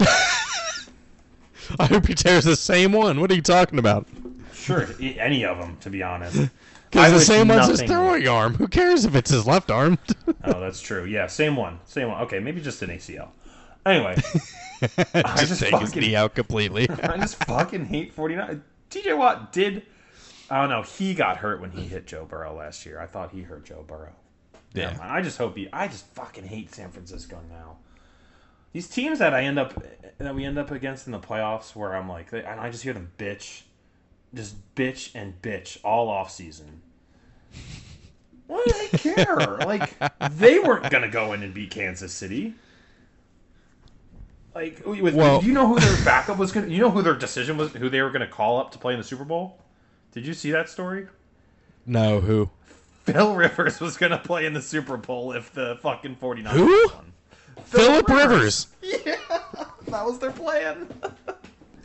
I 1.78 1.86
hope 1.86 2.06
he 2.06 2.14
tears 2.14 2.44
the 2.44 2.56
same 2.56 2.92
one. 2.92 3.20
What 3.20 3.30
are 3.30 3.34
you 3.34 3.42
talking 3.42 3.78
about? 3.78 4.06
Sure, 4.52 4.86
any 5.00 5.44
of 5.44 5.58
them, 5.58 5.76
to 5.80 5.90
be 5.90 6.02
honest. 6.02 6.50
Because 6.90 7.12
the 7.12 7.20
same 7.20 7.48
one's 7.48 7.68
his 7.68 7.82
throwing 7.82 8.26
arm. 8.26 8.54
Who 8.54 8.66
cares 8.66 9.04
if 9.04 9.14
it's 9.14 9.30
his 9.30 9.46
left 9.46 9.70
arm? 9.70 9.98
Oh, 10.44 10.58
that's 10.58 10.80
true. 10.80 11.04
Yeah, 11.04 11.26
same 11.26 11.54
one. 11.54 11.80
Same 11.84 12.08
one. 12.08 12.22
Okay, 12.22 12.38
maybe 12.38 12.62
just 12.62 12.80
an 12.80 12.88
ACL. 12.88 13.28
Anyway, 13.84 14.16
I 14.80 15.36
just 15.36 15.48
just 15.48 15.60
take 15.60 15.78
his 15.78 15.94
knee 15.94 16.16
out 16.16 16.34
completely. 16.34 16.88
I 16.88 17.18
just 17.18 17.44
fucking 17.44 17.84
hate 17.84 18.14
49. 18.14 18.62
TJ 18.88 19.18
Watt 19.18 19.52
did. 19.52 19.82
I 20.48 20.62
don't 20.62 20.70
know. 20.70 20.80
He 20.80 21.12
got 21.12 21.36
hurt 21.36 21.60
when 21.60 21.70
he 21.72 21.82
hit 21.82 22.06
Joe 22.06 22.24
Burrow 22.24 22.54
last 22.54 22.86
year. 22.86 22.98
I 22.98 23.06
thought 23.06 23.32
he 23.32 23.42
hurt 23.42 23.66
Joe 23.66 23.84
Burrow. 23.86 24.14
Yeah. 24.72 24.96
I 25.02 25.20
just 25.20 25.36
hope 25.36 25.56
he. 25.56 25.68
I 25.70 25.88
just 25.88 26.06
fucking 26.14 26.44
hate 26.44 26.74
San 26.74 26.90
Francisco 26.90 27.38
now. 27.50 27.76
These 28.72 28.88
teams 28.88 29.18
that 29.18 29.32
I 29.34 29.42
end 29.44 29.58
up 29.58 29.82
that 30.18 30.34
we 30.34 30.44
end 30.44 30.58
up 30.58 30.70
against 30.70 31.06
in 31.06 31.12
the 31.12 31.18
playoffs, 31.18 31.74
where 31.74 31.96
I'm 31.96 32.08
like, 32.08 32.32
and 32.32 32.46
I 32.46 32.70
just 32.70 32.82
hear 32.82 32.92
them 32.92 33.10
bitch, 33.18 33.62
just 34.34 34.56
bitch 34.74 35.10
and 35.14 35.40
bitch 35.40 35.78
all 35.84 36.08
off 36.08 36.30
season. 36.30 36.82
Why 38.46 38.62
do 38.66 38.72
they 38.72 38.98
care? 38.98 39.36
like 39.66 39.94
they 40.32 40.58
weren't 40.58 40.90
gonna 40.90 41.08
go 41.08 41.32
in 41.32 41.42
and 41.42 41.54
beat 41.54 41.70
Kansas 41.70 42.12
City. 42.12 42.54
Like, 44.54 44.84
with, 44.84 45.14
Well- 45.14 45.40
do 45.40 45.46
you 45.46 45.52
know 45.52 45.68
who 45.68 45.78
their 45.78 46.04
backup 46.04 46.38
was 46.38 46.52
gonna? 46.52 46.66
You 46.66 46.78
know 46.80 46.90
who 46.90 47.02
their 47.02 47.14
decision 47.14 47.56
was? 47.56 47.72
Who 47.72 47.88
they 47.88 48.02
were 48.02 48.10
gonna 48.10 48.26
call 48.26 48.58
up 48.58 48.72
to 48.72 48.78
play 48.78 48.92
in 48.92 48.98
the 48.98 49.04
Super 49.04 49.24
Bowl? 49.24 49.58
Did 50.12 50.26
you 50.26 50.34
see 50.34 50.50
that 50.50 50.68
story? 50.68 51.06
no, 51.86 52.20
who? 52.20 52.50
Phil 53.04 53.34
Rivers 53.34 53.80
was 53.80 53.96
gonna 53.96 54.18
play 54.18 54.44
in 54.44 54.52
the 54.52 54.60
Super 54.60 54.96
Bowl 54.98 55.32
if 55.32 55.52
the 55.54 55.78
fucking 55.80 56.16
49ers 56.16 56.48
Who? 56.48 56.88
won. 56.94 57.12
Philip 57.66 58.08
Rivers. 58.08 58.68
Yeah, 58.82 59.16
that 59.88 60.06
was 60.06 60.18
their 60.18 60.30
plan. 60.30 60.88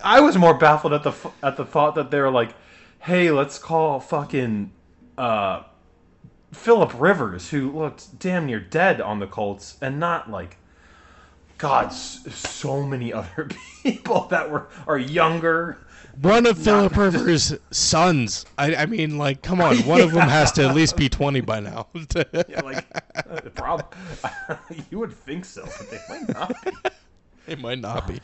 I 0.02 0.22
was 0.22 0.38
more 0.38 0.54
baffled 0.54 0.94
at 0.94 1.04
the 1.04 1.14
at 1.42 1.58
the 1.58 1.66
thought 1.66 1.96
that 1.96 2.12
they 2.12 2.20
were 2.20 2.32
like, 2.32 2.54
"Hey, 3.00 3.30
let's 3.32 3.58
call 3.60 4.00
fucking 4.00 4.72
uh, 5.18 5.64
Philip 6.54 6.94
Rivers, 6.98 7.50
who 7.50 7.72
looked 7.72 8.20
damn 8.20 8.46
near 8.46 8.62
dead 8.62 9.02
on 9.02 9.20
the 9.20 9.28
Colts, 9.28 9.78
and 9.82 10.00
not 10.00 10.30
like, 10.30 10.58
God, 11.58 11.90
so 11.92 12.84
many 12.84 13.12
other 13.14 13.50
people 13.82 14.28
that 14.28 14.50
were 14.50 14.70
are 14.88 14.98
younger." 14.98 15.83
One 16.22 16.46
of 16.46 16.58
Philip 16.58 16.96
Rivers' 16.96 17.54
sons. 17.72 18.46
I, 18.58 18.76
I 18.76 18.86
mean, 18.86 19.18
like, 19.18 19.42
come 19.42 19.62
on. 19.62 19.78
One 19.80 20.02
of 20.02 20.12
them 20.12 20.28
has 20.28 20.52
to 20.54 20.68
at 20.68 20.76
least 20.76 20.96
be 20.96 21.10
20 21.10 21.42
by 21.42 21.60
now. 21.60 21.88
Yeah, 22.48 22.62
like, 22.62 22.86
uh, 23.16 23.42
prob- 23.56 23.94
you 24.92 25.00
would 25.00 25.14
think 25.14 25.46
so, 25.46 25.64
but 25.64 25.90
they 25.90 26.00
might 26.10 26.30
not. 26.30 26.54
Be. 26.64 26.72
it 27.48 27.60
might 27.60 27.80
not 27.80 28.08
be. 28.08 28.20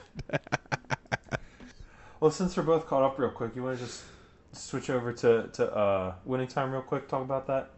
Well, 2.20 2.32
since 2.32 2.56
we're 2.58 2.64
both 2.64 2.86
caught 2.86 3.04
up 3.04 3.18
real 3.18 3.30
quick, 3.30 3.56
you 3.56 3.64
want 3.64 3.80
to 3.80 3.86
just 3.86 4.04
switch 4.52 4.90
over 4.90 5.14
to 5.14 5.48
to 5.54 5.76
uh, 5.76 6.14
winning 6.26 6.48
time 6.48 6.72
real 6.72 6.82
quick? 6.82 7.08
Talk 7.08 7.22
about 7.24 7.48
that, 7.48 7.70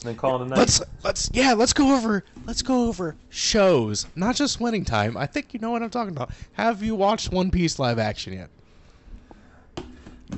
and 0.00 0.10
then 0.10 0.16
call 0.16 0.40
it 0.40 0.46
a 0.46 0.48
night. 0.48 0.58
Let's 0.58 0.82
let's 1.02 1.30
yeah, 1.32 1.52
let's 1.52 1.72
go 1.72 1.94
over 1.94 2.24
let's 2.46 2.62
go 2.62 2.88
over 2.88 3.16
shows, 3.28 4.06
not 4.14 4.36
just 4.36 4.60
winning 4.60 4.84
time. 4.84 5.16
I 5.16 5.26
think 5.26 5.52
you 5.52 5.60
know 5.60 5.70
what 5.70 5.82
I'm 5.82 5.90
talking 5.90 6.14
about. 6.14 6.30
Have 6.52 6.82
you 6.82 6.94
watched 6.94 7.32
One 7.32 7.50
Piece 7.50 7.78
live 7.78 7.98
action 7.98 8.34
yet? 8.34 8.50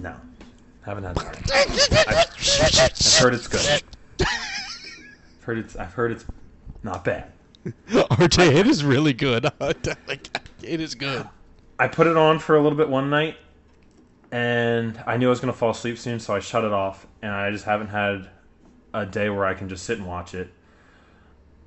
No, 0.01 0.15
haven't 0.83 1.05
had 1.05 1.17
time. 1.17 1.35
I've 1.53 3.19
heard 3.19 3.35
it's 3.35 3.49
good. 3.49 3.83
I've 4.21 5.45
heard 5.45 5.59
it's. 5.59 5.77
I've 5.77 5.95
heard 5.95 6.13
it's 6.13 6.25
not 6.83 7.05
bad. 7.05 7.33
RJ, 7.89 8.55
it 8.55 8.67
is 8.67 8.85
really 8.85 9.13
good. 9.13 9.51
like, 9.61 10.29
it 10.63 10.81
is 10.81 10.95
good. 10.95 11.29
I 11.79 11.89
put 11.89 12.07
it 12.07 12.17
on 12.17 12.39
for 12.39 12.57
a 12.57 12.63
little 12.63 12.79
bit 12.79 12.89
one 12.89 13.11
night, 13.11 13.37
and 14.31 15.03
I 15.07 15.17
knew 15.17 15.27
I 15.27 15.31
was 15.31 15.41
gonna 15.41 15.53
fall 15.53 15.71
asleep 15.71 15.99
soon, 15.99 16.21
so 16.21 16.35
I 16.35 16.41
shut 16.41 16.65
it 16.65 16.73
off. 16.73 17.07
And 17.23 17.33
I 17.33 17.51
just 17.51 17.65
haven't 17.65 17.89
had 17.89 18.29
a 18.95 19.07
day 19.07 19.31
where 19.31 19.45
I 19.45 19.55
can 19.55 19.69
just 19.69 19.85
sit 19.85 19.99
and 19.99 20.07
watch 20.07 20.35
it. 20.35 20.53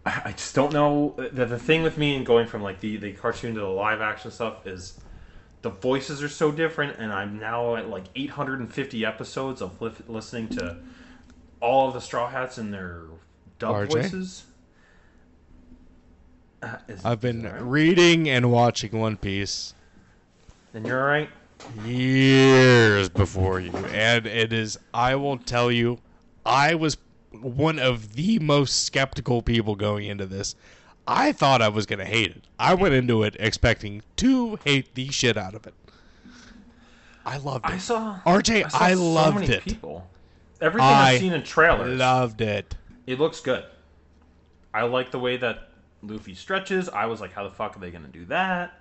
I 0.06 0.22
I 0.26 0.31
just 0.31 0.56
don't 0.56 0.73
know. 0.73 1.15
The, 1.18 1.45
the 1.45 1.60
thing 1.60 1.84
with 1.84 1.98
me 1.98 2.15
and 2.15 2.26
going 2.26 2.48
from 2.48 2.61
like 2.61 2.80
the, 2.80 2.98
the 2.98 3.14
cartoon 3.14 3.56
to 3.56 3.61
the 3.61 3.68
live 3.68 4.02
action 4.02 4.31
stuff 4.31 4.65
is 4.65 4.99
the 5.62 5.70
voices 5.70 6.24
are 6.24 6.30
so 6.30 6.52
different, 6.52 6.98
and 6.98 7.12
I'm 7.14 7.40
now 7.40 7.76
at 7.76 7.90
like 7.90 8.06
850 8.16 9.06
episodes 9.06 9.62
of 9.62 9.80
li- 9.82 9.92
listening 10.08 10.50
to 10.50 10.78
all 11.60 11.88
of 11.90 11.94
the 11.94 12.02
Straw 12.02 12.30
Hats 12.30 12.58
and 12.58 12.74
their 12.74 13.02
dub 13.60 13.76
RJ? 13.76 13.92
voices. 13.92 14.46
Uh, 16.62 16.78
is- 16.88 17.04
I've 17.06 17.22
been 17.22 17.44
right? 17.44 17.62
reading 17.62 18.30
and 18.30 18.52
watching 18.52 19.00
One 19.00 19.18
Piece 19.18 19.74
And 20.74 20.86
you're 20.86 21.00
alright. 21.00 21.30
years 21.86 23.10
before 23.10 23.60
you, 23.60 23.72
and 23.72 24.26
it 24.26 24.52
is. 24.54 24.78
I 24.94 25.16
will 25.16 25.38
tell 25.38 25.72
you, 25.72 26.00
I 26.46 26.76
was 26.76 26.98
one 27.40 27.80
of 27.80 28.14
the 28.14 28.40
most 28.40 28.84
skeptical 28.86 29.42
people 29.42 29.76
going 29.76 30.06
into 30.08 30.26
this. 30.26 30.56
I 31.07 31.32
thought 31.32 31.61
I 31.61 31.68
was 31.69 31.86
going 31.86 31.99
to 31.99 32.06
hate 32.06 32.32
it. 32.32 32.44
I 32.60 32.73
went 32.73 32.94
into 32.94 33.23
it 33.23 33.36
expecting 33.40 34.02
to 34.18 34.57
hate 34.64 34.94
the 34.95 35.10
shit 35.10 35.38
out 35.38 35.56
of 35.56 35.65
it. 35.68 35.73
I 37.26 37.38
loved 37.38 37.65
it. 37.65 37.72
I 37.73 37.78
saw 37.78 38.19
RJ, 38.26 38.72
saw 38.72 38.78
I 38.84 38.94
so 38.94 39.03
loved 39.03 39.40
many 39.41 39.53
it. 39.53 39.64
People. 39.64 40.07
Everything 40.60 40.88
I 40.88 41.11
I've 41.11 41.19
seen 41.19 41.34
in 41.34 41.44
trailers, 41.44 41.98
Loved 41.98 42.41
it. 42.41 42.76
it 43.07 43.19
looks 43.19 43.40
good. 43.40 43.64
I 44.73 44.84
like 44.84 45.11
the 45.11 45.19
way 45.19 45.38
that 45.38 45.69
Luffy 46.03 46.34
stretches. 46.36 46.88
I 46.90 47.06
was 47.06 47.19
like, 47.19 47.34
how 47.34 47.44
the 47.44 47.49
fuck 47.49 47.76
are 47.76 47.80
they 47.80 47.91
gonna 47.91 48.07
do 48.07 48.26
that? 48.26 48.80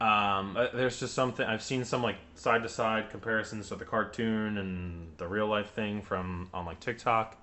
Um, 0.00 0.56
uh, 0.56 0.68
there's 0.74 0.98
just 0.98 1.14
something 1.14 1.46
I've 1.46 1.62
seen 1.62 1.84
some 1.84 2.02
like 2.02 2.16
side 2.34 2.62
to 2.64 2.68
side 2.68 3.10
comparisons 3.10 3.70
of 3.70 3.78
the 3.78 3.84
cartoon 3.84 4.58
and 4.58 5.12
the 5.18 5.28
real 5.28 5.46
life 5.46 5.70
thing 5.70 6.02
from 6.02 6.48
on 6.52 6.66
like 6.66 6.80
TikTok. 6.80 7.36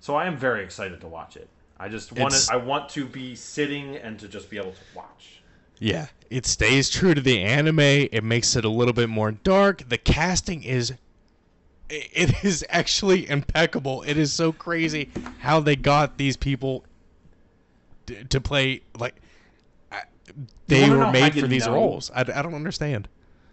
So 0.00 0.16
I 0.16 0.26
am 0.26 0.36
very 0.36 0.64
excited 0.64 1.00
to 1.02 1.08
watch 1.08 1.36
it. 1.36 1.48
I 1.82 1.88
just 1.88 2.12
want 2.12 2.34
It's- 2.34 2.50
I 2.50 2.56
want 2.56 2.90
to 2.90 3.06
be 3.06 3.34
sitting 3.34 3.96
and 3.96 4.18
to 4.20 4.28
just 4.28 4.50
be 4.50 4.58
able 4.58 4.72
to 4.72 4.78
watch. 4.94 5.40
Yeah, 5.78 6.08
it 6.28 6.44
stays 6.44 6.90
true 6.90 7.14
to 7.14 7.22
the 7.22 7.40
anime. 7.40 7.80
It 7.80 8.22
makes 8.22 8.54
it 8.54 8.66
a 8.66 8.68
little 8.68 8.92
bit 8.92 9.08
more 9.08 9.32
dark. 9.32 9.88
The 9.88 9.96
casting 9.96 10.62
is 10.62 10.92
it 11.88 12.44
is 12.44 12.64
actually 12.68 13.28
impeccable. 13.28 14.02
It 14.02 14.18
is 14.18 14.30
so 14.32 14.52
crazy 14.52 15.08
how 15.38 15.58
they 15.60 15.74
got 15.74 16.18
these 16.18 16.36
people 16.36 16.84
to 18.28 18.40
play 18.40 18.82
like 18.98 19.14
they 20.66 20.88
were 20.88 21.10
made 21.10 21.34
for 21.34 21.46
these 21.46 21.66
know- 21.66 21.72
roles. 21.74 22.10
I 22.14 22.22
don't 22.24 22.54
understand. 22.54 23.08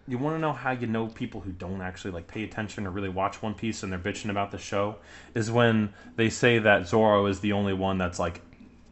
You 0.08 0.16
want 0.18 0.36
to 0.36 0.40
know 0.40 0.54
how 0.54 0.70
you 0.70 0.86
know 0.86 1.06
people 1.08 1.42
who 1.42 1.52
don't 1.52 1.82
actually 1.82 2.12
like 2.12 2.26
pay 2.26 2.42
attention 2.42 2.86
or 2.86 2.90
really 2.90 3.10
watch 3.10 3.42
One 3.42 3.52
Piece 3.54 3.82
and 3.82 3.92
they're 3.92 3.98
bitching 3.98 4.30
about 4.30 4.50
the 4.50 4.58
show 4.58 4.96
is 5.34 5.50
when 5.50 5.92
they 6.16 6.30
say 6.30 6.58
that 6.58 6.88
Zoro 6.88 7.26
is 7.26 7.40
the 7.40 7.52
only 7.52 7.74
one 7.74 7.98
that's 7.98 8.18
like 8.18 8.40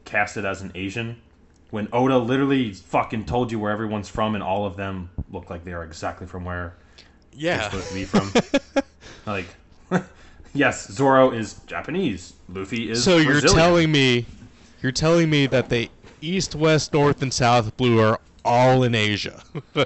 casted 0.04 0.44
as 0.44 0.60
an 0.60 0.72
Asian. 0.74 1.20
When 1.70 1.88
Oda 1.92 2.18
literally 2.18 2.72
fucking 2.72 3.24
told 3.24 3.50
you 3.50 3.58
where 3.58 3.72
everyone's 3.72 4.08
from 4.10 4.34
and 4.34 4.44
all 4.44 4.66
of 4.66 4.76
them 4.76 5.08
look 5.30 5.48
like 5.48 5.64
they 5.64 5.72
are 5.72 5.84
exactly 5.84 6.26
from 6.26 6.44
where 6.44 6.74
they're 7.32 7.40
Yeah. 7.40 7.62
supposed 7.70 7.88
to 7.88 7.94
be 7.94 8.04
from. 8.04 8.30
like, 9.26 9.46
yes, 10.54 10.86
Zoro 10.92 11.30
is 11.32 11.54
Japanese. 11.66 12.34
Luffy 12.48 12.90
is. 12.90 13.02
So 13.02 13.16
you're 13.16 13.40
telling 13.40 13.90
me 13.90 14.26
you're 14.82 14.92
telling 14.92 15.30
me 15.30 15.46
that 15.46 15.70
the 15.70 15.88
east, 16.20 16.54
west, 16.54 16.92
north, 16.92 17.22
and 17.22 17.32
south 17.32 17.74
blue 17.78 18.00
are 18.00 18.20
all 18.46 18.82
in 18.84 18.94
Asia. 18.94 19.42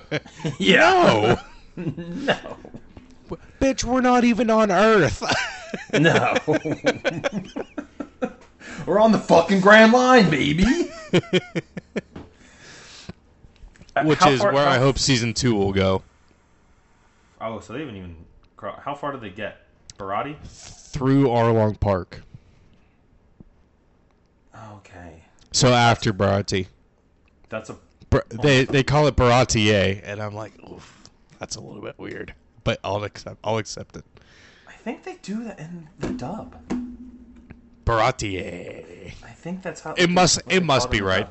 Yeah. 0.59 1.37
no. 1.77 1.85
No. 1.95 2.57
Bitch, 3.61 3.85
we're 3.85 4.01
not 4.01 4.24
even 4.24 4.51
on 4.51 4.70
Earth. 4.70 5.23
No. 5.93 6.35
We're 8.87 8.99
on 8.99 9.12
the 9.12 9.19
fucking 9.19 9.61
Grand 9.61 9.93
Line, 9.93 10.28
baby. 10.31 10.65
Which 14.05 14.19
How 14.19 14.31
is 14.31 14.41
far- 14.41 14.53
where 14.53 14.66
I 14.66 14.78
hope 14.78 14.99
season 14.99 15.32
two 15.35 15.55
will 15.55 15.73
go. 15.73 16.03
Oh, 17.41 17.61
so 17.61 17.73
they 17.73 17.81
haven't 17.81 17.97
even. 17.97 18.16
How 18.61 18.95
far 18.95 19.12
did 19.12 19.20
they 19.20 19.31
get? 19.31 19.66
Baratie? 19.99 20.37
Through 20.45 21.28
Arlong 21.28 21.78
Park. 21.78 22.23
Okay. 24.73 25.23
So 25.53 25.69
after 25.73 26.12
Baratie. 26.12 26.66
That's 27.49 27.70
a. 27.70 27.77
They 28.28 28.65
they 28.65 28.82
call 28.82 29.07
it 29.07 29.16
Baratier, 29.16 30.01
and 30.05 30.20
I'm 30.20 30.35
like, 30.35 30.53
oof, 30.69 31.05
that's 31.39 31.57
a 31.57 31.61
little 31.61 31.82
bit 31.82 31.99
weird. 31.99 32.35
But 32.65 32.81
I'll 32.85 33.05
accept 33.05 33.39
I'll 33.45 33.59
accept 33.59 33.97
it. 33.97 34.05
I 34.69 34.73
think 34.73 35.05
they 35.05 35.16
do 35.23 35.45
that 35.45 35.59
in 35.59 35.89
the 35.99 36.09
dub. 36.09 36.57
Baratier. 37.85 39.12
I 39.24 39.28
think 39.31 39.62
that's 39.62 39.81
how. 39.81 39.95
It 39.95 40.11
must 40.11 40.41
it 40.49 40.65
must 40.65 40.91
be 40.91 41.01
right. 41.01 41.28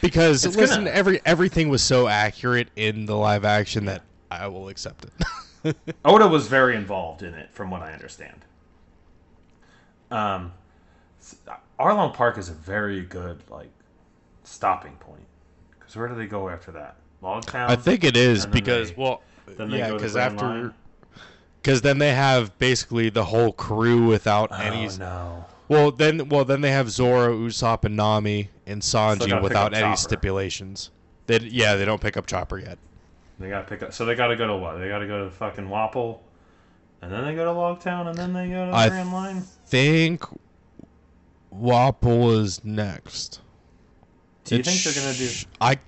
Because 0.00 0.44
It's 0.44 0.56
listen, 0.56 0.84
gonna- 0.84 0.96
every 0.96 1.20
everything 1.24 1.68
was 1.68 1.82
so 1.82 2.08
accurate 2.08 2.68
in 2.76 3.06
the 3.06 3.16
live 3.16 3.44
action 3.44 3.86
that 3.86 4.02
I 4.30 4.46
will 4.48 4.68
accept 4.68 5.06
it. 5.64 5.76
Oda 6.04 6.28
was 6.28 6.46
very 6.46 6.76
involved 6.76 7.22
in 7.22 7.34
it, 7.34 7.50
from 7.52 7.70
what 7.70 7.82
I 7.82 7.92
understand. 7.92 8.44
Um, 10.10 10.52
Arlong 11.78 12.14
Park 12.14 12.38
is 12.38 12.48
a 12.48 12.52
very 12.52 13.02
good 13.02 13.42
like 13.50 13.70
stopping 14.44 14.92
point. 15.00 15.26
Because 15.88 15.96
where 15.96 16.08
do 16.08 16.14
they 16.16 16.26
go 16.26 16.50
after 16.50 16.70
that? 16.72 16.96
Loguetown. 17.22 17.70
I 17.70 17.76
think 17.76 18.04
it 18.04 18.14
is 18.14 18.44
because 18.44 18.90
they- 18.90 18.96
well, 19.02 19.22
then 19.46 19.70
they 19.70 19.78
yeah, 19.78 19.92
because 19.92 20.16
after 20.16 20.74
because 21.62 21.80
then 21.80 21.96
they 21.96 22.12
have 22.12 22.56
basically 22.58 23.08
the 23.08 23.24
whole 23.24 23.52
crew 23.52 24.06
without 24.06 24.50
Oh 24.52 24.56
any. 24.56 24.86
no. 24.98 25.46
Well, 25.68 25.90
then 25.90 26.28
well 26.28 26.44
then 26.44 26.60
they 26.60 26.72
have 26.72 26.90
Zoro, 26.90 27.34
Usopp, 27.38 27.84
and 27.84 27.96
Nami 27.96 28.50
and 28.66 28.82
Sanji 28.82 29.30
pick 29.32 29.42
without 29.42 29.72
any 29.72 29.82
Chopper. 29.82 29.96
stipulations. 29.96 30.90
They 31.26 31.38
yeah 31.38 31.74
they 31.76 31.86
don't 31.86 32.02
pick 32.02 32.18
up 32.18 32.26
Chopper 32.26 32.58
yet. 32.58 32.76
They 33.40 33.48
gotta 33.48 33.66
pick 33.66 33.82
up. 33.82 33.94
So 33.94 34.04
they 34.04 34.14
gotta 34.14 34.36
go 34.36 34.46
to 34.46 34.56
what? 34.58 34.76
They 34.76 34.88
gotta 34.88 35.06
go 35.06 35.24
to 35.24 35.30
fucking 35.30 35.68
Wapple, 35.68 36.18
and 37.00 37.10
then 37.10 37.24
they 37.24 37.34
go 37.34 37.46
to 37.46 37.50
Loguetown, 37.58 38.08
and 38.08 38.16
then 38.18 38.34
they 38.34 38.48
go 38.50 38.66
to 38.66 38.70
the 38.72 38.76
I 38.76 38.88
Grand 38.90 39.10
Line. 39.12 39.40
Think 39.66 40.22
Wapple 41.54 42.38
is 42.38 42.62
next. 42.64 43.40
Do 44.48 44.56
you 44.56 44.62
think 44.62 44.82
they're 44.82 44.94
gonna 44.94 45.16
do? 45.16 45.28
I, 45.60 45.78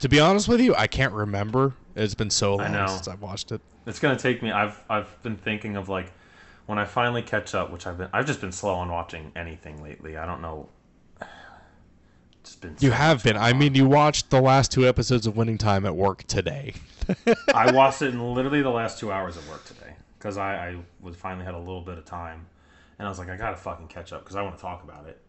to 0.00 0.08
be 0.08 0.20
honest 0.20 0.48
with 0.48 0.60
you, 0.60 0.74
I 0.74 0.86
can't 0.86 1.12
remember. 1.12 1.74
It's 1.94 2.14
been 2.14 2.30
so 2.30 2.56
long 2.56 2.88
since 2.88 3.08
I've 3.08 3.22
watched 3.22 3.52
it. 3.52 3.60
It's 3.86 3.98
gonna 3.98 4.18
take 4.18 4.42
me. 4.42 4.50
I've 4.50 4.82
I've 4.88 5.22
been 5.22 5.36
thinking 5.36 5.76
of 5.76 5.88
like 5.88 6.12
when 6.66 6.78
I 6.78 6.84
finally 6.84 7.22
catch 7.22 7.54
up, 7.54 7.70
which 7.70 7.86
I've 7.86 7.98
been. 7.98 8.08
I've 8.12 8.26
just 8.26 8.40
been 8.40 8.52
slow 8.52 8.74
on 8.74 8.90
watching 8.90 9.32
anything 9.36 9.82
lately. 9.82 10.16
I 10.16 10.26
don't 10.26 10.40
know. 10.40 10.68
Just 12.42 12.60
been. 12.60 12.76
You 12.80 12.90
so 12.90 12.96
have 12.96 13.22
been. 13.22 13.36
I 13.36 13.52
mean, 13.52 13.74
you 13.74 13.86
watched 13.86 14.30
the 14.30 14.40
last 14.40 14.72
two 14.72 14.86
episodes 14.86 15.26
of 15.26 15.36
Winning 15.36 15.58
Time 15.58 15.84
at 15.84 15.94
work 15.94 16.24
today. 16.24 16.74
I 17.54 17.70
watched 17.74 18.02
it 18.02 18.14
in 18.14 18.34
literally 18.34 18.62
the 18.62 18.70
last 18.70 18.98
two 18.98 19.12
hours 19.12 19.36
of 19.36 19.48
work 19.48 19.64
today 19.64 19.94
because 20.18 20.36
I, 20.36 20.70
I 20.70 20.76
was 21.00 21.16
finally 21.16 21.44
had 21.44 21.54
a 21.54 21.58
little 21.58 21.82
bit 21.82 21.98
of 21.98 22.04
time, 22.04 22.46
and 22.98 23.06
I 23.06 23.08
was 23.08 23.18
like, 23.18 23.28
I 23.28 23.36
gotta 23.36 23.56
fucking 23.56 23.88
catch 23.88 24.12
up 24.12 24.24
because 24.24 24.36
I 24.36 24.42
want 24.42 24.56
to 24.56 24.62
talk 24.62 24.82
about 24.82 25.06
it. 25.06 25.20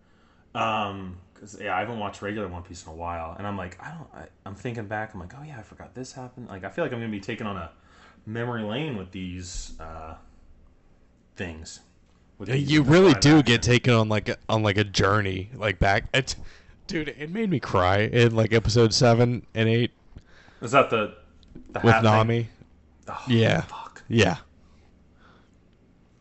Um, 0.56 1.18
because 1.38 1.58
yeah, 1.62 1.76
I 1.76 1.80
haven't 1.80 2.00
watched 2.00 2.22
regular 2.22 2.48
One 2.48 2.64
Piece 2.64 2.84
in 2.86 2.92
a 2.92 2.96
while, 2.96 3.36
and 3.38 3.46
I'm 3.46 3.58
like, 3.58 3.78
I 3.80 3.92
don't. 3.92 4.08
I, 4.14 4.28
I'm 4.46 4.56
thinking 4.56 4.88
back. 4.88 5.14
I'm 5.14 5.20
like, 5.20 5.34
oh 5.40 5.44
yeah, 5.44 5.58
I 5.60 5.62
forgot 5.62 5.94
this 5.94 6.12
happened. 6.12 6.48
Like, 6.48 6.64
I 6.64 6.70
feel 6.70 6.84
like 6.84 6.92
I'm 6.92 7.00
gonna 7.00 7.12
be 7.12 7.20
taken 7.20 7.46
on 7.46 7.58
a 7.58 7.72
memory 8.26 8.64
lane 8.64 8.98
with 8.98 9.12
these 9.12 9.74
uh, 9.80 10.16
things. 11.36 11.82
With 12.38 12.50
these 12.50 12.70
you 12.72 12.82
really 12.84 13.14
do 13.14 13.38
action. 13.38 13.42
get 13.42 13.62
taken 13.62 13.94
on 13.94 14.10
like 14.10 14.30
a, 14.30 14.38
on 14.50 14.64
like 14.64 14.78
a 14.78 14.84
journey, 14.84 15.50
like 15.56 15.80
back. 15.80 16.06
It, 16.14 16.36
dude, 16.88 17.10
it 17.10 17.30
made 17.30 17.50
me 17.50 17.60
cry 17.60 18.00
in 18.00 18.36
like 18.36 18.54
episode 18.54 18.94
seven 18.94 19.46
and 19.54 19.70
eight 19.70 19.92
Is 20.62 20.72
that 20.72 20.90
the 20.90 21.16
the 21.70 21.82
with? 21.84 22.04
Nami. 22.04 22.50
Oh, 23.08 23.24
Yeah. 23.28 23.62
Fuck. 23.62 24.04
Yeah. 24.08 24.38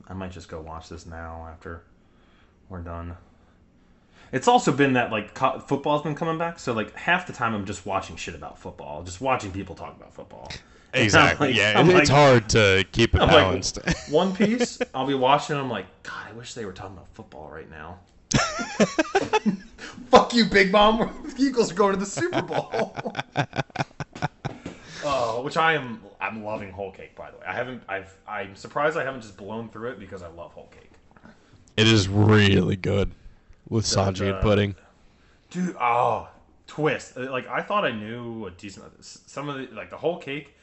I 0.08 0.14
might 0.14 0.30
just 0.30 0.48
go 0.48 0.60
watch 0.60 0.88
this 0.88 1.04
now 1.04 1.48
after 1.50 1.82
we're 2.68 2.82
done. 2.82 3.16
It's 4.32 4.48
also 4.48 4.72
been 4.72 4.94
that 4.94 5.10
like 5.10 5.34
co- 5.34 5.58
football's 5.60 6.02
been 6.02 6.14
coming 6.14 6.36
back, 6.38 6.58
so 6.58 6.72
like 6.72 6.94
half 6.94 7.26
the 7.26 7.32
time 7.32 7.54
I'm 7.54 7.64
just 7.64 7.86
watching 7.86 8.16
shit 8.16 8.34
about 8.34 8.58
football, 8.58 9.02
just 9.02 9.20
watching 9.20 9.50
people 9.52 9.74
talk 9.74 9.96
about 9.96 10.12
football. 10.14 10.50
Exactly. 10.94 11.48
like- 11.48 11.56
yeah, 11.56 11.74
I'm 11.78 11.90
it's 11.90 11.94
like- 11.98 12.08
hard 12.08 12.48
to 12.50 12.82
keep 12.92 13.14
it 13.14 13.20
I'm 13.20 13.28
balanced. 13.28 13.84
like 13.86 13.96
One 14.10 14.34
Piece. 14.34 14.78
I'll 14.94 15.06
be 15.06 15.12
watching. 15.12 15.54
and 15.56 15.62
I'm 15.62 15.70
like, 15.70 15.84
God, 16.02 16.26
I 16.30 16.32
wish 16.32 16.54
they 16.54 16.64
were 16.64 16.72
talking 16.72 16.96
about 16.96 17.08
football 17.12 17.50
right 17.50 17.68
now. 17.70 17.98
Fuck 20.10 20.32
you, 20.32 20.46
Big 20.46 20.72
Mom. 20.72 20.98
The 21.36 21.42
Eagles 21.42 21.70
are 21.70 21.74
going 21.74 21.92
to 21.92 21.98
the 22.00 22.06
Super 22.06 22.40
Bowl. 22.40 23.14
Oh, 25.04 25.42
which 25.42 25.56
I 25.58 25.74
am. 25.74 26.00
I'm 26.20 26.42
loving 26.42 26.70
whole 26.72 26.90
cake. 26.92 27.14
By 27.14 27.30
the 27.30 27.36
way, 27.36 27.44
I 27.46 27.52
haven't. 27.52 27.82
I've. 27.88 28.12
I'm 28.26 28.56
surprised 28.56 28.96
I 28.96 29.04
haven't 29.04 29.20
just 29.20 29.36
blown 29.36 29.68
through 29.68 29.90
it 29.90 29.98
because 30.00 30.22
I 30.22 30.28
love 30.28 30.52
whole 30.52 30.70
cake. 30.72 30.90
it 31.76 31.86
is 31.86 32.08
really 32.08 32.76
good 32.76 33.10
with 33.68 33.84
Sanji 33.84 34.18
the- 34.18 34.34
and 34.34 34.42
pudding. 34.42 34.74
dude 35.50 35.76
oh 35.80 36.28
twist. 36.66 37.16
Uh, 37.16 37.30
like 37.30 37.46
i 37.48 37.62
thought 37.62 37.84
i 37.84 37.90
knew 37.92 38.46
a 38.46 38.50
decent 38.50 38.84
some 39.04 39.48
of 39.48 39.56
the 39.56 39.68
like 39.74 39.90
the 39.90 39.96
whole 39.96 40.18
cake 40.18 40.54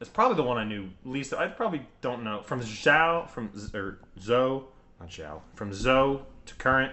is 0.00 0.08
probably 0.08 0.36
the 0.36 0.42
one 0.42 0.58
i 0.58 0.64
knew 0.64 0.88
least. 1.04 1.32
I 1.34 1.48
probably 1.48 1.82
don't 2.02 2.22
know. 2.22 2.42
From 2.42 2.60
zhao 2.60 3.28
from 3.30 3.50
or 3.74 3.98
zoe 4.20 4.62
not 5.00 5.08
zhao 5.08 5.40
from 5.54 5.72
zoe 5.72 6.20
to 6.46 6.54
current 6.56 6.92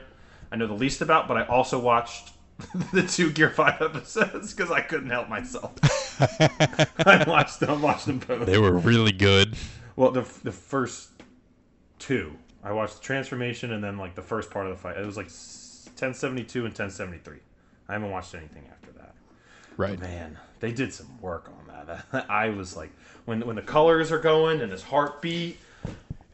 i 0.52 0.56
know 0.56 0.68
the 0.68 0.74
least 0.74 1.02
about 1.02 1.28
but 1.28 1.38
i 1.38 1.46
also 1.48 1.80
watched 1.80 2.32
the 2.94 3.04
two 3.04 3.32
gear 3.34 3.50
5 3.50 3.82
episodes 3.82 4.54
because 4.54 4.72
i 4.72 4.80
couldn't 4.80 5.10
help 5.10 5.28
myself. 5.28 5.74
I 7.06 7.26
watched 7.28 7.60
them 7.60 7.82
watched 7.82 8.06
them 8.06 8.20
both. 8.20 8.46
They 8.46 8.58
were 8.58 8.72
really 8.78 9.12
good. 9.12 9.58
well 9.98 10.12
the, 10.12 10.22
the 10.44 10.52
first 10.54 11.10
two 12.00 12.38
i 12.66 12.72
watched 12.74 12.96
the 12.98 13.02
transformation 13.02 13.72
and 13.72 13.82
then 13.82 13.98
like 13.98 14.14
the 14.16 14.22
first 14.22 14.52
part 14.52 14.66
of 14.66 14.72
the 14.74 14.78
fight 14.78 14.98
it 14.98 15.06
was 15.06 15.16
like 15.16 15.28
1072 15.28 16.60
and 16.60 16.66
1073 16.74 17.38
i 17.88 17.94
haven't 17.94 18.12
watched 18.12 18.36
anything 18.36 18.64
after 18.72 18.92
that 18.92 19.14
Right. 19.78 19.98
man 20.00 20.38
they 20.60 20.72
did 20.74 20.94
some 20.94 21.22
work 21.22 21.50
on 21.50 21.68
that 21.88 22.26
i 22.30 22.50
was 22.50 22.76
like 22.76 22.92
when 23.26 23.46
when 23.46 23.56
the 23.56 23.62
colors 23.62 24.12
are 24.12 24.20
going 24.20 24.60
and 24.62 24.72
his 24.72 24.84
heartbeat 24.84 25.58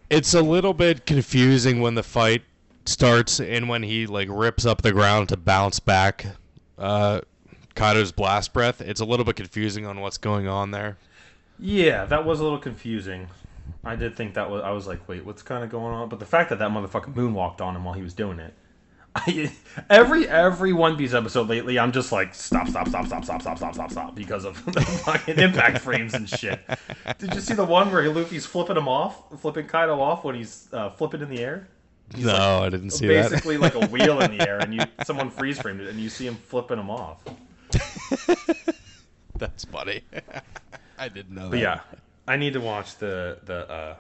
It's 0.10 0.34
a 0.34 0.42
little 0.42 0.74
bit 0.74 1.06
confusing 1.06 1.80
when 1.82 1.96
the 1.96 2.04
fight 2.04 2.42
starts 2.86 3.40
and 3.40 3.70
when 3.70 3.84
he 3.84 4.08
like 4.08 4.28
rips 4.32 4.66
up 4.66 4.82
the 4.82 4.92
ground 4.92 5.30
to 5.30 5.38
bounce 5.38 5.80
back 5.80 6.26
uh 6.78 7.22
Kaido's 7.74 8.12
blast 8.12 8.52
breath. 8.52 8.82
It's 8.82 9.00
a 9.00 9.06
little 9.06 9.24
bit 9.24 9.38
confusing 9.38 9.86
on 9.86 10.02
what's 10.02 10.18
going 10.18 10.46
on 10.48 10.72
there. 10.72 10.98
yeah 11.58 12.04
that 12.06 12.26
was 12.26 12.40
a 12.42 12.44
little 12.44 12.60
confusing 12.60 13.28
i 13.84 13.96
did 13.96 14.16
think 14.16 14.34
that 14.34 14.50
was 14.50 14.62
i 14.64 14.72
was 14.72 14.88
like 14.88 15.08
wait 15.08 15.26
what's 15.26 15.42
kind 15.42 15.64
of 15.64 15.70
going 15.70 15.94
on 15.94 16.10
but 16.10 16.20
the 16.20 16.26
fact 16.26 16.50
that 16.50 16.60
that 16.60 16.70
motherfucker 16.72 17.14
moonwalked 17.14 17.62
on 17.62 17.76
him 17.76 17.84
while 17.84 17.94
he 17.94 18.02
was 18.02 18.14
doing 18.14 18.40
it 18.40 18.54
I, 19.14 19.52
every 19.90 20.26
every 20.28 20.72
One 20.72 20.96
Piece 20.96 21.14
episode 21.14 21.50
lately, 21.50 21.78
I'm 21.78 21.92
just 21.92 22.14
like 22.14 22.34
stop, 22.34 22.70
stop, 22.70 22.88
stop, 22.88 23.06
stop, 23.06 23.26
stop, 23.26 23.42
stop, 23.42 23.58
stop, 23.58 23.74
stop, 23.74 23.92
stop 23.92 24.16
because 24.16 24.46
of 24.46 24.64
the 24.74 24.80
fucking 24.80 25.38
impact 25.38 25.80
frames 25.80 26.14
and 26.14 26.30
shit. 26.30 26.62
Did 27.18 27.34
you 27.36 27.42
see 27.42 27.54
the 27.54 27.66
one 27.66 27.92
where 27.92 28.10
Luffy's 28.10 28.46
flipping 28.46 28.78
him 28.78 28.88
off, 28.88 29.38
flipping 29.42 29.68
Kaido 29.68 30.00
off 30.00 30.24
when 30.24 30.36
he's 30.36 30.70
uh, 30.72 30.92
flipping 30.92 31.20
in 31.20 31.28
the 31.30 31.40
air? 31.40 31.68
no, 32.18 32.64
I 32.64 32.70
didn't 32.70 32.92
see 32.92 33.08
that. 33.08 33.32
Basically, 33.32 33.58
like 33.58 33.76
a 33.76 33.86
wheel 33.88 34.22
in 34.22 34.38
the 34.38 34.48
air, 34.48 34.60
and 34.60 34.74
you 34.74 34.80
someone 35.04 35.30
freeze 35.30 35.60
framed 35.60 35.82
it, 35.82 35.90
and 35.90 36.00
you 36.00 36.08
see 36.08 36.26
him 36.26 36.36
flipping 36.36 36.80
him 36.80 36.90
off. 36.90 37.22
That's 39.38 39.66
funny. 39.66 40.04
I 40.98 41.10
didn't 41.10 41.36
know 41.36 41.50
But 41.50 41.52
that. 41.52 41.60
yeah, 41.60 41.80
I 42.28 42.38
need 42.38 42.54
to 42.54 42.62
watch 42.62 42.98
the 42.98 43.40
the 43.44 43.70
uh, 43.70 43.96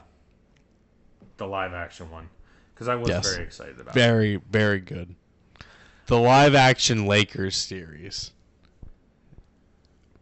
the 1.37 1.47
live 1.47 1.73
action 1.73 2.09
one 2.09 2.29
because 2.73 2.87
I 2.87 2.95
was 2.95 3.09
Yes. 3.09 3.31
very 3.31 3.43
excited 3.43 3.79
about. 3.79 3.95
it. 3.95 3.99
Very, 3.99 4.35
very 4.49 4.79
good. 4.79 5.15
The 6.07 6.17
live 6.19 6.55
action 6.55 7.05
Lakers 7.05 7.55
series. 7.55 8.31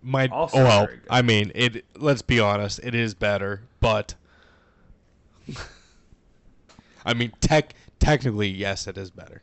My 0.02 0.30
Also 0.32 0.60
oh 0.60 0.64
well, 0.64 0.86
very. 0.86 1.00
I 1.10 1.22
mean 1.22 1.52
it 1.56 1.86
let's 1.98 2.22
be 2.22 2.40
honest, 2.40 2.80
it 2.84 2.96
is 2.96 3.14
better, 3.14 3.64
but 3.80 4.16
I 7.06 7.14
mean 7.14 7.34
tech 7.42 7.74
technically 8.00 8.48
yes 8.48 8.88
it 8.88 8.98
is 8.98 9.12
better. 9.12 9.42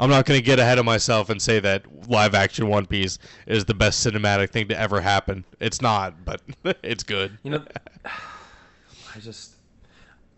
I'm 0.00 0.10
not 0.10 0.26
gonna 0.26 0.40
get 0.40 0.58
ahead 0.58 0.78
of 0.78 0.84
myself 0.84 1.28
and 1.28 1.40
say 1.42 1.58
that 1.60 2.08
live 2.08 2.34
action 2.34 2.68
One 2.68 2.86
Piece 2.86 3.18
is 3.46 3.64
the 3.64 3.74
best 3.74 4.06
cinematic 4.06 4.50
thing 4.50 4.68
to 4.68 4.78
ever 4.78 5.00
happen. 5.00 5.44
It's 5.60 5.82
not, 5.82 6.24
but 6.24 6.40
it's 6.82 7.02
good. 7.02 7.38
You 7.42 7.52
know, 7.52 7.64
I 8.04 9.18
just. 9.20 9.52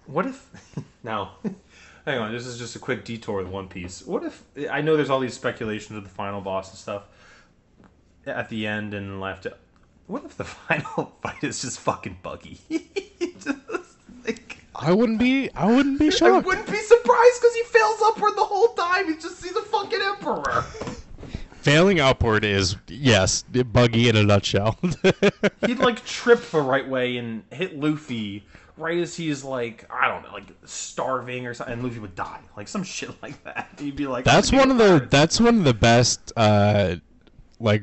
What 0.06 0.26
if. 0.26 0.48
Now, 1.02 1.36
hang 2.04 2.18
on, 2.18 2.30
this 2.30 2.44
is 2.44 2.58
just 2.58 2.76
a 2.76 2.78
quick 2.78 3.06
detour 3.06 3.38
with 3.38 3.48
One 3.48 3.68
Piece. 3.68 4.02
What 4.06 4.22
if. 4.22 4.42
I 4.70 4.82
know 4.82 4.96
there's 4.96 5.08
all 5.08 5.20
these 5.20 5.32
speculations 5.32 5.96
of 5.96 6.04
the 6.04 6.10
final 6.10 6.42
boss 6.42 6.68
and 6.70 6.78
stuff 6.78 7.04
at 8.26 8.50
the 8.50 8.66
end 8.66 8.92
and 8.92 9.18
left. 9.18 9.46
What 10.06 10.24
if 10.24 10.36
the 10.36 10.44
final 10.44 11.14
fight 11.22 11.42
is 11.42 11.62
just 11.62 11.80
fucking 11.80 12.18
buggy? 12.22 12.58
Just, 14.72 14.82
like, 14.82 14.90
I 14.90 14.92
wouldn't 14.94 15.18
be 15.18 15.50
I 15.54 15.66
wouldn't 15.66 15.98
be 15.98 16.10
shocked. 16.10 16.22
I 16.22 16.38
wouldn't 16.38 16.70
be 16.70 16.78
surprised 16.78 17.40
because 17.40 17.54
he 17.54 17.62
fails 17.64 18.00
upward 18.02 18.36
the 18.36 18.44
whole 18.44 18.68
time. 18.68 19.06
He 19.06 19.14
just 19.14 19.40
sees 19.40 19.56
a 19.56 19.62
fucking 19.62 20.00
emperor. 20.02 20.64
Failing 21.60 22.00
upward 22.00 22.42
is 22.42 22.76
yes, 22.88 23.42
buggy 23.42 24.08
in 24.08 24.16
a 24.16 24.22
nutshell. 24.22 24.78
He'd 25.66 25.78
like 25.78 26.02
trip 26.06 26.40
the 26.50 26.62
right 26.62 26.88
way 26.88 27.18
and 27.18 27.42
hit 27.50 27.78
Luffy 27.78 28.46
right 28.78 28.96
as 28.96 29.14
he's 29.14 29.44
like 29.44 29.84
I 29.90 30.08
don't 30.08 30.22
know, 30.22 30.32
like 30.32 30.46
starving 30.64 31.46
or 31.46 31.52
something, 31.52 31.74
and 31.74 31.82
Luffy 31.82 31.98
would 31.98 32.14
die, 32.14 32.40
like 32.56 32.66
some 32.66 32.82
shit 32.82 33.10
like 33.22 33.42
that. 33.44 33.68
He'd 33.78 33.96
be 33.96 34.06
like, 34.06 34.24
that's 34.24 34.50
one 34.50 34.70
of 34.70 34.78
the 34.78 34.98
gonna 34.98 35.06
that's 35.10 35.38
one 35.38 35.58
of 35.58 35.64
the 35.64 35.74
best 35.74 36.32
uh 36.34 36.96
like 37.58 37.82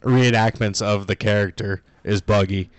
reenactments 0.00 0.80
of 0.80 1.06
the 1.06 1.16
character 1.16 1.82
is 2.02 2.22
Buggy. 2.22 2.70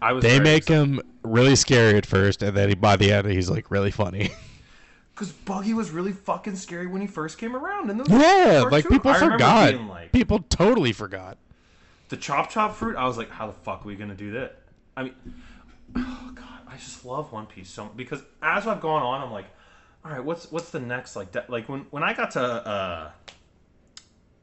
I 0.00 0.12
was 0.12 0.22
They 0.22 0.40
make 0.40 0.66
him 0.66 1.02
really 1.22 1.56
scary 1.56 1.96
at 1.96 2.06
first, 2.06 2.42
and 2.42 2.56
then 2.56 2.70
he, 2.70 2.74
by 2.74 2.96
the 2.96 3.12
end 3.12 3.28
he's 3.28 3.50
like 3.50 3.70
really 3.70 3.90
funny. 3.90 4.30
because 5.14 5.32
Buggy 5.32 5.74
was 5.74 5.90
really 5.90 6.12
fucking 6.12 6.56
scary 6.56 6.86
when 6.86 7.02
he 7.02 7.06
first 7.06 7.36
came 7.36 7.54
around. 7.54 7.90
And 7.90 8.08
yeah, 8.08 8.64
like 8.70 8.88
people 8.88 9.10
I 9.10 9.18
forgot. 9.18 9.72
being 9.72 9.86
like, 9.86 10.12
people 10.12 10.40
totally 10.48 10.92
forgot. 10.92 11.36
the 12.08 12.16
chop 12.16 12.50
chop 12.50 12.74
fruit. 12.74 12.96
I 12.96 13.06
was 13.06 13.18
like, 13.18 13.30
how 13.30 13.46
the 13.46 13.52
fuck 13.52 13.84
are 13.84 13.88
we 13.88 13.96
gonna 13.96 14.14
do 14.14 14.32
that? 14.32 14.62
I 14.96 15.04
mean, 15.04 15.14
oh 15.96 16.32
god, 16.34 16.60
I 16.66 16.76
just 16.76 17.04
love 17.04 17.32
One 17.32 17.46
Piece 17.46 17.68
so 17.68 17.90
because 17.94 18.22
as 18.40 18.66
I've 18.66 18.80
gone 18.80 19.02
on, 19.02 19.20
I'm 19.20 19.30
like, 19.30 19.46
all 20.04 20.10
right, 20.10 20.24
what's 20.24 20.50
what's 20.50 20.70
the 20.70 20.80
next 20.80 21.16
like? 21.16 21.32
De- 21.32 21.44
like 21.48 21.68
when 21.68 21.80
when 21.90 22.02
I 22.02 22.14
got 22.14 22.30
to 22.32 22.42
uh, 22.42 23.10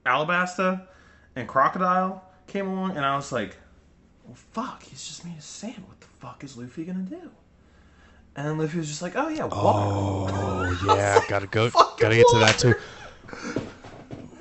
Alabasta 0.05 0.85
and 1.35 1.47
Crocodile 1.47 2.23
came 2.45 2.67
along, 2.67 2.97
and 2.97 3.03
I 3.03 3.15
was 3.15 3.31
like, 3.31 3.57
well, 4.25 4.35
fuck, 4.35 4.83
he's 4.83 5.07
just 5.07 5.25
made 5.25 5.37
of 5.37 5.43
sand. 5.43 5.83
What 6.19 6.31
fuck 6.31 6.43
is 6.43 6.57
Luffy 6.57 6.85
gonna 6.85 6.99
do? 6.99 7.31
And 8.35 8.59
Luffy 8.59 8.77
was 8.77 8.87
just 8.87 9.01
like, 9.01 9.13
oh 9.15 9.29
yeah, 9.29 9.45
water. 9.45 10.35
Oh 10.35 10.95
yeah, 10.95 11.19
gotta 11.29 11.47
go, 11.47 11.69
Fucking 11.69 11.95
gotta 11.99 12.15
get 12.15 12.25
to 12.31 12.39
that 12.39 12.59
too. 12.59 12.75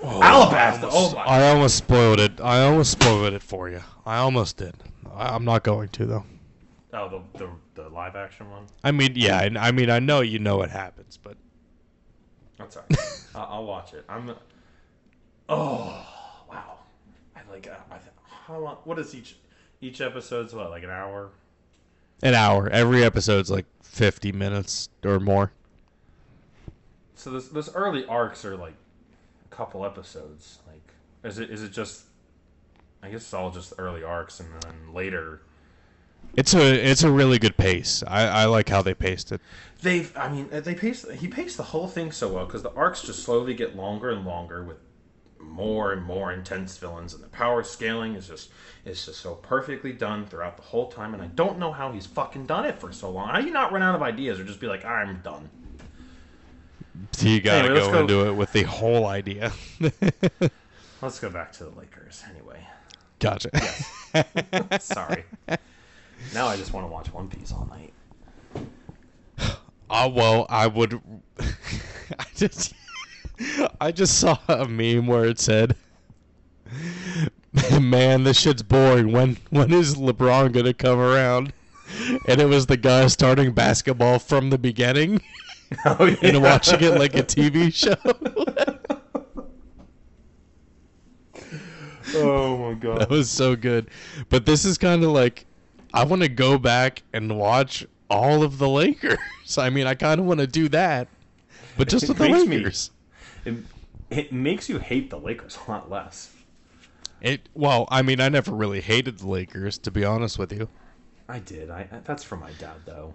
Alabasta. 0.03 0.89
Oh 0.90 1.15
my. 1.15 1.23
I 1.23 1.48
almost 1.48 1.77
spoiled 1.77 2.20
it. 2.20 2.40
I 2.40 2.62
almost 2.62 2.93
spoiled 2.93 3.32
it 3.32 3.43
for 3.43 3.69
you. 3.69 3.81
I 4.05 4.19
almost 4.19 4.57
did. 4.57 4.74
I, 5.12 5.35
I'm 5.35 5.44
not 5.44 5.65
going 5.65 5.89
to 5.89 6.07
though. 6.07 6.24
Oh, 6.93 7.09
the, 7.09 7.39
the 7.39 7.51
the 7.82 7.89
live 7.89 8.16
action 8.16 8.51
one. 8.51 8.66
I 8.85 8.93
mean, 8.93 9.12
yeah, 9.16 9.43
and 9.43 9.59
I 9.59 9.70
mean, 9.73 9.90
I 9.90 9.98
know 9.98 10.20
you 10.20 10.39
know 10.39 10.57
what 10.57 10.70
happens, 10.70 11.19
but 11.23 11.36
That's 12.59 12.77
alright. 12.77 12.98
I'll, 13.35 13.48
I'll 13.51 13.66
watch 13.66 13.93
it. 13.94 14.05
I'm. 14.09 14.35
Oh 15.48 16.07
wow! 16.48 16.78
I 17.35 17.40
like. 17.51 17.66
Uh, 17.66 17.74
I 17.90 17.98
th- 17.98 18.12
how 18.47 18.59
long? 18.59 18.77
What 18.85 18.98
is 18.98 19.15
each 19.15 19.36
each 19.81 20.01
episode's 20.01 20.55
what? 20.55 20.70
Like 20.70 20.85
an 20.85 20.90
hour? 20.90 21.31
An 22.22 22.34
hour. 22.34 22.68
Every 22.70 23.05
episode's 23.05 23.51
like 23.51 23.66
50 23.82 24.32
minutes 24.32 24.88
or 25.05 25.20
more. 25.20 25.52
So 27.14 27.30
this 27.30 27.48
those 27.48 27.74
early 27.74 28.05
arcs 28.06 28.44
are 28.44 28.56
like 28.56 28.76
a 29.44 29.55
couple 29.55 29.84
episodes. 29.84 30.59
Like, 30.66 30.94
is 31.24 31.38
it 31.38 31.51
is 31.51 31.62
it 31.62 31.72
just? 31.72 32.05
I 33.02 33.10
guess 33.10 33.22
it's 33.22 33.34
all 33.34 33.51
just 33.51 33.72
early 33.78 34.02
arcs, 34.02 34.40
and 34.40 34.48
then 34.62 34.93
later 34.94 35.43
It's 36.36 36.55
a 36.55 36.90
it's 36.90 37.02
a 37.02 37.10
really 37.10 37.38
good 37.38 37.56
pace. 37.56 38.02
I, 38.06 38.26
I 38.26 38.44
like 38.47 38.68
how 38.68 38.82
they 38.82 38.94
paced 38.94 39.32
it. 39.32 39.40
They've 39.82 40.14
I 40.16 40.28
mean, 40.28 40.48
they 40.51 40.74
pace. 40.74 41.05
He 41.10 41.28
paced 41.28 41.56
the 41.56 41.62
whole 41.64 41.88
thing 41.88 42.12
so 42.12 42.32
well 42.32 42.47
because 42.47 42.62
the 42.62 42.72
arcs 42.74 43.02
just 43.02 43.22
slowly 43.22 43.55
get 43.55 43.76
longer 43.76 44.10
and 44.10 44.24
longer 44.24 44.62
with 44.62 44.78
more 45.47 45.93
and 45.93 46.02
more 46.02 46.32
intense 46.32 46.77
villains, 46.78 47.14
and 47.14 47.23
the 47.23 47.28
power 47.28 47.62
scaling 47.62 48.14
is 48.14 48.27
just 48.28 48.51
is 48.85 49.05
just 49.06 49.20
so 49.20 49.35
perfectly 49.35 49.93
done 49.93 50.27
throughout 50.27 50.56
the 50.56 50.62
whole 50.62 50.89
time. 50.90 51.14
And 51.14 51.23
I 51.23 51.27
don't 51.27 51.59
know 51.59 51.73
how 51.73 51.93
he's 51.93 52.06
fucking 52.06 52.47
done 52.47 52.64
it 52.64 52.78
for 52.78 52.93
so 52.93 53.10
long. 53.10 53.28
How 53.28 53.40
do 53.40 53.47
you 53.47 53.52
not 53.52 53.73
run 53.73 53.82
out 53.82 53.94
of 53.94 54.02
ideas 54.02 54.39
or 54.39 54.44
just 54.44 54.60
be 54.60 54.66
like, 54.66 54.85
I'm 54.85 55.20
done? 55.23 55.48
So 57.12 57.28
you 57.28 57.40
gotta 57.40 57.64
Anyway, 57.68 57.81
go, 57.81 57.90
go- 57.93 58.01
into 58.01 58.27
it 58.28 58.32
with 58.32 58.52
the 58.52 58.62
whole 58.62 59.06
idea. 59.06 59.52
Let's 61.02 61.20
go 61.20 61.28
back 61.31 61.52
to 61.55 61.64
the 61.64 61.70
Lakers 61.70 62.23
anyway. 62.31 62.66
gotcha. 63.18 63.51
Sorry. 64.81 65.24
now 66.32 66.47
I 66.47 66.56
just 66.56 66.73
want 66.73 66.86
to 66.86 66.93
watch 66.93 67.12
One 67.12 67.28
Piece 67.28 67.52
all 67.52 67.66
night. 67.70 67.93
Uh, 69.89 70.10
well, 70.12 70.47
I 70.48 70.66
would. 70.66 71.01
I 71.39 72.24
just, 72.35 72.73
I 73.80 73.92
just 73.92 74.18
saw 74.18 74.38
a 74.48 74.66
meme 74.66 75.06
where 75.06 75.24
it 75.26 75.38
said, 75.38 75.76
"Man, 77.80 78.24
this 78.24 78.38
shit's 78.40 78.62
boring. 78.62 79.12
When 79.12 79.36
when 79.50 79.72
is 79.72 79.94
LeBron 79.96 80.52
gonna 80.52 80.72
come 80.74 80.98
around?" 80.98 81.52
And 82.26 82.40
it 82.40 82.46
was 82.46 82.66
the 82.66 82.76
guy 82.76 83.06
starting 83.08 83.52
basketball 83.52 84.18
from 84.18 84.50
the 84.50 84.58
beginning 84.58 85.20
Oh 85.84 86.04
yeah. 86.06 86.16
and 86.22 86.42
watching 86.42 86.82
it 86.82 86.98
like 86.98 87.14
a 87.14 87.22
TV 87.22 87.72
show. 87.74 87.94
oh 92.16 92.56
my 92.58 92.74
god. 92.74 93.00
that 93.00 93.10
was 93.10 93.30
so 93.30 93.54
good. 93.56 93.88
But 94.28 94.46
this 94.46 94.64
is 94.64 94.78
kind 94.78 95.04
of 95.04 95.10
like, 95.10 95.46
I 95.94 96.04
want 96.04 96.22
to 96.22 96.28
go 96.28 96.58
back 96.58 97.02
and 97.12 97.36
watch 97.38 97.86
all 98.10 98.42
of 98.42 98.58
the 98.58 98.68
Lakers. 98.68 99.18
I 99.58 99.70
mean, 99.70 99.86
I 99.86 99.94
kind 99.94 100.20
of 100.20 100.26
want 100.26 100.40
to 100.40 100.46
do 100.46 100.68
that, 100.70 101.08
but 101.76 101.88
just 101.88 102.08
with 102.08 102.18
the 102.18 102.28
Makes 102.28 102.46
me- 102.46 102.56
Lakers. 102.58 102.90
It, 103.47 103.55
it 104.10 104.32
makes 104.32 104.68
you 104.68 104.78
hate 104.78 105.10
the 105.10 105.18
Lakers 105.18 105.59
a 105.66 105.70
lot 105.70 105.90
less. 105.90 106.32
It 107.20 107.48
well, 107.55 107.89
I 107.90 108.02
mean, 108.02 108.20
I 108.20 108.28
never 108.28 108.52
really 108.52 108.81
hated 108.81 109.18
the 109.20 109.28
Lakers, 109.28 109.78
to 109.78 109.90
be 109.90 110.05
honest 110.05 110.39
with 110.39 110.52
you. 110.52 110.68
I 111.28 111.39
did. 111.39 111.70
I 111.70 111.89
that's 112.05 112.23
from 112.23 112.40
my 112.40 112.51
dad 112.59 112.77
though. 112.85 113.14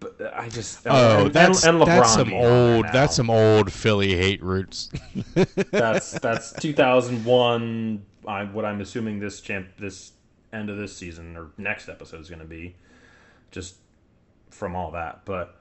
But 0.00 0.20
uh, 0.20 0.30
I 0.34 0.48
just 0.48 0.86
Oh, 0.86 1.26
and- 1.26 1.32
that's 1.34 1.64
and, 1.64 1.80
that's 1.82 2.14
some 2.14 2.28
being 2.28 2.38
on 2.38 2.42
there 2.42 2.74
old 2.76 2.86
now. 2.86 2.92
that's 2.92 3.16
some 3.16 3.30
old 3.30 3.72
Philly 3.72 4.16
hate 4.16 4.42
roots. 4.42 4.90
that's 5.70 6.12
that's 6.12 6.52
2001. 6.54 8.04
I 8.26 8.44
what 8.44 8.64
I'm 8.64 8.80
assuming 8.80 9.18
this 9.18 9.40
champ 9.40 9.68
this 9.78 10.12
end 10.52 10.70
of 10.70 10.76
this 10.76 10.96
season 10.96 11.36
or 11.36 11.50
next 11.58 11.88
episode 11.88 12.20
is 12.20 12.28
going 12.28 12.40
to 12.40 12.44
be 12.46 12.74
just 13.50 13.76
from 14.50 14.74
all 14.74 14.92
that. 14.92 15.24
But 15.24 15.57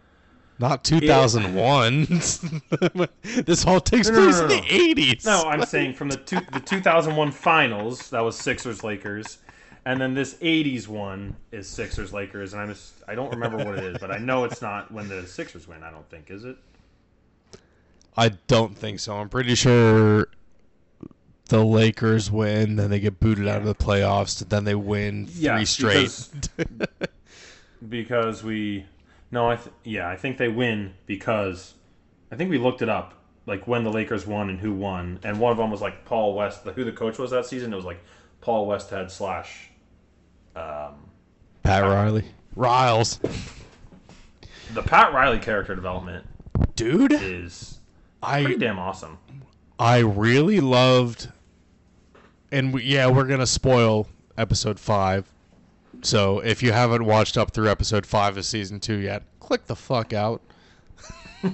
Not 0.60 0.84
2001. 0.84 2.06
this 3.46 3.66
all 3.66 3.80
takes 3.80 4.10
No, 4.10 4.16
place 4.24 4.38
no, 4.40 4.44
in 4.44 4.50
no. 4.50 4.56
the 4.56 4.62
80s. 4.62 5.26
no, 5.26 5.44
I'm 5.44 5.64
saying 5.66 5.94
from 5.94 6.10
the 6.10 6.18
two, 6.18 6.40
the 6.52 6.60
2001 6.60 7.32
finals 7.32 8.10
that 8.10 8.22
was 8.22 8.36
Sixers 8.38 8.84
Lakers. 8.84 9.38
And 9.86 10.02
then 10.02 10.14
this 10.14 10.34
'80s 10.42 10.88
one 10.90 11.34
is 11.54 11.66
Sixers 11.66 12.12
Lakers, 12.12 12.52
and 12.52 12.62
I'm 12.62 12.68
just, 12.68 12.96
I 13.08 13.16
don't 13.16 13.30
remember 13.32 13.56
what 13.58 13.78
it 13.78 13.86
is, 13.86 13.98
but 14.00 14.12
I 14.12 14.18
know 14.18 14.44
it's 14.44 14.62
not 14.62 14.92
when 14.92 15.08
the 15.08 15.26
Sixers 15.26 15.66
win. 15.66 15.82
I 15.82 15.92
don't 15.92 16.10
think 16.10 16.30
is 16.30 16.44
it. 16.44 16.58
I 18.18 18.30
don't 18.48 18.78
think 18.78 19.00
so. 19.00 19.16
I'm 19.16 19.30
pretty 19.30 19.56
sure 19.56 20.28
the 21.48 21.64
Lakers 21.64 22.30
win, 22.30 22.76
then 22.76 22.90
they 22.90 23.00
get 23.00 23.22
booted 23.22 23.48
out 23.48 23.60
of 23.62 23.66
the 23.66 23.76
playoffs, 23.76 24.46
then 24.50 24.66
they 24.66 24.76
win 24.76 25.28
three 25.28 25.44
Yeah, 25.46 25.64
straight. 25.64 26.10
because- 26.10 26.32
because 27.88 28.44
we 28.44 28.86
no 29.32 29.50
i 29.50 29.56
th- 29.56 29.70
yeah 29.84 30.10
i 30.10 30.16
think 30.16 30.38
they 30.38 30.48
win 30.48 30.94
because 31.06 31.74
i 32.32 32.36
think 32.36 32.50
we 32.50 32.58
looked 32.58 32.82
it 32.82 32.90
up 32.90 33.14
like 33.46 33.68
when 33.68 33.84
the 33.84 33.92
lakers 33.92 34.26
won 34.28 34.50
and 34.50 34.60
who 34.60 34.74
won 34.74 35.20
and 35.24 35.40
one 35.40 35.52
of 35.52 35.58
them 35.58 35.72
was 35.72 35.82
like 35.82 36.06
paul 36.06 36.34
west 36.36 36.64
the, 36.64 36.72
who 36.74 36.84
the 36.84 36.92
coach 36.92 37.18
was 37.18 37.32
that 37.32 37.46
season 37.46 37.72
it 37.74 37.76
was 37.76 37.86
like 37.86 38.00
paul 38.42 38.68
westhead 38.68 39.10
slash 39.12 39.70
um, 40.56 40.96
Pat 41.62 41.84
Riley. 41.84 42.26
Riles. 42.56 43.20
the 44.74 44.82
pat 44.82 45.14
riley 45.14 45.40
character 45.40 45.76
development 45.76 46.26
Dude, 46.76 47.14
is 47.14 47.80
pretty 48.24 48.56
I 48.56 48.58
damn 48.58 48.80
awesome 48.80 49.18
I 49.80 50.00
really 50.00 50.60
loved 50.60 51.30
and 52.52 52.74
we, 52.74 52.84
yeah, 52.84 53.08
we're 53.08 53.26
gonna 53.26 53.48
spoil 53.48 54.08
episode 54.38 54.80
five. 54.80 55.32
So 56.08 56.40
if 56.40 56.64
you 56.64 56.72
haven't 56.72 57.04
watched 57.04 57.38
up 57.38 57.52
through 57.52 57.70
episode 57.70 58.06
five 58.06 58.38
of 58.38 58.46
season 58.46 58.80
two 58.80 58.96
yet, 58.96 59.24
click 59.42 59.66
the 59.66 59.76
fuck 59.76 60.14
out. 60.14 60.42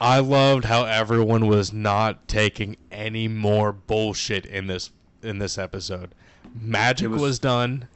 I 0.00 0.18
loved 0.18 0.64
how 0.64 0.84
everyone 0.84 1.46
was 1.46 1.72
not 1.72 2.26
taking 2.26 2.76
any 2.90 3.28
more 3.28 3.72
bullshit 3.72 4.46
in 4.46 4.66
this 4.66 4.90
in 5.22 5.38
this 5.38 5.58
episode. 5.58 6.12
Magic 6.60 7.10
was- 7.10 7.20
was, 7.20 7.38
done. 7.38 7.86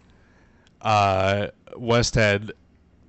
Uh, 0.81 1.49
Westhead 1.73 2.53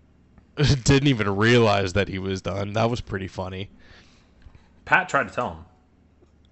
didn't 0.56 1.08
even 1.08 1.36
realize 1.36 1.94
that 1.94 2.08
he 2.08 2.18
was 2.18 2.42
done. 2.42 2.74
That 2.74 2.90
was 2.90 3.02
pretty 3.02 3.28
funny. 3.28 3.70
Pat 4.86 5.10
tried 5.10 5.28
to 5.28 5.34
tell 5.36 5.52
him. 5.52 5.66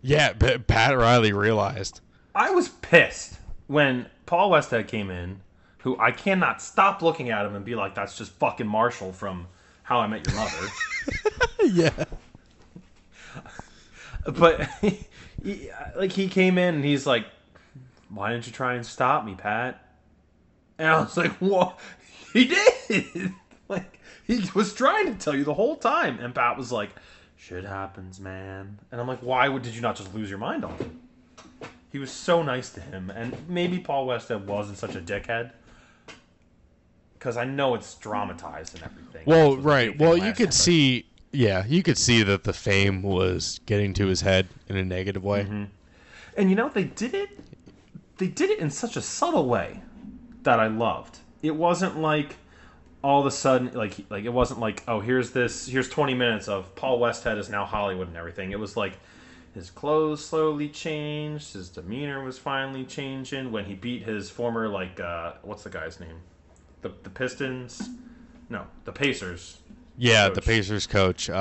Yeah, 0.04 0.34
P- 0.34 0.60
Pat 0.60 0.96
Riley 0.96 1.34
realized. 1.34 2.02
I 2.36 2.52
was 2.52 2.70
pissed 2.70 3.40
when 3.74 4.06
Paul 4.28 4.52
Westhead 4.52 4.88
came 4.88 5.10
in, 5.10 5.42
who 5.80 5.98
I 6.00 6.12
cannot 6.12 6.62
stop 6.62 7.02
looking 7.02 7.32
at 7.32 7.44
him 7.46 7.56
and 7.56 7.66
be 7.66 7.74
like, 7.76 7.96
"That's 7.96 8.16
just 8.16 8.32
fucking 8.34 8.68
Marshall 8.68 9.12
from 9.12 9.48
How 9.82 10.00
I 10.00 10.08
Met 10.08 10.26
Your 10.28 10.38
Mother." 10.38 10.70
Yeah. 11.66 11.92
but 14.26 14.70
he, 15.44 15.70
like 15.96 16.12
he 16.12 16.28
came 16.28 16.58
in 16.58 16.76
and 16.76 16.84
he's 16.84 17.06
like, 17.06 17.26
"Why 18.10 18.32
didn't 18.32 18.48
you 18.48 18.52
try 18.52 18.74
and 18.74 18.86
stop 18.86 19.24
me, 19.24 19.36
Pat?" 19.36 19.82
And 20.78 20.90
I 20.90 21.00
was 21.00 21.16
like, 21.18 21.32
"What? 21.34 21.80
He 22.34 22.46
did. 22.90 23.32
like 23.70 24.00
he 24.26 24.44
was 24.56 24.74
trying 24.74 25.06
to 25.06 25.14
tell 25.24 25.36
you 25.36 25.46
the 25.46 25.54
whole 25.54 25.78
time." 25.78 26.20
And 26.20 26.36
Pat 26.36 26.58
was 26.58 26.70
like, 26.72 26.90
"Shit 27.38 27.64
happens, 27.64 28.20
man." 28.20 28.80
And 28.92 29.00
I'm 29.00 29.08
like, 29.08 29.20
"Why 29.20 29.48
would 29.48 29.62
did 29.64 29.74
you 29.74 29.82
not 29.82 29.96
just 29.96 30.14
lose 30.14 30.30
your 30.30 30.40
mind 30.40 30.66
on 30.66 30.76
him?" 30.78 31.03
He 31.94 32.00
was 32.00 32.12
so 32.12 32.42
nice 32.42 32.72
to 32.72 32.82
him, 32.82 33.12
and 33.12 33.38
maybe 33.48 33.78
Paul 33.78 34.08
Westhead 34.08 34.46
wasn't 34.46 34.80
such 34.80 34.96
a 34.96 35.00
dickhead. 35.00 35.52
Because 37.14 37.38
I 37.38 37.46
know 37.46 37.76
it's 37.76 37.94
dramatized 37.94 38.74
and 38.74 38.84
everything. 38.84 39.22
Well, 39.28 39.52
which 39.52 39.58
was 39.58 39.66
a 39.66 39.68
right. 39.68 40.00
Well, 40.00 40.18
you 40.18 40.34
could 40.34 40.48
time, 40.48 40.52
see, 40.54 41.06
yeah, 41.32 41.64
you 41.68 41.84
could 41.84 42.00
see 42.00 42.24
that 42.24 42.46
the 42.46 42.52
fame 42.52 43.04
was 43.04 43.60
getting 43.68 43.94
to 43.94 44.08
his 44.08 44.22
head 44.22 44.48
in 44.70 44.76
a 44.76 44.84
negative 44.84 45.24
way. 45.24 45.44
Mm-hmm. 45.44 45.66
And 46.36 46.50
you 46.50 46.56
know 46.56 46.68
they 46.68 46.86
did 46.86 47.14
it. 47.14 47.30
They 48.18 48.28
did 48.28 48.50
it 48.50 48.58
in 48.58 48.72
such 48.72 48.98
a 48.98 49.02
subtle 49.02 49.48
way 49.48 49.80
that 50.42 50.60
I 50.60 50.66
loved. 50.66 51.20
It 51.44 51.56
wasn't 51.56 52.00
like 52.00 52.38
all 53.04 53.20
of 53.20 53.28
a 53.28 53.32
sudden, 53.32 53.72
like 53.74 54.00
like 54.10 54.26
it 54.26 54.34
wasn't 54.34 54.60
like 54.60 54.82
oh 54.88 55.00
here's 55.00 55.30
this 55.30 55.68
here's 55.68 55.90
20 55.90 56.16
minutes 56.16 56.48
of 56.48 56.74
Paul 56.74 57.00
Westhead 57.00 57.38
is 57.38 57.52
now 57.52 57.66
Hollywood 57.66 58.08
and 58.08 58.18
everything. 58.18 58.52
It 58.52 58.60
was 58.60 58.76
like 58.76 58.98
his 59.54 59.70
clothes 59.70 60.26
slowly 60.26 60.70
changed. 60.70 61.54
His 61.54 61.70
demeanor 61.70 62.24
was 62.24 62.38
finally 62.40 62.84
changing 62.84 63.52
when 63.52 63.66
he 63.66 63.76
beat 63.76 64.04
his 64.04 64.30
former 64.30 64.68
like 64.68 65.00
uh, 65.00 65.34
what's 65.44 65.64
the 65.64 65.70
guy's 65.70 66.00
name? 66.00 66.18
The 66.82 66.92
the 67.04 67.10
Pistons. 67.10 67.90
No, 68.50 68.66
the 68.86 68.92
Pacers. 68.92 69.60
Yeah, 69.98 70.30
the 70.30 70.42
Pacers 70.42 70.88
coach. 70.88 71.30
Uh, 71.30 71.34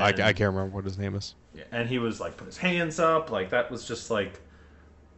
I, 0.00 0.08
I 0.08 0.12
can't 0.12 0.52
remember 0.54 0.74
what 0.74 0.84
his 0.84 0.98
name 0.98 1.14
is. 1.14 1.34
and 1.72 1.88
he 1.88 1.98
was 1.98 2.20
like 2.20 2.36
put 2.36 2.46
his 2.46 2.58
hands 2.58 2.98
up 2.98 3.30
like 3.30 3.50
that 3.50 3.70
was 3.70 3.86
just 3.86 4.10
like 4.10 4.40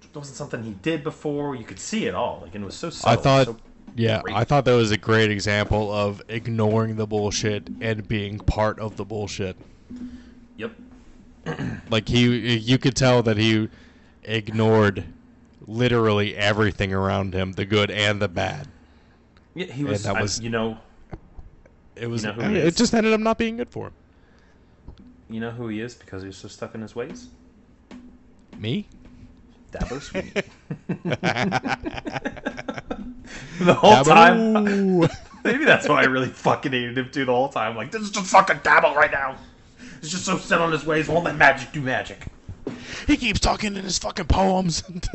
it 0.03 0.15
wasn't 0.17 0.37
something 0.37 0.63
he 0.63 0.73
did 0.83 1.03
before 1.03 1.57
you 1.57 1.65
could 1.65 1.81
see 1.81 2.07
it 2.07 2.15
all 2.15 2.41
like 2.43 2.55
and 2.55 2.63
it 2.63 2.67
was 2.67 2.77
so 2.77 2.91
I 3.05 3.17
thought, 3.17 3.47
so- 3.47 3.57
yeah, 3.97 4.21
great. 4.23 4.37
I 4.37 4.45
thought 4.45 4.65
that 4.67 4.75
was 4.75 4.91
a 4.93 4.97
great 4.97 5.31
example 5.31 5.91
of 5.93 6.23
ignoring 6.29 6.97
the 6.97 7.07
bullshit 7.07 7.69
and 7.81 8.07
being 8.07 8.39
part 8.39 8.79
of 8.79 8.97
the 8.97 9.05
bullshit. 9.05 9.57
yep 10.57 10.73
Like 11.91 12.09
he, 12.09 12.57
you 12.57 12.79
could 12.79 12.97
tell 12.97 13.23
that 13.23 13.37
he 13.37 13.69
ignored 14.25 15.05
literally 15.67 16.37
everything 16.37 16.93
around 16.93 17.35
him, 17.35 17.53
the 17.53 17.65
good 17.65 17.91
and 17.91 18.21
the 18.23 18.29
bad. 18.29 18.69
yeah, 19.55 19.67
he 19.67 19.85
was, 19.85 20.03
that 20.05 20.17
I- 20.17 20.23
was- 20.23 20.41
you 20.41 20.51
know 20.51 20.79
It 21.97 22.09
was, 22.09 22.25
know 22.25 22.33
I 22.39 22.49
mean, 22.49 22.57
it 22.57 22.77
just 22.77 22.95
ended 22.95 23.13
up 23.13 23.21
not 23.21 23.39
being 23.39 23.57
good 23.59 23.71
for 23.71 23.89
him. 23.89 23.93
you 25.31 25.41
know 25.41 25.51
who 25.51 25.69
he 25.69 25.81
is 25.81 25.95
because 25.95 26.23
he's 26.23 26.37
so 26.37 26.49
stuck 26.49 26.75
in 26.75 26.81
his 26.83 26.95
ways? 26.95 27.29
Me? 28.59 28.87
Dabo 29.73 30.01
Sweet 30.09 30.33
the 33.61 33.75
whole 33.75 34.05
time? 34.05 35.01
Maybe 35.45 35.65
that's 35.65 35.89
why 35.89 36.03
I 36.03 36.05
really 36.05 36.29
fucking 36.29 36.73
hated 36.73 36.99
him 36.99 37.11
too 37.11 37.25
the 37.25 37.33
whole 37.33 37.49
time. 37.49 37.77
Like 37.77 37.91
this 37.91 38.03
is 38.03 38.11
just 38.11 38.27
fucking 38.31 38.57
Dabo 38.59 38.95
right 38.95 39.11
now 39.13 39.37
he's 40.01 40.11
just 40.11 40.25
so 40.25 40.39
set 40.39 40.61
on 40.61 40.73
his 40.73 40.85
ways 40.85 41.09
won't 41.09 41.25
let 41.25 41.37
magic 41.37 41.71
do 41.73 41.81
magic 41.81 42.27
he 43.07 43.17
keeps 43.17 43.41
talking 43.41 43.77
in 43.77 43.85
his 43.85 43.99
fucking 43.99 44.27
poems. 44.27 44.83
and 44.89 45.07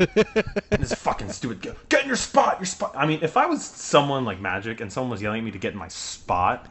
his 0.80 0.92
fucking 0.94 1.30
stupid 1.30 1.62
go 1.62 1.74
get 1.88 2.02
in 2.02 2.06
your 2.08 2.16
spot 2.16 2.58
your 2.58 2.66
spot 2.66 2.92
i 2.96 3.06
mean 3.06 3.18
if 3.22 3.36
i 3.36 3.46
was 3.46 3.64
someone 3.64 4.24
like 4.24 4.40
magic 4.40 4.80
and 4.80 4.92
someone 4.92 5.10
was 5.10 5.22
yelling 5.22 5.38
at 5.40 5.44
me 5.44 5.50
to 5.50 5.58
get 5.58 5.72
in 5.72 5.78
my 5.78 5.88
spot 5.88 6.68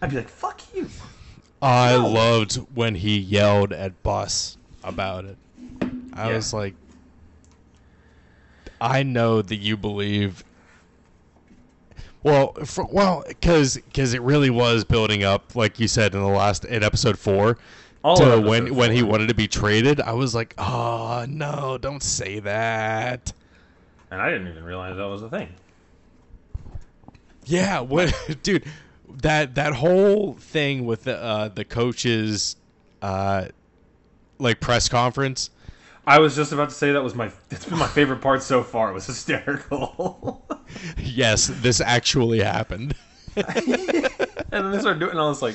i'd 0.00 0.10
be 0.10 0.16
like 0.16 0.28
fuck 0.28 0.60
you 0.74 0.88
I 1.64 1.92
No. 1.92 2.08
loved 2.08 2.56
when 2.74 2.96
he 2.96 3.16
yelled 3.18 3.72
at 3.72 4.02
Buss 4.02 4.58
about 4.82 5.24
it. 5.26 5.36
I 6.12 6.30
Yeah. 6.30 6.34
was 6.34 6.52
like, 6.52 6.74
I 8.80 9.04
know 9.04 9.42
that 9.42 9.54
you 9.56 9.76
believe. 9.76 10.42
Well, 12.22 12.52
for, 12.64 12.84
well, 12.86 13.24
because 13.26 13.76
because 13.76 14.14
it 14.14 14.22
really 14.22 14.50
was 14.50 14.84
building 14.84 15.24
up, 15.24 15.56
like 15.56 15.80
you 15.80 15.88
said 15.88 16.14
in 16.14 16.20
the 16.20 16.26
last 16.26 16.64
in 16.64 16.82
episode 16.84 17.18
four, 17.18 17.58
All 18.04 18.16
to 18.16 18.40
when 18.40 18.62
episode 18.64 18.76
when 18.76 18.92
he 18.92 19.02
wanted 19.02 19.28
to 19.28 19.34
be 19.34 19.48
traded. 19.48 20.00
I 20.00 20.12
was 20.12 20.34
like, 20.34 20.54
oh 20.58 21.26
no, 21.28 21.78
don't 21.78 22.02
say 22.02 22.38
that. 22.40 23.32
and 24.10 24.20
i 24.20 24.30
didn't 24.30 24.48
even 24.48 24.62
realize 24.64 24.96
that 24.96 25.08
was 25.08 25.22
a 25.22 25.28
thing 25.30 25.48
Yeah, 27.44 27.80
what, 27.92 28.14
dude? 28.42 28.64
That 29.22 29.56
that 29.56 29.74
whole 29.74 30.34
thing 30.34 30.86
with 30.86 31.04
the 31.04 31.16
uh, 31.20 31.48
the 31.48 31.64
coaches, 31.64 32.56
uh, 33.02 33.46
like 34.38 34.60
press 34.60 34.88
conference. 34.88 35.50
I 36.06 36.18
was 36.18 36.34
just 36.36 36.52
about 36.52 36.68
to 36.68 36.74
say 36.74 36.92
that 36.92 37.02
was 37.02 37.14
my 37.14 37.30
it's 37.50 37.64
been 37.64 37.78
my 37.78 37.86
favorite 37.86 38.20
part 38.20 38.42
so 38.42 38.62
far 38.62 38.90
it 38.90 38.94
was 38.94 39.06
hysterical 39.06 40.44
Yes, 40.96 41.48
this 41.60 41.82
actually 41.82 42.40
happened. 42.40 42.94
and 43.36 43.44
then 43.46 44.72
they 44.72 44.78
started 44.78 44.98
doing 45.00 45.10
and 45.10 45.20
i 45.20 45.28
was 45.28 45.42
like 45.42 45.54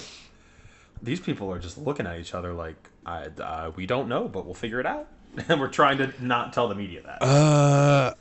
these 1.02 1.19
people 1.19 1.52
are 1.52 1.60
just 1.60 1.78
looking 1.78 2.06
at 2.07 2.19
each 2.19 2.34
other 2.34 2.53
like 2.53 2.90
I, 3.06 3.26
uh, 3.40 3.72
we 3.76 3.86
don't 3.86 4.07
know 4.07 4.28
but 4.28 4.45
we'll 4.45 4.53
figure 4.53 4.80
it 4.80 4.86
out 4.86 5.07
and 5.49 5.60
we're 5.60 5.68
trying 5.69 5.98
to 5.99 6.14
not 6.24 6.53
tell 6.53 6.68
the 6.68 6.76
media 6.76 7.02
that 7.03 7.22
Uh, 7.22 8.14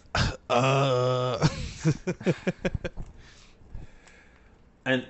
uh. 0.51 1.49
And 4.85 5.05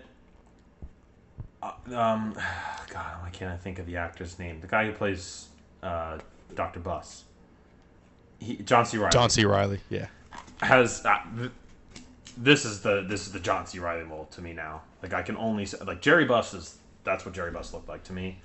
uh, 1.63 1.73
um, 1.95 2.33
God, 2.91 3.23
why 3.23 3.31
can't 3.33 3.53
I 3.53 3.57
think 3.57 3.79
of 3.79 3.87
the 3.87 3.97
actor's 3.99 4.39
name? 4.39 4.61
The 4.61 4.67
guy 4.67 4.87
who 4.87 4.93
plays 4.93 5.49
uh, 5.83 6.19
Doctor 6.55 6.81
Buss. 6.81 7.24
He, 8.39 8.56
John 8.56 8.85
C. 8.86 8.98
Reilly 8.98 9.10
John 9.12 9.31
C. 9.31 9.44
Reilly. 9.44 9.81
Yeah. 9.89 10.06
has. 10.60 11.05
Uh, 11.05 11.18
th- 11.39 11.51
this 12.39 12.64
is 12.66 12.82
the 12.82 13.02
this 13.09 13.27
is 13.27 13.32
the 13.32 13.40
John 13.40 13.66
C. 13.66 13.78
Reilly 13.78 14.05
mold 14.05 14.31
to 14.32 14.43
me 14.43 14.52
now. 14.52 14.82
Like 15.02 15.14
I 15.14 15.23
can 15.23 15.36
only 15.36 15.64
say, 15.66 15.78
like 15.86 16.02
Jerry 16.02 16.27
Buss 16.27 16.52
is 16.55 16.77
that's 17.05 17.24
what 17.24 17.35
Jerry 17.35 17.51
Buss 17.51 17.73
looked 17.73 17.89
like 17.89 18.05
to 18.05 18.12
me. 18.12 18.39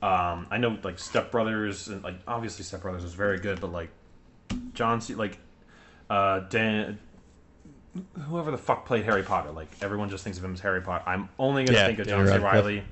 Um, 0.00 0.46
I 0.50 0.58
know 0.58 0.76
like 0.82 0.98
Step 0.98 1.30
Brothers 1.30 1.88
and 1.88 2.02
like 2.04 2.16
obviously 2.26 2.64
Step 2.64 2.82
Brothers 2.82 3.02
was 3.02 3.14
very 3.14 3.38
good, 3.38 3.60
but 3.60 3.72
like 3.72 3.90
John 4.74 5.00
C. 5.00 5.14
like 5.14 5.38
uh, 6.10 6.40
Dan 6.40 6.98
whoever 8.26 8.50
the 8.50 8.58
fuck 8.58 8.86
played 8.86 9.04
Harry 9.04 9.22
Potter. 9.22 9.50
Like 9.50 9.68
everyone 9.80 10.08
just 10.08 10.24
thinks 10.24 10.38
of 10.38 10.44
him 10.44 10.54
as 10.54 10.60
Harry 10.60 10.80
Potter. 10.80 11.04
I'm 11.06 11.28
only 11.38 11.64
gonna 11.64 11.78
Yeah, 11.78 11.86
think 11.86 11.98
of 11.98 12.06
John 12.08 12.26
C. 12.26 12.32
Radcliffe. 12.32 12.52
Riley. 12.52 12.82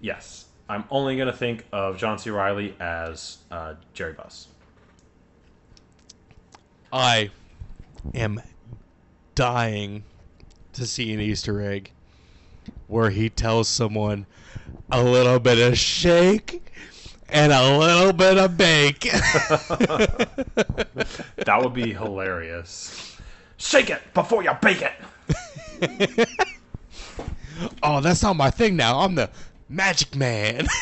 Yes, 0.00 0.46
I'm 0.70 0.84
only 0.88 1.16
gonna 1.16 1.32
think 1.32 1.64
of 1.72 1.96
John 1.96 2.16
C. 2.16 2.30
Reilly 2.30 2.76
as 2.78 3.38
uh, 3.50 3.74
Jerry 3.92 4.12
Buss. 4.12 4.46
I 6.92 7.30
am 8.14 8.40
dying 9.34 10.04
to 10.74 10.86
see 10.86 11.12
an 11.12 11.18
Easter 11.18 11.60
egg 11.60 11.90
where 12.86 13.10
he 13.10 13.28
tells 13.28 13.68
someone 13.68 14.26
a 14.92 15.02
little 15.02 15.40
bit 15.40 15.58
of 15.58 15.76
shake 15.76 16.72
and 17.28 17.52
a 17.52 17.76
little 17.76 18.12
bit 18.12 18.38
of 18.38 18.56
bake. 18.56 19.10
That 21.46 21.62
would 21.62 21.74
be 21.74 21.92
hilarious. 21.92 23.16
Shake 23.56 23.90
it 23.90 24.02
before 24.14 24.44
you 24.44 24.52
bake 24.62 24.82
it. 24.82 26.28
oh, 27.82 28.00
that's 28.00 28.22
not 28.22 28.36
my 28.36 28.50
thing 28.50 28.76
now. 28.76 29.00
I'm 29.00 29.16
the 29.16 29.30
magic 29.70 30.14
man. 30.14 30.66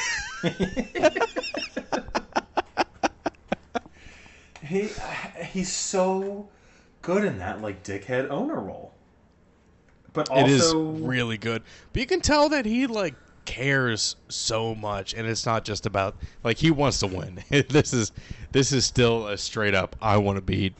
He 4.68 4.90
he's 5.46 5.72
so 5.72 6.48
good 7.00 7.24
in 7.24 7.38
that 7.38 7.62
like 7.62 7.82
dickhead 7.82 8.28
owner 8.28 8.60
role. 8.60 8.92
But 10.12 10.28
also 10.28 10.44
it 10.44 10.50
is 10.50 10.74
really 10.74 11.38
good. 11.38 11.62
But 11.92 12.00
you 12.00 12.06
can 12.06 12.20
tell 12.20 12.50
that 12.50 12.66
he 12.66 12.86
like 12.86 13.14
cares 13.46 14.16
so 14.28 14.74
much, 14.74 15.14
and 15.14 15.26
it's 15.26 15.46
not 15.46 15.64
just 15.64 15.86
about 15.86 16.16
like 16.44 16.58
he 16.58 16.70
wants 16.70 17.00
to 17.00 17.06
win. 17.06 17.42
this 17.70 17.94
is 17.94 18.12
this 18.52 18.72
is 18.72 18.84
still 18.84 19.28
a 19.28 19.38
straight 19.38 19.74
up. 19.74 19.96
I 20.02 20.18
want 20.18 20.36
to 20.36 20.42
beat. 20.42 20.74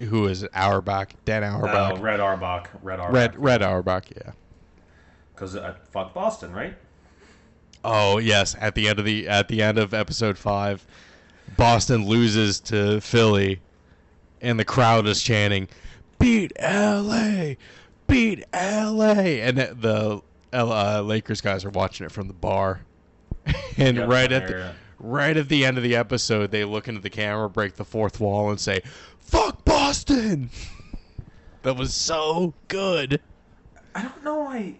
Who 0.00 0.26
is 0.26 0.42
it? 0.42 0.50
Auerbach? 0.52 1.12
Dan 1.24 1.42
Oh, 1.42 1.60
Auerbach. 1.60 2.02
Red 2.02 2.20
Auerbach. 2.20 2.68
Red 2.82 3.00
Auerbach. 3.00 3.14
Red 3.14 3.38
Red 3.38 3.62
Auerbach. 3.62 4.04
Yeah. 4.14 4.32
Because 5.34 5.56
I 5.56 5.72
fuck 5.90 6.12
Boston, 6.12 6.52
right? 6.52 6.76
Oh 7.88 8.18
yes, 8.18 8.56
at 8.60 8.74
the 8.74 8.88
end 8.88 8.98
of 8.98 9.04
the 9.04 9.28
at 9.28 9.46
the 9.46 9.62
end 9.62 9.78
of 9.78 9.94
episode 9.94 10.36
five, 10.36 10.84
Boston 11.56 12.04
loses 12.04 12.58
to 12.62 13.00
Philly, 13.00 13.60
and 14.40 14.58
the 14.58 14.64
crowd 14.64 15.06
is 15.06 15.22
chanting, 15.22 15.68
"Beat 16.18 16.50
LA, 16.60 17.54
beat 18.08 18.42
LA!" 18.52 19.12
And 19.38 19.56
the- 19.58 20.22
the 20.52 20.58
uh, 20.58 21.00
Lakers 21.02 21.40
guys 21.40 21.64
are 21.64 21.70
watching 21.70 22.04
it 22.04 22.10
from 22.10 22.26
the 22.26 22.34
bar, 22.34 22.80
and 23.76 23.98
Yeah, 23.98 24.04
right 24.06 24.32
at 24.32 24.48
the, 24.48 24.52
hear 24.52 24.74
right 24.98 25.36
at 25.36 25.48
the 25.48 25.64
end 25.64 25.76
of 25.76 25.84
the 25.84 25.94
episode, 25.94 26.50
they 26.50 26.64
look 26.64 26.88
into 26.88 27.00
the 27.00 27.10
camera, 27.10 27.48
break 27.48 27.76
the 27.76 27.84
fourth 27.84 28.18
wall, 28.18 28.50
and 28.50 28.58
say, 28.58 28.80
"Fuck 29.20 29.64
Boston." 29.64 30.50
That 31.62 31.76
was 31.76 31.92
so 31.94 32.54
good. 32.68 33.20
I 33.92 34.02
don't 34.02 34.22
know 34.22 34.36
why 34.36 34.78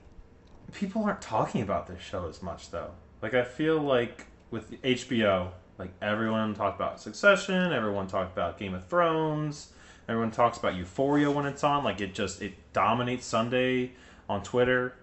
people 0.76 1.04
aren't 1.04 1.22
talking 1.22 1.62
about 1.62 1.86
this 1.86 2.02
show 2.02 2.28
as 2.28 2.42
much 2.42 2.70
though. 2.70 2.90
Like 3.22 3.34
I 3.34 3.42
feel 3.42 3.80
like 3.80 4.26
with 4.50 4.80
HBO, 4.82 5.50
like 5.78 5.90
everyone 6.02 6.54
talked 6.54 6.78
about 6.78 7.00
Succession, 7.00 7.72
everyone 7.72 8.06
talked 8.06 8.32
about 8.32 8.58
Game 8.58 8.74
of 8.74 8.86
Thrones, 8.86 9.72
everyone 10.08 10.30
talks 10.30 10.58
about 10.58 10.74
Euphoria 10.74 11.30
when 11.30 11.46
it's 11.46 11.64
on. 11.64 11.82
Like 11.82 12.00
it 12.00 12.14
just 12.14 12.42
it 12.42 12.52
dominates 12.72 13.24
Sunday 13.26 13.92
on 14.28 14.42
Twitter. 14.42 14.94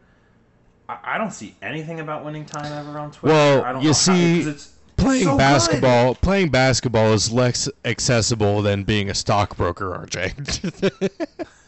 I, 0.87 0.99
I 1.03 1.17
don't 1.17 1.31
see 1.33 1.55
anything 1.61 1.99
about 1.99 2.23
winning 2.23 2.45
time 2.45 2.71
ever 2.71 2.97
on 2.99 3.11
Twitter. 3.11 3.33
Well, 3.33 3.63
I 3.63 3.71
don't 3.71 3.81
you 3.81 3.89
know 3.89 3.93
see, 3.93 4.43
how, 4.43 4.53
playing 4.95 5.23
so 5.23 5.31
good. 5.31 5.37
basketball 5.37 6.15
playing 6.15 6.49
basketball 6.49 7.13
is 7.13 7.31
less 7.31 7.67
accessible 7.83 8.61
than 8.61 8.83
being 8.83 9.09
a 9.09 9.13
stockbroker 9.13 9.89
rj 9.89 11.49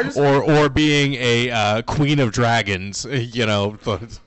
just 0.00 0.16
or 0.16 0.42
or 0.42 0.68
being 0.68 1.14
a 1.14 1.50
uh, 1.50 1.82
queen 1.82 2.20
of 2.20 2.32
dragons 2.32 3.04
you 3.10 3.44
know 3.44 3.76
but 3.84 4.20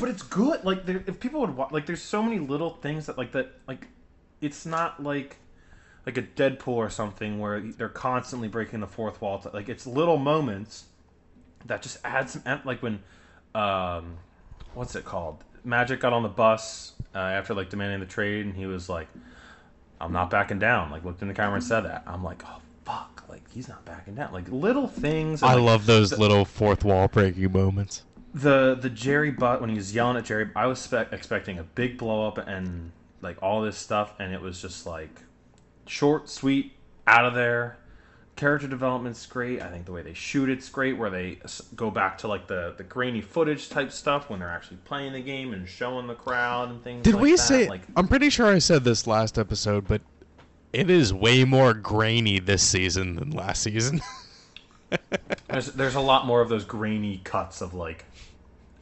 but 0.00 0.08
it's 0.08 0.22
good. 0.22 0.64
Like 0.64 0.86
there, 0.86 1.04
if 1.06 1.20
people 1.20 1.40
would 1.42 1.56
watch, 1.56 1.72
like, 1.72 1.86
there's 1.86 2.02
so 2.02 2.22
many 2.22 2.38
little 2.38 2.70
things 2.70 3.06
that 3.06 3.18
like 3.18 3.32
that. 3.32 3.52
Like, 3.68 3.88
it's 4.40 4.64
not 4.64 5.02
like 5.02 5.36
like 6.06 6.16
a 6.16 6.22
Deadpool 6.22 6.68
or 6.68 6.88
something 6.88 7.38
where 7.38 7.60
they're 7.60 7.88
constantly 7.88 8.48
breaking 8.48 8.80
the 8.80 8.86
fourth 8.86 9.20
wall. 9.20 9.38
To, 9.40 9.50
like, 9.50 9.68
it's 9.68 9.86
little 9.86 10.16
moments 10.16 10.86
that 11.66 11.82
just 11.82 11.98
add 12.02 12.30
some. 12.30 12.42
Like 12.64 12.82
when, 12.82 13.00
um, 13.54 14.16
what's 14.74 14.96
it 14.96 15.04
called? 15.04 15.44
Magic 15.62 16.00
got 16.00 16.14
on 16.14 16.22
the 16.22 16.30
bus 16.30 16.94
uh, 17.14 17.18
after 17.18 17.52
like 17.52 17.68
demanding 17.68 18.00
the 18.00 18.06
trade, 18.06 18.46
and 18.46 18.56
he 18.56 18.64
was 18.64 18.88
like, 18.88 19.08
"I'm 20.00 20.12
not 20.12 20.30
backing 20.30 20.58
down." 20.58 20.90
Like 20.90 21.04
looked 21.04 21.20
in 21.20 21.28
the 21.28 21.34
camera 21.34 21.56
and 21.56 21.64
said 21.64 21.82
that. 21.82 22.04
I'm 22.06 22.24
like, 22.24 22.42
"Oh 22.46 22.46
fuck!" 22.46 22.62
Like 23.30 23.50
he's 23.50 23.68
not 23.68 23.84
backing 23.84 24.16
down. 24.16 24.32
Like 24.32 24.48
little 24.48 24.88
things. 24.88 25.42
i 25.42 25.54
like, 25.54 25.62
love 25.62 25.86
those 25.86 26.18
little 26.18 26.44
fourth 26.44 26.84
wall 26.84 27.08
breaking 27.08 27.52
moments 27.52 28.02
the 28.34 28.76
the 28.80 28.90
Jerry 28.90 29.30
Buss 29.30 29.60
when 29.60 29.70
he 29.70 29.76
was 29.76 29.94
yelling 29.94 30.16
at 30.16 30.24
Jerry, 30.24 30.50
I 30.54 30.66
was 30.66 30.78
spe- 30.78 31.12
expecting 31.12 31.58
a 31.58 31.62
big 31.62 31.98
blow 31.98 32.26
up 32.26 32.38
and 32.38 32.92
like 33.22 33.42
all 33.42 33.60
this 33.62 33.76
stuff, 33.76 34.14
and 34.18 34.32
it 34.32 34.40
was 34.40 34.60
just 34.62 34.86
like 34.86 35.22
short, 35.86 36.28
sweet, 36.28 36.72
out 37.06 37.24
of 37.24 37.34
there. 37.34 37.78
Character 38.36 38.68
development's 38.68 39.26
great. 39.26 39.60
I 39.60 39.68
think 39.68 39.84
the 39.84 39.92
way 39.92 40.02
they 40.02 40.14
shoot 40.14 40.48
it's 40.48 40.68
great, 40.70 40.96
where 40.96 41.10
they 41.10 41.40
go 41.74 41.90
back 41.90 42.18
to 42.18 42.28
like 42.28 42.46
the 42.46 42.74
the 42.76 42.84
grainy 42.84 43.20
footage 43.20 43.68
type 43.68 43.90
stuff 43.92 44.30
when 44.30 44.38
they're 44.38 44.48
actually 44.48 44.78
playing 44.78 45.12
the 45.12 45.20
game 45.20 45.52
and 45.52 45.68
showing 45.68 46.06
the 46.06 46.14
crowd 46.14 46.70
and 46.70 46.82
things. 46.82 47.02
did 47.02 47.14
like 47.14 47.22
we 47.22 47.32
that. 47.32 47.38
say 47.38 47.68
like 47.68 47.82
i'm 47.96 48.08
pretty 48.08 48.30
sure 48.30 48.46
i 48.46 48.58
said 48.58 48.82
this 48.82 49.06
last 49.06 49.38
episode 49.38 49.86
but 49.86 50.00
it 50.72 50.88
is 50.90 51.12
way 51.12 51.44
more 51.44 51.74
grainy 51.74 52.38
this 52.38 52.62
season 52.62 53.16
than 53.16 53.30
last 53.30 53.62
season 53.62 54.00
there's 55.48 55.66
there's 55.72 55.94
a 55.94 56.00
lot 56.00 56.26
more 56.26 56.40
of 56.40 56.48
those 56.48 56.64
grainy 56.64 57.20
cuts 57.24 57.60
of 57.60 57.74
like, 57.74 58.04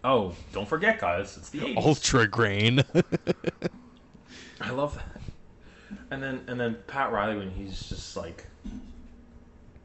oh, 0.05 0.35
don't 0.53 0.69
forget 0.69 0.99
guys, 1.01 1.37
it's 1.37 1.51
the 1.51 1.59
80s. 1.61 1.77
ultra 1.77 2.27
grain 2.27 2.83
I 4.61 4.71
love 4.71 4.95
that. 4.97 5.21
And 6.11 6.23
then 6.23 6.41
and 6.47 6.59
then 6.59 6.77
Pat 6.87 7.13
Riley 7.13 7.37
when 7.39 7.51
he's 7.51 7.89
just 7.89 8.17
like 8.17 8.45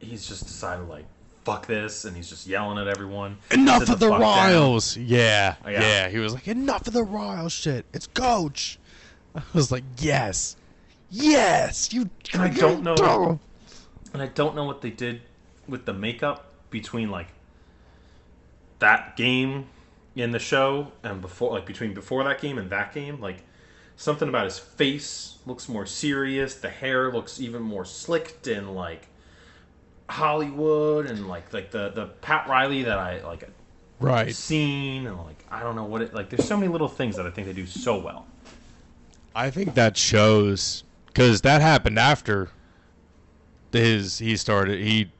he's 0.00 0.26
just 0.26 0.44
decided 0.46 0.88
like 0.88 1.04
fuck 1.44 1.66
this 1.66 2.04
and 2.06 2.16
he's 2.16 2.28
just 2.30 2.46
yelling 2.46 2.78
at 2.78 2.88
everyone. 2.88 3.36
enough 3.50 3.82
of 3.90 3.98
the 4.00 4.08
fuck 4.08 4.18
down. 4.18 4.20
riles 4.20 4.96
yeah, 4.96 5.56
Oh, 5.64 5.68
yeah. 5.68 5.80
yeah 5.80 6.08
he 6.08 6.18
was 6.18 6.32
like 6.32 6.48
enough 6.48 6.86
of 6.86 6.94
the 6.94 7.02
riles 7.04 7.52
shit 7.52 7.84
it's 7.92 8.06
coach 8.06 8.78
i 9.36 9.42
was 9.52 9.70
like 9.70 9.84
yes 9.98 10.56
yes 11.14 11.92
you 11.92 12.08
And 12.32 12.42
I 12.42 12.48
don't 12.48 12.82
know-. 12.82 13.40
And 14.12 14.22
I 14.22 14.26
don't 14.26 14.54
know 14.54 14.64
what 14.64 14.80
they 14.80 14.90
did 14.90 15.22
with 15.68 15.86
the 15.86 15.92
makeup 15.92 16.52
between 16.70 17.10
like 17.10 17.28
that 18.78 19.16
game 19.16 19.66
in 20.14 20.30
the 20.30 20.38
show 20.38 20.92
and 21.02 21.20
before 21.20 21.52
like 21.52 21.66
between 21.66 21.94
before 21.94 22.22
that 22.24 22.40
game 22.40 22.58
and 22.58 22.70
that 22.70 22.92
game 22.92 23.20
like 23.20 23.42
something 23.96 24.28
about 24.28 24.44
his 24.44 24.58
face 24.58 25.38
looks 25.46 25.68
more 25.68 25.86
serious 25.86 26.56
the 26.56 26.68
hair 26.68 27.10
looks 27.10 27.40
even 27.40 27.62
more 27.62 27.84
slicked 27.84 28.46
and 28.46 28.74
like 28.74 29.08
hollywood 30.08 31.06
and 31.06 31.28
like 31.28 31.52
like 31.52 31.70
the 31.70 31.88
the 31.90 32.06
pat 32.20 32.46
riley 32.48 32.82
that 32.82 32.98
i 32.98 33.24
like 33.24 33.48
right 34.00 34.34
scene 34.34 35.06
and 35.06 35.16
like 35.18 35.44
I 35.50 35.62
don't 35.62 35.76
know 35.76 35.84
what 35.84 36.02
it 36.02 36.14
like. 36.14 36.30
There's 36.30 36.46
so 36.46 36.56
many 36.56 36.70
little 36.70 36.88
things 36.88 37.16
that 37.16 37.26
I 37.26 37.30
think 37.30 37.46
they 37.46 37.52
do 37.52 37.66
so 37.66 37.96
well. 37.96 38.26
I 39.34 39.50
think 39.50 39.74
that 39.74 39.96
shows 39.96 40.83
because 41.14 41.42
that 41.42 41.62
happened 41.62 41.98
after 41.98 42.50
his 43.72 44.18
he 44.18 44.36
started. 44.36 44.80
He 44.80 45.10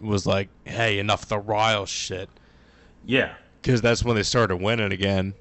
was 0.00 0.26
like, 0.26 0.48
"Hey, 0.64 0.98
enough 0.98 1.26
the 1.26 1.38
Ryle 1.38 1.86
shit," 1.86 2.28
Yeah, 3.04 3.34
because 3.60 3.82
that's 3.82 4.02
when 4.02 4.16
they 4.16 4.22
started 4.22 4.56
winning 4.56 4.92
again. 4.92 5.34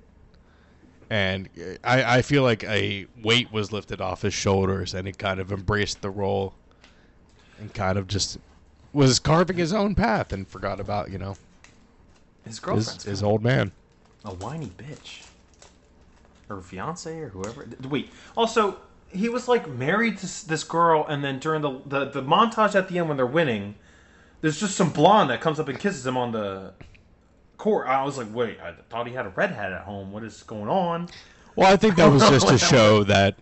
And 1.09 1.49
I, 1.83 2.17
I 2.17 2.21
feel 2.21 2.43
like 2.43 2.63
a 2.63 3.05
weight 3.21 3.51
was 3.51 3.71
lifted 3.71 3.99
off 3.99 4.21
his 4.21 4.33
shoulders, 4.33 4.93
and 4.93 5.07
he 5.07 5.13
kind 5.13 5.39
of 5.39 5.51
embraced 5.51 6.01
the 6.01 6.09
role, 6.09 6.53
and 7.59 7.73
kind 7.73 7.97
of 7.97 8.07
just 8.07 8.37
was 8.93 9.19
carving 9.19 9.57
his 9.57 9.73
own 9.73 9.95
path, 9.95 10.33
and 10.33 10.47
forgot 10.47 10.79
about 10.79 11.09
you 11.09 11.17
know 11.17 11.35
his 12.45 12.59
his, 12.59 13.03
his 13.03 13.23
old 13.23 13.43
man. 13.43 13.71
a 14.25 14.33
whiny 14.33 14.71
bitch, 14.77 15.23
or 16.49 16.61
fiance 16.61 17.17
or 17.17 17.29
whoever. 17.29 17.67
Wait, 17.89 18.09
also 18.35 18.77
he 19.13 19.29
was 19.29 19.47
like 19.47 19.67
married 19.69 20.17
to 20.19 20.47
this 20.47 20.63
girl, 20.63 21.05
and 21.07 21.23
then 21.23 21.39
during 21.39 21.61
the, 21.61 21.81
the 21.85 22.05
the 22.05 22.21
montage 22.23 22.75
at 22.75 22.87
the 22.89 22.97
end 22.99 23.07
when 23.07 23.17
they're 23.17 23.25
winning, 23.25 23.75
there's 24.41 24.59
just 24.59 24.75
some 24.75 24.89
blonde 24.91 25.29
that 25.29 25.41
comes 25.41 25.59
up 25.59 25.67
and 25.67 25.79
kisses 25.79 26.05
him 26.05 26.17
on 26.17 26.31
the 26.31 26.73
court. 27.57 27.87
I 27.87 28.03
was 28.03 28.17
like, 28.17 28.33
wait, 28.33 28.59
I 28.61 28.73
thought 28.89 29.07
he 29.07 29.13
had 29.13 29.25
a 29.25 29.29
redhead 29.29 29.71
at 29.73 29.81
home. 29.81 30.11
What 30.11 30.23
is 30.23 30.43
going 30.43 30.69
on? 30.69 31.09
Well, 31.55 31.71
I 31.71 31.75
think 31.75 31.95
that 31.97 32.11
was 32.11 32.21
just 32.29 32.47
to 32.47 32.57
show 32.73 33.03
that, 33.03 33.35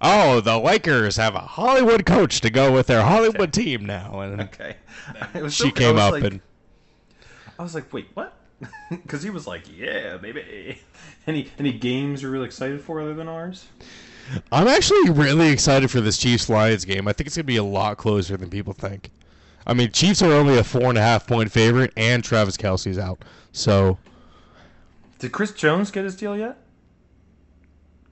oh, 0.00 0.40
the 0.40 0.58
Lakers 0.58 1.16
have 1.16 1.34
a 1.34 1.40
Hollywood 1.40 2.04
coach 2.04 2.40
to 2.42 2.50
go 2.50 2.72
with 2.72 2.88
their 2.88 3.02
Hollywood 3.02 3.52
team 3.52 3.86
now, 3.86 4.20
and 4.20 4.40
Okay, 4.42 4.76
she 5.44 5.48
so- 5.48 5.70
came 5.70 5.96
up 5.96 6.12
like- 6.12 6.24
and 6.24 6.40
I 7.58 7.62
was 7.62 7.74
like, 7.74 7.92
wait, 7.92 8.08
what? 8.14 8.34
Because 8.90 9.22
he 9.22 9.30
was 9.30 9.46
like, 9.46 9.62
yeah, 9.76 10.16
baby. 10.16 10.80
Any 11.26 11.50
any 11.58 11.72
games 11.72 12.22
you're 12.22 12.30
really 12.30 12.46
excited 12.46 12.80
for 12.80 13.00
other 13.00 13.14
than 13.14 13.28
ours? 13.28 13.66
I'm 14.52 14.66
actually 14.68 15.10
really 15.10 15.48
excited 15.50 15.90
for 15.90 16.00
this 16.00 16.16
Chiefs 16.18 16.48
Lions 16.48 16.84
game. 16.84 17.06
I 17.08 17.12
think 17.12 17.26
it's 17.26 17.36
gonna 17.36 17.44
be 17.44 17.56
a 17.56 17.64
lot 17.64 17.96
closer 17.98 18.36
than 18.36 18.50
people 18.50 18.72
think. 18.72 19.10
I 19.66 19.74
mean, 19.74 19.90
Chiefs 19.92 20.22
are 20.22 20.32
only 20.32 20.58
a 20.58 20.64
four 20.64 20.84
and 20.84 20.98
a 20.98 21.02
half 21.02 21.26
point 21.26 21.50
favorite, 21.50 21.92
and 21.96 22.22
Travis 22.22 22.56
Kelce's 22.56 22.98
out, 22.98 23.24
so 23.52 23.98
Did 25.18 25.32
Chris 25.32 25.52
Jones 25.52 25.90
get 25.90 26.04
his 26.04 26.16
deal 26.16 26.36
yet? 26.36 26.58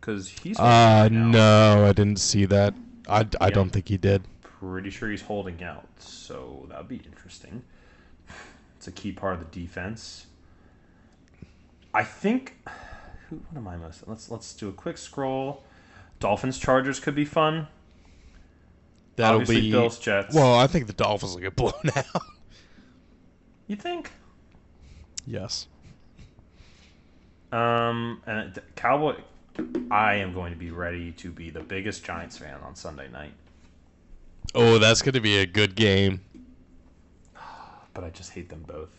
Because 0.01 0.29
he's 0.29 0.59
uh, 0.59 1.09
no, 1.11 1.87
I 1.87 1.93
didn't 1.93 2.19
see 2.19 2.45
that. 2.47 2.75
I, 3.09 3.27
I 3.41 3.49
Yeah. 3.49 3.51
don't 3.51 3.71
think 3.71 3.89
he 3.89 3.97
did. 3.97 4.23
Pretty 4.43 4.91
sure 4.91 5.11
he's 5.11 5.23
holding 5.23 5.63
out, 5.63 5.87
so 5.99 6.67
that'd 6.71 6.89
be 6.89 6.97
interesting. 7.05 7.63
It's 8.77 8.89
a 8.89 8.93
key 8.93 9.13
part 9.13 9.35
of 9.35 9.39
the 9.41 9.61
defense. 9.61 10.27
I 11.95 12.03
think. 12.03 12.57
Who? 13.29 13.37
What 13.51 13.59
am 13.59 13.69
I 13.69 13.77
missing? 13.77 14.05
Let's 14.09 14.29
let's 14.31 14.53
do 14.55 14.69
a 14.69 14.73
quick 14.73 14.99
scroll. 14.99 15.63
Dolphins 16.23 16.57
Chargers 16.59 17.01
could 17.01 17.17
be 17.17 17.25
fun. 17.25 17.67
That'll 19.17 19.41
Obviously, 19.41 19.63
be 19.63 19.71
Bills 19.73 19.99
Jets. 19.99 20.33
Well, 20.33 20.55
I 20.55 20.69
think 20.69 20.87
the 20.87 20.93
Dolphins 20.93 21.35
will 21.35 21.41
get 21.41 21.57
blown 21.57 21.73
out. 21.97 22.23
You 23.67 23.75
think? 23.77 24.11
yes. 25.27 25.67
Um, 27.51 28.23
and 28.25 28.59
Cowboy, 28.77 29.17
I 29.91 30.15
am 30.15 30.33
going 30.33 30.53
to 30.53 30.59
be 30.59 30.71
ready 30.71 31.11
to 31.13 31.31
be 31.31 31.51
the 31.51 31.61
biggest 31.61 32.05
Giants 32.05 32.39
fan 32.39 32.59
on 32.63 32.75
Sunday 32.77 33.09
night, 33.11 33.33
Oh, 34.55 34.79
that's 34.79 35.03
gonna 35.03 35.21
be 35.21 35.39
a 35.39 35.47
good 35.47 35.75
game. 35.75 36.21
but 37.95 38.05
I 38.05 38.11
just 38.11 38.31
hate 38.33 38.49
them 38.49 38.65
both. 38.67 38.91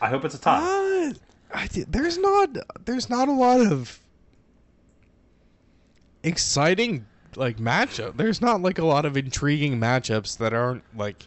I 0.00 0.08
hope 0.08 0.24
it's 0.24 0.34
a 0.34 0.38
tie. 0.38 0.60
Uh, 0.60 1.12
I, 1.52 1.68
there's 1.88 2.18
not 2.18 2.50
there's 2.84 3.08
not 3.10 3.28
a 3.28 3.32
lot 3.32 3.60
of 3.60 3.98
exciting 6.22 7.06
like 7.36 7.58
matchup. 7.58 8.16
There's 8.16 8.40
not 8.40 8.62
like 8.62 8.78
a 8.78 8.84
lot 8.84 9.04
of 9.04 9.16
intriguing 9.16 9.78
matchups 9.78 10.38
that 10.38 10.52
aren't 10.52 10.82
like 10.96 11.26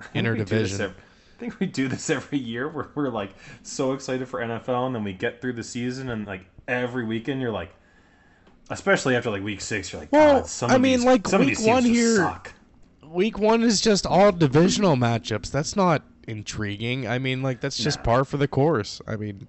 I 0.00 0.04
think 0.06 0.26
we 0.26 0.38
do 0.38 0.44
this 0.44 0.72
interdivision. 0.72 0.80
ev- 0.80 0.96
I 1.36 1.40
think 1.40 1.60
we 1.60 1.66
do 1.66 1.88
this 1.88 2.10
every 2.18 2.38
year 2.38 2.68
where 2.68 2.88
we're 2.94 3.08
like 3.10 3.34
so 3.62 3.92
excited 3.92 4.26
for 4.28 4.40
NFL 4.40 4.86
and 4.86 4.94
then 4.94 5.04
we 5.04 5.12
get 5.12 5.40
through 5.40 5.54
the 5.54 5.62
season 5.64 6.08
and 6.10 6.26
like 6.26 6.44
every 6.68 7.04
weekend 7.04 7.40
you're 7.40 7.50
like 7.52 7.74
especially 8.70 9.14
after 9.14 9.30
like 9.30 9.42
week 9.42 9.60
six, 9.60 9.92
you're 9.92 10.00
like, 10.00 10.10
Well, 10.12 10.48
I 10.62 10.74
of 10.76 10.80
mean, 10.80 11.00
these, 11.00 11.04
like, 11.04 11.26
week 11.32 11.48
these 11.58 11.66
one 11.66 11.84
here- 11.84 12.16
suck. 12.16 12.52
Week 13.06 13.38
one 13.38 13.62
is 13.62 13.80
just 13.80 14.06
all 14.06 14.32
divisional 14.32 14.96
matchups. 14.96 15.50
That's 15.50 15.76
not 15.76 16.02
intriguing. 16.26 17.06
I 17.06 17.18
mean, 17.18 17.42
like 17.42 17.60
that's 17.60 17.76
just 17.76 17.98
No. 17.98 18.04
par 18.04 18.24
for 18.24 18.38
the 18.38 18.48
course. 18.48 19.00
I 19.06 19.16
mean, 19.16 19.46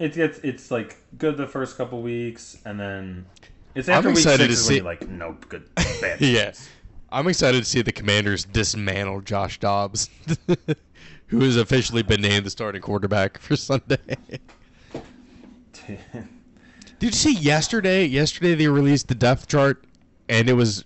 It, 0.00 0.16
it's 0.16 0.38
it's 0.38 0.70
like 0.70 0.96
good 1.18 1.36
the 1.36 1.46
first 1.46 1.76
couple 1.76 2.02
weeks 2.02 2.58
and 2.64 2.80
then 2.80 3.26
it's 3.74 3.88
I'm 3.88 4.04
week 4.04 4.16
excited 4.16 4.48
six 4.50 4.60
to 4.60 4.66
see- 4.66 4.80
like, 4.80 5.08
no 5.08 5.36
good 5.48 5.68
bad. 6.00 6.20
yeah. 6.20 6.52
I'm 7.10 7.28
excited 7.28 7.58
to 7.62 7.68
see 7.68 7.80
the 7.82 7.92
Commanders 7.92 8.44
dismantle 8.44 9.20
Josh 9.20 9.60
Dobbs, 9.60 10.10
who 11.28 11.40
has 11.40 11.56
officially 11.56 12.02
been 12.02 12.20
named 12.20 12.44
the 12.46 12.50
starting 12.50 12.82
quarterback 12.82 13.38
for 13.38 13.54
Sunday. 13.54 13.98
Did 15.86 15.98
you 17.00 17.12
see 17.12 17.34
yesterday? 17.34 18.04
Yesterday 18.04 18.54
they 18.54 18.66
released 18.68 19.08
the 19.08 19.14
depth 19.14 19.46
chart, 19.48 19.84
and 20.28 20.48
it 20.48 20.54
was 20.54 20.84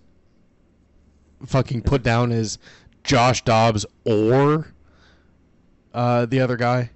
fucking 1.46 1.82
put 1.82 2.02
down 2.02 2.32
as 2.32 2.58
Josh 3.04 3.42
Dobbs 3.44 3.86
or 4.04 4.72
uh, 5.94 6.26
the 6.26 6.40
other 6.40 6.56
guy. 6.56 6.90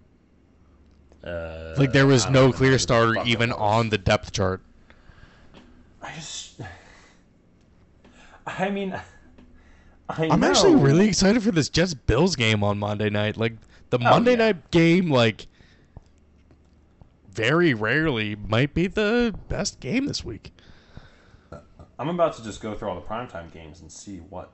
Uh, 1.24 1.74
Like 1.78 1.93
there 1.93 2.06
was 2.06 2.28
no 2.28 2.52
clear 2.52 2.78
starter 2.78 3.14
even 3.24 3.52
on 3.52 3.89
the 3.90 3.98
depth 3.98 4.32
chart. 4.32 4.60
I 6.03 6.15
just 6.15 6.61
I 8.47 8.70
mean 8.70 8.99
I 10.09 10.29
I'm 10.29 10.45
actually 10.45 10.74
really 10.74 11.09
excited 11.09 11.43
for 11.43 11.53
this 11.53 11.69
Jets 11.69 11.95
Bills 11.95 12.37
game 12.37 12.65
on 12.65 12.79
Monday 12.79 13.11
night. 13.11 13.37
Like 13.37 13.55
the 13.91 13.99
oh, 13.99 14.05
Monday 14.05 14.33
yeah. 14.33 14.39
night 14.39 14.70
game, 14.70 15.11
like 15.11 15.47
very 17.33 17.73
rarely 17.74 18.37
might 18.37 18.74
be 18.74 18.87
the 18.87 19.35
best 19.49 19.81
game 19.81 20.07
this 20.07 20.24
week. 20.24 20.53
I'm 21.99 22.09
about 22.09 22.35
to 22.37 22.45
just 22.45 22.61
go 22.61 22.74
through 22.74 22.89
all 22.89 22.95
the 22.97 23.07
primetime 23.07 23.53
games 23.53 23.81
and 23.81 23.91
see 23.91 24.16
what, 24.16 24.51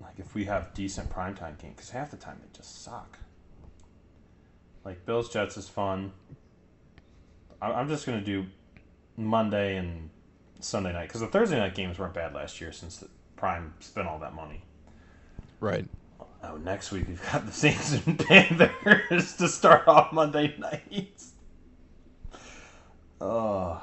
like, 0.00 0.18
if 0.18 0.34
we 0.34 0.44
have 0.44 0.72
decent 0.74 1.10
primetime 1.10 1.58
games. 1.58 1.74
Because 1.76 1.90
half 1.90 2.10
the 2.10 2.16
time 2.16 2.38
they 2.40 2.48
just 2.56 2.84
suck. 2.84 3.18
Like, 4.84 5.04
Bills 5.04 5.28
Jets 5.28 5.56
is 5.56 5.68
fun. 5.68 6.12
I'm 7.60 7.88
just 7.88 8.06
going 8.06 8.18
to 8.18 8.24
do 8.24 8.46
Monday 9.16 9.76
and 9.76 10.10
Sunday 10.64 10.92
night. 10.92 11.08
Because 11.08 11.20
the 11.20 11.26
Thursday 11.28 11.58
night 11.58 11.74
games 11.74 11.98
weren't 11.98 12.14
bad 12.14 12.34
last 12.34 12.60
year 12.60 12.72
since 12.72 12.96
the 12.98 13.08
Prime 13.36 13.74
spent 13.80 14.06
all 14.08 14.18
that 14.20 14.34
money. 14.34 14.62
Right. 15.60 15.86
Oh, 16.42 16.56
next 16.58 16.92
week 16.92 17.08
we've 17.08 17.22
got 17.32 17.46
the 17.46 17.52
Saints 17.52 17.92
and 18.06 18.18
Panthers 18.26 19.36
to 19.36 19.48
start 19.48 19.86
off 19.88 20.12
Monday 20.12 20.54
nights. 20.58 21.32
Oh. 23.20 23.82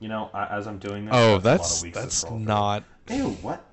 You 0.00 0.08
know, 0.08 0.30
I, 0.32 0.46
as 0.58 0.66
I'm 0.66 0.78
doing 0.78 1.06
this, 1.06 1.14
Oh, 1.14 1.38
that's, 1.38 1.42
a 1.42 1.42
lot 1.42 1.42
that's 1.42 1.76
of 1.78 1.82
weeks 1.82 1.98
that's 1.98 2.30
not, 2.30 2.84
Ew, 3.10 3.30
what? 3.42 3.64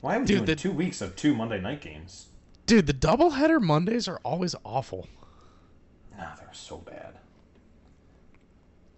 Why 0.00 0.16
are 0.16 0.20
we 0.20 0.26
Dude, 0.26 0.36
doing 0.38 0.46
the- 0.46 0.56
two 0.56 0.72
weeks 0.72 1.00
of 1.00 1.14
two 1.14 1.34
Monday 1.34 1.60
night 1.60 1.80
games? 1.80 2.26
dude. 2.66 2.86
The 2.86 2.92
doubleheader 2.94 3.60
Mondays 3.62 4.08
are 4.08 4.20
always 4.24 4.54
awful. 4.64 5.08
Nah, 6.16 6.34
they're 6.36 6.48
so 6.52 6.78
bad. 6.78 7.14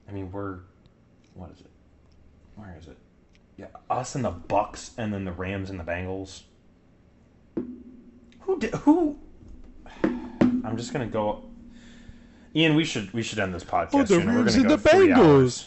I 0.09 0.13
mean, 0.13 0.33
we're 0.33 0.61
what 1.41 1.51
is 1.53 1.61
it? 1.61 1.71
Where 2.57 2.77
is 2.79 2.87
it? 2.87 2.97
Yeah, 3.57 3.67
us 3.89 4.15
and 4.15 4.25
the 4.25 4.31
Bucks, 4.31 4.93
and 4.97 5.13
then 5.13 5.25
the 5.25 5.33
Rams 5.33 5.71
and 5.71 5.79
the 5.81 5.85
Bengals. 5.85 6.43
Who 8.41 8.59
did 8.59 8.75
who? 8.75 9.17
I'm 10.05 10.77
just 10.77 10.93
gonna 10.93 11.07
go. 11.07 11.43
Ian, 12.55 12.75
we 12.75 12.85
should 12.85 13.13
we 13.13 13.23
should 13.23 13.39
end 13.39 13.55
this 13.55 13.65
podcast 13.65 13.91
Oh, 13.95 14.01
the 14.03 14.07
soon. 14.07 14.27
Rams 14.27 14.55
and 14.57 14.71
the 14.71 14.77
Bengals. 14.77 15.67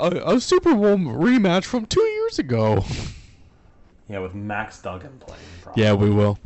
A, 0.00 0.34
a 0.34 0.40
Super 0.40 0.74
Bowl 0.74 0.96
rematch 0.96 1.64
from 1.64 1.86
two 1.86 2.02
years 2.02 2.38
ago. 2.38 2.84
Yeah, 4.08 4.18
with 4.18 4.34
Max 4.34 4.82
Duggan 4.82 5.16
playing. 5.20 5.40
Probably. 5.62 5.82
yeah, 5.82 5.94
we 5.94 6.10
will. 6.10 6.38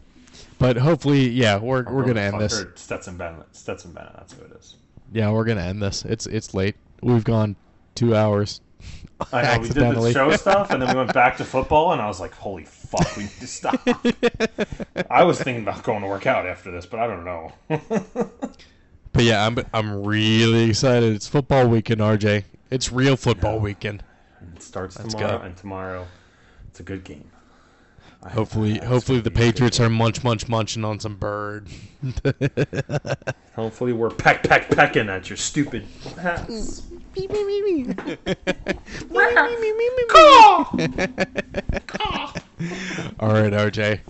But 0.61 0.77
hopefully, 0.77 1.29
yeah, 1.31 1.59
we're 1.59 1.83
Or 1.85 1.95
we're 1.97 2.05
gonna 2.05 2.21
end 2.21 2.41
this. 2.41 2.65
Stetson 2.77 3.17
Bennett. 3.17 3.47
Stetson 3.57 3.91
Bennett. 3.91 4.13
That's 4.15 4.35
who 4.35 4.45
it 4.45 4.53
is. 4.53 4.77
Yeah, 5.13 5.31
we're 5.33 5.45
gonna 5.47 5.63
end 5.63 5.83
this. 5.83 6.05
It's 6.05 6.27
it's 6.27 6.55
late. 6.55 6.77
We've 7.03 7.25
gone 7.25 7.57
two 7.97 8.15
hours. 8.15 8.61
I 9.33 9.57
know 9.57 9.63
we 9.63 9.69
did 9.69 9.97
the 9.97 10.13
show 10.13 10.31
stuff, 10.37 10.71
and 10.71 10.81
then 10.83 10.91
we 10.91 10.97
went 10.97 11.15
back 11.15 11.39
to 11.39 11.45
football, 11.45 11.93
and 11.93 12.03
I 12.03 12.07
was 12.07 12.21
like, 12.21 12.35
"Holy 12.35 12.65
fuck, 12.65 13.17
we 13.17 13.25
need 13.25 13.33
to 13.41 13.47
stop." 13.47 13.81
I 15.11 15.25
was 15.25 15.41
thinking 15.41 15.63
about 15.63 15.83
going 15.83 16.03
to 16.03 16.07
work 16.09 16.27
out 16.27 16.47
after 16.47 16.71
this, 16.71 16.85
but 16.87 17.01
I 17.01 17.07
don't 17.07 17.25
know. 17.25 17.53
But 19.17 19.25
yeah, 19.25 19.47
I'm 19.47 19.57
I'm 19.73 20.05
really 20.05 20.69
excited. 20.69 21.15
It's 21.15 21.27
football 21.27 21.67
weekend, 21.69 22.03
RJ. 22.03 22.45
It's 22.71 22.93
real 22.93 23.17
football 23.17 23.59
weekend. 23.59 24.05
it 24.55 24.63
starts 24.63 24.99
Let's 24.99 25.15
tomorrow, 25.15 25.39
go. 25.39 25.45
and 25.45 25.57
tomorrow 25.57 26.07
it's 26.69 26.81
a 26.81 26.83
good 26.83 27.03
game. 27.03 27.31
I- 28.27 28.31
Hopefully, 28.31 28.81
I- 28.81 28.85
hopefully 28.85 29.21
the 29.21 29.31
be 29.31 29.35
good 29.37 29.53
Patriots 29.53 29.81
are 29.81 29.89
munch 29.91 30.25
munch 30.25 30.49
munching 30.49 30.85
on 30.85 30.99
some 31.01 31.17
bird. 31.17 31.69
Hopefully, 33.55 33.93
we're 33.93 34.11
peck 34.11 34.43
peck 34.43 34.69
pecking 34.71 35.09
at 35.09 35.31
your 35.31 35.37
stupid. 35.37 35.87
hats. 36.21 36.83
All 43.21 43.33
right, 43.33 43.53
RJ. 43.53 44.01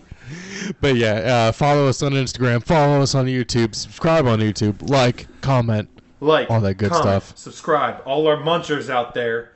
But 0.81 0.97
yeah, 0.97 1.13
uh, 1.49 1.53
follow 1.53 1.87
us 1.87 2.03
on 2.03 2.13
Instagram, 2.13 2.63
follow 2.65 3.01
us 3.03 3.15
on 3.15 3.27
YouTube, 3.27 3.75
subscribe 3.75 4.27
on 4.27 4.41
YouTube, 4.41 4.89
like, 4.89 5.27
comment. 5.41 5.89
Like, 6.21 6.51
All 6.51 6.61
that 6.63 6.75
good 6.75 6.91
comment, 6.91 7.23
stuff. 7.23 7.37
Subscribe. 7.39 8.03
All 8.07 8.27
our 8.27 8.39
munchers 8.39 8.89
out 8.91 9.15
there. 9.15 9.53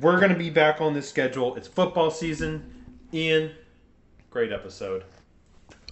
We're 0.00 0.18
going 0.18 0.32
to 0.32 0.38
be 0.38 0.50
back 0.50 0.80
on 0.80 0.94
this 0.94 1.08
schedule. 1.08 1.54
It's 1.54 1.68
football 1.68 2.10
season. 2.10 2.81
Ian, 3.14 3.50
great 4.30 4.52
episode. 4.52 5.04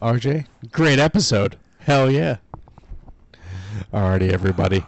RJ, 0.00 0.46
great 0.72 0.98
episode. 0.98 1.56
Hell 1.80 2.10
yeah. 2.10 2.36
Alrighty, 3.92 4.32
everybody. 4.32 4.84